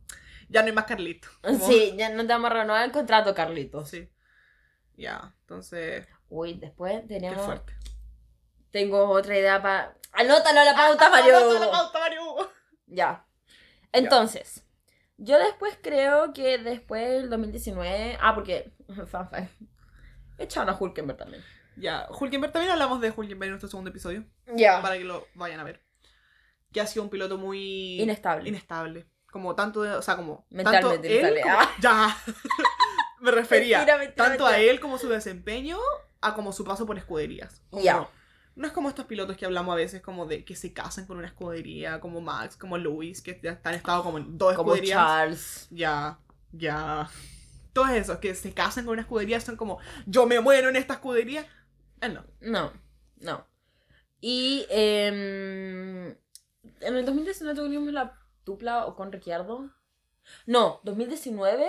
Ya 0.50 0.62
no 0.62 0.68
hay 0.68 0.74
más 0.74 0.86
Carlito. 0.86 1.28
Como- 1.41 1.58
Sí, 1.68 1.93
ya 1.98 2.10
no 2.10 2.22
te 2.24 2.28
vamos 2.34 2.52
a 2.52 2.54
renovar 2.54 2.84
el 2.86 2.91
contrato, 2.91 3.34
Carlitos. 3.34 3.89
Sí. 3.89 4.08
Ya, 4.98 5.34
entonces, 5.41 6.08
Uy, 6.30 6.54
después 6.56 7.02
qué 7.02 7.08
teníamos... 7.08 7.46
fuerte. 7.46 7.74
Tengo 8.72 9.10
otra 9.10 9.38
idea 9.38 9.62
para. 9.62 9.96
¡Anótalo 10.14 10.60
a 10.62 10.66
la 10.66 10.76
pauta, 10.76 11.10
Mario! 11.10 11.38
Anota 11.38 11.60
la 11.66 11.72
pauta, 11.72 12.00
Mario. 12.00 12.52
Ya. 12.88 13.26
Entonces, 13.91 14.66
yo 15.18 15.39
después 15.39 15.78
creo 15.82 16.34
que 16.34 16.58
después 16.58 17.08
del 17.10 17.30
2019. 17.30 18.18
Ah, 18.22 18.36
porque. 18.36 18.74
Fan 19.08 19.30
fact. 19.30 19.52
Echaron 20.38 20.70
a 20.70 20.78
Hulkenberg 20.78 21.18
también. 21.18 21.43
Ya, 21.78 22.08
Hulkenberg, 22.10 22.52
también 22.54 22.72
hablamos 22.72 23.02
de 23.02 23.12
Hulkenberg 23.12 23.48
en 23.48 23.52
nuestro 23.52 23.70
segundo 23.70 23.89
episodio. 23.89 24.26
Ya. 24.56 24.82
Para 24.82 24.98
que 24.98 25.04
lo 25.04 25.28
vayan 25.36 25.60
a 25.60 25.64
ver. 25.64 25.82
Que 26.72 26.82
ha 26.82 26.88
sido 26.88 27.04
un 27.04 27.10
piloto 27.10 27.38
muy... 27.38 28.02
Inestable. 28.02 28.48
Inestable. 28.50 29.06
Como 29.32 29.56
tanto, 29.56 29.82
de- 29.82 29.96
o 29.96 30.02
sea, 30.02 30.16
como... 30.18 30.46
Mentalmente 30.50 31.08
tanto 31.10 31.28
él 31.28 31.41
como- 31.41 31.56
Ah. 31.56 31.72
Ya. 31.82 32.18
Me 33.26 33.32
refería. 33.32 33.80
Mentira, 33.80 33.97
mentira, 33.97 34.28
tanto 34.28 34.45
a 34.45 34.59
él 34.59 34.80
como 34.80 34.99
su 34.99 35.09
desempeño, 35.09 35.80
a 36.21 36.36
como 36.36 36.53
su 36.53 36.63
paso 36.63 36.86
por 36.86 36.95
escuderías. 36.97 37.63
Ya. 37.71 38.07
No 38.55 38.67
es 38.67 38.71
como 38.71 38.88
estos 38.88 39.07
pilotos 39.07 39.36
que 39.36 39.45
hablamos 39.45 39.73
a 39.73 39.76
veces, 39.76 40.01
como 40.03 40.28
de 40.28 40.45
que 40.45 40.55
se 40.55 40.73
casan 40.73 41.07
con 41.07 41.17
una 41.17 41.26
escudería, 41.26 41.99
como 41.99 42.21
Max, 42.21 42.55
como 42.55 42.78
Lewis, 42.78 43.23
que 43.23 43.39
ya 43.41 43.59
han 43.63 43.73
estado 43.73 44.03
como 44.03 44.19
en 44.19 44.38
dos 44.38 44.53
Como 44.53 44.76
escuderías. 44.76 44.97
Charles. 44.97 45.67
Ya, 45.71 46.19
ya. 46.51 47.09
Todos 47.73 47.89
esos 47.89 48.19
que 48.19 48.36
se 48.36 48.53
casan 48.53 48.86
con 48.86 48.93
una 48.93 49.01
escudería 49.01 49.41
son 49.41 49.57
como, 49.57 49.80
yo 50.05 50.28
me 50.28 50.39
muero 50.39 50.69
en 50.69 50.76
esta 50.76 50.93
escudería. 50.93 51.47
Él 51.99 52.13
no. 52.13 52.26
No, 52.41 52.73
no. 53.17 53.47
Y 54.21 54.67
em, 54.69 56.09
en 56.09 56.95
el 56.95 57.05
2019 57.05 57.59
tuvimos 57.59 57.91
la 57.91 58.19
dupla 58.45 58.93
con 58.95 59.11
Ricciardo. 59.11 59.71
No, 60.45 60.80
2019. 60.84 61.67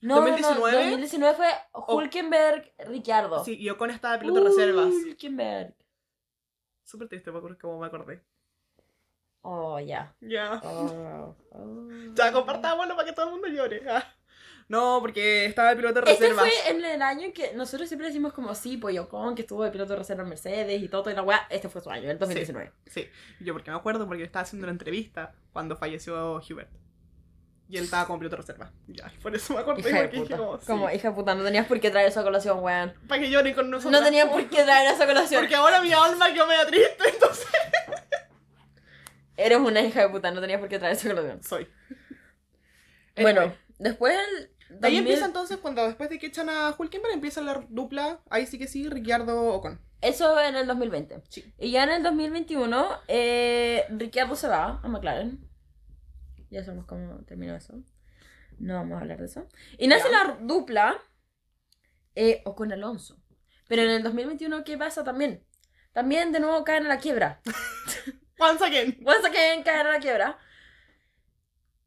No, 0.00 0.16
no, 0.16 0.20
no, 0.22 0.30
2019. 0.30 0.90
2019 0.90 1.36
fue 1.36 1.48
Hulkenberg, 1.88 2.72
Ricciardo. 2.86 3.44
Sí, 3.44 3.62
yo 3.62 3.76
con 3.76 3.90
esta 3.90 4.12
de 4.12 4.18
piloto 4.18 4.40
de 4.40 4.48
reservas. 4.48 4.86
Hulkenberg. 4.86 5.74
Súper 6.84 7.08
triste, 7.08 7.30
me 7.30 7.38
acuerdo 7.38 7.58
como 7.60 7.78
me 7.80 7.86
acordé. 7.86 8.22
Oh, 9.42 9.78
ya. 9.78 10.14
Ya. 10.20 10.60
Oh, 10.64 11.36
oh. 11.52 11.88
Ya, 12.14 12.32
compartámoslo 12.32 12.94
para 12.94 13.06
que 13.06 13.14
todo 13.14 13.26
el 13.26 13.32
mundo 13.32 13.48
llore. 13.48 13.82
Ah. 13.88 14.04
No, 14.68 14.98
porque 15.00 15.46
estaba 15.46 15.70
de 15.70 15.76
piloto 15.76 16.00
de 16.00 16.12
Este 16.12 16.28
reservas. 16.28 16.48
fue 16.48 16.70
en 16.70 16.84
el 16.84 17.02
año 17.02 17.26
en 17.26 17.32
que 17.32 17.52
nosotros 17.54 17.88
siempre 17.88 18.06
decimos 18.06 18.32
como 18.32 18.54
sí, 18.54 18.76
Pollo 18.76 19.08
Con, 19.08 19.34
que 19.34 19.42
estuvo 19.42 19.64
de 19.64 19.70
piloto 19.70 19.94
de 19.94 19.98
reserva 19.98 20.22
en 20.22 20.28
Mercedes 20.28 20.80
y 20.80 20.88
todo, 20.88 21.10
y 21.10 21.14
la 21.14 21.22
weá. 21.22 21.46
Este 21.50 21.68
fue 21.68 21.80
su 21.80 21.90
año, 21.90 22.08
el 22.08 22.18
2019. 22.18 22.72
Sí, 22.86 23.08
yo 23.40 23.52
porque 23.52 23.70
me 23.70 23.76
acuerdo 23.76 24.06
porque 24.06 24.22
estaba 24.22 24.44
haciendo 24.44 24.66
una 24.66 24.72
entrevista 24.72 25.34
cuando 25.52 25.76
falleció 25.76 26.36
Hubert. 26.36 26.70
Y 27.70 27.76
él 27.78 27.84
estaba 27.84 28.06
piloto 28.18 28.34
de 28.36 28.42
reserva. 28.42 28.72
Ya, 28.88 29.12
por 29.22 29.34
eso 29.34 29.54
me 29.54 29.60
acordé 29.60 29.88
Hija 29.88 30.02
de 30.02 30.08
dije 30.08 30.22
puta. 30.22 30.36
como, 30.36 30.58
sí, 30.58 30.66
Como 30.66 30.90
hija 30.90 31.08
de 31.10 31.14
puta, 31.14 31.34
no 31.36 31.44
tenías 31.44 31.66
por 31.66 31.78
qué 31.80 31.90
traer 31.90 32.08
eso 32.08 32.18
a 32.20 32.24
colación, 32.24 32.58
weón. 32.64 32.92
para 33.06 33.20
que 33.20 33.30
lloren 33.30 33.54
con 33.54 33.70
nosotros. 33.70 33.92
No 34.00 34.04
tenían 34.04 34.28
por 34.28 34.44
qué 34.48 34.64
traer 34.64 34.92
eso 34.92 35.04
a 35.04 35.06
colación. 35.06 35.42
Porque 35.42 35.54
ahora 35.54 35.80
mi 35.80 35.92
alma 35.92 36.32
quedó 36.34 36.46
media 36.48 36.66
triste, 36.66 37.04
entonces 37.12 37.46
Eres 39.36 39.58
una 39.58 39.80
hija 39.80 40.00
de 40.02 40.08
puta, 40.08 40.30
no 40.32 40.40
tenías 40.40 40.58
por 40.60 40.68
qué 40.68 40.78
traer 40.78 40.96
eso 40.96 41.08
a 41.08 41.14
colación. 41.14 41.42
soy. 41.42 41.68
Bueno, 43.20 43.40
Anyway. 43.42 43.58
después 43.78 44.14
el. 44.14 44.50
Ahí 44.70 44.78
2000 44.94 44.98
empieza 44.98 45.26
entonces, 45.26 45.56
cuando 45.58 45.84
después 45.86 46.10
de 46.10 46.18
que 46.18 46.26
echan 46.26 46.48
a 46.48 46.74
Hulkenberg, 46.78 47.12
empieza 47.14 47.40
la 47.40 47.64
dupla, 47.68 48.20
ahí 48.30 48.46
sí 48.46 48.58
que 48.58 48.66
sí, 48.68 48.88
Ricciardo 48.88 49.46
Ocon. 49.54 49.80
Eso 50.00 50.40
en 50.40 50.56
el 50.56 50.66
2020. 50.66 51.22
Sí. 51.28 51.52
Y 51.58 51.72
ya 51.72 51.82
en 51.84 51.90
el 51.90 52.02
2021, 52.02 52.88
eh, 53.08 53.84
Ricciardo 53.90 54.36
se 54.36 54.48
va 54.48 54.80
a 54.82 54.88
McLaren. 54.88 55.38
Ya 56.50 56.64
sabemos 56.64 56.86
cómo 56.86 57.24
terminó 57.24 57.54
eso. 57.54 57.74
No 58.58 58.74
vamos 58.74 58.98
a 58.98 59.00
hablar 59.02 59.18
de 59.18 59.26
eso. 59.26 59.46
Y 59.78 59.88
nace 59.88 60.10
la 60.10 60.36
dupla 60.40 60.98
eh, 62.14 62.42
Ocon 62.44 62.72
Alonso. 62.72 63.16
Pero 63.68 63.82
en 63.82 63.90
el 63.90 64.02
2021, 64.02 64.64
¿qué 64.64 64.76
pasa 64.76 65.04
también? 65.04 65.46
También 65.92 66.32
de 66.32 66.40
nuevo 66.40 66.64
caen 66.64 66.84
a 66.86 66.88
la 66.88 66.98
quiebra. 66.98 67.40
Once 68.38 68.64
again. 68.64 68.98
Once 69.06 69.26
again 69.26 69.62
caen 69.62 69.86
a 69.86 69.92
la 69.92 69.98
quiebra. 70.00 70.38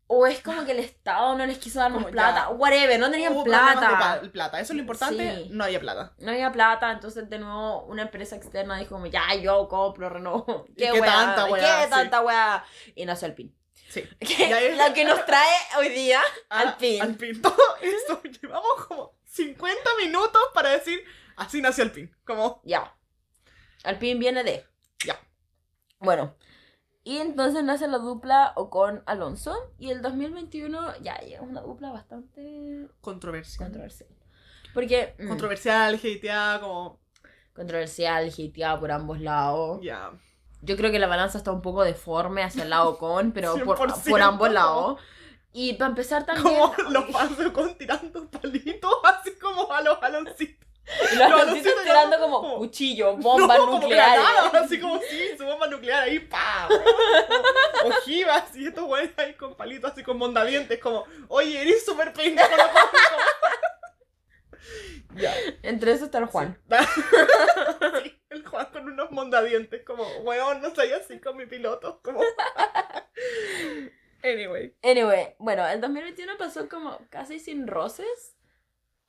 O 0.08 0.28
es 0.28 0.42
como 0.42 0.64
que 0.66 0.72
el 0.74 0.80
Estado 0.80 1.36
no 1.38 1.46
les 1.46 1.58
quiso 1.58 1.80
dar 1.80 1.92
más 1.92 2.06
plata. 2.06 2.50
Whatever, 2.50 3.00
no 3.00 3.10
tenían 3.10 3.34
Hubo 3.34 3.44
problemas 3.44 3.72
de 3.80 3.88
plata. 3.88 4.22
plata. 4.32 4.60
Eso 4.60 4.74
es 4.74 4.76
lo 4.76 4.82
importante, 4.82 5.36
Sí. 5.36 5.50
no 5.52 5.64
había 5.64 5.80
plata. 5.80 6.14
No 6.20 6.32
había 6.32 6.52
plata, 6.52 6.92
entonces 6.92 7.30
de 7.30 7.40
nuevo 7.40 7.84
una 7.86 8.04
empresa 8.04 8.36
externa 8.36 8.78
dijo 8.78 8.92
como, 8.96 9.08
ya, 9.08 9.34
yo 9.42 9.68
compro 9.68 10.10
Renault. 10.10 10.48
¿Y 10.70 10.74
qué 10.76 11.02
tanta 11.02 11.46
weá? 11.46 11.80
¿Qué 11.80 11.84
Sí. 11.86 11.90
tanta 11.90 12.22
weá? 12.22 12.64
Y 12.96 13.06
nació 13.06 13.28
Alpine. 13.28 13.54
Sí. 13.94 14.04
Que, 14.20 14.46
ahí- 14.54 14.76
Lo 14.76 14.94
que 14.94 15.06
nos 15.06 15.24
trae 15.26 15.56
hoy 15.78 15.90
día 15.90 16.22
Ah, 16.50 16.62
Alpine. 16.62 17.02
Alpine. 17.02 17.40
Todo 17.42 17.76
esto, 17.82 18.22
llevamos 18.24 18.86
como 18.88 19.14
50 19.26 19.82
minutos 20.04 20.42
para 20.54 20.70
decir, 20.72 21.04
así 21.36 21.62
nació 21.62 21.84
Alpine. 21.84 22.12
Como, 22.26 22.62
Ya. 22.64 22.96
Alpine 23.84 24.20
viene 24.20 24.44
de. 24.44 24.66
Ya. 25.06 25.20
Bueno. 26.00 26.36
Y 27.04 27.18
entonces 27.18 27.64
nace 27.66 27.88
la 27.90 27.98
dupla 27.98 28.54
Ocon 28.56 29.04
Alonso. 29.06 29.74
Y 29.78 29.90
el 29.92 30.02
2021 30.02 31.00
ya 31.02 31.18
llega 31.18 31.42
una 31.42 31.60
dupla 31.62 31.92
bastante 31.92 32.88
controversial. 33.02 33.66
controversial. 33.68 34.10
Porque. 34.74 35.16
mm, 35.20 35.28
Controversial, 35.28 35.96
hateada, 35.96 36.62
como, 36.62 37.02
controversial, 37.54 38.30
hateada 38.30 38.80
por 38.80 38.92
ambos 38.92 39.20
lados. 39.20 39.80
ya. 39.84 40.12
Yo 40.66 40.78
creo 40.78 40.92
que 40.92 41.00
la 41.00 41.08
balanza 41.08 41.38
está 41.38 41.52
un 41.52 41.62
poco 41.62 41.84
deforme 41.84 42.42
hacia 42.44 42.64
el 42.64 42.70
lado 42.70 42.98
con, 42.98 43.32
pero 43.34 43.54
por, 43.66 43.78
100%. 43.78 44.10
por 44.10 44.22
ambos 44.22 44.50
lados. 44.52 45.02
Y 45.52 45.74
para 45.74 45.90
empezar 45.90 46.26
también. 46.26 46.58
Como 46.58 46.74
los 46.90 47.06
fans 47.12 47.38
de 47.38 47.46
Ocon 47.48 47.78
tirando 47.78 48.28
palitos, 48.30 48.94
así 49.04 49.36
como 49.40 49.72
a 49.72 49.82
los 49.82 50.00
baloncitos. 50.00 50.66
y 50.86 51.16
los 51.16 51.30
los 51.30 51.42
aloncitos 51.42 51.74
aloncitos 51.74 51.84
tirando 51.84 52.20
como- 52.20 52.42
como 52.42 52.58
cuchillo, 52.58 53.16
bombas 53.18 53.58
no, 53.58 53.66
como 53.66 53.80
nucleares. 53.80 54.24
granadas, 54.24 54.54
así 54.66 54.80
como 54.80 55.00
sí, 55.00 55.38
su 55.38 55.46
bomba 55.46 55.68
nuclear 55.68 56.04
ahí, 56.04 56.20
pa. 56.20 56.68
Ojivas 57.86 58.56
y 58.56 58.68
estos 58.68 58.86
güeyes 58.86 59.12
ahí 59.18 59.34
con 59.36 59.56
palitos, 59.56 59.92
así 59.92 60.04
con 60.04 60.18
mondadientes, 60.18 60.80
como, 60.80 61.06
oye, 61.28 61.62
eres 61.62 61.86
súper 61.86 62.14
penca 62.14 62.48
con 62.50 62.58
los 62.58 62.68
Ya. 65.16 65.32
Entre 65.62 65.92
eso 65.92 66.06
está 66.06 66.18
el 66.18 66.26
Juan. 66.26 66.60
Sí, 68.04 68.20
el 68.34 68.46
Juan 68.46 68.68
con 68.72 68.88
unos 68.90 69.12
mondadientes, 69.12 69.84
como, 69.84 70.04
weón, 70.24 70.62
no 70.62 70.74
soy 70.74 70.92
así 70.92 71.20
con 71.20 71.38
mi 71.38 71.46
piloto. 71.46 72.02
Como... 72.04 72.22
anyway. 74.24 74.76
Anyway, 74.84 75.36
bueno, 75.40 75.68
el 75.68 75.82
2021 75.82 76.38
pasó 76.38 76.70
como 76.70 77.00
casi 77.10 77.40
sin 77.40 77.68
roces 77.68 78.38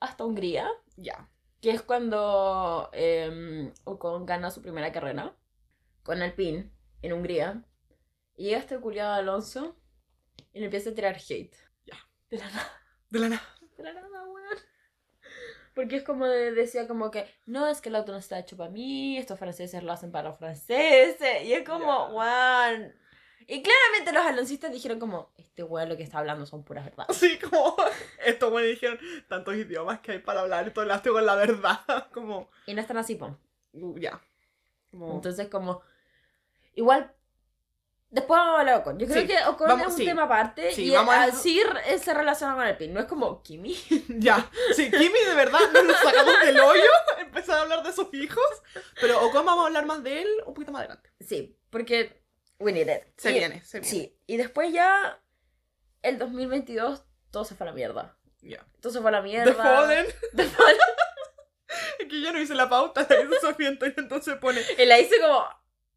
hasta 0.00 0.24
Hungría, 0.24 0.68
Ya. 0.96 1.28
que 1.60 1.70
es 1.70 1.82
cuando 1.82 2.90
eh, 2.92 3.72
Ocon 3.84 4.26
gana 4.26 4.50
su 4.50 4.62
primera 4.62 4.92
carrera 4.92 5.36
con 6.02 6.20
Alpine 6.22 6.70
en 7.02 7.12
Hungría. 7.12 7.64
Y 8.36 8.46
llega 8.46 8.58
este 8.58 8.78
culiado 8.80 9.14
Alonso 9.14 9.76
y 10.52 10.58
le 10.58 10.64
empieza 10.66 10.90
a 10.90 10.94
tirar 10.94 11.16
hate. 11.16 11.54
Ya. 11.86 11.96
De 12.28 12.38
la 12.38 12.46
nada. 12.50 12.72
De 13.10 13.18
la 13.20 13.28
nada. 13.28 13.42
de 13.76 13.82
la 13.84 13.92
nada, 13.92 14.24
weón. 14.24 14.58
Porque 15.74 15.96
es 15.96 16.02
como 16.04 16.26
de- 16.26 16.52
decía 16.52 16.86
como 16.86 17.10
que, 17.10 17.26
no, 17.46 17.66
es 17.66 17.80
que 17.80 17.88
el 17.88 17.96
auto 17.96 18.12
no 18.12 18.18
está 18.18 18.38
hecho 18.38 18.56
para 18.56 18.70
mí, 18.70 19.18
estos 19.18 19.38
franceses 19.38 19.82
lo 19.82 19.92
hacen 19.92 20.12
para 20.12 20.28
los 20.28 20.38
franceses. 20.38 21.42
Y 21.44 21.52
es 21.52 21.64
como, 21.68 22.06
weón. 22.16 22.94
Y 23.46 23.62
claramente 23.62 24.12
los 24.12 24.24
aloncistas 24.24 24.72
dijeron 24.72 24.98
como, 24.98 25.32
este 25.36 25.62
weón 25.62 25.88
lo 25.90 25.96
que 25.96 26.02
está 26.04 26.18
hablando 26.18 26.46
son 26.46 26.64
puras 26.64 26.84
verdades. 26.84 27.10
Así 27.16 27.38
como, 27.38 27.76
estos 28.24 28.50
güeyes 28.50 28.70
dijeron, 28.80 28.98
tantos 29.28 29.54
idiomas 29.56 30.00
que 30.00 30.12
hay 30.12 30.18
para 30.20 30.40
hablar, 30.40 30.66
esto 30.68 30.80
hablaste 30.80 31.10
con 31.10 31.26
la 31.26 31.34
verdad. 31.34 31.80
Como, 32.12 32.48
Y 32.66 32.72
no 32.74 32.80
están 32.80 32.96
así, 32.96 33.16
po. 33.16 33.36
uh, 33.72 33.98
ya. 33.98 34.20
Como, 34.90 35.12
Entonces 35.14 35.48
como, 35.48 35.82
igual... 36.74 37.13
Después 38.14 38.38
vamos 38.38 38.56
a 38.56 38.60
hablar 38.60 38.74
de 38.76 38.80
Ocon. 38.80 38.98
Yo 39.00 39.06
creo 39.08 39.22
Sí, 39.22 39.26
que 39.26 39.44
Ocon 39.44 39.66
vamos- 39.66 39.86
es 39.88 39.92
un 39.94 39.98
sí. 39.98 40.04
tema 40.04 40.22
aparte 40.22 40.70
Sí, 40.70 40.84
y 40.84 40.90
vamos 40.92 41.12
a- 41.14 41.24
así 41.24 41.60
r- 41.60 41.98
se 41.98 42.14
relaciona 42.14 42.54
con 42.54 42.64
el 42.64 42.76
pin. 42.76 42.94
No 42.94 43.00
es 43.00 43.06
como 43.06 43.42
Kimi. 43.42 43.74
Ya, 44.08 44.48
sí, 44.76 44.88
Kimi 44.88 45.18
de 45.26 45.34
verdad 45.34 45.58
nos 45.72 45.84
lo 45.84 45.92
sacamos 45.94 46.34
del 46.44 46.60
hoyo, 46.60 46.82
empezar 47.18 47.58
a 47.58 47.62
hablar 47.62 47.82
de 47.82 47.92
sus 47.92 48.14
hijos, 48.14 48.44
pero 49.00 49.20
Ocon 49.26 49.44
vamos 49.44 49.64
a 49.64 49.66
hablar 49.66 49.84
más 49.86 50.02
de 50.04 50.22
él 50.22 50.28
un 50.46 50.54
poquito 50.54 50.70
más 50.70 50.80
adelante. 50.82 51.10
Sí, 51.20 51.58
porque 51.70 52.22
we 52.60 52.72
need 52.72 52.88
it. 52.88 53.02
Se 53.16 53.30
Y- 53.32 53.34
viene, 53.34 53.64
se 53.64 53.80
viene. 53.80 53.90
Sí, 53.90 54.16
y 54.28 54.36
después 54.36 54.72
ya 54.72 55.20
el 56.02 56.18
2022 56.18 57.02
todo 57.32 57.44
se 57.44 57.56
fue 57.56 57.66
a 57.66 57.70
la 57.70 57.74
mierda. 57.74 58.16
Ya. 58.42 58.64
Todo 58.80 58.92
se 58.92 59.00
fue 59.00 59.08
a 59.08 59.12
la 59.12 59.22
mierda. 59.22 59.46
The 59.52 59.54
Fallen, 59.60 60.06
The 60.36 60.44
Fallen. 60.44 60.78
que 62.08 62.20
yo 62.20 62.32
no 62.32 62.38
hice 62.38 62.54
la 62.54 62.68
pauta, 62.68 63.06
la 63.08 63.20
hizo 63.22 63.40
Sofía 63.40 63.68
entonces 63.96 64.36
pone... 64.36 64.60
Y 64.78 64.84
la 64.86 64.98
hice 65.00 65.18
como 65.20 65.44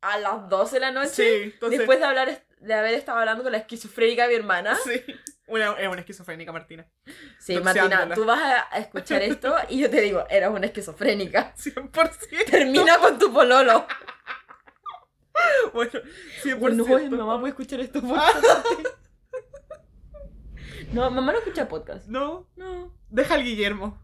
a 0.01 0.17
las 0.19 0.49
12 0.49 0.75
de 0.75 0.79
la 0.79 0.91
noche. 0.91 1.09
Sí, 1.09 1.23
entonces... 1.43 1.79
Después 1.79 1.99
de 1.99 2.05
hablar 2.05 2.43
de 2.59 2.73
haber 2.73 2.93
estado 2.95 3.19
hablando 3.19 3.43
con 3.43 3.51
la 3.51 3.59
esquizofrénica 3.59 4.23
de 4.23 4.29
mi 4.29 4.35
hermana. 4.35 4.75
Sí, 4.83 5.03
una, 5.47 5.73
es 5.73 5.87
una 5.87 5.99
esquizofrénica, 5.99 6.51
Martina. 6.51 6.85
Sí. 7.39 7.59
Martina, 7.59 8.09
tú 8.13 8.25
vas 8.25 8.39
a- 8.41 8.77
escuchar 8.79 9.21
esto 9.21 9.55
y 9.69 9.79
yo 9.79 9.89
te 9.89 10.01
digo, 10.01 10.25
eras 10.29 10.51
una 10.51 10.65
esquizofrénica. 10.67 11.53
100%. 11.55 12.45
Termina 12.49 12.97
con 12.99 13.17
tu 13.19 13.31
pololo. 13.31 13.85
Bueno, 15.73 15.91
100%. 16.43 16.57
Bueno, 16.87 17.17
mamá 17.17 17.39
puede 17.39 17.51
escuchar 17.51 17.79
esto. 17.79 18.01
No, 20.93 21.11
mamá 21.11 21.33
no 21.33 21.39
escucha 21.39 21.67
podcast. 21.67 22.07
No, 22.07 22.47
No. 22.55 22.93
deja 23.09 23.33
al 23.35 23.43
Guillermo. 23.43 24.01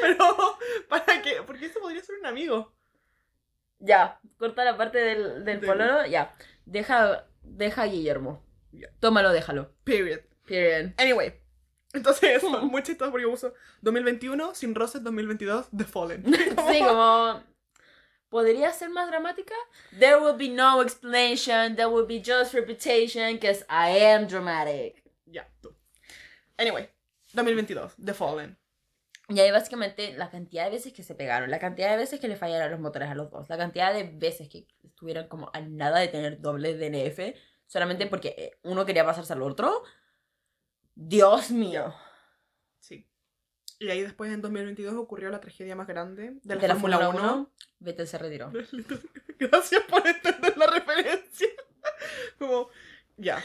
Pero 0.00 0.58
para 0.88 1.22
amigos. 2.24 2.66
Ya, 3.78 4.20
corta 4.38 4.64
la 4.64 4.76
parte 4.76 4.98
del, 4.98 5.44
del 5.44 5.60
pololo, 5.60 6.06
ya. 6.06 6.34
Deja, 6.64 7.26
deja 7.42 7.82
a 7.82 7.86
Guillermo. 7.86 8.42
Ya. 8.72 8.88
Tómalo, 9.00 9.32
déjalo. 9.32 9.74
Period. 9.84 10.20
Period. 10.46 10.92
Anyway. 10.98 11.34
Entonces, 11.92 12.42
muy 12.62 12.82
chistoso 12.82 13.10
porque 13.10 13.26
puso 13.26 13.54
2021, 13.82 14.54
Sin 14.54 14.74
Roses, 14.74 15.02
2022, 15.02 15.68
The 15.76 15.84
Fallen. 15.84 16.24
Sí, 16.70 16.80
como... 16.80 17.42
¿Podría 18.28 18.72
ser 18.72 18.90
más 18.90 19.08
dramática? 19.08 19.54
There 19.98 20.16
will 20.16 20.36
be 20.36 20.48
no 20.48 20.82
explanation, 20.82 21.76
there 21.76 21.86
will 21.86 22.06
be 22.06 22.20
just 22.20 22.54
repetition, 22.54 23.34
because 23.34 23.64
I 23.70 23.98
am 24.00 24.26
dramatic. 24.26 25.02
Ya, 25.26 25.48
tú. 25.62 25.72
Anyway, 26.58 26.90
2022, 27.34 27.94
The 28.04 28.12
Fallen. 28.12 28.58
Y 29.28 29.40
ahí 29.40 29.50
básicamente 29.50 30.12
la 30.12 30.30
cantidad 30.30 30.64
de 30.64 30.70
veces 30.70 30.92
que 30.92 31.02
se 31.02 31.16
pegaron, 31.16 31.50
la 31.50 31.58
cantidad 31.58 31.90
de 31.90 31.96
veces 31.96 32.20
que 32.20 32.28
le 32.28 32.36
fallaron 32.36 32.70
los 32.70 32.80
motores 32.80 33.08
a 33.08 33.14
los 33.14 33.30
dos, 33.30 33.48
la 33.48 33.56
cantidad 33.56 33.92
de 33.92 34.04
veces 34.04 34.48
que 34.48 34.68
estuvieron 34.84 35.26
como 35.26 35.50
a 35.52 35.60
nada 35.60 35.98
de 35.98 36.08
tener 36.08 36.40
doble 36.40 36.76
DNF, 36.76 37.36
solamente 37.66 38.06
porque 38.06 38.34
eh, 38.38 38.58
uno 38.62 38.86
quería 38.86 39.04
pasarse 39.04 39.32
al 39.32 39.42
otro. 39.42 39.82
Dios 40.94 41.50
mío. 41.50 41.92
Sí. 42.78 43.08
Y 43.80 43.90
ahí 43.90 44.00
después 44.00 44.32
en 44.32 44.42
2022 44.42 44.94
ocurrió 44.94 45.28
la 45.30 45.40
tragedia 45.40 45.74
más 45.74 45.88
grande 45.88 46.36
de 46.44 46.54
la, 46.54 46.60
De 46.60 46.68
la 46.68 46.76
Fórmula 46.76 47.06
Fórmula 47.06 47.32
1. 47.32 47.34
1, 47.34 47.50
Vettel 47.80 48.06
se 48.06 48.18
retiró. 48.18 48.52
Gracias 49.40 49.82
por 49.84 50.06
entender 50.06 50.56
la 50.56 50.66
referencia. 50.68 51.48
Como, 52.38 52.70
ya. 53.16 53.42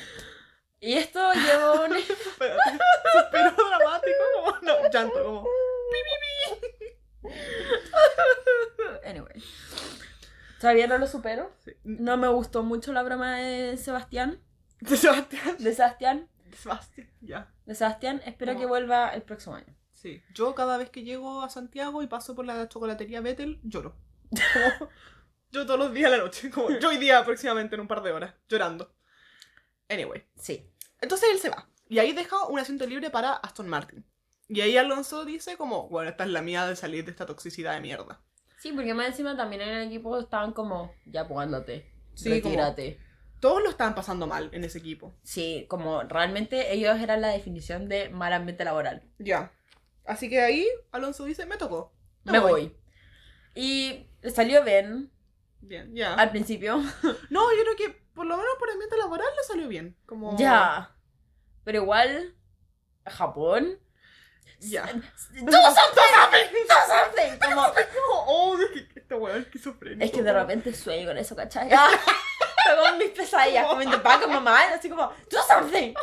Y 0.80 0.94
esto 0.94 1.20
llevó 1.34 1.86
un... 1.86 1.98
Suspiro 1.98 3.52
dramático, 3.52 4.24
como, 4.36 4.58
no, 4.62 4.90
llanto, 4.92 5.24
como. 5.24 5.48
Anyway. 9.06 9.44
Todavía 10.60 10.88
no 10.88 10.98
lo 10.98 11.08
supero. 11.08 11.52
Sí. 11.66 11.72
No 11.84 12.18
me 12.18 12.28
gustó 12.28 12.64
mucho 12.64 12.94
la 12.94 13.04
broma 13.04 13.38
de 13.38 13.78
Sebastián. 13.78 14.40
De 14.80 14.98
Sebastián. 14.98 15.56
De 15.60 15.74
Sebastián. 15.74 16.30
De 16.46 16.58
Sebastián, 16.58 17.10
ya. 17.22 17.52
De 17.66 17.76
Sebastián. 17.76 18.22
Espero 18.26 18.54
No. 18.54 18.60
que 18.60 18.66
vuelva 18.66 19.10
el 19.10 19.22
próximo 19.24 19.56
año. 19.56 19.76
Sí. 19.94 20.22
Yo 20.34 20.56
cada 20.56 20.78
vez 20.78 20.90
que 20.90 21.04
llego 21.04 21.44
a 21.44 21.50
Santiago 21.50 22.02
y 22.02 22.08
paso 22.08 22.36
por 22.36 22.46
la 22.46 22.68
chocolatería 22.68 23.22
Vettel, 23.22 23.60
lloro. 23.64 23.96
Como, 24.32 24.32
yo 25.52 25.66
todos 25.66 25.80
los 25.80 25.94
días 25.94 26.12
a 26.12 26.18
la 26.18 26.24
noche. 26.24 26.50
Como, 26.50 26.72
yo 26.80 26.90
hoy 26.90 26.98
día 26.98 27.20
aproximadamente 27.20 27.76
en 27.76 27.82
un 27.82 27.88
par 27.88 28.02
de 28.02 28.12
horas, 28.12 28.34
llorando. 28.50 28.94
Anyway. 29.90 30.26
Sí. 30.36 30.68
Entonces 31.00 31.30
él 31.32 31.40
se 31.40 31.50
va. 31.50 31.68
Y 31.88 32.00
ahí 32.00 32.14
deja 32.14 32.46
un 32.48 32.60
asiento 32.60 32.86
libre 32.88 33.10
para 33.12 33.34
Aston 33.34 33.68
Martin. 33.70 34.04
Y 34.54 34.60
ahí 34.62 34.76
Alonso 34.76 35.24
dice 35.24 35.56
como, 35.56 35.88
bueno, 35.88 36.10
esta 36.10 36.26
es 36.26 36.30
la 36.30 36.42
mía 36.42 36.66
de 36.68 36.76
salir 36.76 37.06
de 37.06 37.12
esta 37.12 37.26
toxicidad 37.26 37.74
de 37.74 37.80
mierda. 37.80 38.20
Sí, 38.58 38.74
porque 38.74 38.94
más 38.94 39.08
encima 39.08 39.38
también 39.38 39.62
en 39.62 39.70
el 39.70 39.88
equipo 39.88 40.20
estaban 40.20 40.52
como, 40.52 40.94
ya 41.06 41.26
pues 41.28 41.40
ándate, 41.40 41.90
Sí, 42.14 42.42
como- 42.42 42.54
retírate. 42.54 43.00
Todos 43.40 43.64
lo 43.64 43.70
estaban 43.70 43.96
pasando 43.96 44.28
mal 44.28 44.50
en 44.52 44.64
ese 44.66 44.78
equipo. 44.80 45.16
Sí, 45.24 45.66
como 45.70 46.04
realmente 46.04 46.74
ellos 46.74 47.00
eran 47.00 47.22
la 47.22 47.30
definición 47.30 47.88
de 47.90 48.10
mal 48.10 48.34
ambiente 48.34 48.64
laboral. 48.66 49.02
Ya. 49.18 49.52
Así 50.06 50.30
que 50.30 50.42
ahí 50.42 50.68
Alonso 50.92 51.24
dice, 51.26 51.46
me 51.48 51.58
tocó. 51.58 51.92
Me 52.24 52.38
voy. 52.38 52.76
Y 53.56 54.06
le 54.22 54.30
salió 54.30 54.64
bien 54.64 55.12
Bien, 55.62 55.96
ya. 55.96 56.14
al 56.16 56.30
principio. 56.32 56.78
No, 57.32 57.52
yo 57.56 57.64
creo 57.64 57.76
que 57.78 58.02
por 58.14 58.26
lo 58.28 58.36
menos 58.38 58.52
por 58.60 58.68
el 58.68 58.74
ambiente 58.74 58.98
laboral 58.98 59.28
le 59.38 59.44
salió 59.44 59.68
bien. 59.68 59.96
Como... 60.06 60.38
Ya. 60.38 60.94
Pero 61.64 61.82
igual, 61.84 62.36
Japón. 63.08 63.80
Ya. 64.62 64.86
Do 64.86 64.92
something, 64.94 65.50
do 65.50 66.76
something. 66.88 67.40
Como, 67.40 67.62
oh, 68.28 68.58
es 68.60 68.70
que 68.92 69.00
este 69.00 69.16
weón 69.16 69.38
es 69.38 69.46
esquizofrénico. 69.46 70.06
es 70.06 70.12
que 70.12 70.22
de 70.22 70.34
repente 70.34 70.74
sueño 70.74 71.08
con 71.08 71.18
eso, 71.18 71.36
¿cachai? 71.36 71.70
Como 71.70 72.98
mis 72.98 73.10
pesadillas, 73.10 73.66
como 73.66 73.82
en 73.82 73.90
the 73.90 73.98
back 73.98 74.22
of 74.24 74.30
my 74.30 74.38
mind, 74.38 74.74
así 74.76 74.88
como, 74.88 75.12
do 75.32 75.38
something. 75.48 75.94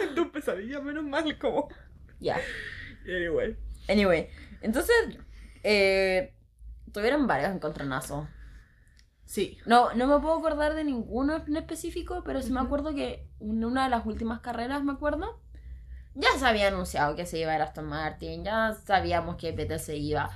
En 0.00 0.14
tu 0.14 0.30
pesadilla, 0.30 0.80
menos 0.80 1.02
mal, 1.02 1.38
como. 1.38 1.68
Ya. 2.20 2.38
Anyway. 3.06 3.56
Anyway, 3.88 4.28
entonces, 4.60 4.94
eh, 5.62 6.34
tuvieron 6.92 7.26
varios 7.26 7.50
encontronazos. 7.54 8.28
Sí. 9.24 9.58
No, 9.64 9.94
no 9.94 10.06
me 10.06 10.20
puedo 10.20 10.38
acordar 10.38 10.74
de 10.74 10.84
ninguno 10.84 11.42
en 11.46 11.56
específico, 11.56 12.22
pero 12.22 12.42
sí 12.42 12.52
me 12.52 12.60
acuerdo 12.60 12.94
que 12.94 13.26
en 13.40 13.64
una 13.64 13.84
de 13.84 13.90
las 13.90 14.04
últimas 14.04 14.40
carreras, 14.40 14.84
me 14.84 14.92
acuerdo, 14.92 15.40
ya 16.20 16.38
se 16.38 16.46
había 16.46 16.68
anunciado 16.68 17.14
que 17.16 17.26
se 17.26 17.38
iba 17.38 17.52
a 17.52 17.56
ir 17.56 17.62
Aston 17.62 17.86
Martin, 17.86 18.44
ya 18.44 18.74
sabíamos 18.84 19.36
que 19.36 19.52
Vettel 19.52 19.80
se 19.80 19.96
iba. 19.96 20.30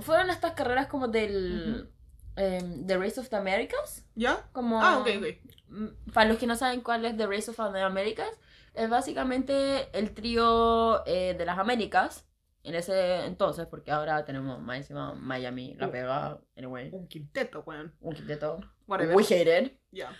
Fueron 0.00 0.30
estas 0.30 0.52
carreras 0.52 0.86
como 0.86 1.08
del 1.08 1.90
em, 2.36 2.86
The 2.86 2.96
Race 2.98 3.20
of 3.20 3.28
the 3.28 3.36
Americas, 3.36 4.06
¿Ya? 4.14 4.48
como... 4.52 4.82
Ah, 4.82 4.98
ok, 4.98 5.08
ok. 5.18 5.52
Mm, 5.68 5.86
Para 6.12 6.28
los 6.28 6.38
que 6.38 6.46
no 6.46 6.56
saben 6.56 6.80
cuál 6.80 7.04
es 7.04 7.16
The 7.16 7.26
Race 7.26 7.50
of 7.50 7.56
the 7.72 7.80
Americas, 7.80 8.30
es 8.74 8.88
básicamente 8.88 9.88
el 9.98 10.14
trío 10.14 11.04
eh, 11.06 11.34
de 11.36 11.44
las 11.44 11.58
Américas 11.58 12.26
en 12.62 12.74
ese 12.74 13.24
entonces, 13.26 13.66
porque 13.66 13.90
ahora 13.90 14.24
tenemos 14.24 14.60
más 14.60 14.76
encima 14.78 15.14
Miami, 15.14 15.74
La 15.78 15.88
Uh. 15.88 15.90
Vega, 15.90 16.40
anyway, 16.56 16.90
Un 16.92 17.08
quinteto, 17.08 17.62
weón. 17.66 17.94
un 18.00 18.14
quinteto. 18.14 18.60
Whatever. 18.86 19.16
We 19.16 19.24
hate 19.24 19.48
it. 19.66 19.78
Ya. 19.90 20.12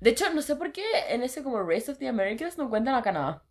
De 0.00 0.10
hecho, 0.10 0.28
no 0.34 0.42
sé 0.42 0.56
por 0.56 0.72
qué 0.72 0.82
en 1.08 1.22
ese 1.22 1.42
como 1.42 1.62
Race 1.62 1.90
of 1.90 1.98
the 1.98 2.08
Americas 2.08 2.58
no 2.58 2.68
cuentan 2.68 2.94
a 2.96 3.02
Canadá. 3.02 3.42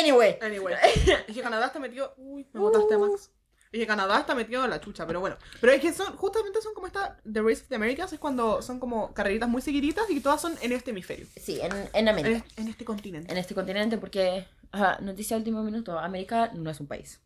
Anyway. 0.00 0.38
Anyway. 0.40 0.74
Es 1.28 1.34
que 1.34 1.42
Canadá 1.42 1.66
está 1.66 1.78
metido. 1.78 2.14
Uy, 2.16 2.46
me 2.52 2.60
botaste, 2.60 2.96
Max. 2.98 3.30
Es 3.72 3.80
que 3.80 3.86
Canadá 3.88 4.20
está 4.20 4.34
metido 4.36 4.62
en 4.64 4.70
la 4.70 4.80
chucha, 4.80 5.04
pero 5.06 5.18
bueno. 5.20 5.36
Pero 5.60 5.72
es 5.72 5.80
que 5.80 5.92
son, 5.92 6.16
justamente 6.16 6.62
son 6.62 6.74
como 6.74 6.86
esta. 6.86 7.18
The 7.30 7.40
Race 7.42 7.62
of 7.62 7.68
the 7.68 7.74
Americas 7.74 8.12
es 8.12 8.20
cuando 8.20 8.62
son 8.62 8.78
como 8.78 9.12
carreritas 9.12 9.48
muy 9.48 9.62
seguiditas 9.62 10.08
y 10.10 10.20
todas 10.20 10.40
son 10.40 10.56
en 10.62 10.70
este 10.72 10.90
hemisferio. 10.92 11.26
Sí, 11.40 11.60
en, 11.60 11.72
en 11.72 11.88
En, 11.92 12.08
América. 12.08 12.44
es- 12.46 12.58
en 12.58 12.68
este 12.68 12.84
continente. 12.84 13.32
En 13.32 13.36
este 13.38 13.54
continente, 13.54 13.98
porque, 13.98 14.46
ajá, 14.70 14.98
noticia 15.00 15.36
último 15.36 15.62
minuto, 15.64 15.98
América 15.98 16.50
no 16.54 16.70
es 16.70 16.78
un 16.78 16.86
país. 16.86 17.20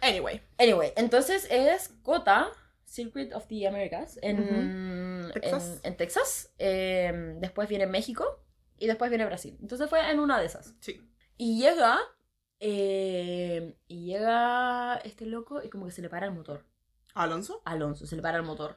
Anyway. 0.00 0.42
Anyway, 0.58 0.92
entonces 0.96 1.46
es 1.50 1.90
COTA, 2.02 2.50
Circuit 2.84 3.32
of 3.32 3.46
the 3.46 3.66
Americas, 3.68 4.18
en 4.20 5.30
Texas. 5.32 5.80
en, 5.84 5.92
en 5.92 5.96
Texas. 5.96 6.50
eh, 6.58 7.36
después 7.38 7.68
viene 7.68 7.86
México 7.86 8.40
y 8.78 8.86
después 8.88 9.10
viene 9.10 9.24
Brasil. 9.24 9.56
Entonces 9.62 9.88
fue 9.88 10.10
en 10.10 10.18
una 10.18 10.40
de 10.40 10.46
esas. 10.46 10.74
Sí. 10.80 11.00
Y 11.36 11.60
llega, 11.60 11.98
eh, 12.60 13.76
y 13.88 14.06
llega 14.06 14.96
este 14.96 15.26
loco 15.26 15.62
y 15.62 15.68
como 15.68 15.86
que 15.86 15.92
se 15.92 16.02
le 16.02 16.08
para 16.08 16.26
el 16.26 16.32
motor. 16.32 16.64
¿Alonso? 17.14 17.62
Alonso, 17.64 18.06
se 18.06 18.16
le 18.16 18.22
para 18.22 18.38
el 18.38 18.44
motor. 18.44 18.76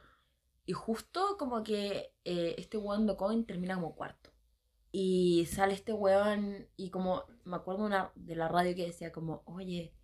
Y 0.64 0.72
justo 0.72 1.36
como 1.38 1.62
que 1.62 2.14
eh, 2.24 2.54
este 2.58 2.76
weón 2.76 3.06
de 3.06 3.16
Coin 3.16 3.46
termina 3.46 3.74
como 3.76 3.94
cuarto. 3.94 4.30
Y 4.90 5.46
sale 5.46 5.74
este 5.74 5.92
weón 5.92 6.68
y 6.76 6.90
como 6.90 7.24
me 7.44 7.56
acuerdo 7.56 7.84
una, 7.84 8.12
de 8.14 8.36
la 8.36 8.48
radio 8.48 8.74
que 8.74 8.86
decía 8.86 9.12
como, 9.12 9.42
oye, 9.46 9.94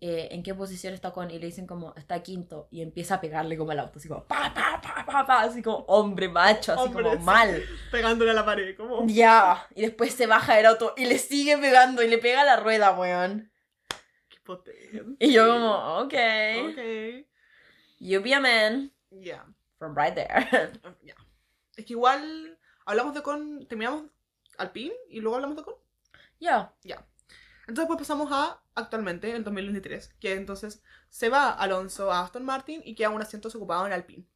eh, 0.00 0.28
¿en 0.32 0.42
qué 0.42 0.54
posición 0.54 0.94
está 0.94 1.10
Con? 1.12 1.30
Y 1.30 1.38
le 1.38 1.46
dicen 1.46 1.66
como, 1.66 1.94
está 1.96 2.22
quinto. 2.22 2.68
Y 2.70 2.82
empieza 2.82 3.16
a 3.16 3.20
pegarle 3.20 3.56
como 3.56 3.72
al 3.72 3.80
auto, 3.80 3.98
así 3.98 4.08
como, 4.08 4.24
pa, 4.24 4.52
pa, 4.54 4.80
pa, 4.82 5.04
pa, 5.04 5.26
pa, 5.26 5.40
así 5.42 5.62
como 5.62 5.78
hombre 5.88 6.28
macho, 6.28 6.72
así 6.72 6.82
Hombre, 6.82 7.02
como 7.04 7.16
sí. 7.16 7.22
mal. 7.22 7.62
Pegándole 7.90 8.30
a 8.30 8.34
la 8.34 8.44
pared, 8.44 8.76
como. 8.76 9.06
Ya. 9.06 9.66
Y 9.74 9.82
después 9.82 10.14
se 10.14 10.26
baja 10.26 10.54
del 10.56 10.66
auto 10.66 10.94
y 10.96 11.04
le 11.04 11.18
sigue 11.18 11.58
pegando 11.58 12.02
y 12.02 12.08
le 12.08 12.18
pega 12.18 12.42
a 12.42 12.44
la 12.44 12.56
rueda, 12.56 12.92
weón. 12.92 13.50
Qué 14.28 14.38
potente. 14.44 15.16
Y 15.18 15.32
yo 15.32 15.46
como, 15.48 15.98
ok. 15.98 16.14
Ok. 16.70 17.26
You 17.98 18.22
be 18.22 18.34
a 18.34 18.40
man 18.40 18.90
Ya. 19.10 19.44
from 19.78 19.94
right 19.96 20.14
there. 20.14 20.70
Ya. 21.02 21.14
Es 21.76 21.84
que 21.84 21.92
igual. 21.92 22.58
Hablamos 22.86 23.14
de 23.14 23.22
con. 23.22 23.66
Terminamos 23.66 24.04
Alpine 24.58 24.94
y 25.10 25.20
luego 25.20 25.36
hablamos 25.36 25.56
de 25.58 25.62
con. 25.64 25.74
Ya. 26.38 26.72
Entonces 27.68 27.86
pues 27.86 27.98
pasamos 27.98 28.28
a 28.32 28.59
actualmente, 28.74 29.30
el 29.34 29.44
2023, 29.44 30.14
que 30.20 30.34
entonces 30.34 30.82
se 31.08 31.28
va 31.28 31.50
Alonso 31.50 32.12
a 32.12 32.20
Aston 32.20 32.44
Martin 32.44 32.82
y 32.84 32.94
queda 32.94 33.10
un 33.10 33.22
asiento 33.22 33.48
ocupado 33.48 33.86
en 33.86 33.92
Alpine. 33.92 34.26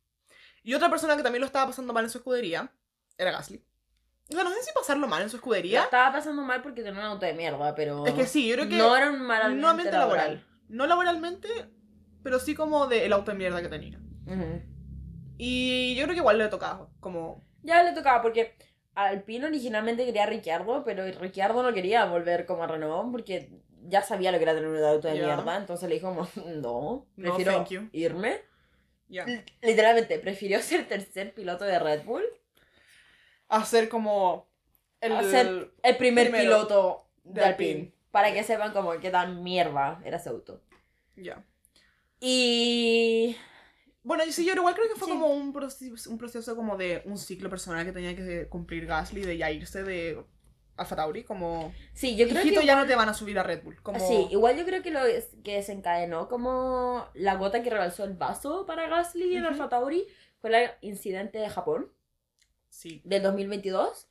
Y 0.63 0.75
otra 0.75 0.89
persona 0.91 1.17
que 1.17 1.23
también 1.23 1.41
lo 1.41 1.47
estaba 1.47 1.67
pasando 1.67 1.93
mal 1.93 2.05
en 2.05 2.11
su 2.11 2.19
escudería 2.19 2.73
era 3.19 3.31
Gasly. 3.33 3.65
O 4.31 4.33
sea, 4.33 4.45
no 4.45 4.51
sé 4.51 4.63
si 4.63 4.73
pasarlo 4.73 5.07
mal 5.07 5.23
en 5.23 5.29
su 5.31 5.37
escudería. 5.37 5.83
estaba 5.83 6.13
pasando 6.13 6.43
mal 6.43 6.63
porque 6.63 6.83
tenía 6.83 6.99
un 7.01 7.07
auto 7.07 7.27
de 7.27 7.35
mierda, 7.35 7.75
pero. 7.75 8.07
Es 8.07 8.15
que 8.15 8.27
sí, 8.27 8.49
yo 8.49 8.55
creo 8.55 8.69
que 8.69 8.77
No 8.79 8.97
era 8.97 9.11
un 9.11 9.21
mal 9.21 9.43
ambiente, 9.43 9.63
no 9.63 9.69
ambiente 9.69 9.97
laboral. 9.97 10.31
laboral. 10.31 10.47
No 10.69 10.87
laboralmente, 10.87 11.49
pero 12.23 12.39
sí 12.39 12.55
como 12.55 12.87
del 12.87 13.13
auto 13.13 13.33
de 13.33 13.37
mierda 13.37 13.61
que 13.61 13.69
tenía. 13.69 14.01
Y 15.37 15.95
yo 15.97 16.05
creo 16.05 16.15
que 16.15 16.21
igual 16.21 16.39
le 16.39 16.49
tocaba, 16.49 16.89
como... 17.01 17.45
Ya 17.63 17.83
le 17.83 17.93
tocaba 17.93 18.23
porque 18.23 18.57
Alpino 18.95 19.47
originalmente 19.47 20.05
quería 20.07 20.23
a 20.25 20.27
Ricciardo, 20.27 20.85
pero 20.85 21.05
Ricciardo 21.21 21.63
no 21.63 21.75
quería 21.75 22.05
volver 22.07 22.47
como 22.47 22.63
a 22.63 22.67
Renault 22.67 23.11
porque 23.11 23.51
ya 23.87 24.03
sabía 24.03 24.33
lo 24.33 24.39
que 24.39 24.45
era 24.45 24.55
tener 24.55 24.69
un 24.69 24.83
auto 24.83 25.09
de 25.09 25.19
Ya. 25.19 25.27
mierda. 25.27 25.57
Entonces 25.57 25.89
le 25.89 25.95
dijo, 25.97 26.09
como, 26.15 26.29
no, 26.57 27.07
No, 27.17 27.23
prefiero 27.35 27.53
thank 27.53 27.69
you. 27.69 27.89
irme. 27.93 28.41
Ya. 29.09 29.25
L- 29.25 29.45
Literalmente, 29.63 30.19
prefirió 30.19 30.61
ser 30.63 30.87
tercer 30.89 31.35
piloto 31.35 31.65
de 31.65 31.79
Red 31.79 32.05
Bull. 32.05 32.25
Hacer 33.49 33.89
como... 33.89 34.49
El, 35.01 35.13
Hacer- 35.13 35.71
El 35.83 35.97
primer 35.99 36.31
piloto 36.33 37.07
de 37.25 37.41
de 37.41 37.47
Alpine. 37.47 37.71
Alpine. 37.73 37.95
Para 38.11 38.33
que 38.33 38.43
sepan 38.45 38.73
como 38.73 38.93
qué 39.01 39.11
tan 39.11 39.43
mierda 39.43 40.01
era 40.05 40.17
ese 40.17 40.29
auto. 40.31 40.63
Ya. 41.17 41.45
Y... 42.21 43.37
Bueno, 44.03 44.23
sí, 44.31 44.45
yo 44.47 44.55
igual 44.55 44.75
creo 44.75 44.89
que 44.89 44.97
fue 44.99 45.07
Sí. 45.09 45.13
como 45.15 45.29
un 45.29 45.53
proceso, 45.53 46.11
un 46.11 46.19
proceso 46.19 46.55
como 46.57 46.77
de 46.77 47.03
un 47.07 47.17
ciclo 47.19 47.49
personal 47.51 47.85
que 47.87 47.93
tenía 47.93 48.15
que 48.15 48.49
cumplir 48.49 48.87
Gasly, 48.87 49.23
de 49.23 49.37
ya 49.39 49.51
irse 49.51 49.83
de 49.83 50.23
Alfa 50.77 50.97
Tauri, 50.97 51.23
como... 51.25 51.73
Sí, 51.93 52.17
yo 52.17 52.29
creo 52.29 52.43
que... 52.43 52.67
ya 52.67 52.75
no 52.77 52.87
te 52.87 52.97
van 52.97 53.09
a 53.09 53.15
subir 53.15 53.39
a 53.39 53.43
Red 53.43 53.63
Bull. 53.63 53.81
Como... 53.83 54.01
Sí, 54.01 54.27
igual 54.31 54.57
yo 54.57 54.65
creo 54.65 54.83
que 54.83 54.91
lo 54.91 55.01
que 55.45 55.55
desencadenó 55.57 56.29
como 56.29 57.07
la 57.15 57.37
gota 57.37 57.63
que 57.63 57.71
rebalsó 57.71 58.05
el 58.05 58.15
vaso 58.15 58.67
para 58.67 58.89
Gasly 58.89 59.37
en 59.37 59.45
Ujú. 59.45 59.53
Alfa 59.53 59.69
Tauri 59.69 60.07
fue 60.41 60.63
el 60.65 60.71
incidente 60.81 61.39
de 61.39 61.49
Japón 61.49 61.93
Sí. 62.69 63.01
del 63.05 63.23
2022 63.23 64.09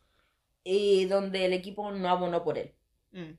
y 0.64 1.05
donde 1.05 1.45
el 1.45 1.51
equipo 1.53 1.91
no 1.91 2.07
abonó 2.09 2.43
por 2.43 2.57
él. 2.57 2.74
Mm, 3.11 3.32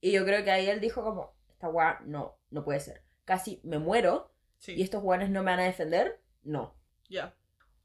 Y 0.00 0.12
yo 0.12 0.24
creo 0.24 0.42
que 0.42 0.50
ahí 0.50 0.68
él 0.70 0.80
dijo 0.80 1.04
como, 1.04 1.34
esta 1.50 1.68
weá 1.68 2.00
no, 2.06 2.38
no 2.50 2.64
puede 2.64 2.80
ser. 2.80 3.02
Casi 3.26 3.60
me 3.62 3.78
muero 3.78 4.32
sí. 4.58 4.72
y 4.72 4.82
estos 4.82 5.02
weones 5.04 5.28
no 5.28 5.42
me 5.42 5.50
van 5.50 5.60
a 5.60 5.64
defender. 5.64 6.20
No. 6.42 6.74
Ya. 7.10 7.34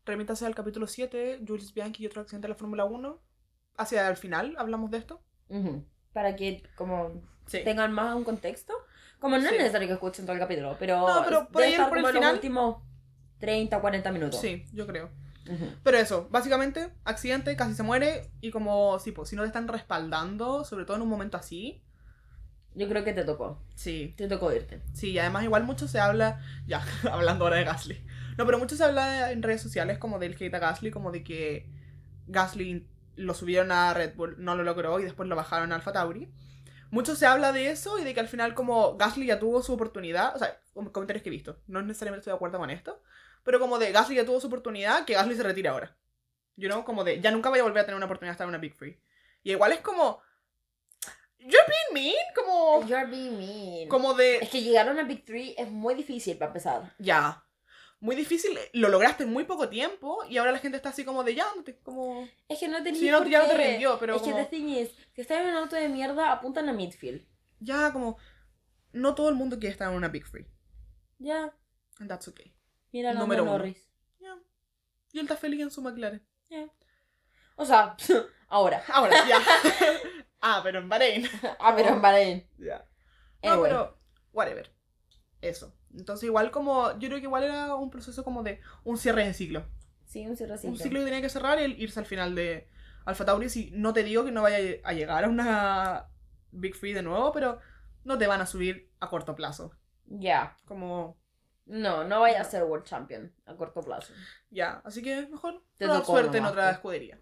Remítase 0.05 0.45
al 0.45 0.55
capítulo 0.55 0.87
7, 0.87 1.41
Jules 1.45 1.73
Bianchi 1.73 2.03
y 2.03 2.07
otro 2.07 2.21
accidente 2.21 2.47
de 2.47 2.53
la 2.53 2.57
Fórmula 2.57 2.85
1. 2.85 3.21
Hacia 3.77 4.07
el 4.09 4.17
final 4.17 4.55
hablamos 4.57 4.91
de 4.91 4.97
esto. 4.97 5.21
Ujú. 5.49 5.85
Para 6.13 6.35
que 6.35 6.63
como 6.75 7.21
Sí. 7.47 7.59
tengan 7.63 7.91
más 7.91 8.15
un 8.15 8.23
contexto. 8.23 8.73
Como 9.19 9.37
no 9.37 9.43
Sí. 9.43 9.55
es 9.55 9.59
necesario 9.61 9.87
que 9.87 9.93
escuchen 9.93 10.25
todo 10.25 10.33
el 10.33 10.39
capítulo, 10.39 10.75
pero, 10.79 10.99
No, 11.07 11.23
pero 11.25 11.47
por 11.47 11.61
ahí, 11.63 11.75
por 11.77 11.97
el 11.97 11.97
en 11.97 12.01
los 12.03 12.11
final- 12.13 12.33
últimos 12.35 12.77
30, 13.39 13.79
40 13.81 14.11
minutos. 14.11 14.39
Sí, 14.39 14.65
yo 14.73 14.85
creo. 14.87 15.09
Pero 15.83 15.97
eso, 15.97 16.27
básicamente, 16.31 16.91
accidente, 17.03 17.55
casi 17.55 17.75
se 17.75 17.83
muere. 17.83 18.31
Y 18.41 18.49
como, 18.49 18.97
sí, 18.97 19.11
pues, 19.11 19.29
si 19.29 19.35
no 19.35 19.43
te 19.43 19.47
están 19.47 19.67
respaldando, 19.67 20.63
sobre 20.65 20.85
todo 20.85 20.97
en 20.97 21.03
un 21.03 21.09
momento 21.09 21.37
así. 21.37 21.83
Yo 22.73 22.89
creo 22.89 23.03
que 23.03 23.13
te 23.13 23.23
tocó. 23.23 23.61
Sí, 23.75 24.15
Te 24.17 24.27
tocó 24.27 24.51
irte. 24.51 24.81
sí, 24.93 25.11
y 25.11 25.19
además 25.19 25.43
igual 25.43 25.63
mucho 25.63 25.87
se 25.87 25.99
habla, 25.99 26.41
ya, 26.65 26.83
hablando 27.11 27.45
ahora 27.45 27.57
de 27.57 27.63
Gasly. 27.63 28.03
No, 28.37 28.45
pero 28.45 28.57
mucho 28.57 28.75
se 28.75 28.83
habla 28.83 29.31
en 29.31 29.43
redes 29.43 29.61
sociales 29.61 29.97
como 29.99 30.17
del 30.19 30.33
hate 30.37 30.53
a 30.55 30.59
Gasly, 30.59 30.89
como 30.91 31.11
de 31.11 31.23
que 31.23 31.69
Gasly 32.27 32.87
lo 33.15 33.33
subieron 33.33 33.71
a 33.71 33.93
Red 33.93 34.15
Bull, 34.15 34.35
no 34.37 34.55
lo 34.55 34.63
logró 34.63 34.99
y 34.99 35.03
después 35.03 35.27
lo 35.29 35.35
bajaron 35.35 35.71
a 35.71 35.75
Alfa 35.75 35.93
Tauri. 35.93 36.31
Mucho 36.91 37.15
se 37.15 37.25
habla 37.25 37.51
de 37.51 37.71
eso 37.71 37.99
y 37.99 38.03
de 38.03 38.13
que 38.13 38.19
al 38.19 38.27
final 38.27 38.53
como 38.53 38.95
Gasly 38.95 39.25
ya 39.25 39.39
tuvo 39.39 39.61
su 39.61 39.73
oportunidad, 39.73 40.35
o 40.35 40.39
sea, 40.39 40.59
com- 40.73 40.91
comentarios 40.91 41.23
que 41.23 41.29
he 41.29 41.31
visto, 41.31 41.59
no 41.67 41.81
necesariamente 41.81 42.21
estoy 42.21 42.31
de 42.31 42.35
acuerdo 42.35 42.59
con 42.59 42.69
esto, 42.69 43.01
pero 43.43 43.59
como 43.59 43.79
de 43.79 43.91
Gasly 43.91 44.15
ya 44.15 44.25
tuvo 44.25 44.39
su 44.39 44.47
oportunidad, 44.47 45.05
que 45.05 45.13
Gasly 45.13 45.35
se 45.35 45.43
retire 45.43 45.69
ahora. 45.69 45.95
You 46.57 46.69
know, 46.69 46.85
como 46.85 47.03
de 47.03 47.19
ya 47.19 47.31
nunca 47.31 47.49
voy 47.49 47.59
a 47.59 47.63
volver 47.63 47.81
a 47.81 47.85
tener 47.85 47.97
una 47.97 48.05
oportunidad 48.05 48.31
de 48.31 48.35
estar 48.35 48.45
en 48.45 48.49
una 48.49 48.59
Big 48.59 48.75
Free. 48.75 48.99
Y 49.43 49.51
igual 49.51 49.71
es 49.73 49.81
como... 49.81 50.21
You're 51.37 51.67
being 51.67 51.93
mean, 51.93 52.25
como... 52.33 52.87
You're 52.87 53.05
being 53.05 53.37
mean. 53.37 53.89
Como 53.89 54.13
de... 54.15 54.37
Es 54.37 54.49
que 54.49 54.63
llegar 54.63 54.87
a 54.87 54.91
una 54.91 55.03
Big 55.03 55.25
Three 55.25 55.53
es 55.57 55.69
muy 55.69 55.93
difícil 55.93 56.37
para 56.37 56.49
empezar. 56.49 56.93
Ya. 56.97 57.43
Muy 57.99 58.15
difícil, 58.15 58.57
lo 58.73 58.89
lograste 58.89 59.23
en 59.23 59.31
muy 59.31 59.45
poco 59.45 59.69
tiempo 59.69 60.23
y 60.29 60.37
ahora 60.37 60.51
la 60.51 60.59
gente 60.59 60.77
está 60.77 60.89
así 60.89 61.03
como 61.05 61.23
de 61.23 61.33
ya, 61.35 61.49
ándate, 61.49 61.79
como... 61.79 62.27
Es 62.49 62.59
que 62.59 62.67
no 62.67 62.83
tenías 62.83 62.99
Sí, 62.99 63.09
no, 63.09 63.25
ya 63.25 63.39
no 63.43 63.47
te 63.47 63.57
rindió, 63.57 63.97
pero 63.99 64.15
Es 64.15 64.21
como- 64.21 64.35
que 64.35 64.43
the 64.43 64.49
thing 64.49 64.67
is, 64.67 64.89
si 65.13 65.21
estás 65.21 65.39
en 65.41 65.47
un 65.49 65.55
auto 65.55 65.75
de 65.75 65.89
mierda, 65.89 66.31
apuntan 66.31 66.69
a 66.69 66.73
midfield. 66.73 67.25
Ya, 67.59 67.91
como... 67.93 68.17
No 68.91 69.15
todo 69.15 69.29
el 69.29 69.35
mundo 69.35 69.57
quiere 69.59 69.71
estar 69.71 69.89
en 69.89 69.95
una 69.97 70.09
Big 70.09 70.25
Free. 70.25 70.45
Ya. 71.19 71.53
And 71.99 72.09
that's 72.09 72.27
okay. 72.27 72.53
Mira 72.91 73.09
a 73.09 73.13
Lando 73.13 73.25
Número. 73.27 73.45
Norris. 73.45 73.89
Ya. 74.19 74.37
Y 75.11 75.19
él 75.19 75.25
está 75.25 75.35
feliz 75.37 75.61
en 75.61 75.71
su 75.71 75.81
McLaren. 75.81 76.25
Ya. 76.49 76.69
O 77.55 77.65
sea, 77.65 77.95
ahora. 78.47 78.83
Ahora, 78.89 79.15
ya. 79.27 79.39
ah, 80.41 80.61
pero 80.63 80.79
en 80.79 80.87
Bahrein. 80.89 81.27
Ah, 81.59 81.73
pero 81.75 81.89
en 81.89 82.01
Bahrein. 82.01 82.49
Ya. 82.57 82.85
No, 83.43 83.51
Anyway. 83.53 83.71
pero... 83.71 83.97
Whatever. 84.31 84.71
Eso. 85.41 85.73
Entonces 85.97 86.25
igual 86.25 86.51
como... 86.51 86.91
Yo 86.99 87.07
creo 87.09 87.19
que 87.19 87.25
igual 87.25 87.43
era 87.43 87.75
un 87.75 87.89
proceso 87.89 88.23
como 88.23 88.43
de 88.43 88.61
un 88.83 88.97
cierre 88.97 89.25
de 89.25 89.33
ciclo. 89.33 89.65
Sí, 90.05 90.25
un 90.27 90.35
cierre 90.37 90.57
un 90.63 90.77
ciclo. 90.77 90.77
ciclo 90.77 90.99
que 90.99 91.05
tenía 91.05 91.21
que 91.21 91.29
cerrar 91.29 91.59
y 91.59 91.63
el 91.63 91.79
irse 91.81 91.99
al 91.99 92.05
final 92.05 92.35
de 92.35 92.69
Alpha 93.05 93.25
Tauri. 93.25 93.49
Si 93.49 93.71
no 93.71 93.93
te 93.93 94.03
digo 94.03 94.25
que 94.25 94.31
no 94.31 94.41
vaya 94.43 94.57
a 94.83 94.93
llegar 94.93 95.23
a 95.25 95.29
una 95.29 96.09
Big 96.51 96.75
Free 96.75 96.93
de 96.93 97.03
nuevo, 97.03 97.31
pero 97.31 97.59
no 98.03 98.17
te 98.17 98.27
van 98.27 98.41
a 98.41 98.45
subir 98.45 98.91
a 98.99 99.09
corto 99.09 99.35
plazo. 99.35 99.71
Ya. 100.07 100.57
Como, 100.65 101.17
No, 101.65 102.03
no 102.03 102.21
vaya 102.21 102.41
a 102.41 102.43
ser 102.43 102.63
World 102.63 102.85
Champion 102.85 103.33
a 103.45 103.55
corto 103.55 103.83
plazo. 103.83 104.13
ya. 104.49 104.81
Así 104.85 105.01
que 105.01 105.27
mejor 105.27 105.63
Te 105.77 105.87
tocó 105.87 106.03
suerte 106.03 106.37
en 106.37 106.45
otra 106.45 106.63
pues. 106.65 106.75
escudería. 106.75 107.19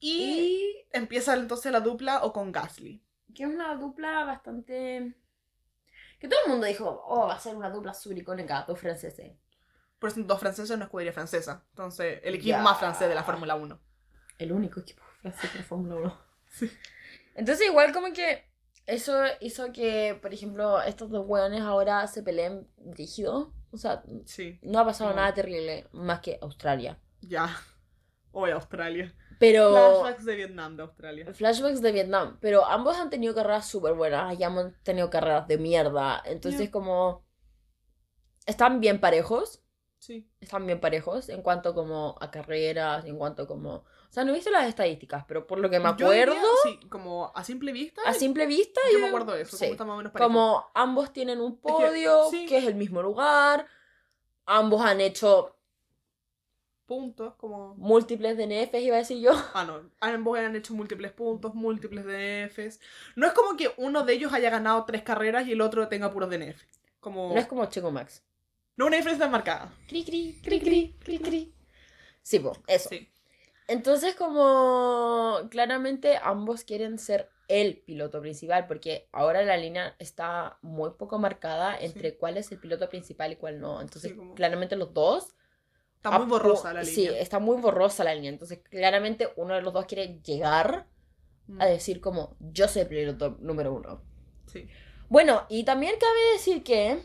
Y, 0.00 0.62
Y 0.80 0.88
empieza 0.92 1.34
entonces 1.34 1.72
la 1.72 1.80
dupla 1.80 2.24
o 2.24 2.32
con 2.32 2.52
Gasly. 2.52 3.02
que 3.34 3.44
es 3.44 3.48
una 3.48 3.74
dupla 3.76 4.24
bastante... 4.24 5.14
Que 6.18 6.28
todo 6.28 6.40
el 6.44 6.50
mundo 6.50 6.66
dijo, 6.66 7.02
oh, 7.06 7.26
va 7.28 7.34
a 7.34 7.38
ser 7.38 7.54
una 7.56 7.70
dupla 7.70 7.92
súper 7.94 8.18
icónica, 8.18 8.64
dos 8.66 8.78
franceses. 8.78 9.32
Por 9.98 10.10
eso 10.10 10.20
dos 10.22 10.38
franceses 10.40 10.70
en 10.70 10.76
una 10.76 10.84
escudería 10.86 11.12
francesa. 11.12 11.64
Entonces, 11.70 12.20
el 12.22 12.34
equipo 12.34 12.58
más 12.58 12.78
francés 12.78 13.08
de 13.08 13.14
la 13.14 13.22
Fórmula 13.24 13.54
1. 13.54 13.80
El 14.38 14.52
único 14.52 14.80
equipo 14.80 15.02
francés 15.22 15.52
de 15.54 15.62
Fórmula 15.62 15.96
1. 15.96 16.20
Entonces 17.34 17.66
igual 17.66 17.92
como 17.92 18.12
que 18.12 18.44
eso 18.86 19.14
hizo 19.40 19.72
que, 19.72 20.18
por 20.22 20.32
ejemplo, 20.32 20.80
estos 20.82 21.10
dos 21.10 21.24
hueones 21.26 21.60
ahora 21.62 22.06
se 22.06 22.22
peleen 22.22 22.68
rígido. 22.78 23.52
O 23.72 23.78
sea, 23.78 24.02
Sí, 24.24 24.58
no 24.62 24.78
ha 24.78 24.84
pasado 24.84 25.10
No. 25.10 25.16
nada 25.16 25.34
terrible 25.34 25.88
más 25.92 26.20
que 26.20 26.38
Australia. 26.40 26.98
ya. 27.20 27.48
Hoy 28.32 28.50
Australia. 28.50 29.14
Pero... 29.38 29.70
Flashbacks 29.70 30.24
de 30.24 30.36
Vietnam 30.36 30.76
de 30.76 30.82
Australia. 30.82 31.34
Flashbacks 31.34 31.82
de 31.82 31.92
Vietnam, 31.92 32.38
pero 32.40 32.64
ambos 32.64 32.96
han 32.96 33.10
tenido 33.10 33.34
carreras 33.34 33.68
súper 33.68 33.94
buenas 33.94 34.38
y 34.38 34.42
ambos 34.42 34.66
han 34.66 34.82
tenido 34.82 35.10
carreras 35.10 35.46
de 35.46 35.58
mierda. 35.58 36.22
Entonces, 36.24 36.70
como. 36.70 37.24
Están 38.46 38.80
bien 38.80 39.00
parejos. 39.00 39.62
Sí. 39.98 40.30
Están 40.40 40.66
bien 40.66 40.78
parejos 40.78 41.28
en 41.30 41.42
cuanto 41.42 41.74
como 41.74 42.16
a 42.20 42.30
carreras, 42.30 43.04
en 43.06 43.18
cuanto 43.18 43.46
como. 43.46 43.74
O 43.74 44.12
sea, 44.16 44.24
no 44.24 44.30
he 44.30 44.34
visto 44.34 44.50
las 44.50 44.68
estadísticas, 44.68 45.24
pero 45.26 45.46
por 45.46 45.58
lo 45.58 45.68
que 45.68 45.80
me 45.80 45.88
Yo 45.96 46.10
diría, 46.10 46.22
acuerdo, 46.22 46.48
sí, 46.62 46.80
como 46.88 47.32
a 47.34 47.44
simple 47.44 47.72
vista, 47.72 48.02
a 48.06 48.14
simple 48.14 48.46
vista, 48.46 48.80
yo 48.92 49.00
me 49.00 49.08
acuerdo 49.08 49.32
de 49.32 49.42
eso. 49.42 49.56
sí. 49.56 49.64
Como 49.64 49.72
está 49.72 49.84
más 49.84 49.94
o 49.94 49.96
menos. 49.98 50.12
Como 50.12 50.70
ambos 50.74 51.12
tienen 51.12 51.40
un 51.40 51.56
que, 51.56 51.62
podio, 51.62 52.30
sí. 52.30 52.46
que 52.46 52.58
es 52.58 52.64
el 52.64 52.76
mismo 52.76 53.02
lugar. 53.02 53.66
Ambos 54.46 54.80
han 54.82 55.00
hecho 55.00 55.55
puntos, 56.86 57.34
como... 57.34 57.74
múltiples 57.74 58.36
DNFs, 58.36 58.80
iba 58.80 58.96
a 58.96 59.00
decir 59.00 59.18
yo. 59.20 59.32
Ah, 59.54 59.64
no. 59.64 59.90
Ambos 60.00 60.38
han 60.38 60.56
hecho 60.56 60.72
múltiples 60.74 61.12
puntos, 61.12 61.54
múltiples 61.54 62.04
DNFs. 62.04 62.80
No 63.16 63.26
es 63.26 63.32
como 63.32 63.56
que 63.56 63.70
uno 63.76 64.04
de 64.04 64.12
ellos 64.14 64.32
haya 64.32 64.50
ganado 64.50 64.84
tres 64.84 65.02
carreras 65.02 65.46
y 65.46 65.52
el 65.52 65.60
otro 65.60 65.88
tenga 65.88 66.12
puros 66.12 66.30
DNF. 66.30 66.62
Como... 67.00 67.32
No 67.34 67.38
es 67.38 67.46
como 67.46 67.64
Checo 67.66 67.90
Max. 67.90 68.22
No 68.76 68.86
una 68.86 68.96
diferencia 68.96 69.26
marcada. 69.28 69.72
Cri, 69.88 70.04
cri, 70.04 70.40
cri, 70.42 70.60
cri, 70.60 70.96
cri, 70.98 71.18
cri. 71.18 71.54
Sí, 72.22 72.38
pues, 72.40 72.58
eso. 72.66 72.88
Sí. 72.90 73.08
Entonces, 73.68 74.14
como 74.14 75.40
claramente 75.50 76.18
ambos 76.22 76.62
quieren 76.64 76.98
ser 76.98 77.30
el 77.48 77.78
piloto 77.78 78.20
principal, 78.20 78.66
porque 78.66 79.08
ahora 79.12 79.42
la 79.42 79.56
línea 79.56 79.94
está 79.98 80.58
muy 80.62 80.90
poco 80.98 81.18
marcada 81.18 81.76
entre 81.78 82.10
Sí. 82.10 82.16
cuál 82.18 82.36
es 82.36 82.50
el 82.52 82.58
piloto 82.58 82.88
principal 82.88 83.32
y 83.32 83.36
cuál 83.36 83.60
no. 83.60 83.80
Entonces, 83.80 84.10
Sí, 84.12 84.16
como- 84.16 84.34
claramente 84.34 84.76
los 84.76 84.92
dos. 84.92 85.34
Está 86.08 86.18
muy 86.18 86.26
apu- 86.26 86.30
borrosa 86.30 86.72
la 86.72 86.80
Ah, 86.80 86.84
Sí, 86.84 87.02
línea. 87.06 87.20
está 87.20 87.38
muy 87.38 87.60
borrosa 87.60 88.04
la 88.04 88.14
línea. 88.14 88.30
Entonces, 88.30 88.60
claramente 88.70 89.28
uno 89.36 89.54
de 89.54 89.62
los 89.62 89.72
dos 89.72 89.86
quiere 89.86 90.20
llegar 90.22 90.86
Mm, 91.48 91.60
a 91.60 91.66
decir 91.66 92.00
como, 92.00 92.36
yo 92.40 92.66
soy 92.66 92.82
el 92.82 92.88
piloto 92.88 93.36
número 93.40 93.72
uno. 93.72 94.00
Sí. 94.46 94.66
Bueno, 95.08 95.42
y 95.48 95.62
también 95.64 95.94
cabe 96.00 96.32
decir 96.32 96.64
que, 96.64 96.98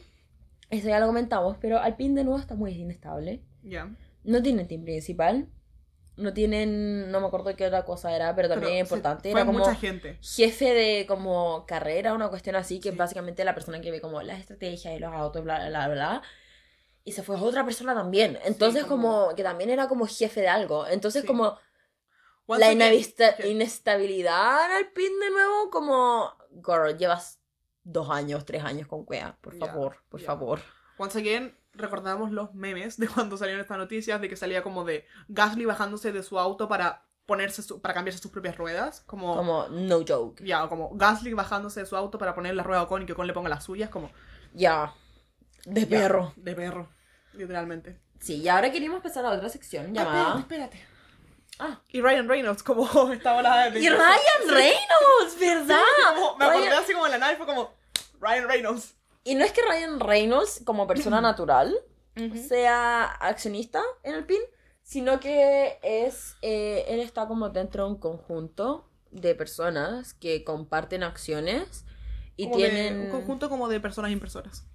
eso 0.71 0.87
ya 0.87 0.99
lo 0.99 1.05
comentamos, 1.05 1.57
pero 1.61 1.79
Alpine 1.79 2.15
de 2.15 2.23
nuevo 2.23 2.39
está 2.39 2.55
muy 2.55 2.71
inestable. 2.71 3.41
Ya. 3.63 3.89
No 4.23 4.41
tienen 4.41 4.67
team 4.67 4.83
principal. 4.83 5.47
No 6.17 6.33
tienen, 6.33 7.09
no 7.11 7.21
me 7.21 7.27
acuerdo 7.27 7.55
qué 7.55 7.65
otra 7.67 7.85
cosa 7.85 8.15
era, 8.15 8.35
pero 8.35 8.49
también 8.49 8.71
Pero 8.73 8.83
importante. 8.83 9.31
Fue 9.31 9.39
Era 9.39 9.45
como 9.47 9.59
mucha 9.59 9.75
gente. 9.75 10.17
jefe 10.21 10.73
de 10.73 11.05
como 11.07 11.65
carrera, 11.67 12.13
una 12.13 12.29
cuestión 12.29 12.55
así, 12.55 12.77
que 12.79 12.89
Sí. 12.89 12.93
es 12.93 12.97
básicamente 12.97 13.43
la 13.45 13.53
persona 13.53 13.79
que 13.81 13.91
ve 13.91 14.01
como 14.01 14.21
las 14.21 14.39
estrategias 14.39 14.93
y 14.95 14.99
los 14.99 15.13
autos, 15.13 15.43
bla, 15.43 15.67
bla, 15.69 15.87
bla, 15.87 15.93
bla. 15.93 16.21
Y 17.03 17.13
se 17.13 17.23
fue 17.23 17.35
otra 17.39 17.65
persona 17.65 17.93
también. 17.95 18.37
Entonces 18.43 18.85
como- 18.85 19.23
como... 19.25 19.35
que 19.35 19.43
también 19.43 19.69
era 19.69 19.87
como 19.87 20.05
jefe 20.05 20.41
de 20.41 20.47
algo. 20.49 20.85
Entonces 20.87 21.21
Sí. 21.21 21.27
como 21.27 21.57
Once 22.45 22.59
la 22.59 22.65
again, 22.67 22.77
inavista- 22.81 23.35
que- 23.35 23.49
inestabilidad 23.49 24.65
en 24.65 24.71
Alpine 24.77 25.15
de 25.25 25.29
nuevo, 25.31 25.69
como, 25.71 26.35
girl, 26.65 26.97
llevas 26.97 27.39
dos 27.83 28.09
años, 28.09 28.45
tres 28.45 28.63
años 28.63 28.87
con 28.87 29.05
Cuea. 29.05 29.37
Por 29.41 29.55
favor, 29.57 29.97
por 30.09 30.21
favor. 30.21 30.59
Once 30.97 31.17
again, 31.17 31.57
recordamos 31.73 32.31
los 32.31 32.53
memes 32.53 32.97
de 32.97 33.07
cuando 33.07 33.37
salieron 33.37 33.61
estas 33.61 33.77
noticias 33.77 34.19
de 34.21 34.29
que 34.29 34.35
salía 34.35 34.61
como 34.61 34.83
de 34.83 35.05
Gasly 35.29 35.65
bajándose 35.65 36.11
de 36.11 36.21
su 36.21 36.37
auto 36.37 36.67
para 36.67 37.05
ponerse 37.25 37.63
su- 37.63 37.79
para 37.81 37.93
cambiarse 37.93 38.21
sus 38.21 38.31
propias 38.31 38.57
ruedas, 38.57 39.01
como, 39.07 39.35
Como, 39.35 39.67
no 39.69 40.01
joke. 40.07 40.43
ya, 40.43 40.67
como 40.67 40.89
Gasly 40.95 41.33
bajándose 41.33 41.79
de 41.79 41.85
su 41.85 41.95
auto 41.95 42.17
para 42.17 42.35
poner 42.35 42.55
la 42.55 42.63
rueda 42.63 42.81
a 42.81 42.83
Ocon 42.83 43.03
y 43.03 43.05
que 43.05 43.13
Ocon 43.13 43.25
le 43.27 43.33
ponga 43.33 43.49
las 43.49 43.63
suyas, 43.63 43.89
como 43.89 44.11
Ya. 44.53 44.93
De 45.65 45.81
ya, 45.81 45.89
perro. 45.89 46.33
de 46.35 46.55
perro, 46.55 46.89
literalmente. 47.33 47.99
Sí, 48.19 48.35
y 48.41 48.47
ahora 48.49 48.71
queríamos 48.71 49.01
pasar 49.01 49.25
a 49.25 49.31
otra 49.31 49.49
sección 49.49 49.93
llamada. 49.93 50.33
Ah, 50.35 50.39
espérate, 50.39 50.77
espérate. 50.77 50.91
Ah. 51.59 51.79
Y 51.89 52.01
Ryan 52.01 52.27
Reynolds, 52.27 52.63
como 52.63 52.83
estaba 53.11 53.41
la 53.41 53.69
Y 53.69 53.89
Ryan 53.89 54.47
Reynolds, 54.47 55.39
¿verdad? 55.39 55.79
Como- 56.15 56.37
me 56.37 56.45
acordé 56.45 56.67
Ryan- 56.69 56.83
así 56.83 56.93
como 56.93 57.05
en 57.05 57.11
la 57.11 57.17
nave, 57.19 57.37
fue 57.37 57.45
como 57.45 57.71
Ryan 58.19 58.47
Reynolds. 58.47 58.95
Y 59.23 59.35
no 59.35 59.45
es 59.45 59.51
que 59.51 59.61
Ryan 59.61 59.99
Reynolds, 59.99 60.61
como 60.65 60.87
persona 60.87 61.21
natural, 61.21 61.75
sea 62.47 63.05
accionista 63.05 63.81
en 64.03 64.15
el 64.15 64.25
PIN, 64.25 64.41
sino 64.83 65.19
que 65.19 65.79
es 65.83 66.35
eh, 66.41 66.85
él 66.87 66.99
está 66.99 67.27
como 67.27 67.49
dentro 67.49 67.85
de 67.85 67.91
un 67.91 67.99
conjunto 67.99 68.89
de 69.11 69.35
personas 69.35 70.13
que 70.13 70.43
comparten 70.43 71.03
acciones 71.03 71.85
y 72.35 72.45
Como 72.45 72.57
de- 72.57 72.69
tienen... 72.69 72.99
un 73.01 73.09
conjunto 73.11 73.49
como 73.49 73.67
de 73.69 73.79
personas 73.79 74.11
inversoras. 74.11 74.65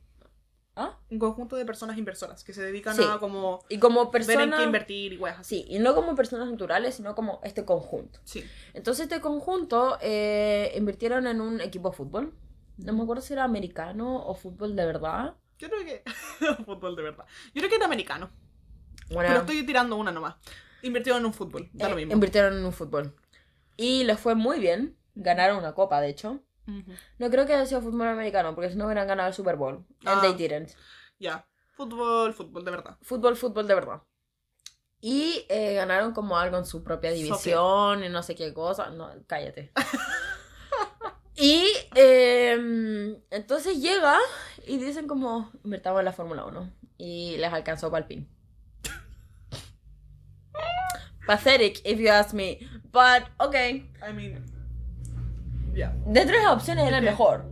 ¿Ah? 0.78 0.98
Un 1.10 1.18
conjunto 1.18 1.56
de 1.56 1.64
personas 1.64 1.96
inversoras 1.96 2.44
que 2.44 2.52
se 2.52 2.62
dedican 2.62 2.94
Sí. 2.94 3.02
a 3.02 3.18
como 3.18 3.64
Y 3.70 3.78
como 3.78 4.10
ver 4.10 4.40
en 4.40 4.50
qué 4.52 4.62
invertir 4.62 5.14
y 5.14 5.16
weas. 5.16 5.46
Sí, 5.46 5.64
y 5.68 5.78
no 5.78 5.94
como 5.94 6.14
personas 6.14 6.50
naturales, 6.50 6.94
sino 6.96 7.14
como 7.14 7.40
este 7.42 7.64
conjunto. 7.64 8.20
Sí. 8.24 8.44
Entonces 8.74 9.04
este 9.04 9.22
conjunto 9.22 9.96
eh, 10.02 10.72
invirtieron 10.76 11.26
en 11.26 11.40
un 11.40 11.62
equipo 11.62 11.90
de 11.90 11.96
fútbol. 11.96 12.34
No 12.76 12.92
me 12.92 13.02
acuerdo 13.02 13.22
si 13.22 13.32
era 13.32 13.44
americano 13.44 14.22
o 14.26 14.34
fútbol 14.34 14.76
de 14.76 14.84
verdad. 14.84 15.34
Yo 15.58 15.70
creo 15.70 15.82
que. 15.82 16.02
fútbol 16.66 16.94
de 16.94 17.02
verdad. 17.02 17.24
Yo 17.54 17.60
creo 17.60 17.70
que 17.70 17.76
era 17.76 17.86
americano. 17.86 18.30
Bueno, 19.10 19.28
Pero 19.30 19.40
estoy 19.40 19.64
tirando 19.64 19.96
una 19.96 20.12
nomás. 20.12 20.34
Invirtieron 20.82 21.20
en 21.22 21.26
un 21.26 21.32
fútbol. 21.32 21.70
Da 21.72 21.86
eh, 21.86 21.90
lo 21.90 21.96
mismo. 21.96 22.12
invirtieron 22.12 22.52
en 22.54 22.64
un 22.66 22.72
fútbol. 22.74 23.16
Y 23.78 24.04
les 24.04 24.20
fue 24.20 24.34
muy 24.34 24.58
bien. 24.60 24.94
Ganaron 25.14 25.56
una 25.56 25.72
copa, 25.72 26.02
de 26.02 26.10
hecho. 26.10 26.40
No 27.18 27.30
creo 27.30 27.46
que 27.46 27.54
haya 27.54 27.66
sido 27.66 27.80
fútbol 27.80 28.08
americano, 28.08 28.54
porque 28.54 28.70
si 28.70 28.76
no 28.76 28.86
hubieran 28.86 29.06
ganado 29.06 29.28
el 29.28 29.34
Super 29.34 29.56
Bowl. 29.56 29.76
And 30.04 30.14
Ah. 30.18 30.20
they 30.20 30.34
didn't. 30.34 30.70
Ya. 31.18 31.46
Fútbol, 31.76 32.32
fútbol 32.34 32.64
de 32.64 32.70
verdad. 32.70 32.96
Fútbol, 33.02 33.36
fútbol 33.36 33.66
de 33.68 33.74
verdad. 33.74 34.02
Y 35.00 35.44
eh, 35.48 35.74
ganaron 35.74 36.12
como 36.12 36.38
algo 36.38 36.56
en 36.56 36.64
su 36.66 36.82
propia 36.82 37.10
división 37.12 38.02
y 38.02 38.08
no 38.08 38.22
sé 38.22 38.34
qué 38.34 38.52
cosa. 38.54 38.90
No, 38.90 39.10
cállate. 39.26 39.70
y 41.36 41.64
eh, 41.94 43.16
entonces 43.30 43.80
llega 43.80 44.18
y 44.66 44.78
dicen 44.78 45.06
como, 45.06 45.50
invertamos 45.64 46.00
en 46.00 46.06
la 46.06 46.12
Fórmula 46.12 46.44
1. 46.46 46.72
Y 46.98 47.36
les 47.36 47.52
alcanzó 47.52 47.90
para 47.90 48.02
el 48.02 48.08
pin. 48.08 48.28
Pathetic, 51.26 51.82
if 51.84 51.98
you 51.98 52.08
ask 52.08 52.32
me. 52.32 52.58
But, 52.90 53.28
ok. 53.38 53.54
I 53.54 54.12
mean. 54.14 54.44
Dentro 56.06 56.36
de 56.36 56.42
las 56.42 56.52
opciones 56.52 56.86
era 56.86 56.98
el 56.98 57.04
mejor. 57.04 57.44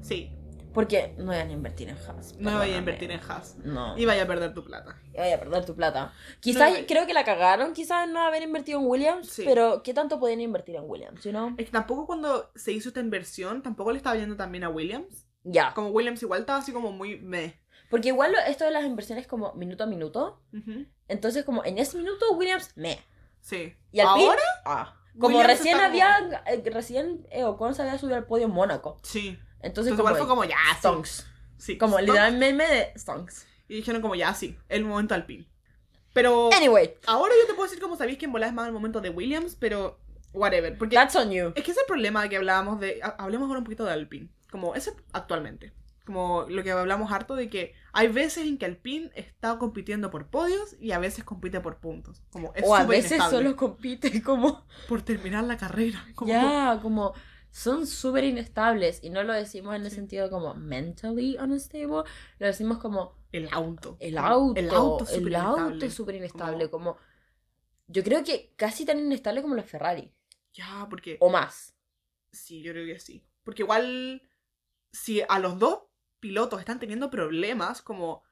Sí. 0.00 0.30
Porque 0.72 1.14
no 1.18 1.32
iban 1.32 1.48
a 1.50 1.52
invertir 1.52 1.88
en 1.88 1.96
Haas. 1.96 2.34
No 2.38 2.58
vaya 2.58 2.74
a 2.74 2.78
invertir 2.78 3.08
en 3.12 3.20
Haas. 3.20 3.56
No. 3.62 3.96
Y 3.96 4.06
vaya 4.06 4.24
a 4.24 4.26
perder 4.26 4.54
tu 4.54 4.64
plata. 4.64 5.00
Y 5.12 5.18
vaya 5.18 5.36
a 5.36 5.38
perder 5.38 5.64
tu 5.64 5.76
plata. 5.76 6.12
Quizás, 6.40 6.72
No, 6.80 6.86
creo 6.88 7.06
que 7.06 7.14
la 7.14 7.24
cagaron, 7.24 7.72
quizás 7.74 8.08
no 8.08 8.20
haber 8.20 8.42
invertido 8.42 8.80
en 8.80 8.86
Williams, 8.86 9.28
Sí. 9.30 9.44
pero 9.46 9.84
¿qué 9.84 9.94
tanto 9.94 10.18
podían 10.18 10.40
invertir 10.40 10.74
en 10.74 10.82
Williams, 10.90 11.22
you 11.22 11.30
know? 11.30 11.54
Es 11.58 11.66
que 11.66 11.70
tampoco 11.72 12.06
cuando 12.06 12.50
se 12.56 12.72
hizo 12.72 12.88
esta 12.88 12.98
inversión, 12.98 13.62
tampoco 13.62 13.92
le 13.92 13.98
estaba 13.98 14.16
yendo 14.16 14.36
tan 14.36 14.50
bien 14.50 14.64
a 14.64 14.68
Williams. 14.68 15.26
Ya. 15.44 15.72
Como 15.74 15.90
Williams 15.90 16.20
igual 16.22 16.40
estaba 16.40 16.58
así 16.58 16.72
como 16.72 16.90
muy 16.90 17.20
meh. 17.20 17.60
Porque 17.88 18.08
igual 18.08 18.34
esto 18.48 18.64
de 18.64 18.72
las 18.72 18.84
inversiones 18.84 19.28
como 19.28 19.52
minuto 19.54 19.84
a 19.84 19.86
minuto, 19.86 20.42
Ujú. 20.52 20.86
entonces 21.06 21.44
como 21.44 21.64
en 21.64 21.78
ese 21.78 21.96
minuto 21.98 22.32
Williams, 22.32 22.72
me. 22.76 22.98
Sí. 23.40 23.76
Y 23.92 24.00
al 24.00 24.08
¿Ahora? 24.08 24.42
ah. 24.64 24.96
Como 25.18 25.38
Williams 25.38 25.58
recién 25.58 25.74
como- 25.76 25.86
había, 25.86 26.42
eh, 26.46 26.62
recién 26.72 27.26
eh, 27.30 27.44
Ocon 27.44 27.74
se 27.74 27.82
había 27.82 27.98
subido 27.98 28.16
al 28.16 28.26
podio 28.26 28.46
en 28.46 28.52
Mónaco. 28.52 28.98
Sí. 29.02 29.38
Entonces, 29.60 29.92
Entonces 29.92 29.92
como, 29.92 30.08
igual 30.10 30.16
fue 30.16 30.26
como 30.28 30.44
ya, 30.44 30.56
stonks. 30.78 31.26
Sí. 31.56 31.78
Como 31.78 31.98
literalmente 32.00 32.64
de 32.64 32.92
stonks. 32.98 33.46
Y 33.68 33.76
dijeron 33.76 34.02
como 34.02 34.14
ya, 34.14 34.34
sí. 34.34 34.58
El 34.68 34.84
momento 34.84 35.14
al 35.14 35.24
pin. 35.24 35.46
Pero 36.12 36.50
Anyway, 36.54 36.94
ahora 37.06 37.32
yo 37.40 37.46
te 37.46 37.54
puedo 37.54 37.68
decir 37.68 37.80
como 37.82 37.96
sabéis 37.96 38.18
que 38.18 38.26
en 38.26 38.36
es 38.36 38.52
más 38.52 38.66
el 38.66 38.72
momento 38.72 39.00
de 39.00 39.10
Williams, 39.10 39.56
pero 39.58 39.98
whatever. 40.32 40.76
Porque 40.78 40.94
that's 40.96 41.16
on 41.16 41.30
you. 41.30 41.52
es 41.54 41.64
que 41.64 41.70
ese 41.70 41.80
problema 41.86 42.28
que 42.28 42.36
hablábamos 42.36 42.78
de... 42.80 43.00
ha- 43.02 43.16
Hablemos 43.18 43.46
ahora 43.48 43.58
un 43.58 43.64
poquito 43.64 43.84
de 43.84 43.92
Alpine. 43.92 44.28
Como 44.50 44.74
ese 44.74 44.92
actualmente. 45.12 45.72
Como 46.04 46.44
lo 46.50 46.62
que 46.62 46.70
hablamos 46.70 47.10
harto 47.12 47.34
de 47.34 47.48
que 47.48 47.72
hay 47.92 48.08
veces 48.08 48.46
en 48.46 48.58
que 48.58 48.66
Alpine 48.66 49.10
está 49.14 49.58
compitiendo 49.58 50.10
por 50.10 50.28
podios 50.28 50.76
y 50.78 50.92
a 50.92 50.98
veces 50.98 51.24
compite 51.24 51.60
por 51.60 51.78
puntos. 51.80 52.22
Como 52.30 52.52
es 52.54 52.62
o 52.66 52.74
a 52.74 52.84
veces 52.84 53.12
inestable. 53.12 53.36
solo 53.38 53.56
compite 53.56 54.22
como... 54.22 54.66
por 54.88 55.00
terminar 55.02 55.44
la 55.44 55.56
carrera. 55.56 56.04
Como- 56.14 56.30
Ya, 56.30 56.78
como 56.82 57.14
son 57.50 57.86
súper 57.86 58.24
inestables 58.24 58.98
y 59.02 59.10
no 59.10 59.22
lo 59.22 59.32
decimos 59.32 59.76
en 59.76 59.84
el 59.84 59.90
sentido 59.92 60.28
como 60.28 60.54
mentally 60.54 61.38
unstable, 61.38 62.02
lo 62.40 62.46
decimos 62.46 62.78
como 62.78 63.16
El 63.32 63.48
auto. 63.52 63.96
el 64.00 64.18
auto, 64.18 64.60
El 64.60 64.70
auto 64.70 65.04
es 65.04 65.10
el 65.12 65.18
súper 65.20 65.36
auto 65.36 65.56
inestable. 65.60 65.86
es 65.86 65.94
súper 65.94 66.14
inestable, 66.16 66.68
como 66.70 66.96
yo 67.86 68.02
creo 68.02 68.24
que 68.24 68.52
casi 68.56 68.84
tan 68.84 68.98
inestable 68.98 69.40
como 69.40 69.54
los 69.54 69.66
Ferrari 69.66 70.12
Ya, 70.52 70.86
porque... 70.90 71.16
o 71.20 71.30
más. 71.30 71.74
Sí, 72.32 72.60
yo 72.60 72.72
creo 72.72 72.86
que 72.86 72.98
sí. 72.98 73.24
Porque 73.44 73.62
igual, 73.62 74.22
si 74.90 75.22
a 75.28 75.38
los 75.38 75.58
dos 75.58 75.78
pilotos 76.24 76.58
están 76.58 76.80
teniendo 76.80 77.10
problemas, 77.10 77.82
como 77.82 78.22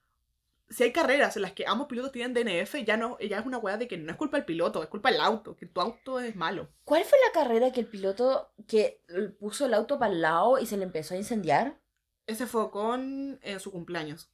si 0.70 0.82
hay 0.82 0.92
carreras 0.92 1.36
en 1.36 1.42
las 1.42 1.52
que 1.52 1.66
ambos 1.66 1.88
pilotos 1.88 2.10
tienen 2.10 2.32
DNF, 2.32 2.76
ya 2.86 2.96
no, 2.96 3.18
ya 3.18 3.38
es 3.38 3.44
una 3.44 3.58
weá 3.58 3.76
de 3.76 3.86
que 3.86 3.98
no 3.98 4.10
es 4.10 4.16
culpa 4.16 4.38
del 4.38 4.46
piloto, 4.46 4.82
es 4.82 4.88
culpa 4.88 5.12
del 5.12 5.20
auto, 5.20 5.54
que 5.54 5.66
tu 5.66 5.78
auto 5.78 6.18
es 6.18 6.34
malo. 6.34 6.70
¿Cuál 6.84 7.04
fue 7.04 7.18
la 7.26 7.38
carrera 7.38 7.70
que 7.70 7.80
el 7.80 7.86
piloto 7.86 8.54
que 8.66 9.02
puso 9.38 9.66
el 9.66 9.74
auto 9.74 9.98
para 9.98 10.10
el 10.10 10.22
lado 10.22 10.58
y 10.58 10.64
se 10.64 10.78
le 10.78 10.84
empezó 10.84 11.12
a 11.12 11.18
incendiar? 11.18 11.78
Ese 12.26 12.46
fue 12.46 12.70
con 12.70 13.38
en 13.42 13.60
su 13.60 13.70
cumpleaños. 13.70 14.30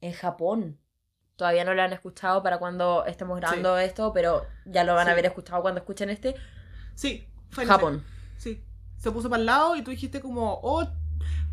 En 0.00 0.12
Japón. 0.12 0.78
Todavía 1.34 1.64
no 1.64 1.74
lo 1.74 1.82
han 1.82 1.92
escuchado 1.92 2.40
para 2.44 2.60
cuando 2.60 3.04
estemos 3.04 3.36
grabando 3.40 3.76
esto, 3.78 4.12
pero 4.12 4.46
ya 4.64 4.84
lo 4.84 4.94
van 4.94 5.08
a 5.08 5.10
haber 5.10 5.26
escuchado 5.26 5.60
cuando 5.60 5.80
escuchen 5.80 6.08
este. 6.08 6.36
Sí, 6.94 7.28
fue 7.50 7.64
en 7.64 7.70
ese. 7.70 7.76
Japón. 7.76 8.04
Sí. 8.36 8.62
Se 8.96 9.10
puso 9.10 9.28
para 9.28 9.40
el 9.40 9.46
lado 9.46 9.74
y 9.74 9.82
tú 9.82 9.90
dijiste 9.90 10.20
como, 10.20 10.60
oh, 10.62 10.86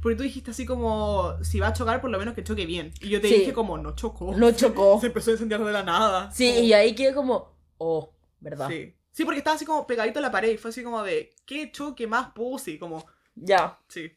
porque 0.04 0.16
tú 0.18 0.24
dijiste 0.24 0.52
así 0.52 0.66
como, 0.66 1.36
si 1.44 1.60
va 1.60 1.68
a 1.70 1.74
chocar, 1.74 2.00
por 2.02 2.12
lo 2.12 2.20
menos 2.20 2.36
que 2.36 2.44
choque 2.44 2.66
bien. 2.68 2.94
Y 3.02 3.10
yo 3.10 3.20
te 3.22 3.30
Sí. 3.30 3.36
dije 3.40 3.54
como, 3.54 3.78
no 3.80 3.96
chocó. 3.96 4.36
No 4.36 4.52
chocó. 4.52 5.00
Se 5.02 5.08
empezó 5.08 5.32
a 5.32 5.34
incendiar 5.34 5.64
de 5.64 5.72
la 5.72 5.82
nada. 5.84 6.30
Sí, 6.32 6.52
Como- 6.54 6.60
y 6.66 6.74
ahí 6.74 6.94
quedé 6.94 7.14
como, 7.16 7.56
oh, 7.80 8.14
¿verdad? 8.40 8.68
Sí. 8.70 8.94
Sí, 9.12 9.26
porque 9.26 9.40
estaba 9.40 9.56
así 9.56 9.66
como 9.66 9.88
pegadito 9.88 10.20
a 10.20 10.22
la 10.22 10.32
pared 10.32 10.52
y 10.52 10.58
fue 10.58 10.70
así 10.70 10.84
como 10.84 11.02
de, 11.04 11.32
¿qué 11.46 11.72
choque 11.72 12.06
más 12.06 12.32
pussy? 12.34 12.78
Como, 12.78 13.06
Ya. 13.36 13.80
sí. 13.88 14.12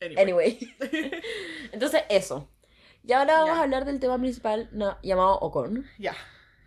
Anyway. 0.00 0.16
Anyway. 0.22 0.58
Entonces, 1.72 2.02
eso. 2.08 2.48
Y 3.02 3.12
ahora 3.12 3.38
vamos 3.40 3.56
a 3.58 3.62
hablar 3.62 3.84
del 3.84 3.98
tema 3.98 4.18
principal 4.18 4.68
no, 4.72 4.96
llamado 5.02 5.38
Ocon. 5.40 5.86
ya. 5.98 6.14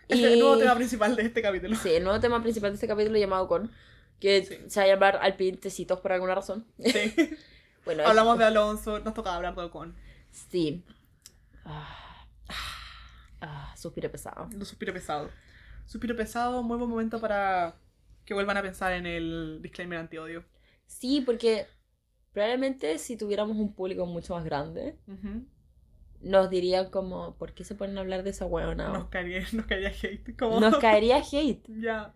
Este 0.07 0.25
es 0.25 0.31
el 0.33 0.37
Y- 0.37 0.39
nuevo 0.41 0.57
tema 0.57 0.75
principal 0.75 1.15
de 1.15 1.23
este 1.23 1.41
capítulo. 1.41 1.75
Sí, 1.75 1.89
el 1.93 2.03
nuevo 2.03 2.19
tema 2.19 2.41
principal 2.41 2.71
de 2.71 2.75
este 2.75 2.87
capítulo 2.87 3.17
llamado 3.17 3.43
Ocon. 3.45 3.71
Que 4.19 4.43
Sí. 4.45 4.57
se 4.67 4.79
va 4.79 4.85
a 4.85 4.89
llamar 4.89 5.19
Alpine 5.21 5.57
Tecitos 5.57 5.99
por 5.99 6.11
alguna 6.11 6.35
razón. 6.35 6.65
Sí. 6.83 7.13
Bueno, 7.85 8.05
Hablamos 8.05 8.37
de 8.37 8.45
Alonso, 8.45 8.99
nos 8.99 9.13
tocaba 9.13 9.35
hablar 9.35 9.55
de 9.55 9.63
Ocon. 9.63 9.95
Sí. 10.31 10.83
Ah, 11.65 12.27
ah, 13.41 13.73
suspiro 13.77 14.09
pesado. 14.11 14.49
Suspiro 14.63 14.93
pesado. 14.93 15.29
Suspiro 15.85 16.15
pesado, 16.15 16.63
muy 16.63 16.77
buen 16.77 16.89
momento 16.89 17.19
para 17.19 17.75
que 18.25 18.33
vuelvan 18.33 18.57
a 18.57 18.61
pensar 18.61 18.93
en 18.93 19.05
el 19.05 19.59
disclaimer 19.61 19.99
anti-odio. 19.99 20.45
Sí, 20.85 21.21
porque 21.21 21.67
probablemente 22.31 22.97
si 22.97 23.17
tuviéramos 23.17 23.57
un 23.57 23.73
público 23.73 24.05
mucho 24.05 24.33
más 24.33 24.45
grande, 24.45 24.97
nos 26.21 26.49
dirían 26.49 26.89
como, 26.89 27.35
¿por 27.37 27.53
qué 27.53 27.63
se 27.63 27.75
ponen 27.75 27.97
a 27.97 28.01
hablar 28.01 28.23
de 28.23 28.29
esa 28.29 28.45
huevona? 28.45 28.89
Nos, 28.89 29.09
caería, 29.09 29.45
nos 29.51 29.65
caería 29.65 29.89
hate. 29.89 30.37
Como... 30.37 30.59
Nos 30.59 30.77
caería 30.79 31.17
hate. 31.17 31.63
Ya. 31.67 32.13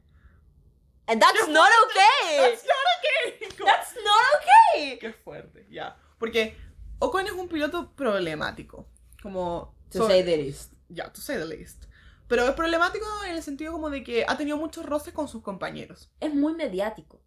And 1.07 1.22
that's 1.22 1.48
not 1.48 1.69
okay. 1.85 2.38
That's 2.38 2.65
not 2.65 2.85
okay. 2.98 3.48
That's 3.65 3.95
not 3.95 4.41
okay. 4.41 4.56
Qué 4.99 5.13
fuerte, 5.13 5.67
ya. 5.69 5.97
Porque 6.19 6.55
Ocon 6.99 7.25
es 7.27 7.33
un 7.33 7.47
piloto 7.47 7.93
problemático. 7.95 8.87
Como. 9.21 9.75
To 9.91 9.99
sobre- 9.99 10.15
say 10.15 10.23
the 10.23 10.37
least. 10.37 10.73
Ya, 10.89 11.11
to 11.11 11.21
say 11.21 11.37
the 11.37 11.45
least. 11.45 11.85
Pero 12.27 12.45
es 12.45 12.51
problemático 12.55 13.05
en 13.25 13.35
el 13.35 13.41
sentido 13.43 13.71
como 13.71 13.89
de 13.89 14.03
que 14.03 14.25
ha 14.27 14.35
tenido 14.37 14.57
muchos 14.57 14.85
roces 14.85 15.13
con 15.13 15.27
sus 15.27 15.41
compañeros. 15.43 16.11
Es 16.19 16.33
muy 16.33 16.53
mediático. 16.55 17.21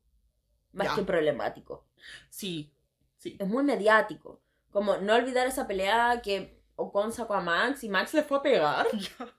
Más 0.73 0.89
Ya. 0.89 0.95
que 0.97 1.03
problemático. 1.03 1.87
Sí, 2.29 2.73
sí. 3.17 3.37
Es 3.41 3.49
muy 3.49 3.65
mediático. 3.65 4.43
Como 4.71 4.99
no 4.99 5.15
olvidar 5.15 5.47
esa 5.47 5.67
pelea 5.67 6.21
que 6.23 6.63
Ocon 6.77 7.13
sacó 7.13 7.35
a 7.35 7.41
Max 7.41 7.83
y 7.83 7.89
Max 7.89 8.13
le 8.15 8.23
fue 8.23 8.39
a 8.39 8.43
pegar. 8.43 8.87
Ya. 9.19 9.35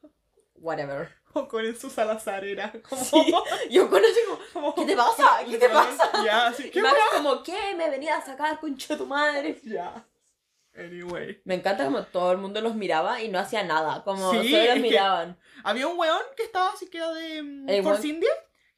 Whatever. 0.56 1.10
Ocon 1.34 1.66
en 1.66 1.80
su 1.80 1.90
Salazar 1.90 2.44
era 2.46 2.72
como. 2.90 3.04
Sí. 3.04 3.34
Y 3.70 3.80
Ocon 3.80 4.02
así 4.04 4.20
como, 4.54 4.76
¿qué 4.76 4.86
te 4.86 4.96
pasa? 4.96 5.40
¿Qué 5.50 5.58
te 5.58 5.70
pasa? 5.70 6.12
Ya, 6.26 6.48
así 6.48 6.68
Y 6.68 6.70
que. 6.72 6.82
Como, 7.16 7.44
¿qué? 7.44 7.76
Me 7.78 7.90
venía 7.90 8.18
a 8.18 8.22
sacar, 8.26 8.60
concha 8.60 8.94
de 8.94 8.98
tu 8.98 9.06
madre. 9.06 9.60
Ya. 9.64 10.06
Anyway. 10.76 11.42
Me 11.44 11.56
encanta 11.56 11.84
como 11.86 12.04
todo 12.06 12.32
el 12.32 12.38
mundo 12.38 12.62
los 12.62 12.76
miraba 12.76 13.22
y 13.22 13.28
no 13.28 13.40
hacía 13.40 13.64
nada. 13.64 14.04
Como 14.04 14.32
Sí, 14.32 14.50
solo 14.52 14.66
los 14.68 14.80
miraban. 14.80 15.38
Había 15.64 15.88
un 15.88 16.00
weón 16.00 16.22
que 16.38 16.44
estaba 16.44 16.70
así 16.70 16.90
que 16.90 16.98
era 16.98 17.12
de 17.12 17.44
mm, 17.44 17.70
El 17.70 17.84
Force 17.84 18.04
weón- 18.04 18.10
India. 18.16 18.30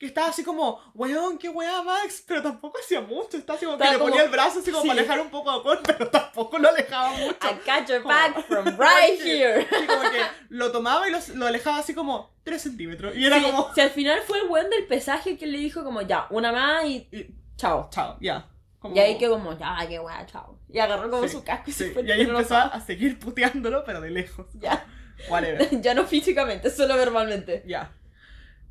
Que 0.03 0.07
estaba 0.07 0.27
así 0.27 0.43
como, 0.43 0.81
weón, 0.93 1.37
qué 1.37 1.47
weá, 1.47 1.81
Max. 1.81 2.25
Pero 2.27 2.41
tampoco 2.43 2.77
hacía 2.77 2.99
mucho. 2.99 3.37
Estaba 3.37 3.55
así 3.55 3.65
como 3.65 3.77
que 3.77 3.83
Estaba 3.85 3.93
le 3.93 3.99
como- 3.99 4.09
ponía 4.11 4.25
el 4.25 4.29
brazo 4.31 4.59
así 4.59 4.69
como 4.69 4.81
sí. 4.83 4.89
para 4.89 4.99
alejar 4.99 5.21
un 5.21 5.29
poco 5.29 5.49
a 5.49 5.55
Ocon, 5.55 5.79
pero 5.85 6.09
tampoco 6.09 6.59
lo 6.59 6.67
alejaba 6.67 7.11
mucho. 7.11 7.37
I 7.41 7.53
got 7.65 7.87
your 7.87 8.01
Como- 8.01 8.13
back 8.13 8.45
from 8.45 8.65
right 8.77 9.17
here. 9.23 9.65
Así 9.71 9.87
como 9.87 10.01
que 10.01 10.19
lo 10.49 10.71
tomaba 10.73 11.07
y 11.07 11.11
lo, 11.13 11.19
lo 11.35 11.45
alejaba 11.47 11.77
así 11.77 11.93
como 11.93 12.35
3 12.43 12.61
centímetros. 12.61 13.15
Y 13.15 13.25
era 13.25 13.37
Sí, 13.39 13.45
como, 13.45 13.73
si 13.73 13.79
al 13.79 13.91
final 13.91 14.19
fue 14.27 14.39
el 14.41 14.49
buen 14.49 14.69
del 14.69 14.85
pesaje 14.87 15.37
que 15.37 15.45
le 15.47 15.57
dijo 15.57 15.85
como 15.85 16.01
ya, 16.01 16.27
una 16.31 16.51
más 16.51 16.83
y 16.85 17.07
y- 17.09 17.33
chao. 17.55 17.87
chao, 17.89 18.17
ya. 18.19 18.49
Como- 18.79 18.93
Y 18.97 18.99
ahí 18.99 19.17
que 19.17 19.29
como, 19.29 19.57
ya, 19.57 19.77
qué 19.87 20.01
wea, 20.01 20.25
chao. 20.25 20.59
Y 20.67 20.79
agarró 20.79 21.09
como 21.09 21.23
Sí, 21.23 21.29
su 21.29 21.45
casco 21.45 21.69
y 21.69 21.71
sí, 21.71 21.85
se 21.85 21.91
fue. 21.91 22.03
Y 22.03 22.11
ahí 22.11 22.23
empezó 22.23 22.57
a, 22.57 22.81
seguir 22.81 23.17
puteándolo, 23.19 23.85
pero 23.85 24.01
de 24.01 24.09
lejos. 24.09 24.47
Ya. 24.55 24.85
Whatever. 25.29 25.69
ya 25.81 25.93
no 25.93 26.03
físicamente, 26.03 26.69
solo 26.69 26.97
verbalmente. 26.97 27.63
Ya. 27.65 27.89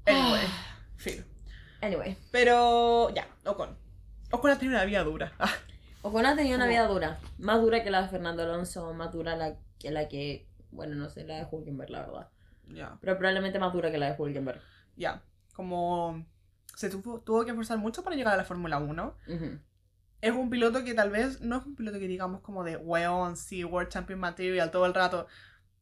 Anyway. 0.04 0.42
Fin. 1.02 1.24
Anyway. 1.80 2.16
Pero 2.30 3.10
ya, 3.12 3.26
Ocon. 3.44 3.76
Ocon 4.30 4.50
ha 4.52 4.58
tenido 4.58 4.76
una 4.76 4.84
vida 4.84 5.02
dura. 5.02 5.32
Ah, 5.38 5.50
Ocon 6.02 6.24
ha 6.26 6.36
tenido 6.36 6.56
una 6.56 6.68
vida 6.68 6.86
dura. 6.86 7.18
Más 7.38 7.60
dura 7.60 7.82
que 7.82 7.90
la 7.90 8.02
de 8.02 8.08
Fernando 8.08 8.44
Alonso, 8.44 8.94
más 8.94 9.12
dura 9.12 9.34
la, 9.36 9.56
que 9.80 9.90
la 9.90 10.06
que, 10.08 10.48
bueno, 10.70 10.94
no 10.94 11.10
sé, 11.10 11.24
la 11.24 11.38
de 11.38 11.46
Hulkenberg, 11.50 11.90
la 11.90 12.00
verdad. 12.06 12.28
ya. 12.68 12.98
Pero 13.00 13.18
probablemente 13.18 13.58
más 13.58 13.72
dura 13.72 13.90
que 13.90 13.98
la 13.98 14.12
de 14.12 14.16
Hulkenberg. 14.16 14.60
Ya. 14.96 15.22
Como 15.54 16.24
se 16.76 16.88
tuvo, 16.88 17.20
tuvo 17.20 17.44
que 17.44 17.50
esforzar 17.50 17.78
mucho 17.78 18.04
para 18.04 18.14
llegar 18.14 18.34
a 18.34 18.36
la 18.36 18.44
Fórmula 18.44 18.78
1. 18.78 19.16
Ujú. 19.28 19.58
Es 20.20 20.32
un 20.32 20.50
piloto 20.50 20.84
que 20.84 20.94
tal 20.94 21.10
vez 21.10 21.40
no 21.40 21.58
es 21.58 21.66
un 21.66 21.74
piloto 21.74 21.98
que 21.98 22.06
digamos 22.06 22.42
como 22.42 22.62
de 22.62 22.76
weón, 22.76 23.36
sí, 23.36 23.64
World 23.64 23.90
Champion 23.90 24.20
Material 24.20 24.70
todo 24.70 24.86
el 24.86 24.94
rato. 24.94 25.26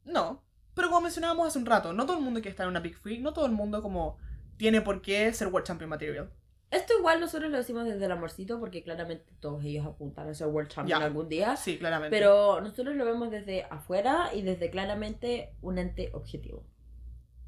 No. 0.03 0.43
Pero 0.73 0.89
como 0.89 1.01
mencionábamos 1.01 1.47
hace 1.47 1.59
un 1.59 1.67
rato, 1.67 1.93
no 1.93 2.07
todo 2.07 2.17
el 2.17 2.23
mundo 2.23 2.39
quiere 2.39 2.51
estar 2.51 2.63
en 2.65 2.71
una 2.71 2.79
Big 2.79 2.95
Free, 2.95 3.19
no 3.19 3.33
todo 3.33 3.45
el 3.45 3.51
mundo 3.51 3.83
como 3.83 4.17
tiene 4.61 4.81
por 4.81 5.01
qué 5.01 5.33
ser 5.33 5.47
World 5.47 5.65
Champion 5.65 5.89
Material. 5.89 6.29
Esto 6.69 6.93
igual 6.99 7.19
nosotros 7.19 7.49
lo 7.49 7.57
decimos 7.57 7.85
desde 7.85 8.05
el 8.05 8.11
amorcito 8.11 8.59
porque 8.59 8.83
claramente 8.83 9.33
todos 9.39 9.63
ellos 9.63 9.87
apuntan 9.87 10.29
a 10.29 10.35
ser 10.35 10.45
World 10.47 10.69
Champion 10.69 11.01
algún 11.01 11.27
día. 11.27 11.57
Sí, 11.57 11.79
claramente. 11.79 12.15
Pero 12.15 12.61
nosotros 12.61 12.95
lo 12.95 13.03
vemos 13.03 13.31
desde 13.31 13.63
afuera 13.71 14.29
y 14.35 14.43
desde 14.43 14.69
claramente 14.69 15.55
un 15.63 15.79
ente 15.79 16.11
objetivo. 16.13 16.63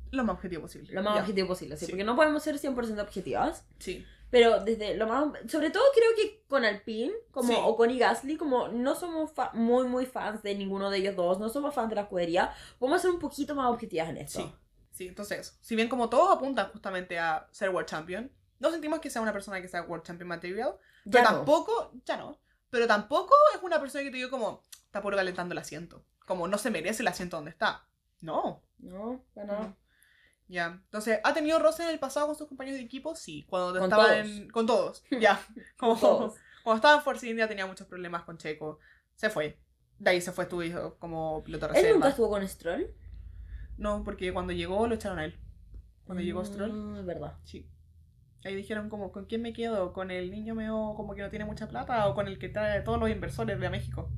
lo 0.09 0.23
más 0.23 0.35
objetivo 0.37 0.63
posible. 0.63 0.91
Lo 0.91 1.03
más 1.03 1.19
objetivo 1.19 1.47
posible, 1.49 1.77
sí, 1.77 1.85
Sí. 1.85 1.91
Porque 1.91 2.03
no 2.03 2.15
podemos 2.15 2.41
ser 2.41 2.57
100% 2.57 2.99
objetivas. 3.01 3.65
Sí. 3.79 4.03
Pero 4.31 4.63
desde 4.63 4.95
lo 4.95 5.07
más... 5.07 5.25
Sobre 5.47 5.69
todo 5.69 5.83
creo 5.95 6.09
que 6.15 6.43
con 6.47 6.65
Alpine, 6.65 7.13
como 7.31 7.47
Sí. 7.53 7.55
Ocon 7.59 7.91
y 7.91 7.99
Gasly, 7.99 8.37
como 8.37 8.67
no 8.69 8.95
somos 8.95 9.31
muy, 9.53 9.87
muy 9.87 10.05
fans 10.07 10.41
de 10.41 10.55
ninguno 10.55 10.89
de 10.89 10.97
ellos 10.97 11.15
dos, 11.15 11.39
no 11.39 11.49
somos 11.49 11.73
fans 11.75 11.89
de 11.89 11.95
la 11.95 12.01
escudería, 12.01 12.51
podemos 12.79 13.01
ser 13.01 13.11
un 13.11 13.19
poquito 13.19 13.53
más 13.53 13.71
objetivas 13.71 14.09
en 14.09 14.17
esto. 14.17 14.39
Sí. 14.39 14.53
Sí, 14.93 15.07
entonces, 15.07 15.57
si 15.61 15.75
bien 15.75 15.89
como 15.89 16.09
todos 16.09 16.33
apuntan 16.35 16.69
justamente 16.71 17.19
a 17.19 17.47
ser 17.51 17.69
World 17.71 17.89
Champion, 17.89 18.31
no 18.59 18.71
sentimos 18.71 18.99
que 19.01 19.09
sea 19.09 19.21
una 19.21 19.33
persona 19.33 19.61
que 19.61 19.67
sea 19.67 19.81
World 19.83 20.05
Champion 20.05 20.29
Material, 20.29 20.75
Ya 21.05 21.11
pero 21.19 21.23
no. 21.23 21.35
tampoco, 21.37 21.91
ya 22.05 22.15
no, 22.17 22.39
pero 22.69 22.87
tampoco 22.87 23.35
es 23.55 23.61
una 23.61 23.79
persona 23.81 24.03
que 24.05 24.11
te 24.11 24.17
digo 24.17 24.29
como, 24.29 24.61
está 24.85 25.01
puro 25.01 25.17
calentando 25.17 25.51
el 25.53 25.57
asiento, 25.57 26.05
como 26.25 26.47
no 26.47 26.57
se 26.57 26.71
merece 26.71 27.01
el 27.01 27.07
asiento 27.09 27.35
donde 27.37 27.51
está. 27.51 27.85
No. 28.21 28.63
No, 28.77 29.25
para 29.33 29.47
nada. 29.47 29.77
Ya, 30.47 30.67
entonces, 30.67 31.19
¿ha 31.23 31.33
tenido 31.33 31.57
roce 31.59 31.83
en 31.83 31.89
el 31.89 31.99
pasado 31.99 32.27
con 32.27 32.35
sus 32.35 32.47
compañeros 32.47 32.77
de 32.79 32.85
equipo? 32.85 33.15
Sí, 33.15 33.45
cuando 33.49 33.73
Con 33.73 33.83
estaba 33.85 34.03
todos. 34.05 34.17
en... 34.17 34.49
Con 34.49 34.65
todos, 34.67 35.03
ya. 35.19 35.41
Como, 35.77 35.97
Todos. 35.99 36.35
Cuando 36.63 36.77
estaba 36.77 36.95
en 36.97 37.01
Force 37.01 37.27
India 37.27 37.47
tenía 37.47 37.65
muchos 37.65 37.87
problemas 37.87 38.23
con 38.23 38.37
Checo. 38.37 38.79
Se 39.15 39.29
fue. 39.29 39.57
De 39.97 40.09
ahí 40.11 40.21
se 40.21 40.31
fue 40.31 40.45
tu 40.45 40.61
hijo 40.61 40.97
como 40.99 41.43
piloto 41.43 41.65
¿Él 41.67 41.71
nunca 41.71 41.81
reserva. 41.81 42.09
estuvo 42.09 42.29
con 42.29 42.47
Stroll? 42.47 42.93
No, 43.77 44.03
porque 44.03 44.31
cuando 44.33 44.53
llegó 44.53 44.87
lo 44.87 44.95
echaron 44.95 45.19
a 45.19 45.25
él. 45.25 45.35
Cuando 46.05 46.23
llegó 46.23 46.43
Stroll. 46.45 46.71
Mm, 46.73 46.95
es 46.99 47.05
verdad. 47.05 47.33
Sí. 47.43 47.67
Ahí 48.45 48.55
dijeron 48.55 48.89
como, 48.89 49.11
¿con 49.11 49.25
quién 49.25 49.41
me 49.41 49.53
quedo? 49.53 49.93
¿Con 49.93 50.11
el 50.11 50.29
niño 50.29 50.53
meo 50.53 50.93
como 50.95 51.15
que 51.15 51.21
no 51.21 51.29
tiene 51.29 51.45
mucha 51.45 51.67
plata? 51.69 52.07
¿O 52.07 52.13
con 52.13 52.27
el 52.27 52.37
que 52.39 52.49
trae 52.49 52.81
todos 52.81 52.99
los 52.99 53.09
inversores 53.09 53.59
de 53.59 53.69
México? 53.69 54.09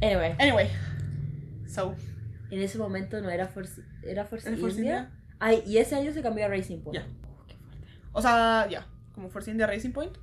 Anyway, 0.00 0.34
Anyway. 0.38 0.68
So. 1.66 1.94
en 2.50 2.60
ese 2.62 2.78
momento 2.78 3.20
no 3.20 3.30
era 3.30 3.46
Force, 3.48 3.82
era 4.02 4.24
Force, 4.24 4.48
¿en 4.48 4.58
Force 4.58 4.76
India. 4.78 4.98
India? 4.98 5.14
Ay, 5.40 5.62
y 5.66 5.78
ese 5.78 5.96
año 5.96 6.12
se 6.12 6.22
cambió 6.22 6.44
a 6.46 6.48
Racing 6.48 6.80
Point. 6.82 7.00
Ya. 7.00 7.06
Oh, 7.28 7.44
qué 7.46 7.54
fuerte. 7.56 7.84
O 8.12 8.22
sea, 8.22 8.66
ya. 8.70 8.86
Como 9.14 9.28
Force 9.28 9.50
India 9.50 9.66
Racing 9.66 9.90
Point. 9.92 10.16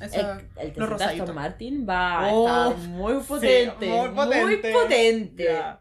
Esa- 0.00 0.40
El, 0.56 0.72
el. 0.76 0.82
Aston 1.02 1.34
Martin 1.34 1.86
va 1.88 2.32
Oh, 2.32 2.46
estar 2.70 2.88
muy 2.88 3.14
potente. 3.22 3.88
muy 3.88 4.08
muy 4.08 4.14
potente. 4.14 4.72
potente. 4.72 5.44
Ya. 5.44 5.80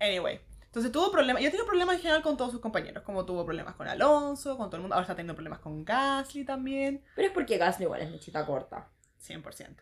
Anyway. 0.00 0.40
Entonces 0.66 0.90
tuvo 0.90 1.10
problemas. 1.12 1.42
Ya 1.42 1.50
tiene 1.50 1.64
problemas 1.64 1.96
en 1.96 2.02
general 2.02 2.22
con 2.22 2.36
todos 2.36 2.50
sus 2.50 2.60
compañeros. 2.60 3.04
Como 3.04 3.24
tuvo 3.24 3.44
problemas 3.44 3.74
con 3.76 3.86
Alonso, 3.86 4.56
con 4.56 4.68
todo 4.68 4.76
el 4.76 4.82
mundo. 4.82 4.94
Ahora 4.94 5.04
está 5.04 5.14
teniendo 5.14 5.34
problemas 5.34 5.60
con 5.60 5.84
Gasly 5.84 6.44
también. 6.44 7.02
Pero 7.14 7.28
es 7.28 7.34
porque 7.34 7.58
Gasly 7.58 7.84
igual 7.84 8.00
es 8.02 8.10
mechita 8.10 8.44
corta. 8.44 8.88
100%. 9.20 9.76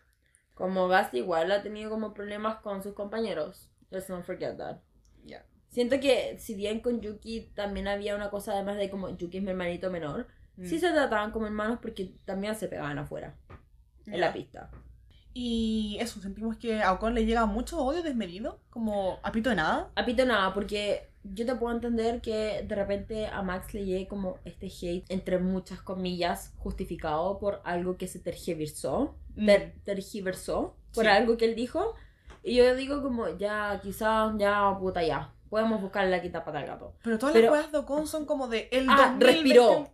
Como 0.53 0.87
Gasly 0.87 1.19
igual 1.19 1.51
ha 1.51 1.63
tenido 1.63 1.89
como 1.89 2.13
problemas 2.13 2.57
con 2.57 2.83
sus 2.83 2.93
compañeros. 2.93 3.71
Let's 3.89 4.09
not 4.09 4.23
forget 4.23 4.55
that. 4.57 4.77
Ya. 5.23 5.43
Siento 5.69 5.99
que 5.99 6.37
si 6.37 6.53
bien 6.53 6.81
con 6.81 7.01
Yuki 7.01 7.51
también 7.55 7.87
había 7.87 8.15
una 8.15 8.29
cosa 8.29 8.51
además 8.53 8.77
de 8.77 8.91
como 8.91 9.09
Yuki 9.17 9.37
es 9.39 9.43
mi 9.43 9.49
hermanito 9.49 9.89
menor, 9.89 10.27
Mm. 10.55 10.65
sí 10.65 10.77
se 10.79 10.91
trataban 10.91 11.31
como 11.31 11.47
hermanos 11.47 11.79
porque 11.81 12.13
también 12.25 12.53
se 12.55 12.67
pegaban 12.67 12.99
afuera, 12.99 13.35
en 14.05 14.13
Ya. 14.13 14.19
la 14.19 14.33
pista. 14.33 14.69
Y 15.33 15.97
eso, 15.99 16.21
sentimos 16.21 16.57
que 16.57 16.83
a 16.83 16.93
Ocon 16.93 17.15
le 17.15 17.25
llega 17.25 17.45
mucho 17.45 17.83
odio 17.83 18.03
desmedido. 18.03 18.59
Como 18.69 19.19
a 19.23 19.31
pito 19.31 19.49
de 19.49 19.55
nada. 19.55 19.91
Apito 19.95 20.25
nada, 20.25 20.53
porque 20.53 21.09
yo 21.23 21.45
te 21.45 21.55
puedo 21.55 21.73
entender 21.73 22.21
que 22.21 22.63
de 22.67 22.75
repente 22.75 23.27
a 23.27 23.41
Max 23.41 23.73
le 23.73 23.85
llegue 23.85 24.07
como 24.07 24.37
este 24.45 24.67
hate, 24.67 25.05
entre 25.09 25.39
muchas 25.39 25.81
comillas, 25.81 26.53
justificado 26.57 27.39
por 27.39 27.61
algo 27.63 27.97
que 27.97 28.07
se 28.07 28.19
tergiversó, 28.19 29.15
Mm. 29.35 29.45
ter- 29.47 29.73
tergiversó 29.83 30.75
por 30.93 31.05
Sí. 31.05 31.09
algo 31.09 31.37
que 31.37 31.45
él 31.45 31.55
dijo. 31.55 31.95
Y 32.43 32.55
yo 32.55 32.75
digo 32.75 33.01
como, 33.01 33.35
ya, 33.37 33.79
quizás, 33.81 34.33
ya, 34.37 34.75
puta, 34.79 35.01
ya. 35.03 35.33
Podemos 35.49 35.81
buscarle 35.81 36.11
la 36.11 36.21
quinta 36.21 36.43
pata 36.43 36.59
al 36.59 36.67
gato. 36.67 36.95
Pero 37.03 37.17
todas 37.17 37.33
Pero- 37.33 37.45
las 37.51 37.53
weas 37.61 37.71
de 37.71 37.77
Ocon 37.79 38.05
son 38.05 38.25
como 38.25 38.47
de 38.47 38.69
el 38.71 38.87
Ah, 38.89 39.15
2021. 39.19 39.67
respiró. 39.69 39.93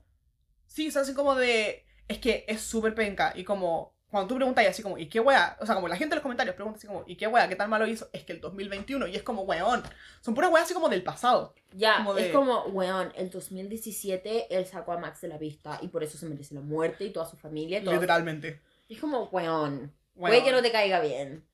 Sí, 0.65 0.91
son 0.91 1.03
así 1.03 1.13
como 1.13 1.35
de. 1.35 1.85
Es 2.07 2.17
que 2.19 2.43
es 2.47 2.61
súper 2.61 2.93
penca. 2.95 3.33
Y 3.35 3.43
como. 3.43 3.93
Cuando 4.09 4.27
tú 4.27 4.35
preguntas 4.35 4.63
y 4.63 4.67
así 4.67 4.81
como, 4.81 4.97
¿y 4.97 5.07
qué 5.07 5.19
wea? 5.19 5.55
O 5.61 5.65
sea, 5.67 5.75
como 5.75 5.87
la 5.87 5.95
gente 5.95 6.13
en 6.13 6.17
los 6.17 6.23
comentarios 6.23 6.55
pregunta 6.55 6.77
así 6.79 6.87
como, 6.87 7.03
¿y 7.05 7.15
qué 7.15 7.27
wea? 7.27 7.47
¿Qué 7.47 7.55
tan 7.55 7.69
malo 7.69 7.85
hizo? 7.85 8.09
Es 8.11 8.23
que 8.23 8.33
el 8.33 8.41
2021. 8.41 9.05
Y 9.07 9.15
es 9.15 9.21
como, 9.21 9.43
weón. 9.43 9.83
Son 10.21 10.33
puras 10.33 10.51
weas 10.51 10.65
así 10.65 10.73
como 10.73 10.89
del 10.89 11.03
pasado. 11.03 11.53
Ya, 11.73 11.97
Como 11.97 12.15
de- 12.15 12.27
es 12.27 12.33
como, 12.33 12.63
weón, 12.65 13.11
el 13.15 13.29
2017 13.29 14.47
él 14.57 14.65
sacó 14.65 14.93
a 14.93 14.97
Max 14.97 15.21
de 15.21 15.27
la 15.27 15.37
pista 15.37 15.77
y 15.83 15.89
por 15.89 16.03
eso 16.03 16.17
se 16.17 16.25
merece 16.25 16.55
la 16.55 16.61
muerte 16.61 17.05
y 17.05 17.11
toda 17.11 17.27
su 17.27 17.37
familia. 17.37 17.79
y 17.79 17.83
todo. 17.83 17.93
Literalmente. 17.93 18.61
Es 18.87 18.99
como, 18.99 19.25
weón, 19.25 19.93
Weón. 20.15 20.31
Puede 20.31 20.43
que 20.43 20.51
no 20.51 20.61
te 20.61 20.71
caiga 20.71 20.99
bien. 21.01 21.45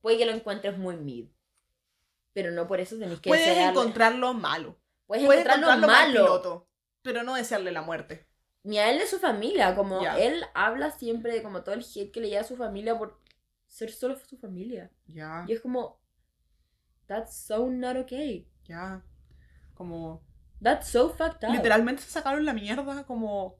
Puede 0.00 0.16
que 0.18 0.24
lo 0.26 0.32
encuentres 0.32 0.78
muy 0.78 0.96
mid. 0.96 1.26
Pero 2.32 2.52
no 2.52 2.68
por 2.68 2.78
eso 2.80 2.96
tenés 2.96 3.20
que 3.20 3.28
Puedes 3.30 3.46
desearle- 3.48 3.70
encontrarlo 3.70 4.32
malo. 4.34 4.76
Puedes 5.06 5.24
Puedes 5.26 5.44
encontrarlo, 5.44 5.86
mal 5.86 5.90
malo. 5.90 6.12
piloto. 6.12 6.68
Pero 7.02 7.22
no 7.24 7.34
desearle 7.34 7.72
la 7.72 7.82
muerte. 7.82 8.27
Ni 8.68 8.78
a 8.78 8.90
él 8.90 8.98
de 8.98 9.06
su 9.06 9.18
familia. 9.18 9.74
Como 9.74 10.02
Ya. 10.02 10.18
él 10.18 10.44
habla 10.54 10.90
siempre 10.90 11.32
de 11.32 11.42
como 11.42 11.62
todo 11.62 11.74
el 11.74 11.82
hate 11.82 12.12
que 12.12 12.20
le 12.20 12.28
llega 12.28 12.42
a 12.42 12.44
su 12.44 12.54
familia 12.56 12.98
por 12.98 13.18
ser 13.66 13.90
solo 13.90 14.14
su 14.16 14.36
familia. 14.36 14.90
Ya, 15.06 15.44
Y 15.48 15.52
es 15.54 15.60
como. 15.60 15.98
That's 17.06 17.34
so 17.34 17.70
not 17.70 17.96
okay. 17.96 18.46
ya. 18.64 19.02
Como. 19.74 20.22
That's 20.62 20.88
so 20.88 21.08
fucked 21.08 21.48
up. 21.48 21.54
Literalmente 21.54 22.02
se 22.02 22.10
sacaron 22.10 22.44
la 22.44 22.52
mierda 22.52 23.04
como. 23.04 23.56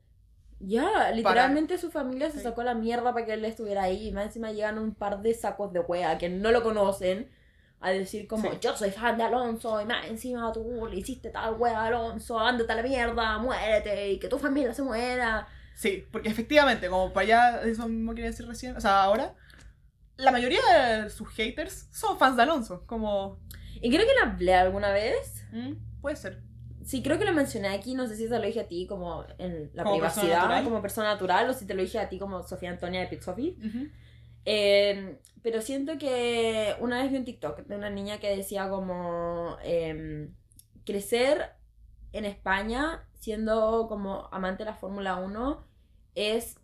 Ya, 0.60 1.10
literalmente 1.12 1.78
su 1.78 1.90
familia 1.90 2.30
se 2.30 2.40
sacó 2.40 2.62
la 2.64 2.74
mierda 2.74 3.14
para 3.14 3.24
que 3.24 3.32
él 3.32 3.44
estuviera 3.46 3.84
ahí. 3.84 4.08
Y 4.08 4.12
más 4.12 4.26
encima 4.26 4.52
llegan 4.52 4.78
un 4.78 4.94
par 4.94 5.22
de 5.22 5.32
sacos 5.32 5.72
de 5.72 5.80
wea 5.80 6.18
que 6.18 6.28
no 6.28 6.50
lo 6.50 6.62
conocen 6.62 7.30
a 7.80 7.90
decir 7.90 8.26
como 8.26 8.50
Sí. 8.50 8.58
yo 8.60 8.76
soy 8.76 8.90
fan 8.90 9.16
de 9.16 9.22
Alonso 9.24 9.80
y 9.80 9.84
más 9.84 10.06
encima 10.06 10.52
tú 10.52 10.86
le 10.90 10.96
hiciste 10.96 11.30
tal 11.30 11.54
wea 11.54 11.78
a 11.80 11.86
Alonso, 11.86 12.38
ándate 12.38 12.72
a 12.72 12.76
la 12.76 12.82
mierda, 12.82 13.38
muérete 13.38 14.10
y 14.12 14.18
que 14.18 14.28
tu 14.28 14.38
familia 14.38 14.74
se 14.74 14.82
muera. 14.82 15.46
Sí, 15.74 16.04
porque 16.10 16.28
efectivamente, 16.28 16.88
como 16.88 17.12
para 17.12 17.24
allá, 17.24 17.62
eso 17.62 17.86
mismo 17.88 18.14
quería 18.14 18.30
decir 18.30 18.46
recién, 18.48 18.76
o 18.76 18.80
sea, 18.80 19.02
ahora, 19.04 19.34
la 20.16 20.32
mayoría 20.32 20.58
de 21.04 21.10
sus 21.10 21.28
haters 21.28 21.88
son 21.92 22.18
fans 22.18 22.36
de 22.36 22.42
Alonso, 22.42 22.84
como, 22.86 23.38
Y 23.80 23.88
creo 23.90 24.04
que 24.04 24.12
lo 24.20 24.32
hablé 24.32 24.54
alguna 24.54 24.90
vez. 24.90 25.44
mm, 25.52 26.00
puede 26.00 26.16
ser. 26.16 26.42
Sí, 26.84 27.02
creo 27.02 27.16
que 27.18 27.24
lo 27.26 27.32
mencioné 27.32 27.68
aquí, 27.68 27.94
no 27.94 28.06
sé 28.08 28.16
si 28.16 28.28
te 28.28 28.38
lo 28.38 28.44
dije 28.46 28.60
a 28.60 28.66
ti 28.66 28.86
como 28.88 29.24
en 29.38 29.70
la 29.74 29.84
Como 29.84 30.00
persona 30.00 30.22
privacidad, 30.22 30.38
natural. 30.42 30.64
como 30.64 30.82
persona 30.82 31.08
natural, 31.12 31.50
o 31.50 31.52
si 31.52 31.64
te 31.66 31.74
lo 31.74 31.82
dije 31.82 31.98
a 32.00 32.08
ti 32.08 32.18
como 32.18 32.42
Sofía 32.42 32.70
Antonia 32.70 33.00
de 33.02 33.06
Pit 33.06 33.20
Sophie. 33.20 33.56
Eh, 34.50 35.18
pero 35.42 35.60
siento 35.60 35.98
que 35.98 36.74
una 36.80 37.02
vez 37.02 37.10
vi 37.12 37.18
un 37.18 37.24
TikTok 37.24 37.60
de 37.66 37.76
una 37.76 37.90
niña 37.90 38.18
que 38.18 38.34
decía 38.34 38.68
como 38.70 39.56
eh, 39.62 40.28
crecer 40.86 41.50
en 42.12 42.24
España 42.24 43.06
siendo 43.12 43.86
como 43.88 44.28
amante 44.32 44.64
de 44.64 44.70
la 44.70 44.76
Fórmula 44.76 45.16
1 45.16 45.66
es, 46.14 46.56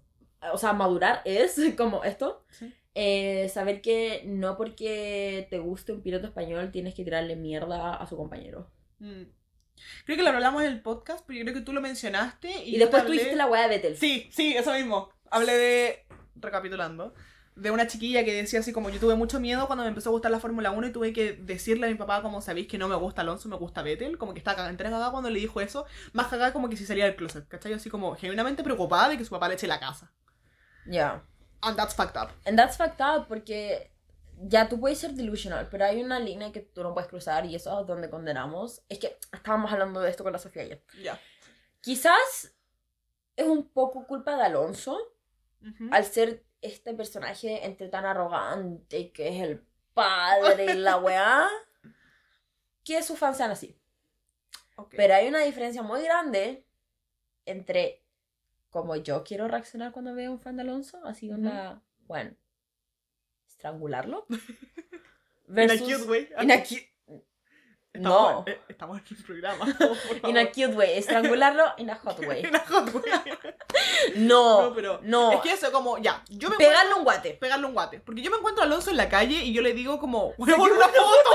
o 0.52 0.56
sea, 0.59 0.73
madurar 0.73 1.20
es 1.27 1.56
como 1.77 2.05
esto. 2.05 2.44
Sí. 2.51 2.73
eh, 2.94 3.48
saber 3.48 3.82
que 3.82 4.23
no 4.24 4.56
porque 4.56 5.47
te 5.51 5.59
guste 5.59 5.93
un 5.93 6.01
piloto 6.02 6.27
español 6.27 6.70
tienes 6.73 6.94
que 6.94 7.05
tirarle 7.05 7.36
mierda 7.36 7.94
a 7.97 8.06
su 8.06 8.16
compañero. 8.16 8.70
Mm. 8.98 9.24
Creo 10.05 10.16
que 10.16 10.23
lo 10.23 10.31
hablamos 10.31 10.62
en 10.62 10.69
el 10.73 10.81
podcast, 10.81 11.24
pero 11.27 11.39
yo 11.40 11.44
creo 11.44 11.56
que 11.56 11.61
tú 11.62 11.73
lo 11.73 11.81
mencionaste. 11.81 12.65
Y, 12.65 12.78
después 12.78 13.02
te 13.02 13.06
tú 13.09 13.12
hablé- 13.12 13.16
hiciste 13.16 13.36
la 13.36 13.47
weá 13.47 13.62
de 13.62 13.69
Vettel. 13.69 13.97
Sí, 13.97 14.28
sí, 14.32 14.56
eso 14.56 14.73
mismo. 14.73 15.11
Hablé 15.31 15.52
de, 15.55 16.06
recapitulando, 16.36 17.12
de 17.56 17.70
una 17.70 17.86
chiquilla 17.86 18.24
que 18.24 18.35
decía 18.35 18.60
así 18.60 18.72
como, 18.72 18.90
yo 18.90 18.98
tuve 18.98 19.14
mucho 19.14 19.39
miedo 19.39 19.66
cuando 19.66 19.85
me 19.85 19.89
empezó 19.89 20.10
a 20.10 20.12
gustar 20.12 20.31
la 20.32 20.40
Fórmula 20.40 20.72
1 20.72 20.89
y 20.89 20.93
tuve 20.93 21.12
que 21.12 21.35
decirle 21.35 21.86
a 21.86 21.90
mi 21.90 21.94
papá 21.94 22.20
como, 22.20 22.40
sabéis 22.40 22.66
que 22.66 22.78
no 22.78 22.89
me 22.89 22.97
gusta 22.97 23.22
Alonso, 23.22 23.48
me 23.48 23.56
gusta 23.56 23.82
Vettel, 23.82 24.18
como 24.18 24.32
que 24.35 24.39
estaba 24.39 24.56
cagada, 24.56 24.70
entre 24.70 24.90
cagada 24.90 25.12
cuando 25.12 25.31
le 25.31 25.39
dijo 25.39 25.60
eso, 25.60 25.86
más 26.12 26.26
cagada 26.26 26.52
como 26.52 26.68
que 26.68 26.76
si 26.76 26.85
salía 26.85 27.05
del 27.05 27.14
closet, 27.14 27.47
¿cachai? 27.47 27.72
Así 27.72 27.90
como 27.90 28.16
genuinamente 28.16 28.64
preocupada 28.64 29.09
de 29.10 29.18
que 29.18 29.24
su 29.24 29.31
papá 29.31 29.48
le 29.48 29.55
eche 29.55 29.68
la 29.68 29.78
casa. 29.78 30.12
Ya. 30.86 31.24
And 31.62 31.76
that's 31.76 31.94
fucked 31.94 32.20
up. 32.20 32.31
And 32.44 32.59
that's 32.59 32.76
fucked 32.76 33.01
up 33.01 33.28
porque 33.28 33.93
ya 34.43 34.68
tú 34.68 34.81
puedes 34.81 34.98
ser 34.98 35.12
delusional, 35.12 35.68
pero 35.70 35.85
hay 35.85 36.02
una 36.02 36.18
línea 36.18 36.51
que 36.51 36.60
tú 36.60 36.82
no 36.82 36.93
puedes 36.93 37.09
cruzar 37.09 37.47
y 37.47 37.55
eso 37.55 37.81
es 37.81 37.86
donde 37.86 38.10
condenamos. 38.10 38.82
Es 38.89 38.98
que 38.98 39.16
estábamos 39.32 39.72
hablando 39.72 40.01
de 40.01 40.10
esto 40.10 40.24
con 40.24 40.32
la 40.32 40.39
Sofía 40.39 40.62
ayer. 40.62 40.82
Ya. 41.02 41.20
Quizás 41.81 42.52
es 43.36 43.47
un 43.47 43.68
poco 43.68 44.06
culpa 44.06 44.36
de 44.36 44.43
Alonso 44.43 44.98
Ujú. 45.62 45.89
al 45.93 46.05
ser 46.05 46.43
este 46.66 46.95
personaje 46.95 47.65
entre 47.66 47.89
tan 47.89 48.05
arrogante 48.05 49.11
que 49.12 49.28
es 49.28 49.43
el 49.43 49.62
padre 49.93 50.66
y 50.73 50.74
la 50.74 50.97
weá, 50.99 51.49
que 52.85 53.03
sus 53.03 53.19
fans 53.19 53.36
sean 53.36 53.51
así. 53.51 53.77
Ok. 54.77 54.95
Pero 54.97 55.15
hay 55.15 55.28
una 55.28 55.41
diferencia 55.41 55.82
muy 55.82 56.03
grande 56.03 56.65
entre 57.47 58.03
como 58.70 58.97
yo 58.97 59.23
quiero 59.23 59.47
reaccionar 59.47 59.93
cuando 59.93 60.15
veo 60.15 60.31
a 60.31 60.32
un 60.35 60.41
fan 60.41 60.57
de 60.57 60.62
Alonso, 60.62 61.01
así 61.05 61.31
onda, 61.31 61.81
bueno, 62.07 62.35
estrangularlo. 63.47 64.27
In 65.49 65.70
a 65.70 65.78
cute 65.78 66.03
way. 66.09 66.28
in 66.41 66.51
a 66.51 66.62
cu- 66.65 66.74
Estamos, 67.94 68.32
No, 68.34 68.44
eh, 68.46 68.60
estamos 68.68 68.98
en 68.98 69.16
un 69.16 69.22
programa. 69.24 69.64
por 69.78 70.28
in 70.30 70.36
a 70.36 70.46
cute 70.48 70.74
way, 70.74 70.98
estrangularlo 70.98 71.74
in 71.78 71.90
a 71.90 71.94
hot 71.94 72.18
way. 72.26 72.40
In 72.44 72.54
a 72.56 72.58
hot 72.58 72.92
way. 72.92 73.02
No, 74.16 74.62
No, 74.68 74.74
pero 74.74 75.00
no, 75.02 75.32
Es 75.32 75.40
que 75.40 75.52
eso, 75.52 75.70
como, 75.72 75.98
ya, 75.98 76.22
yo 76.28 76.50
me 76.50 76.56
pegarle 76.56 76.94
un 76.94 77.04
guate. 77.04 77.34
pegarle 77.34 77.66
un 77.66 77.72
guate. 77.72 78.00
Porque 78.00 78.20
yo 78.22 78.30
me 78.30 78.36
encuentro 78.36 78.62
a 78.62 78.66
Alonso 78.66 78.90
en 78.90 78.96
la 78.96 79.08
calle 79.08 79.36
y 79.44 79.52
yo 79.52 79.62
le 79.62 79.72
digo 79.72 79.98
como, 79.98 80.32
voy 80.36 80.52
a 80.52 80.56
poner 80.56 80.76
una 80.76 80.88
foto. 80.88 81.30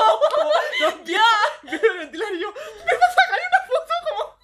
Ya, 1.05 1.21
Veo 1.63 1.91
el 1.93 1.97
ventilador 1.99 2.35
y 2.35 2.41
yo, 2.41 2.51
me 2.51 2.97
vas 2.97 3.09
a 3.09 3.13
sacar 3.13 3.39
una 3.49 3.67
foto 3.67 3.93
como. 4.09 4.37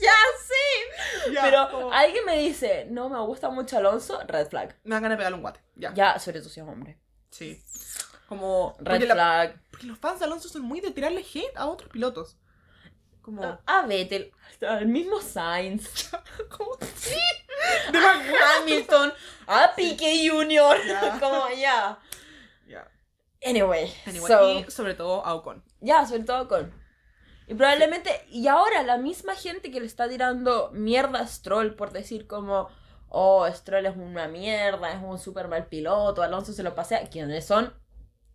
ya 0.00 0.12
sí. 0.46 1.32
Ya, 1.32 1.42
Pero 1.42 1.70
como- 1.70 1.92
alguien 1.92 2.24
me 2.24 2.38
dice, 2.38 2.86
no 2.90 3.08
me 3.08 3.18
gusta 3.20 3.50
mucho 3.50 3.76
Alonso, 3.78 4.20
red 4.26 4.48
flag. 4.48 4.76
Me 4.84 4.94
dan 4.94 5.02
ganas 5.02 5.16
de 5.16 5.20
pegarle 5.20 5.36
un 5.36 5.42
guate. 5.42 5.60
Ya. 5.76 5.92
Ya, 5.94 6.18
sobre 6.18 6.40
todo 6.40 6.50
si 6.50 6.60
es 6.60 6.66
hombre. 6.66 6.98
Sí. 7.30 7.62
Como. 8.32 8.74
Red 8.78 8.84
Porque, 8.92 9.06
la- 9.06 9.14
flag. 9.14 9.60
porque 9.70 9.86
los 9.86 9.98
fans 9.98 10.18
de 10.20 10.24
Alonso 10.24 10.48
son 10.48 10.62
muy 10.62 10.80
de 10.80 10.90
tirarle 10.90 11.20
hate 11.20 11.54
a 11.54 11.66
otros 11.66 11.90
pilotos. 11.90 12.38
Como. 13.20 13.58
A 13.66 13.82
Vettel, 13.86 14.32
el 14.60 14.86
mismo 14.86 15.20
Sainz, 15.20 16.10
como 16.56 16.70
sí. 16.96 17.14
De 17.92 18.00
la 18.00 18.56
Hamilton, 18.56 19.12
a 19.46 19.72
Piqué 19.76 20.28
Jr. 20.30 20.76
Ya. 20.86 21.18
Como 21.20 21.46
ya. 21.50 21.98
Ya. 22.66 22.90
Anyway, 23.44 23.92
Anyway, 24.06 24.26
so, 24.26 24.50
y 24.50 24.70
sobre 24.70 24.94
todo 24.94 25.24
a 25.26 25.34
Ocon. 25.34 25.62
ya, 25.80 26.06
sobre 26.06 26.24
todo 26.24 26.48
con. 26.48 26.72
Y 27.46 27.54
probablemente, 27.54 28.24
y 28.30 28.46
ahora 28.48 28.82
la 28.82 28.96
misma 28.96 29.34
gente 29.34 29.70
que 29.70 29.78
le 29.80 29.86
está 29.86 30.08
tirando 30.08 30.70
mierda 30.72 31.20
a 31.20 31.26
Stroll 31.26 31.74
por 31.76 31.92
decir 31.92 32.26
como, 32.26 32.68
oh, 33.08 33.46
Stroll 33.52 33.84
es 33.86 33.96
una 33.96 34.26
mierda, 34.26 34.90
es 34.92 35.02
un 35.02 35.18
super 35.18 35.48
mal 35.48 35.66
piloto, 35.66 36.22
Alonso 36.22 36.52
se 36.54 36.62
lo 36.62 36.74
pasea. 36.74 37.08
¿Quiénes 37.10 37.46
son? 37.46 37.72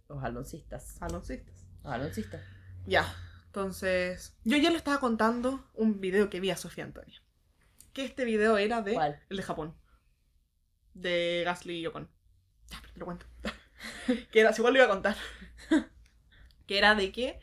Los 0.10 0.24
aloncistas. 0.24 1.02
Aloncistas. 1.02 1.66
Los 1.84 1.94
aloncistas. 1.94 2.42
Ya. 2.86 3.14
Entonces. 3.48 4.38
Yo 4.44 4.58
ya 4.58 4.70
le 4.70 4.78
estaba 4.78 5.00
contando 5.00 5.70
un 5.74 6.00
video 6.00 6.30
que 6.30 6.40
vi 6.40 6.50
a 6.52 6.58
Sofía 6.58 6.84
Antonia. 6.84 7.22
Que 7.94 8.06
este 8.06 8.26
video 8.26 8.58
era 8.58 8.82
de. 8.82 8.94
¿Cuál? 8.94 9.20
El 9.30 9.38
de 9.38 9.44
Japón. 9.44 9.76
De 10.94 11.44
Gasly 11.46 11.80
y 11.80 11.88
Ocon. 11.88 12.10
Ya, 12.70 12.80
pero 12.82 12.94
te 12.94 13.00
lo 13.00 13.06
cuento. 13.06 13.26
que 14.32 14.40
era, 14.40 14.52
igual 14.58 14.74
lo 14.74 14.80
iba 14.80 14.86
a 14.86 14.90
contar. 14.90 15.16
que 16.68 16.78
era 16.78 16.96
de 16.96 17.12
que 17.12 17.40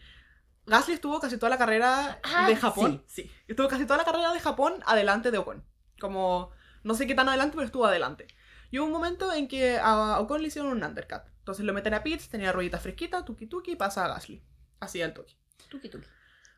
Gasly 0.66 0.94
estuvo 0.94 1.20
casi 1.20 1.36
toda 1.38 1.50
la 1.50 1.58
carrera 1.58 2.20
Ah, 2.22 2.48
de 2.48 2.56
Japón. 2.56 3.04
Sí. 3.06 3.30
Estuvo 3.48 3.68
casi 3.68 3.84
toda 3.84 3.98
la 3.98 4.04
carrera 4.04 4.32
de 4.32 4.40
Japón 4.40 4.82
adelante 4.86 5.30
de 5.30 5.38
Ocon. 5.38 5.64
Como, 6.00 6.50
no 6.82 6.94
sé 6.94 7.06
qué 7.06 7.14
tan 7.14 7.28
adelante, 7.28 7.54
pero 7.56 7.66
estuvo 7.66 7.86
adelante. 7.86 8.26
Y 8.70 8.78
hubo 8.78 8.86
un 8.86 8.92
momento 8.92 9.32
en 9.32 9.46
que 9.48 9.78
a 9.78 10.18
Ocon 10.20 10.42
le 10.42 10.48
hicieron 10.48 10.72
un 10.72 10.84
undercut. 10.84 11.22
Entonces 11.44 11.66
lo 11.66 11.74
meten 11.74 11.92
a 11.92 12.02
pits, 12.02 12.30
tenía 12.30 12.52
ruedita 12.52 12.78
fresquita, 12.78 13.22
tuki 13.22 13.46
tuki, 13.46 13.76
pasa 13.76 14.06
a 14.06 14.08
Gasly. 14.08 14.42
Así 14.80 15.02
al 15.02 15.12
toque. 15.12 15.36
Tuki 15.68 15.90
tuki. 15.90 16.06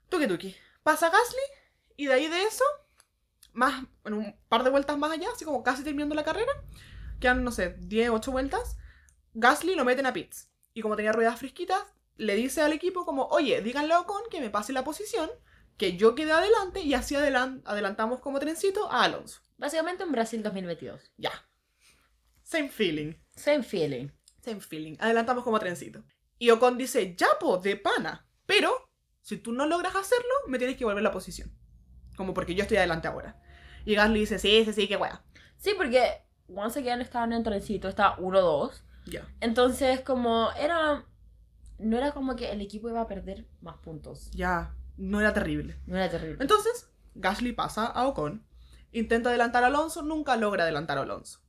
Tuki 0.09 0.29
tuki. 0.29 0.57
Pasa 0.85 1.11
Gasly 1.11 1.43
y 1.97 2.07
de 2.07 2.13
ahí 2.13 2.29
de 2.29 2.45
eso, 2.45 2.63
más, 3.53 3.85
en 4.05 4.15
un 4.15 4.37
par 4.49 4.63
de 4.63 4.71
vueltas 4.71 4.97
más 4.97 5.11
allá, 5.11 5.27
así 5.35 5.45
como 5.45 5.65
casi 5.65 5.83
terminando 5.83 6.15
la 6.15 6.23
carrera, 6.23 6.53
quedan, 7.19 7.43
no 7.43 7.51
sé, 7.51 7.75
10, 7.81 8.11
8 8.11 8.31
vueltas, 8.31 8.77
Gasly 9.35 9.75
lo 9.75 9.85
meten 9.85 10.07
a 10.07 10.13
pits. 10.13 10.51
Y 10.73 10.83
como 10.83 10.95
tenía 10.95 11.11
ruedas 11.11 11.41
fresquitas, 11.41 11.83
le 12.17 12.37
dice 12.37 12.63
al 12.63 12.73
equipo 12.73 13.05
como, 13.05 13.25
oye, 13.27 13.61
díganle 13.63 13.93
a 13.95 14.01
Ocon 14.01 14.23
que 14.31 14.41
me 14.41 14.51
pase 14.51 14.73
la 14.73 14.85
posición, 14.85 15.29
que 15.79 15.97
yo 15.97 16.15
quede 16.15 16.31
adelante 16.31 16.79
y 16.81 16.95
así 16.95 17.17
adelan- 17.17 17.61
adelantamos 17.65 18.21
como 18.21 18.39
trencito 18.39 18.89
a 18.93 19.03
Alonso. 19.03 19.41
Básicamente 19.59 20.05
en 20.05 20.13
Brasil 20.13 20.45
2022. 20.45 21.11
Ya. 21.17 21.33
Same 22.45 22.69
feeling. 22.69 23.15
Same 23.35 23.65
feeling. 23.65 24.11
Same 24.47 24.61
feeling. 24.61 24.97
Adelantamos 25.01 25.43
como 25.43 25.59
trencito. 25.59 26.05
Y 26.39 26.51
Ocon 26.51 26.79
dice, 26.79 27.17
ya 27.17 27.27
po, 27.41 27.59
de 27.59 27.77
pana. 27.77 28.29
Pero, 28.47 28.71
si 29.21 29.39
tú 29.39 29.53
no 29.53 29.67
logras 29.67 29.97
hacerlo, 29.97 30.31
me 30.47 30.59
tienes 30.59 30.77
que 30.77 30.85
volver 30.85 31.03
la 31.03 31.11
posición. 31.11 31.53
Como 32.17 32.33
porque 32.33 32.55
yo 32.55 32.63
estoy 32.63 32.77
adelante 32.77 33.09
ahora. 33.09 33.43
Y 33.85 33.97
Gasly 33.97 34.21
dice, 34.21 34.39
sí, 34.39 34.65
sí, 34.65 34.73
sí, 34.73 34.87
qué 34.87 34.97
wea. 34.97 35.25
Sí, 35.57 35.73
porque 35.77 36.23
once 36.49 36.79
again 36.79 37.01
estaban 37.01 37.33
en 37.33 37.43
trencito, 37.43 37.89
está 37.89 38.17
1-2. 38.19 38.83
Ya. 39.07 39.27
Entonces, 39.41 40.01
como 40.03 40.53
era. 40.53 41.05
No 41.79 41.99
era 41.99 42.13
como 42.13 42.37
que 42.37 42.53
el 42.53 42.61
equipo 42.61 42.89
iba 42.89 43.01
a 43.01 43.09
perder 43.09 43.49
más 43.61 43.79
puntos. 43.79 44.31
Ya. 44.31 44.77
No 44.97 45.21
era 45.21 45.35
terrible. 45.35 45.81
No 45.87 45.97
era 45.97 46.09
terrible. 46.09 46.39
Entonces, 46.41 46.89
Gasly 47.17 47.53
pasa 47.53 47.87
a 47.87 48.07
Ocon. 48.07 48.47
Intenta 48.93 49.31
adelantar 49.31 49.65
a 49.65 49.67
Alonso, 49.67 50.03
nunca 50.03 50.37
logra 50.37 50.63
adelantar 50.63 50.99
a 50.99 51.03
Alonso. 51.03 51.41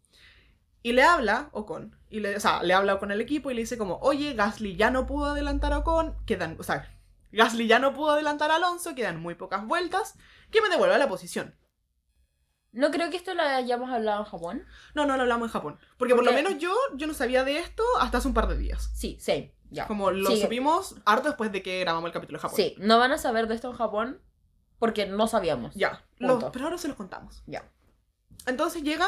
Y 0.81 0.93
le 0.93 1.03
habla 1.03 1.49
Ocon. 1.53 1.96
Y 2.09 2.19
le, 2.21 2.35
o 2.37 2.39
sea, 2.39 2.63
le 2.63 2.73
habla 2.73 2.99
con 2.99 3.11
el 3.11 3.19
equipo 3.21 3.51
y 3.51 3.53
le 3.53 3.61
dice 3.61 3.77
como, 3.77 3.97
oye, 3.97 4.33
Gasly 4.33 4.75
ya 4.75 4.91
no 4.91 5.05
pudo 5.05 5.25
adelantar 5.31 5.73
a 5.73 5.79
Ocon. 5.79 6.15
Quedan, 6.25 6.55
o 6.59 6.63
sea, 6.63 6.89
Gasly 7.31 7.67
ya 7.67 7.79
no 7.79 7.93
pudo 7.93 8.11
adelantar 8.11 8.49
a 8.51 8.55
Alonso, 8.55 8.95
quedan 8.95 9.19
muy 9.21 9.35
pocas 9.35 9.65
vueltas. 9.67 10.15
Que 10.51 10.61
me 10.61 10.69
devuelva 10.69 10.97
la 10.97 11.09
posición. 11.09 11.55
No 12.71 12.91
creo 12.91 13.09
que 13.09 13.17
esto 13.17 13.33
lo 13.33 13.41
hayamos 13.41 13.89
hablado 13.89 14.19
en 14.23 14.29
Japón. 14.29 14.65
No, 14.93 15.05
no 15.05 15.15
lo 15.15 15.23
hablamos 15.23 15.47
en 15.47 15.51
Japón. 15.53 15.79
Porque 15.97 16.13
por 16.15 16.23
lo 16.23 16.31
menos 16.31 16.57
yo, 16.59 16.73
yo 16.95 17.07
no 17.07 17.13
sabía 17.13 17.43
de 17.43 17.57
esto 17.57 17.83
hasta 17.99 18.19
hace 18.19 18.27
un 18.27 18.33
par 18.33 18.47
de 18.47 18.57
días. 18.57 18.91
Sí, 18.93 19.17
same. 19.19 19.53
Ya. 19.69 19.87
Como 19.87 20.11
lo 20.11 20.33
supimos 20.35 20.95
harto 21.05 21.27
después 21.29 21.51
de 21.51 21.61
que 21.61 21.79
grabamos 21.81 22.07
el 22.07 22.13
capítulo 22.13 22.37
de 22.37 22.41
Japón. 22.43 22.55
Sí, 22.55 22.75
no 22.77 22.99
van 22.99 23.11
a 23.11 23.17
saber 23.17 23.47
de 23.47 23.55
esto 23.55 23.69
en 23.71 23.75
Japón 23.75 24.21
porque 24.79 25.05
no 25.07 25.27
sabíamos. 25.27 25.73
Ya. 25.75 26.05
Lo- 26.17 26.33
Punto. 26.33 26.51
pero 26.51 26.65
ahora 26.65 26.77
se 26.77 26.87
los 26.87 26.95
contamos. 26.95 27.43
Ya. 27.47 27.69
Entonces 28.45 28.83
llega 28.83 29.07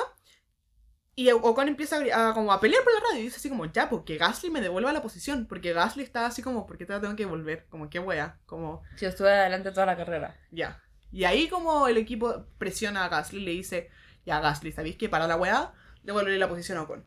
y 1.20 1.30
Ocon 1.32 1.68
empieza 1.68 1.98
a, 2.14 2.34
como 2.34 2.54
a 2.54 2.62
pelear 2.62 2.82
por 2.82 2.94
la 2.94 3.02
radio 3.02 3.20
y 3.20 3.24
dice 3.24 3.36
así 3.36 3.50
como, 3.50 3.66
ya, 3.66 3.90
porque 3.90 4.18
Gasly 4.18 4.50
me 4.50 4.62
devuelva 4.62 4.94
la 4.94 5.02
posición. 5.02 5.48
Porque 5.48 5.74
Gasly 5.74 6.02
está 6.02 6.26
así 6.26 6.42
como, 6.42 6.66
¿por 6.66 6.78
qué 6.78 6.86
te 6.86 6.94
la 6.94 7.02
tengo 7.02 7.14
que 7.18 7.24
devolver? 7.24 7.66
Como, 7.68 7.90
qué 7.90 8.00
wea. 8.00 8.40
Como, 8.46 8.84
Si 8.96 9.04
yo 9.04 9.10
estuve 9.10 9.30
adelante 9.30 9.72
toda 9.72 9.86
la 9.86 9.98
carrera. 9.98 10.40
ya. 10.50 10.82
Y 11.12 11.26
ahí 11.26 11.50
como 11.50 11.90
el 11.90 11.98
equipo 11.98 12.46
presiona 12.58 13.04
a 13.04 13.10
Gasly 13.10 13.42
y 13.42 13.44
le 13.44 13.52
dice, 13.52 13.90
ya 14.26 14.40
Gasly, 14.40 14.72
¿sabéis 14.72 14.96
que 14.96 15.10
para 15.10 15.28
la 15.28 15.36
wea? 15.36 15.74
Devuelve 16.04 16.38
la 16.38 16.48
posición 16.48 16.78
a 16.78 16.84
Ocon. 16.84 17.06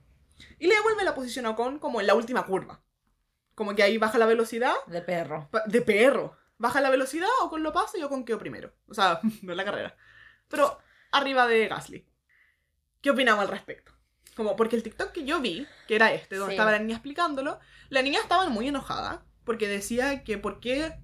Y 0.59 0.67
le 0.67 0.75
devuelve 0.75 1.05
la 1.05 1.15
posición 1.15 1.47
a 1.47 1.51
Ocon 1.53 1.79
como 1.79 1.99
en 2.03 2.07
la 2.07 2.15
última 2.15 2.45
curva. 2.45 2.83
Como 3.55 3.75
que 3.75 3.83
ahí 3.83 3.97
baja 3.97 4.19
la 4.19 4.27
velocidad 4.27 4.75
De 4.89 5.01
perro. 5.01 5.49
De 5.67 5.81
perro. 5.81 6.37
Baja 6.59 6.83
la 6.83 6.91
velocidad, 6.91 7.29
Ocon 7.45 7.63
lo 7.63 7.73
pasa 7.73 7.97
y 7.97 8.03
Ocon 8.03 8.27
quedó 8.27 8.39
primero. 8.39 8.75
O 8.89 8.93
sea, 8.93 9.21
no 9.43 9.53
en 9.53 9.57
la 9.57 9.65
carrera. 9.65 9.97
Pero 10.49 10.79
arriba 11.13 11.47
de 11.47 11.67
Gasly. 11.69 12.07
¿Qué 13.01 13.11
opinamos 13.11 13.45
al 13.45 13.51
respecto? 13.51 13.91
Como, 14.37 14.57
porque 14.57 14.77
el 14.77 14.83
TikTok 14.83 15.13
que 15.13 15.25
yo 15.25 15.41
vi, 15.41 15.67
que 15.87 15.95
era 15.97 16.13
este, 16.13 16.37
donde 16.37 16.53
Sí. 16.53 16.57
estaba 16.57 16.73
la 16.73 16.79
niña 16.79 16.95
explicándolo, 16.97 17.59
la 17.91 18.03
niña 18.03 18.21
estaba 18.21 18.49
muy 18.49 18.69
enojada 18.69 19.25
porque 19.45 19.69
decía 19.69 20.25
que 20.25 20.39
por 20.39 20.61
qué 20.61 20.95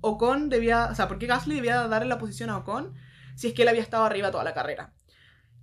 Ocon 0.00 0.48
debía, 0.48 0.88
o 0.90 0.94
sea, 0.94 1.06
por 1.08 1.18
qué 1.18 1.26
Gasly 1.26 1.56
debía 1.56 1.86
darle 1.86 2.08
la 2.08 2.18
posición 2.18 2.50
a 2.50 2.58
Ocon 2.58 2.94
si 3.36 3.48
es 3.48 3.54
que 3.54 3.62
él 3.62 3.68
había 3.68 3.82
estado 3.82 4.04
arriba 4.04 4.30
toda 4.30 4.44
la 4.44 4.54
carrera. 4.54 4.94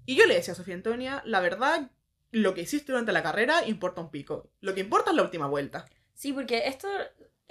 Y 0.06 0.16
yo 0.16 0.26
le 0.26 0.36
decía 0.36 0.54
a 0.54 0.56
Sofía 0.56 0.76
Antonia, 0.76 1.22
la 1.26 1.40
verdad, 1.40 1.92
lo 2.32 2.54
que 2.54 2.62
hiciste 2.62 2.92
durante 2.92 3.12
la 3.12 3.24
carrera 3.24 3.66
importa 3.68 4.02
un 4.02 4.12
pico. 4.12 4.52
Lo 4.62 4.74
que 4.74 4.82
importa 4.82 5.12
es 5.12 5.16
la 5.16 5.24
última 5.24 5.48
vuelta. 5.48 5.86
Sí, 6.14 6.34
porque 6.34 6.68
esto 6.68 6.88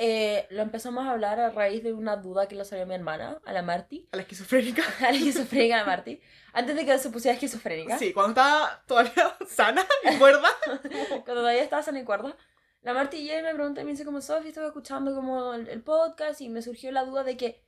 eh, 0.00 0.46
lo 0.50 0.62
empezamos 0.62 1.04
a 1.04 1.10
hablar 1.10 1.40
a 1.40 1.50
raíz 1.50 1.82
de 1.82 1.92
una 1.92 2.16
duda 2.16 2.46
que 2.46 2.54
lo 2.54 2.64
salió 2.64 2.86
mi 2.86 2.94
hermana, 2.94 3.40
a 3.44 3.52
la 3.52 3.62
Marty. 3.62 4.08
A 4.12 4.16
la 4.16 4.22
esquizofrénica. 4.22 4.82
A 5.00 5.10
la 5.10 5.18
esquizofrénica 5.18 5.78
de 5.78 5.84
Marty. 5.84 6.20
Antes 6.52 6.76
de 6.76 6.86
que 6.86 6.98
se 6.98 7.10
pusiera 7.10 7.34
esquizofrénica. 7.34 7.98
Sí, 7.98 8.12
cuando 8.12 8.30
estaba 8.30 8.82
todavía 8.86 9.36
sana 9.48 9.84
y 10.10 10.16
cuerda. 10.16 10.48
Cuando 11.24 11.42
todavía 11.42 11.62
estaba 11.62 11.82
sana 11.82 11.98
y 12.00 12.04
cuerda. 12.04 12.36
La 12.82 12.94
Marty 12.94 13.16
y 13.28 13.42
me 13.42 13.52
pregunta 13.52 13.80
y 13.80 13.84
me 13.84 13.90
dice 13.90 14.04
como, 14.04 14.20
Sofi, 14.20 14.48
estuve 14.48 14.66
escuchando 14.66 15.12
como 15.14 15.52
el, 15.52 15.68
el 15.68 15.82
podcast 15.82 16.40
y 16.40 16.48
me 16.48 16.62
surgió 16.62 16.92
la 16.92 17.04
duda 17.04 17.24
de 17.24 17.36
que 17.36 17.64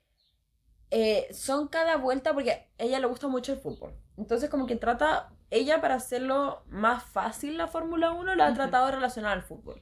eh, 0.92 1.28
son 1.32 1.68
cada 1.68 1.96
vuelta 1.96 2.32
porque 2.32 2.52
a 2.52 2.68
ella 2.78 3.00
le 3.00 3.06
gusta 3.06 3.26
mucho 3.26 3.52
el 3.52 3.58
fútbol. 3.58 3.94
Entonces 4.16 4.50
como 4.50 4.66
que 4.66 4.76
trata, 4.76 5.30
ella 5.50 5.80
para 5.80 5.96
hacerlo 5.96 6.62
más 6.68 7.02
fácil 7.02 7.58
la 7.58 7.66
Fórmula 7.66 8.12
1 8.12 8.36
la 8.36 8.46
ha 8.46 8.54
tratado 8.54 8.86
de 8.86 8.92
relacionar 8.92 9.32
al 9.32 9.42
fútbol. 9.42 9.80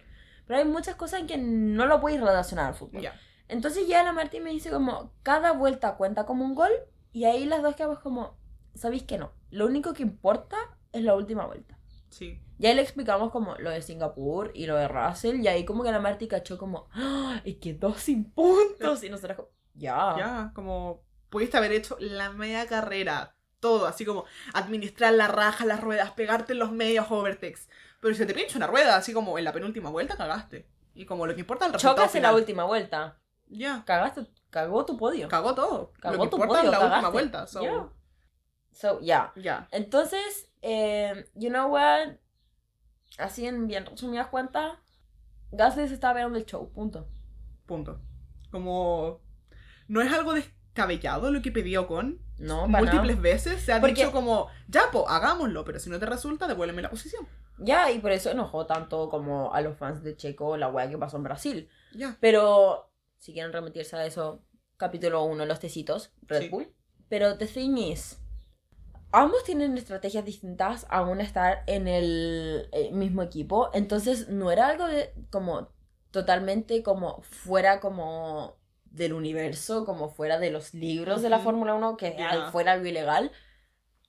Pero 0.49 0.61
hay 0.61 0.65
muchas 0.65 0.97
cosas 0.97 1.21
en 1.21 1.27
que 1.27 1.37
no 1.37 1.87
lo 1.87 2.01
puedes 2.01 2.21
relacionar 2.21 2.67
al 2.67 2.75
fútbol. 2.75 3.09
Entonces 3.47 3.87
ya 3.87 4.03
la 4.03 4.13
Martín 4.13 4.43
me 4.43 4.51
dice 4.51 4.71
como, 4.71 5.13
cada 5.23 5.53
vuelta 5.53 5.97
cuenta 5.97 6.27
como 6.27 6.45
un 6.45 6.55
gol 6.55 6.73
y 7.13 7.25
ahí 7.25 7.45
las 7.45 7.63
dos 7.63 7.77
quedamos 7.77 8.01
como, 8.01 8.37
¿sabéis 8.75 9.05
que 9.05 9.19
no? 9.19 9.33
Lo 9.51 9.67
único 9.67 9.93
que 9.93 10.03
importa 10.03 10.57
es 10.93 11.03
la 11.03 11.15
última 11.15 11.47
vuelta. 11.47 11.79
Sí. 12.09 12.41
Y 12.59 12.67
ahí 12.67 12.75
le 12.75 12.83
explicamos 12.83 13.31
como 13.31 13.57
lo 13.57 13.71
de 13.71 13.83
Singapur 13.83 14.51
y 14.55 14.67
lo 14.67 14.77
de 14.77 14.89
Russell. 14.89 15.41
Y 15.41 15.49
ahí 15.49 15.67
como 15.67 15.85
que 15.85 15.93
la 15.93 16.01
Marty 16.01 16.27
cachó 16.29 16.57
como, 16.57 16.89
¡Ah! 16.93 17.41
y 17.45 17.55
quedó 17.55 17.95
sin 17.95 18.31
puntos. 18.33 19.05
Y 19.05 19.11
nosotros 19.11 19.37
como, 19.37 19.49
ya. 19.75 20.15
Ya, 20.19 20.53
como 20.55 21.03
pudiste 21.29 21.59
haber 21.59 21.73
hecho 21.73 21.97
la 22.01 22.31
media 22.31 22.67
carrera, 22.67 23.37
todo, 23.61 23.87
así 23.87 24.05
como 24.05 24.25
administrar 24.55 25.13
la 25.13 25.29
raja, 25.29 25.67
las 25.67 25.81
ruedas, 25.81 26.13
pegarte 26.13 26.55
en 26.55 26.59
los 26.59 26.73
medios 26.73 27.11
overtex. 27.11 27.69
Pero 28.01 28.15
si 28.15 28.27
te 28.27 28.35
pincha 28.35 28.57
una 28.57 28.67
rueda, 28.67 28.97
así 28.97 29.13
como 29.13 29.39
en 29.39 29.45
la 29.45 29.53
penúltima 29.53 29.91
vuelta, 29.91 30.17
cagaste. 30.17 30.69
Y 30.95 31.05
como 31.07 31.27
lo 31.27 31.35
que 31.35 31.41
importa 31.41 31.67
el 31.67 31.73
resultado 31.73 31.97
Chocas 31.99 32.15
en 32.17 32.23
la 32.23 32.35
última 32.35 32.65
vuelta. 32.65 33.19
Ya, 33.47 33.83
Cagaste, 33.87 34.27
cagó 34.51 34.85
tu 34.85 34.97
podio. 34.97 35.29
cagó 35.29 35.55
todo. 35.55 35.93
Cagó 36.01 36.17
lo 36.17 36.23
que 36.25 36.29
tu 36.29 36.37
importa 36.37 36.55
podio, 36.61 36.65
es 36.65 36.71
la 36.71 36.79
última 36.79 36.97
cagaste. 36.97 37.13
vuelta. 37.13 37.47
So, 37.47 37.63
Ya. 37.63 37.89
So, 38.73 39.01
ya. 39.01 39.33
ya. 39.37 39.69
Entonces, 39.73 40.51
eh, 40.63 41.31
you 41.35 41.49
know 41.49 41.69
what? 41.73 42.17
Así 43.19 43.47
en 43.47 43.67
bien 43.67 43.87
resumidas 43.87 44.27
cuentas, 44.29 44.79
Gasly 45.51 45.89
se 45.89 45.95
estaba 45.95 46.15
viendo 46.15 46.39
el 46.39 46.45
show, 46.47 46.71
punto. 46.73 47.09
Punto. 47.67 48.01
Como 48.51 49.21
no 49.89 50.01
es 50.03 50.13
algo 50.13 50.35
descabellado 50.35 51.31
lo 51.31 51.41
que 51.43 51.51
pidió 51.51 51.83
Ocon. 51.83 52.21
No, 52.39 52.67
para 52.71 52.79
Múltiples 52.85 53.17
nada. 53.17 53.23
veces 53.23 53.61
se 53.63 53.73
ha 53.73 53.81
Porque- 53.81 53.95
dicho 53.97 54.13
como, 54.13 54.49
ya, 54.69 54.83
pues, 54.93 55.05
hagámoslo, 55.09 55.65
pero 55.65 55.79
si 55.79 55.91
no 55.91 55.99
te 55.99 56.07
resulta, 56.07 56.47
devuélveme 56.47 56.83
la 56.83 56.91
posición. 56.91 57.27
Ya, 57.59 57.91
y 57.91 57.99
por 57.99 58.13
eso 58.13 58.31
enojó 58.31 58.67
tanto 58.67 59.09
como 59.09 59.53
a 59.53 59.61
los 59.61 59.77
fans 59.77 60.03
de 60.05 60.17
Checo 60.17 60.57
la 60.57 60.69
weá 60.69 60.89
que 60.89 60.97
pasó 60.99 61.17
en 61.17 61.25
Brasil. 61.25 61.69
Ya. 61.95 62.17
Pero, 62.21 62.93
si 63.19 63.33
quieren 63.33 63.53
remitirse 63.53 63.97
a 63.97 64.07
eso, 64.07 64.45
capítulo 64.77 65.25
1, 65.25 65.45
los 65.47 65.59
tecitos, 65.59 66.13
Red 66.23 66.43
Sí. 66.43 66.49
Bull. 66.51 66.73
Pero 67.09 67.37
the 67.37 67.47
thing 67.47 67.77
is, 67.79 68.21
ambos 69.11 69.43
tienen 69.43 69.77
estrategias 69.77 70.25
distintas 70.25 70.87
aún 70.91 71.21
estar 71.21 71.65
en 71.67 71.89
el 71.89 72.69
eh, 72.73 72.93
mismo 72.93 73.23
equipo. 73.23 73.71
Entonces, 73.73 74.29
no 74.29 74.53
era 74.53 74.69
algo 74.69 74.87
de 74.87 75.13
como 75.31 75.73
totalmente 76.13 76.83
como 76.83 77.21
fuera 77.23 77.81
como 77.81 78.57
del 78.91 79.13
universo, 79.13 79.85
como 79.85 80.09
fuera 80.11 80.39
de 80.39 80.51
los 80.51 80.75
libros 80.75 81.23
de 81.23 81.31
la. 81.31 81.39
Fórmula 81.39 81.75
1, 81.75 81.97
que 81.97 82.15
Ya. 82.19 82.31
al- 82.31 82.53
fuera 82.53 82.73
algo 82.73 82.87
ilegal. 82.87 83.31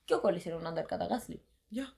¿Qué 0.06 0.16
Ocon 0.16 0.34
le 0.34 0.40
hicieron 0.40 0.62
un 0.62 0.68
undercut 0.68 1.02
a 1.02 1.08
Gasly? 1.08 1.44
Ya. 1.70 1.94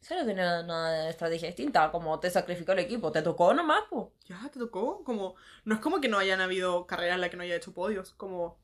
Eso 0.00 0.14
no 0.14 0.24
tenía 0.24 0.62
de 0.62 1.10
estrategia 1.10 1.48
distinta, 1.48 1.90
como 1.90 2.18
te 2.20 2.30
sacrificó 2.30 2.72
el 2.72 2.78
equipo, 2.78 3.12
te 3.12 3.20
tocó 3.22 3.52
nomás, 3.52 3.82
pues. 3.90 4.06
Ya, 4.24 4.40
te 4.50 4.58
tocó. 4.58 5.04
Como, 5.04 5.34
no 5.64 5.74
es 5.74 5.80
como 5.80 6.00
que 6.00 6.08
no 6.08 6.18
hayan 6.18 6.40
habido 6.40 6.86
carreras 6.86 7.16
en 7.16 7.20
las 7.20 7.30
que 7.30 7.36
no 7.36 7.42
haya 7.42 7.56
hecho 7.56 7.74
podios. 7.74 8.14
Como, 8.14 8.58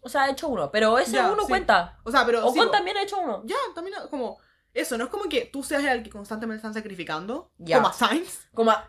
O 0.00 0.08
sea, 0.08 0.22
ha 0.24 0.30
hecho 0.30 0.48
uno, 0.48 0.70
pero 0.70 0.98
ese 0.98 1.12
Ya, 1.16 1.30
uno 1.32 1.42
sí. 1.42 1.48
cuenta. 1.48 1.98
o 2.04 2.10
sea, 2.10 2.24
pero. 2.24 2.46
Ocon 2.46 2.66
sí, 2.66 2.70
también 2.70 2.96
ha 2.96 3.02
hecho 3.02 3.18
uno. 3.18 3.42
Ya, 3.44 3.56
también, 3.74 3.96
como, 4.10 4.38
eso, 4.72 4.96
no 4.96 5.04
es 5.04 5.10
como 5.10 5.24
que 5.28 5.46
tú 5.46 5.62
seas 5.64 5.82
el 5.84 6.02
que 6.04 6.10
constantemente 6.10 6.58
están 6.58 6.72
sacrificando. 6.74 7.50
Ya. 7.58 7.76
Como 7.76 7.88
a 7.88 7.92
Sainz. 7.92 8.46
Como 8.54 8.70
a, 8.70 8.88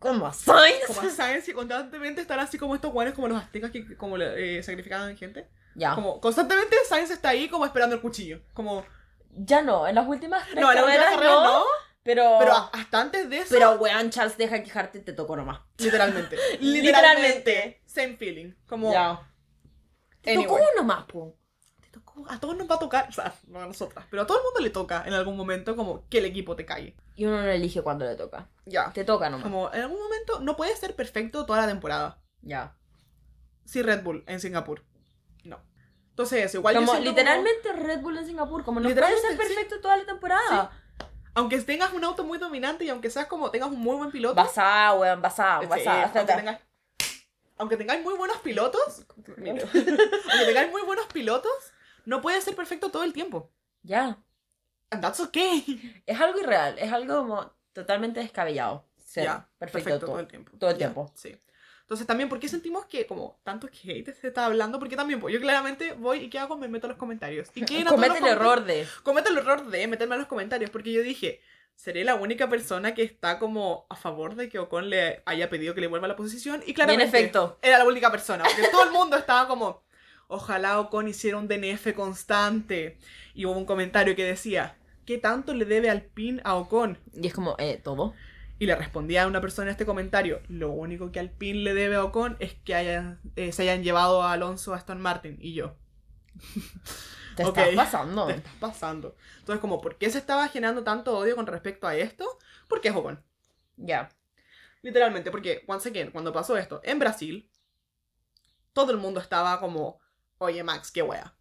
como 0.00 0.32
Sainz. 0.32 0.86
Como 0.86 1.08
Sainz 1.08 1.48
y 1.48 1.52
constantemente 1.52 2.20
están 2.20 2.40
así 2.40 2.58
como 2.58 2.74
estos 2.74 2.92
guanes 2.92 3.14
como 3.14 3.28
los 3.28 3.40
aztecas 3.40 3.70
que 3.70 3.96
como 3.96 4.16
eh, 4.18 4.60
sacrificaban 4.64 5.16
gente. 5.16 5.46
Ya. 5.76 5.94
Como 5.94 6.20
constantemente 6.20 6.76
Sainz 6.88 7.10
está 7.10 7.28
ahí 7.28 7.48
como 7.48 7.64
esperando 7.64 7.94
el 7.94 8.02
cuchillo. 8.02 8.40
Como, 8.54 8.84
Ya 9.30 9.62
no, 9.62 9.86
en 9.86 9.94
las 9.94 10.08
últimas 10.08 10.42
tres 10.48 10.60
no, 10.60 10.70
en 10.70 10.76
la 10.76 10.82
última 10.82 11.04
carreras 11.04 11.14
carrera 11.14 11.32
no, 11.34 11.44
no, 11.60 11.64
pero... 12.02 12.36
pero 12.40 12.52
hasta 12.72 13.00
antes 13.00 13.30
de 13.30 13.38
eso, 13.38 13.48
Pero, 13.50 13.72
weón, 13.74 14.10
Charles, 14.10 14.36
deja 14.36 14.56
de 14.56 14.64
quejarte, 14.64 14.98
te 15.00 15.12
tocó 15.12 15.36
nomás. 15.36 15.60
literalmente. 15.78 16.36
Literalmente. 16.60 17.82
Same 17.86 18.16
feeling. 18.16 18.54
Como, 18.66 18.90
Ya. 18.92 19.20
Te 20.22 20.32
Anyway. 20.32 20.46
tocó 20.46 20.60
nomás, 20.76 21.04
po. 21.04 21.36
A 22.28 22.38
todos 22.40 22.56
nos 22.56 22.70
va 22.70 22.76
a 22.76 22.78
tocar, 22.78 23.08
o 23.08 23.12
sea, 23.12 23.34
no 23.48 23.60
a 23.60 23.66
nosotras, 23.66 24.04
pero 24.10 24.22
a 24.22 24.26
todo 24.26 24.38
el 24.38 24.44
mundo 24.44 24.60
le 24.60 24.70
toca 24.70 25.02
en 25.06 25.14
algún 25.14 25.36
momento 25.36 25.76
como 25.76 26.08
que 26.08 26.18
el 26.18 26.24
equipo 26.24 26.56
te 26.56 26.64
cae. 26.64 26.96
Y 27.16 27.26
uno 27.26 27.42
no 27.42 27.48
elige 27.48 27.82
cuándo 27.82 28.04
le 28.04 28.14
toca. 28.16 28.48
Ya. 28.66 28.92
Te 28.92 29.04
toca 29.04 29.28
nomás. 29.28 29.44
Como 29.44 29.72
en 29.72 29.82
algún 29.82 29.98
momento 30.00 30.40
no 30.40 30.56
puede 30.56 30.76
ser 30.76 30.94
perfecto 30.96 31.44
toda 31.46 31.60
la 31.60 31.66
temporada. 31.66 32.22
Ya. 32.42 32.76
Sí, 33.64 33.82
Red 33.82 34.02
Bull 34.02 34.24
en 34.26 34.40
Singapur. 34.40 34.84
No. 35.44 35.60
Entonces, 36.10 36.44
eso, 36.46 36.58
igual 36.58 36.74
yo 36.74 36.80
Como 36.80 36.92
siento 36.92 37.10
literalmente 37.10 37.72
Red 37.72 38.00
Bull 38.00 38.18
en 38.18 38.26
Singapur, 38.26 38.64
como 38.64 38.80
no 38.80 38.88
puede 38.88 39.20
ser 39.20 39.32
sí. 39.32 39.36
perfecto 39.36 39.80
toda 39.80 39.96
la 39.96 40.04
temporada. 40.04 40.70
aunque 41.34 41.60
tengas 41.60 41.92
un 41.92 42.04
auto 42.04 42.24
muy 42.24 42.38
dominante 42.38 42.84
y 42.84 42.88
aunque 42.88 43.10
seas 43.10 43.26
como 43.26 43.50
tengas 43.50 43.70
un 43.70 43.80
muy 43.80 43.96
buen 43.96 44.10
piloto, 44.10 44.34
Basá, 44.34 44.92
weón, 44.94 45.22
basá, 45.22 45.60
sí, 45.60 45.66
basá. 45.66 46.02
aunque, 47.56 47.76
tengáis 47.76 48.02
muy 48.02 48.14
buenos 48.16 48.38
pilotos, 48.38 49.06
aunque 49.16 49.32
tengáis 50.46 50.70
muy 50.70 50.82
buenos 50.82 51.06
pilotos, 51.06 51.52
no 52.04 52.20
puede 52.20 52.40
ser 52.40 52.54
perfecto 52.56 52.90
todo 52.90 53.04
el 53.04 53.12
tiempo. 53.12 53.50
Ya. 53.82 54.18
And 54.90 55.02
that's 55.02 55.20
okay. 55.20 56.02
Es 56.06 56.20
algo 56.20 56.40
irreal, 56.40 56.78
es 56.78 56.92
algo 56.92 57.18
como 57.18 57.52
totalmente 57.72 58.20
descabellado. 58.20 58.86
Ser 58.96 59.24
Ya, 59.24 59.48
perfecto, 59.58 59.98
todo. 59.98 60.06
todo 60.12 60.20
el 60.20 60.26
tiempo. 60.28 60.52
todo 60.58 60.70
el 60.70 60.76
Ya, 60.76 60.86
tiempo. 60.86 61.12
Sí. 61.14 61.36
Entonces 61.82 62.06
también, 62.06 62.28
¿por 62.28 62.38
qué 62.38 62.48
sentimos 62.48 62.86
que 62.86 63.04
como 63.04 63.40
tanto 63.42 63.66
hate 63.66 64.14
se 64.14 64.28
está 64.28 64.46
hablando? 64.46 64.78
Porque 64.78 64.94
también, 64.94 65.18
pues 65.20 65.34
yo 65.34 65.40
claramente 65.40 65.92
voy 65.94 66.18
y 66.24 66.30
¿qué 66.30 66.38
hago? 66.38 66.56
Me 66.56 66.68
meto 66.68 66.86
a 66.86 66.90
los 66.90 66.98
comentarios. 66.98 67.48
¿Y 67.54 67.64
Comete 67.84 68.18
el 68.18 68.26
error 68.26 68.64
de. 68.64 68.86
Cometo 69.02 69.30
el 69.30 69.38
error 69.38 69.66
de 69.66 69.88
meterme 69.88 70.14
a 70.14 70.18
los 70.18 70.28
comentarios 70.28 70.70
porque 70.70 70.92
yo 70.92 71.02
dije, 71.02 71.40
seré 71.74 72.04
la 72.04 72.14
única 72.14 72.48
persona 72.48 72.94
que 72.94 73.02
está 73.02 73.40
como 73.40 73.86
a 73.90 73.96
favor 73.96 74.36
de 74.36 74.48
que 74.48 74.60
Ocon 74.60 74.88
le 74.88 75.22
haya 75.26 75.50
pedido 75.50 75.74
que 75.74 75.80
le 75.80 75.88
vuelva 75.88 76.04
a 76.04 76.08
la 76.08 76.16
posición 76.16 76.62
y 76.64 76.74
claramente 76.74 77.18
efecto. 77.18 77.58
era 77.60 77.78
la 77.78 77.84
única 77.86 78.08
persona, 78.12 78.44
porque 78.44 78.68
todo 78.70 78.84
el 78.84 78.92
mundo 78.92 79.16
estaba 79.16 79.48
como, 79.48 79.82
ojalá 80.30 80.80
Ocon 80.80 81.08
hiciera 81.08 81.36
un 81.36 81.48
DNF 81.48 81.92
constante. 81.94 82.98
Y 83.34 83.44
hubo 83.44 83.58
un 83.58 83.66
comentario 83.66 84.16
que 84.16 84.24
decía, 84.24 84.76
¿qué 85.04 85.18
tanto 85.18 85.54
le 85.54 85.64
debe 85.64 85.90
Alpine 85.90 86.40
a 86.44 86.54
Ocon? 86.54 86.98
Y 87.12 87.26
es 87.26 87.34
como, 87.34 87.56
eh, 87.58 87.80
todo. 87.82 88.14
Y 88.58 88.66
le 88.66 88.76
respondía 88.76 89.24
a 89.24 89.26
una 89.26 89.40
persona 89.40 89.68
en 89.68 89.72
este 89.72 89.86
comentario, 89.86 90.40
lo 90.48 90.70
único 90.70 91.12
que 91.12 91.20
Alpine 91.20 91.60
le 91.60 91.74
debe 91.74 91.96
a 91.96 92.04
Ocon 92.04 92.36
es 92.40 92.54
que 92.54 92.74
hayan, 92.74 93.20
eh, 93.36 93.52
se 93.52 93.62
hayan 93.62 93.82
llevado 93.82 94.22
a 94.22 94.32
Alonso 94.32 94.74
a 94.74 94.76
Aston 94.76 95.00
Martin. 95.00 95.38
Y 95.40 95.54
yo, 95.54 95.76
Te 97.36 97.42
estás 97.42 97.74
pasando. 97.74 98.26
¿qué 98.26 98.34
está 98.34 98.50
pasando? 98.58 99.16
Entonces, 99.38 99.60
como, 99.60 99.80
¿por 99.80 99.96
qué 99.96 100.10
se 100.10 100.18
estaba 100.18 100.48
generando 100.48 100.84
tanto 100.84 101.16
odio 101.16 101.36
con 101.36 101.46
respecto 101.46 101.86
a 101.86 101.96
esto? 101.96 102.38
Porque 102.68 102.88
es 102.88 102.94
Ocon. 102.94 103.22
Ya. 103.76 104.10
Literalmente, 104.82 105.30
porque, 105.30 105.64
once 105.66 105.88
again, 105.88 106.10
cuando 106.10 106.32
pasó 106.32 106.56
esto 106.56 106.80
en 106.84 106.98
Brasil, 106.98 107.50
todo 108.72 108.92
el 108.92 108.98
mundo 108.98 109.20
estaba 109.20 109.60
como, 109.60 109.99
oye 110.40 110.62
Max, 110.64 110.90
qué 110.90 111.02
wea. 111.02 111.34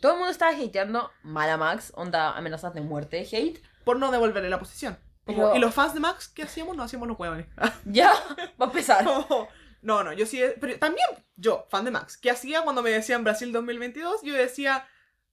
Todo 0.00 0.12
el 0.12 0.18
mundo 0.18 0.32
estaba 0.32 0.52
hateando 0.52 1.10
mal 1.22 1.48
a 1.48 1.56
Max, 1.56 1.92
onda 1.94 2.36
amenazas 2.36 2.74
de 2.74 2.80
muerte, 2.80 3.26
hate. 3.30 3.62
Por 3.84 3.98
no 3.98 4.10
devolverle 4.10 4.50
la 4.50 4.58
posición. 4.58 4.98
Como, 5.24 5.44
Pero- 5.44 5.56
Y 5.56 5.58
los 5.60 5.74
fans 5.74 5.94
de 5.94 6.00
Max, 6.00 6.28
¿qué 6.28 6.42
hacíamos? 6.42 6.76
No 6.76 6.82
hacíamos 6.82 7.08
los 7.08 7.18
huevones. 7.18 7.46
Ya, 7.84 8.12
va 8.60 8.66
a 8.66 8.68
empezar. 8.68 9.04
Como, 9.04 9.48
no, 9.82 10.02
no, 10.02 10.12
yo 10.12 10.26
sí, 10.26 10.40
pero 10.60 10.78
también 10.78 11.06
yo, 11.36 11.66
fan 11.70 11.84
de 11.84 11.90
Max, 11.90 12.16
¿qué 12.16 12.30
hacía 12.30 12.62
cuando 12.62 12.82
me 12.82 12.90
decían 12.90 13.24
Brasil 13.24 13.52
2022? 13.52 14.22
Yo 14.22 14.34
decía, 14.34 14.86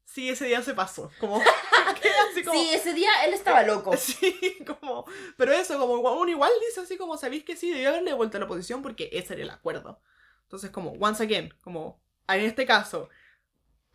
sí, 0.06 0.30
ese 0.30 0.46
día 0.46 0.62
se 0.62 0.74
pasó. 0.74 1.12
Como. 1.20 1.42
Así 2.32 2.44
como, 2.44 2.60
Sí, 2.60 2.70
ese 2.74 2.94
día 2.94 3.10
él 3.26 3.34
estaba 3.34 3.64
loco. 3.64 3.94
Sí, 3.98 4.58
como, 4.66 5.06
pero 5.38 5.52
eso, 5.54 5.78
como 5.80 5.94
uno 5.96 6.30
igual 6.30 6.52
dice 6.68 6.82
así 6.82 6.98
como, 6.98 7.18
¿sabéis 7.18 7.44
que 7.44 7.56
sí? 7.56 7.70
Debió 7.72 7.90
haberle 7.90 8.12
devuelto 8.12 8.40
la 8.40 8.48
posición 8.48 8.82
porque 8.82 9.10
ese 9.14 9.34
era 9.34 9.44
el 9.44 9.50
acuerdo. 9.50 10.02
Entonces, 10.44 10.72
como, 10.72 10.92
once 11.00 11.24
again, 11.24 11.54
como, 11.62 12.03
en 12.28 12.42
este 12.46 12.66
caso, 12.66 13.10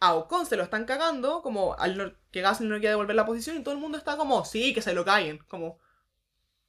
a 0.01 0.15
Ocon 0.17 0.47
se 0.47 0.57
lo 0.57 0.63
están 0.65 0.85
cagando, 0.87 1.43
como, 1.43 1.75
al 1.79 1.97
no- 1.99 2.13
que 2.33 2.41
Gasly 2.43 2.69
no 2.69 2.77
quiere 2.77 2.91
devolver 2.91 3.17
la 3.17 3.27
posición 3.27 3.59
y 3.59 3.63
todo 3.65 3.75
el 3.75 3.81
mundo 3.81 3.99
está 3.99 4.17
como, 4.17 4.45
sí, 4.45 4.75
que 4.75 4.83
se 4.83 4.95
lo 4.95 5.05
caguen, 5.05 5.39
como, 5.49 5.79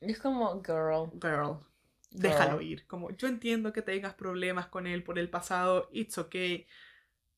Es 0.02 0.20
como, 0.20 0.62
girl. 0.62 1.10
girl, 1.22 1.60
déjalo 2.12 2.62
ir. 2.62 2.86
Como, 2.88 3.12
yo 3.12 3.28
entiendo 3.28 3.72
que 3.74 3.82
tengas 3.82 4.14
problemas 4.14 4.68
con 4.68 4.88
él 4.88 5.04
por 5.04 5.20
el 5.20 5.30
pasado, 5.30 5.90
it's 5.92 6.18
okay, 6.18 6.68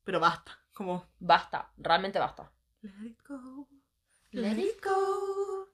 pero 0.03 0.19
basta, 0.19 0.60
como, 0.73 1.07
Basta, 1.19 1.72
realmente 1.77 2.19
basta. 2.19 2.52
let 2.84 2.91
it 3.06 3.18
go, 3.27 3.68
Let 4.34 4.57
it 4.60 4.81
go. 4.81 5.68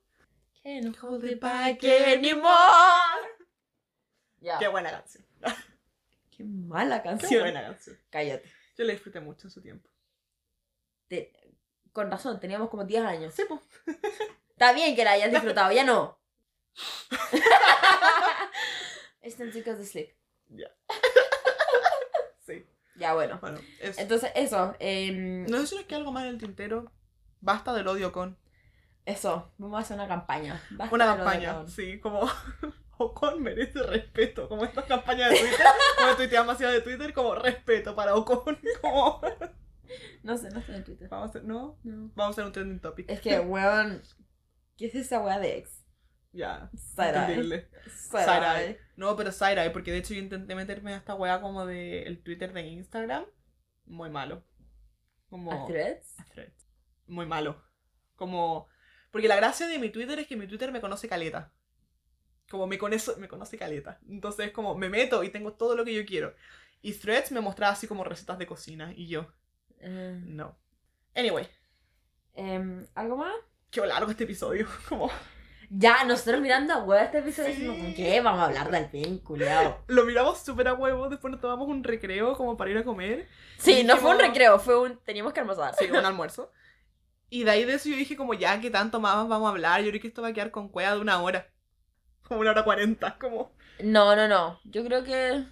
Can't 0.64 0.96
hold 0.98 1.24
it 1.24 1.40
back 1.40 1.84
anymore. 1.84 3.38
Ya. 4.42 4.60
Qué 4.60 4.68
buena 4.68 4.92
canción, 4.92 5.26
Qué 6.38 6.44
mala 6.44 7.02
qué 7.02 7.10
canción. 7.10 7.42
buena 7.42 7.62
canción. 7.64 7.98
Cállate. 8.10 8.50
Yo 8.78 8.84
la 8.86 8.94
disfruté 8.94 9.20
mucho 9.20 9.48
en 9.48 9.52
su 9.52 9.62
tiempo. 9.62 9.90
Te- 11.08 11.34
Con 11.92 12.12
razón, 12.12 12.40
teníamos 12.40 12.70
como 12.70 12.84
10 12.86 13.04
años. 13.04 13.34
Está 14.50 14.72
bien 14.74 14.96
que 14.96 15.04
la 15.04 15.12
hayas 15.14 15.32
disfrutado, 15.32 15.72
ya 15.72 15.84
no. 15.84 16.20
Están 19.22 19.52
chicos 19.52 19.78
de 19.78 19.86
sleep. 19.86 20.16
Sí. 22.46 22.66
Ya, 22.96 23.14
bueno. 23.14 23.40
Bueno, 23.42 23.60
eso. 23.82 24.00
Entonces, 24.00 24.32
eso. 24.36 24.74
em, 24.80 25.46
No 25.48 25.58
sé 25.60 25.68
si 25.68 25.76
nos 25.76 25.84
queda 25.84 25.98
algo 26.00 26.14
más 26.14 26.24
en 26.24 26.30
el 26.30 26.38
tintero. 26.38 26.90
Basta 27.42 27.74
del 27.74 27.88
odio 27.90 28.14
con. 28.14 28.38
Eso. 29.06 29.52
Vamos 29.58 29.78
a 29.78 29.82
hacer 29.82 29.96
una 29.98 30.08
campaña. 30.08 30.64
Basta 30.72 30.96
Una 30.96 31.06
campaña, 31.18 31.68
sí, 31.68 32.00
como. 32.00 32.22
Ocon 32.98 33.42
merece 33.42 33.82
respeto. 33.84 34.48
Como 34.48 34.66
estas 34.66 34.86
campañas 34.86 35.32
de 35.32 35.40
Twitter. 35.40 35.66
como 35.98 36.16
tuitean 36.16 36.44
demasiado 36.44 36.74
de 36.74 36.82
Twitter, 36.82 37.14
como 37.14 37.36
respeto 37.36 37.96
para 37.96 38.16
Ocon. 38.16 38.60
Como. 38.82 39.22
No 40.24 40.38
sé, 40.38 40.50
no 40.50 40.60
estoy 40.60 40.76
en 40.76 40.84
Twitter. 40.84 41.08
Vamos 41.08 41.28
a 41.28 41.30
hacer. 41.30 41.44
No. 41.46 41.80
No. 41.84 42.12
Vamos 42.16 42.32
a 42.38 42.42
hacer 42.42 42.46
un 42.46 42.52
trending 42.52 42.80
topic. 42.80 43.10
Es 43.10 43.22
que, 43.22 43.40
weón. 43.40 44.04
¿Qué 44.76 44.88
es 44.88 44.96
esa 44.96 45.20
weá 45.22 45.40
de 45.40 45.58
ex? 45.58 45.84
Ya. 46.34 46.70
Entendible. 46.98 47.68
Side-eye. 47.88 48.80
No, 48.96 49.16
pero 49.16 49.32
side-eye, 49.32 49.72
porque 49.72 49.92
de 49.92 50.00
hecho 50.00 50.14
yo 50.14 50.20
intenté 50.20 50.54
meterme 50.56 50.94
a 50.94 50.98
esta 50.98 51.16
weá 51.16 51.42
como 51.42 51.66
de 51.66 52.04
el 52.04 52.22
Twitter 52.22 52.54
de 52.54 52.62
Instagram. 52.62 53.26
Muy 53.86 54.10
malo. 54.10 54.44
Como... 55.30 55.52
¿A 55.52 55.66
threads? 55.66 56.20
A 56.20 56.26
Threads. 56.26 56.68
Muy 57.08 57.26
malo. 57.26 57.64
Como... 58.16 58.68
Porque 59.12 59.28
la 59.28 59.36
gracia 59.36 59.68
de 59.68 59.80
mi 59.80 59.90
Twitter 59.90 60.20
es 60.20 60.28
que 60.28 60.36
mi 60.36 60.48
Twitter 60.48 60.72
me 60.72 60.82
conoce 60.82 61.08
caleta. 61.08 61.54
Como 62.50 62.66
me 62.68 62.78
conoce, 62.78 63.16
me 63.18 63.28
conoce 63.28 63.58
caleta. 63.58 64.00
Entonces 64.10 64.52
como 64.52 64.76
me 64.76 64.90
meto 64.90 65.24
y 65.24 65.30
tengo 65.30 65.54
todo 65.54 65.76
lo 65.76 65.84
que 65.86 65.94
yo 65.94 66.06
quiero. 66.06 66.34
Y 66.82 66.94
Threads 66.94 67.32
me 67.32 67.42
mostraba 67.42 67.74
así 67.74 67.88
como 67.88 68.04
recetas 68.04 68.38
de 68.40 68.48
cocina. 68.48 68.94
Y 68.96 69.08
yo, 69.08 69.28
Eh, 69.80 70.20
no. 70.26 70.58
Anyway, 71.16 71.48
em, 72.34 72.86
¿Algo 72.96 73.18
más? 73.18 73.34
qué 73.70 73.82
largo 73.86 74.10
este 74.12 74.24
episodio. 74.24 74.68
Como... 74.90 75.10
Ya, 75.70 76.06
nosotros 76.06 76.40
mirando 76.40 76.74
a 76.74 76.84
huevo 76.84 77.04
este 77.04 77.18
episodio 77.18 77.50
Sí. 77.54 77.60
diciendo, 77.60 77.84
¿con 77.84 77.94
qué 77.94 78.22
vamos 78.22 78.40
a 78.42 78.46
hablar 78.46 78.72
del 78.72 78.88
fin, 78.88 79.18
culiao? 79.20 79.84
Lo 79.88 80.06
miramos 80.06 80.40
súper 80.40 80.70
a 80.70 80.74
huevo, 80.74 81.10
después 81.10 81.30
nos 81.32 81.42
tomamos 81.42 81.68
un 81.68 81.84
recreo 81.84 82.36
como 82.38 82.56
para 82.56 82.72
ir 82.72 82.78
a 82.78 82.84
comer. 82.86 83.28
Sí, 83.58 83.80
Y 83.80 83.84
no 83.84 83.98
fue 83.98 84.12
un 84.12 84.18
dijimos- 84.18 84.28
recreo, 84.34 84.60
fue 84.60 84.80
un... 84.80 84.98
Teníamos 85.04 85.34
que 85.34 85.42
almorzar. 85.42 85.76
Sí, 85.76 85.86
un 85.92 85.98
almuerzo. 86.06 86.52
Y 87.30 87.44
de 87.44 87.52
ahí 87.52 87.66
de 87.66 87.74
eso 87.74 87.90
yo 87.90 87.98
dije 87.98 88.16
como 88.16 88.34
ya, 88.34 88.62
¿qué 88.62 88.70
tanto 88.72 89.02
más 89.02 89.28
vamos 89.28 89.46
a 89.48 89.50
hablar? 89.50 89.82
Yo 89.82 89.90
creo 89.90 90.02
que 90.02 90.08
esto 90.08 90.22
va 90.22 90.30
a 90.30 90.34
quedar 90.34 90.52
con 90.52 90.70
cueva 90.70 90.96
de 90.96 91.02
una 91.02 91.22
hora. 91.22 91.50
Como 92.28 92.42
una 92.42 92.52
hora 92.52 92.64
cuarenta, 92.64 93.18
como 93.18 93.52
No, 93.80 94.16
no, 94.16 94.28
no. 94.28 94.60
Yo 94.66 94.84
creo 94.84 95.04
que 95.04 95.44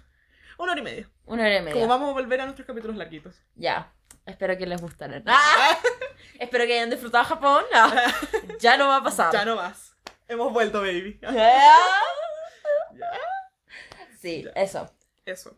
una 0.58 0.72
hora 0.72 0.80
y 0.80 0.84
media. 0.84 1.10
una 1.26 1.42
hora 1.44 1.56
y 1.58 1.60
media. 1.62 1.72
Como 1.74 1.86
vamos 1.88 2.10
a 2.10 2.12
volver 2.12 2.40
a 2.40 2.44
nuestros 2.44 2.66
capítulos 2.66 2.96
larguitos. 2.96 3.34
Ya. 3.54 3.92
Espero 4.26 4.56
que 4.58 4.66
les 4.66 4.80
gustaran. 4.80 5.22
¡Ah! 5.26 5.78
Espero 6.40 6.64
que 6.66 6.74
hayan 6.74 6.90
disfrutado 6.90 7.24
Japón. 7.24 7.64
Ya 8.60 8.76
no 8.76 8.88
va 8.88 8.96
a 8.96 9.02
pasar. 9.02 9.32
ya 9.32 9.44
no 9.44 9.56
más. 9.56 9.94
Hemos 10.28 10.52
vuelto, 10.52 10.80
baby. 10.80 11.20
Sí, 14.20 14.42
Ya. 14.44 14.50
eso. 14.62 14.90
Eso. 15.24 15.56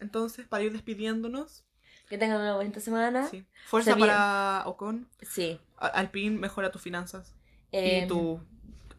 Entonces, 0.00 0.46
para 0.46 0.62
ir 0.62 0.72
despidiéndonos, 0.72 1.64
Que 2.08 2.18
tengan 2.18 2.40
una 2.40 2.54
bonita 2.54 2.80
semana. 2.80 3.26
sí. 3.28 3.44
Fuerza 3.66 3.94
Se 3.94 3.98
para 4.00 4.62
Ocon. 4.66 5.08
Sí. 5.22 5.60
A- 5.76 5.88
Alpine 5.88 6.38
mejora 6.38 6.70
tus 6.70 6.80
finanzas. 6.82 7.34
Em, 7.72 8.04
y 8.04 8.06
tu 8.08 8.40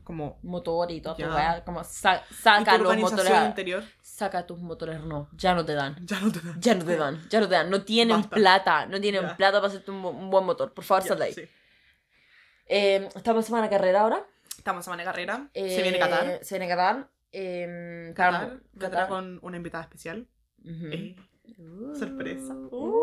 como 0.08 0.40
motor 0.42 0.90
y 0.90 1.02
todo 1.02 1.18
como 1.66 1.84
sa- 1.84 2.24
saca 2.42 2.78
los 2.78 2.96
motores. 2.98 3.32
interior. 3.46 3.84
Saca 4.02 4.48
tus 4.48 4.58
motores, 4.60 5.02
no, 5.02 5.28
ya 5.34 5.54
no 5.54 5.66
te 5.66 5.74
dan. 5.74 5.98
Ya 6.08 6.20
no 6.22 6.32
te 6.32 6.40
da. 6.40 6.54
Ya 6.60 6.76
no 6.76 6.86
te 6.86 6.96
dan, 6.96 7.30
ya 7.30 7.40
no 7.42 7.48
te 7.50 7.54
dan. 7.56 7.70
No 7.70 7.84
tienen 7.84 8.18
Basta. 8.22 8.36
plata, 8.38 8.86
no 8.86 9.02
tienen 9.02 9.22
Ya. 9.24 9.36
plata 9.36 9.58
para 9.58 9.68
hacerte 9.68 9.92
un, 9.92 9.98
un 10.06 10.30
buen 10.30 10.46
motor. 10.46 10.74
Por 10.74 10.86
favor, 10.86 11.04
sal 11.04 11.20
de 11.20 11.26
ahí. 11.26 11.34
sí. 11.34 11.42
Eh, 12.68 13.10
estamos 13.16 13.44
en 13.44 13.48
semana 13.48 13.70
carrera 13.70 14.02
ahora. 14.02 14.26
Estamos 14.58 14.80
en 14.80 14.84
semana 14.86 15.04
carrera. 15.04 15.50
Eh, 15.54 15.76
Se 15.76 15.82
viene 15.82 16.00
Qatar. 16.00 16.40
Se 16.42 16.58
viene 16.58 16.74
Qatar. 16.74 17.10
Eh, 17.34 18.14
Qatar. 18.16 18.60
Qatar. 18.80 19.08
Con 19.10 19.40
una 19.42 19.58
invitada 19.58 19.84
especial. 19.84 20.26
Ujú. 20.64 20.88
Eh, 20.92 21.16
sorpresa. 22.00 22.54
Uh. 22.54 22.96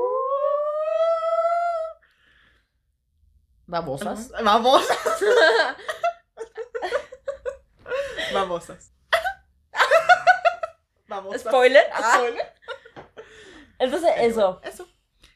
Babosas. 3.67 4.33
Babosas. 4.43 4.99
Babosas. 8.35 8.93
Babosas. 11.09 11.43
Spoiler. 11.49 11.85
Ah. 11.93 12.15
Spoiler. 12.17 12.55
Entonces, 13.79 14.11
eso. 14.19 14.61
Eso. 14.63 14.89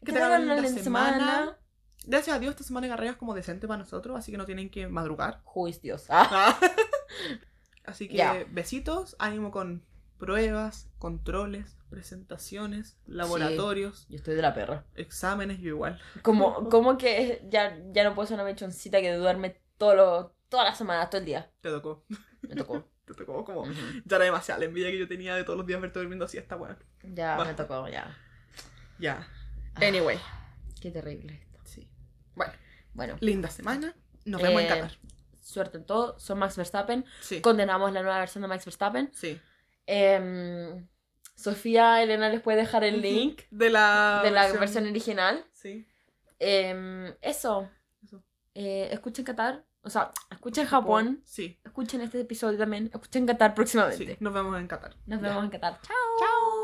Que 0.05 0.13
tengan 0.13 0.43
una 0.43 0.57
linda 0.57 0.83
semana. 0.83 1.59
Gracias 2.05 2.35
a 2.35 2.39
Dios, 2.39 2.53
esta 2.53 2.65
semana 2.65 2.87
de 2.87 2.93
carrera 2.93 3.13
es 3.13 3.19
como 3.19 3.35
decente 3.35 3.69
para 3.69 3.79
nosotros, 3.79 4.17
así 4.17 4.33
que 4.33 4.39
no 4.39 4.47
tienen 4.47 4.71
que 4.71 4.89
madrugar. 4.89 5.41
Juicios. 5.45 6.07
Ah. 6.09 6.59
Así 7.85 8.07
que 8.07 8.47
besitos, 8.51 9.17
ánimo 9.19 9.51
con 9.51 9.83
pruebas, 10.19 10.91
controles, 10.99 11.79
presentaciones, 11.89 12.99
laboratorios, 13.07 14.07
Yo 14.09 14.17
estoy 14.17 14.35
de 14.35 14.43
la 14.43 14.53
perra. 14.53 14.85
exámenes, 14.95 15.59
yo 15.59 15.69
igual. 15.69 15.99
Como, 16.23 16.69
como 16.71 16.99
que 16.99 17.47
ya, 17.49 17.79
ya 17.93 18.05
no 18.05 18.15
puedo 18.15 18.27
ser 18.27 18.35
una 18.35 18.45
mechoncita 18.45 19.01
que 19.01 19.15
duerme 19.15 19.61
todo 19.79 19.95
lo, 19.95 20.35
todas 20.51 20.67
las 20.67 20.77
semanas, 20.77 21.09
todo 21.09 21.21
el 21.21 21.27
día. 21.27 21.51
Te 21.63 21.71
tocó. 21.71 22.05
Me 22.43 22.55
tocó. 22.55 22.85
Te 23.05 23.15
tocó 23.15 23.45
como. 23.45 23.65
Ya 24.05 24.17
era 24.17 24.25
demasiada 24.27 24.59
la 24.61 24.67
envidia 24.67 24.91
que 24.91 24.99
yo 24.99 25.09
tenía 25.09 25.35
de 25.35 25.43
todos 25.45 25.57
los 25.57 25.67
días 25.67 25.81
verte 25.81 25.99
durmiendo 25.99 26.25
así 26.27 26.37
esta 26.37 26.57
weá. 26.57 26.77
Ya 27.03 27.37
me 27.43 27.55
tocó, 27.55 27.89
ya. 27.89 28.15
Ya. 28.99 29.27
Ah. 29.75 29.81
Anyway. 29.87 30.19
Qué 30.81 30.91
terrible 30.91 31.33
esto. 31.35 31.59
Sí. 31.65 31.89
Bueno, 32.35 32.53
Bueno, 32.93 33.17
linda 33.21 33.49
semana. 33.49 33.95
Nos 34.27 34.43
vemos 34.43 34.61
en 34.61 34.67
Eh, 34.67 34.71
Qatar. 34.71 34.93
suerte 35.41 35.79
en 35.79 35.87
todo. 35.87 36.19
Son 36.19 36.39
Max 36.39 36.57
Verstappen. 36.57 37.05
Sí. 37.21 37.41
Condenamos 37.41 37.93
la 37.93 38.03
nueva 38.03 38.19
versión 38.19 38.43
de 38.43 38.49
Max 38.49 38.65
Verstappen. 38.67 39.11
Sí. 39.15 39.41
Em, 39.87 40.87
Sofía, 41.35 42.03
Elena 42.03 42.29
les 42.29 42.43
puede 42.43 42.59
dejar 42.59 42.85
el 42.85 43.01
link 43.01 43.43
De 43.51 43.71
la. 43.71 44.21
de 44.23 44.31
la 44.33 44.53
versión 44.53 44.87
original. 44.87 45.47
Sí. 45.53 45.87
Em, 46.39 47.07
eso. 47.23 47.71
Eso. 48.05 48.23
Eh, 48.55 48.89
escuchen 48.93 49.25
Qatar. 49.25 49.65
O 49.89 49.91
sea, 49.91 50.11
escuchen 50.31 50.67
Japón. 50.67 51.23
Sí. 51.25 51.59
Escuchen 51.65 52.03
este 52.03 52.21
episodio 52.21 52.59
también. 52.59 52.91
Escuchen 52.93 53.25
Qatar 53.27 53.55
próximamente. 53.55 54.07
Sí. 54.07 54.17
Nos 54.21 54.35
vemos 54.35 54.59
en 54.61 54.69
Qatar. 54.69 54.95
Nos 55.07 55.21
Ya. 55.23 55.29
vemos 55.29 55.45
en 55.45 55.51
Qatar. 55.51 55.81
Chao. 55.81 55.97
Chao. 56.21 56.58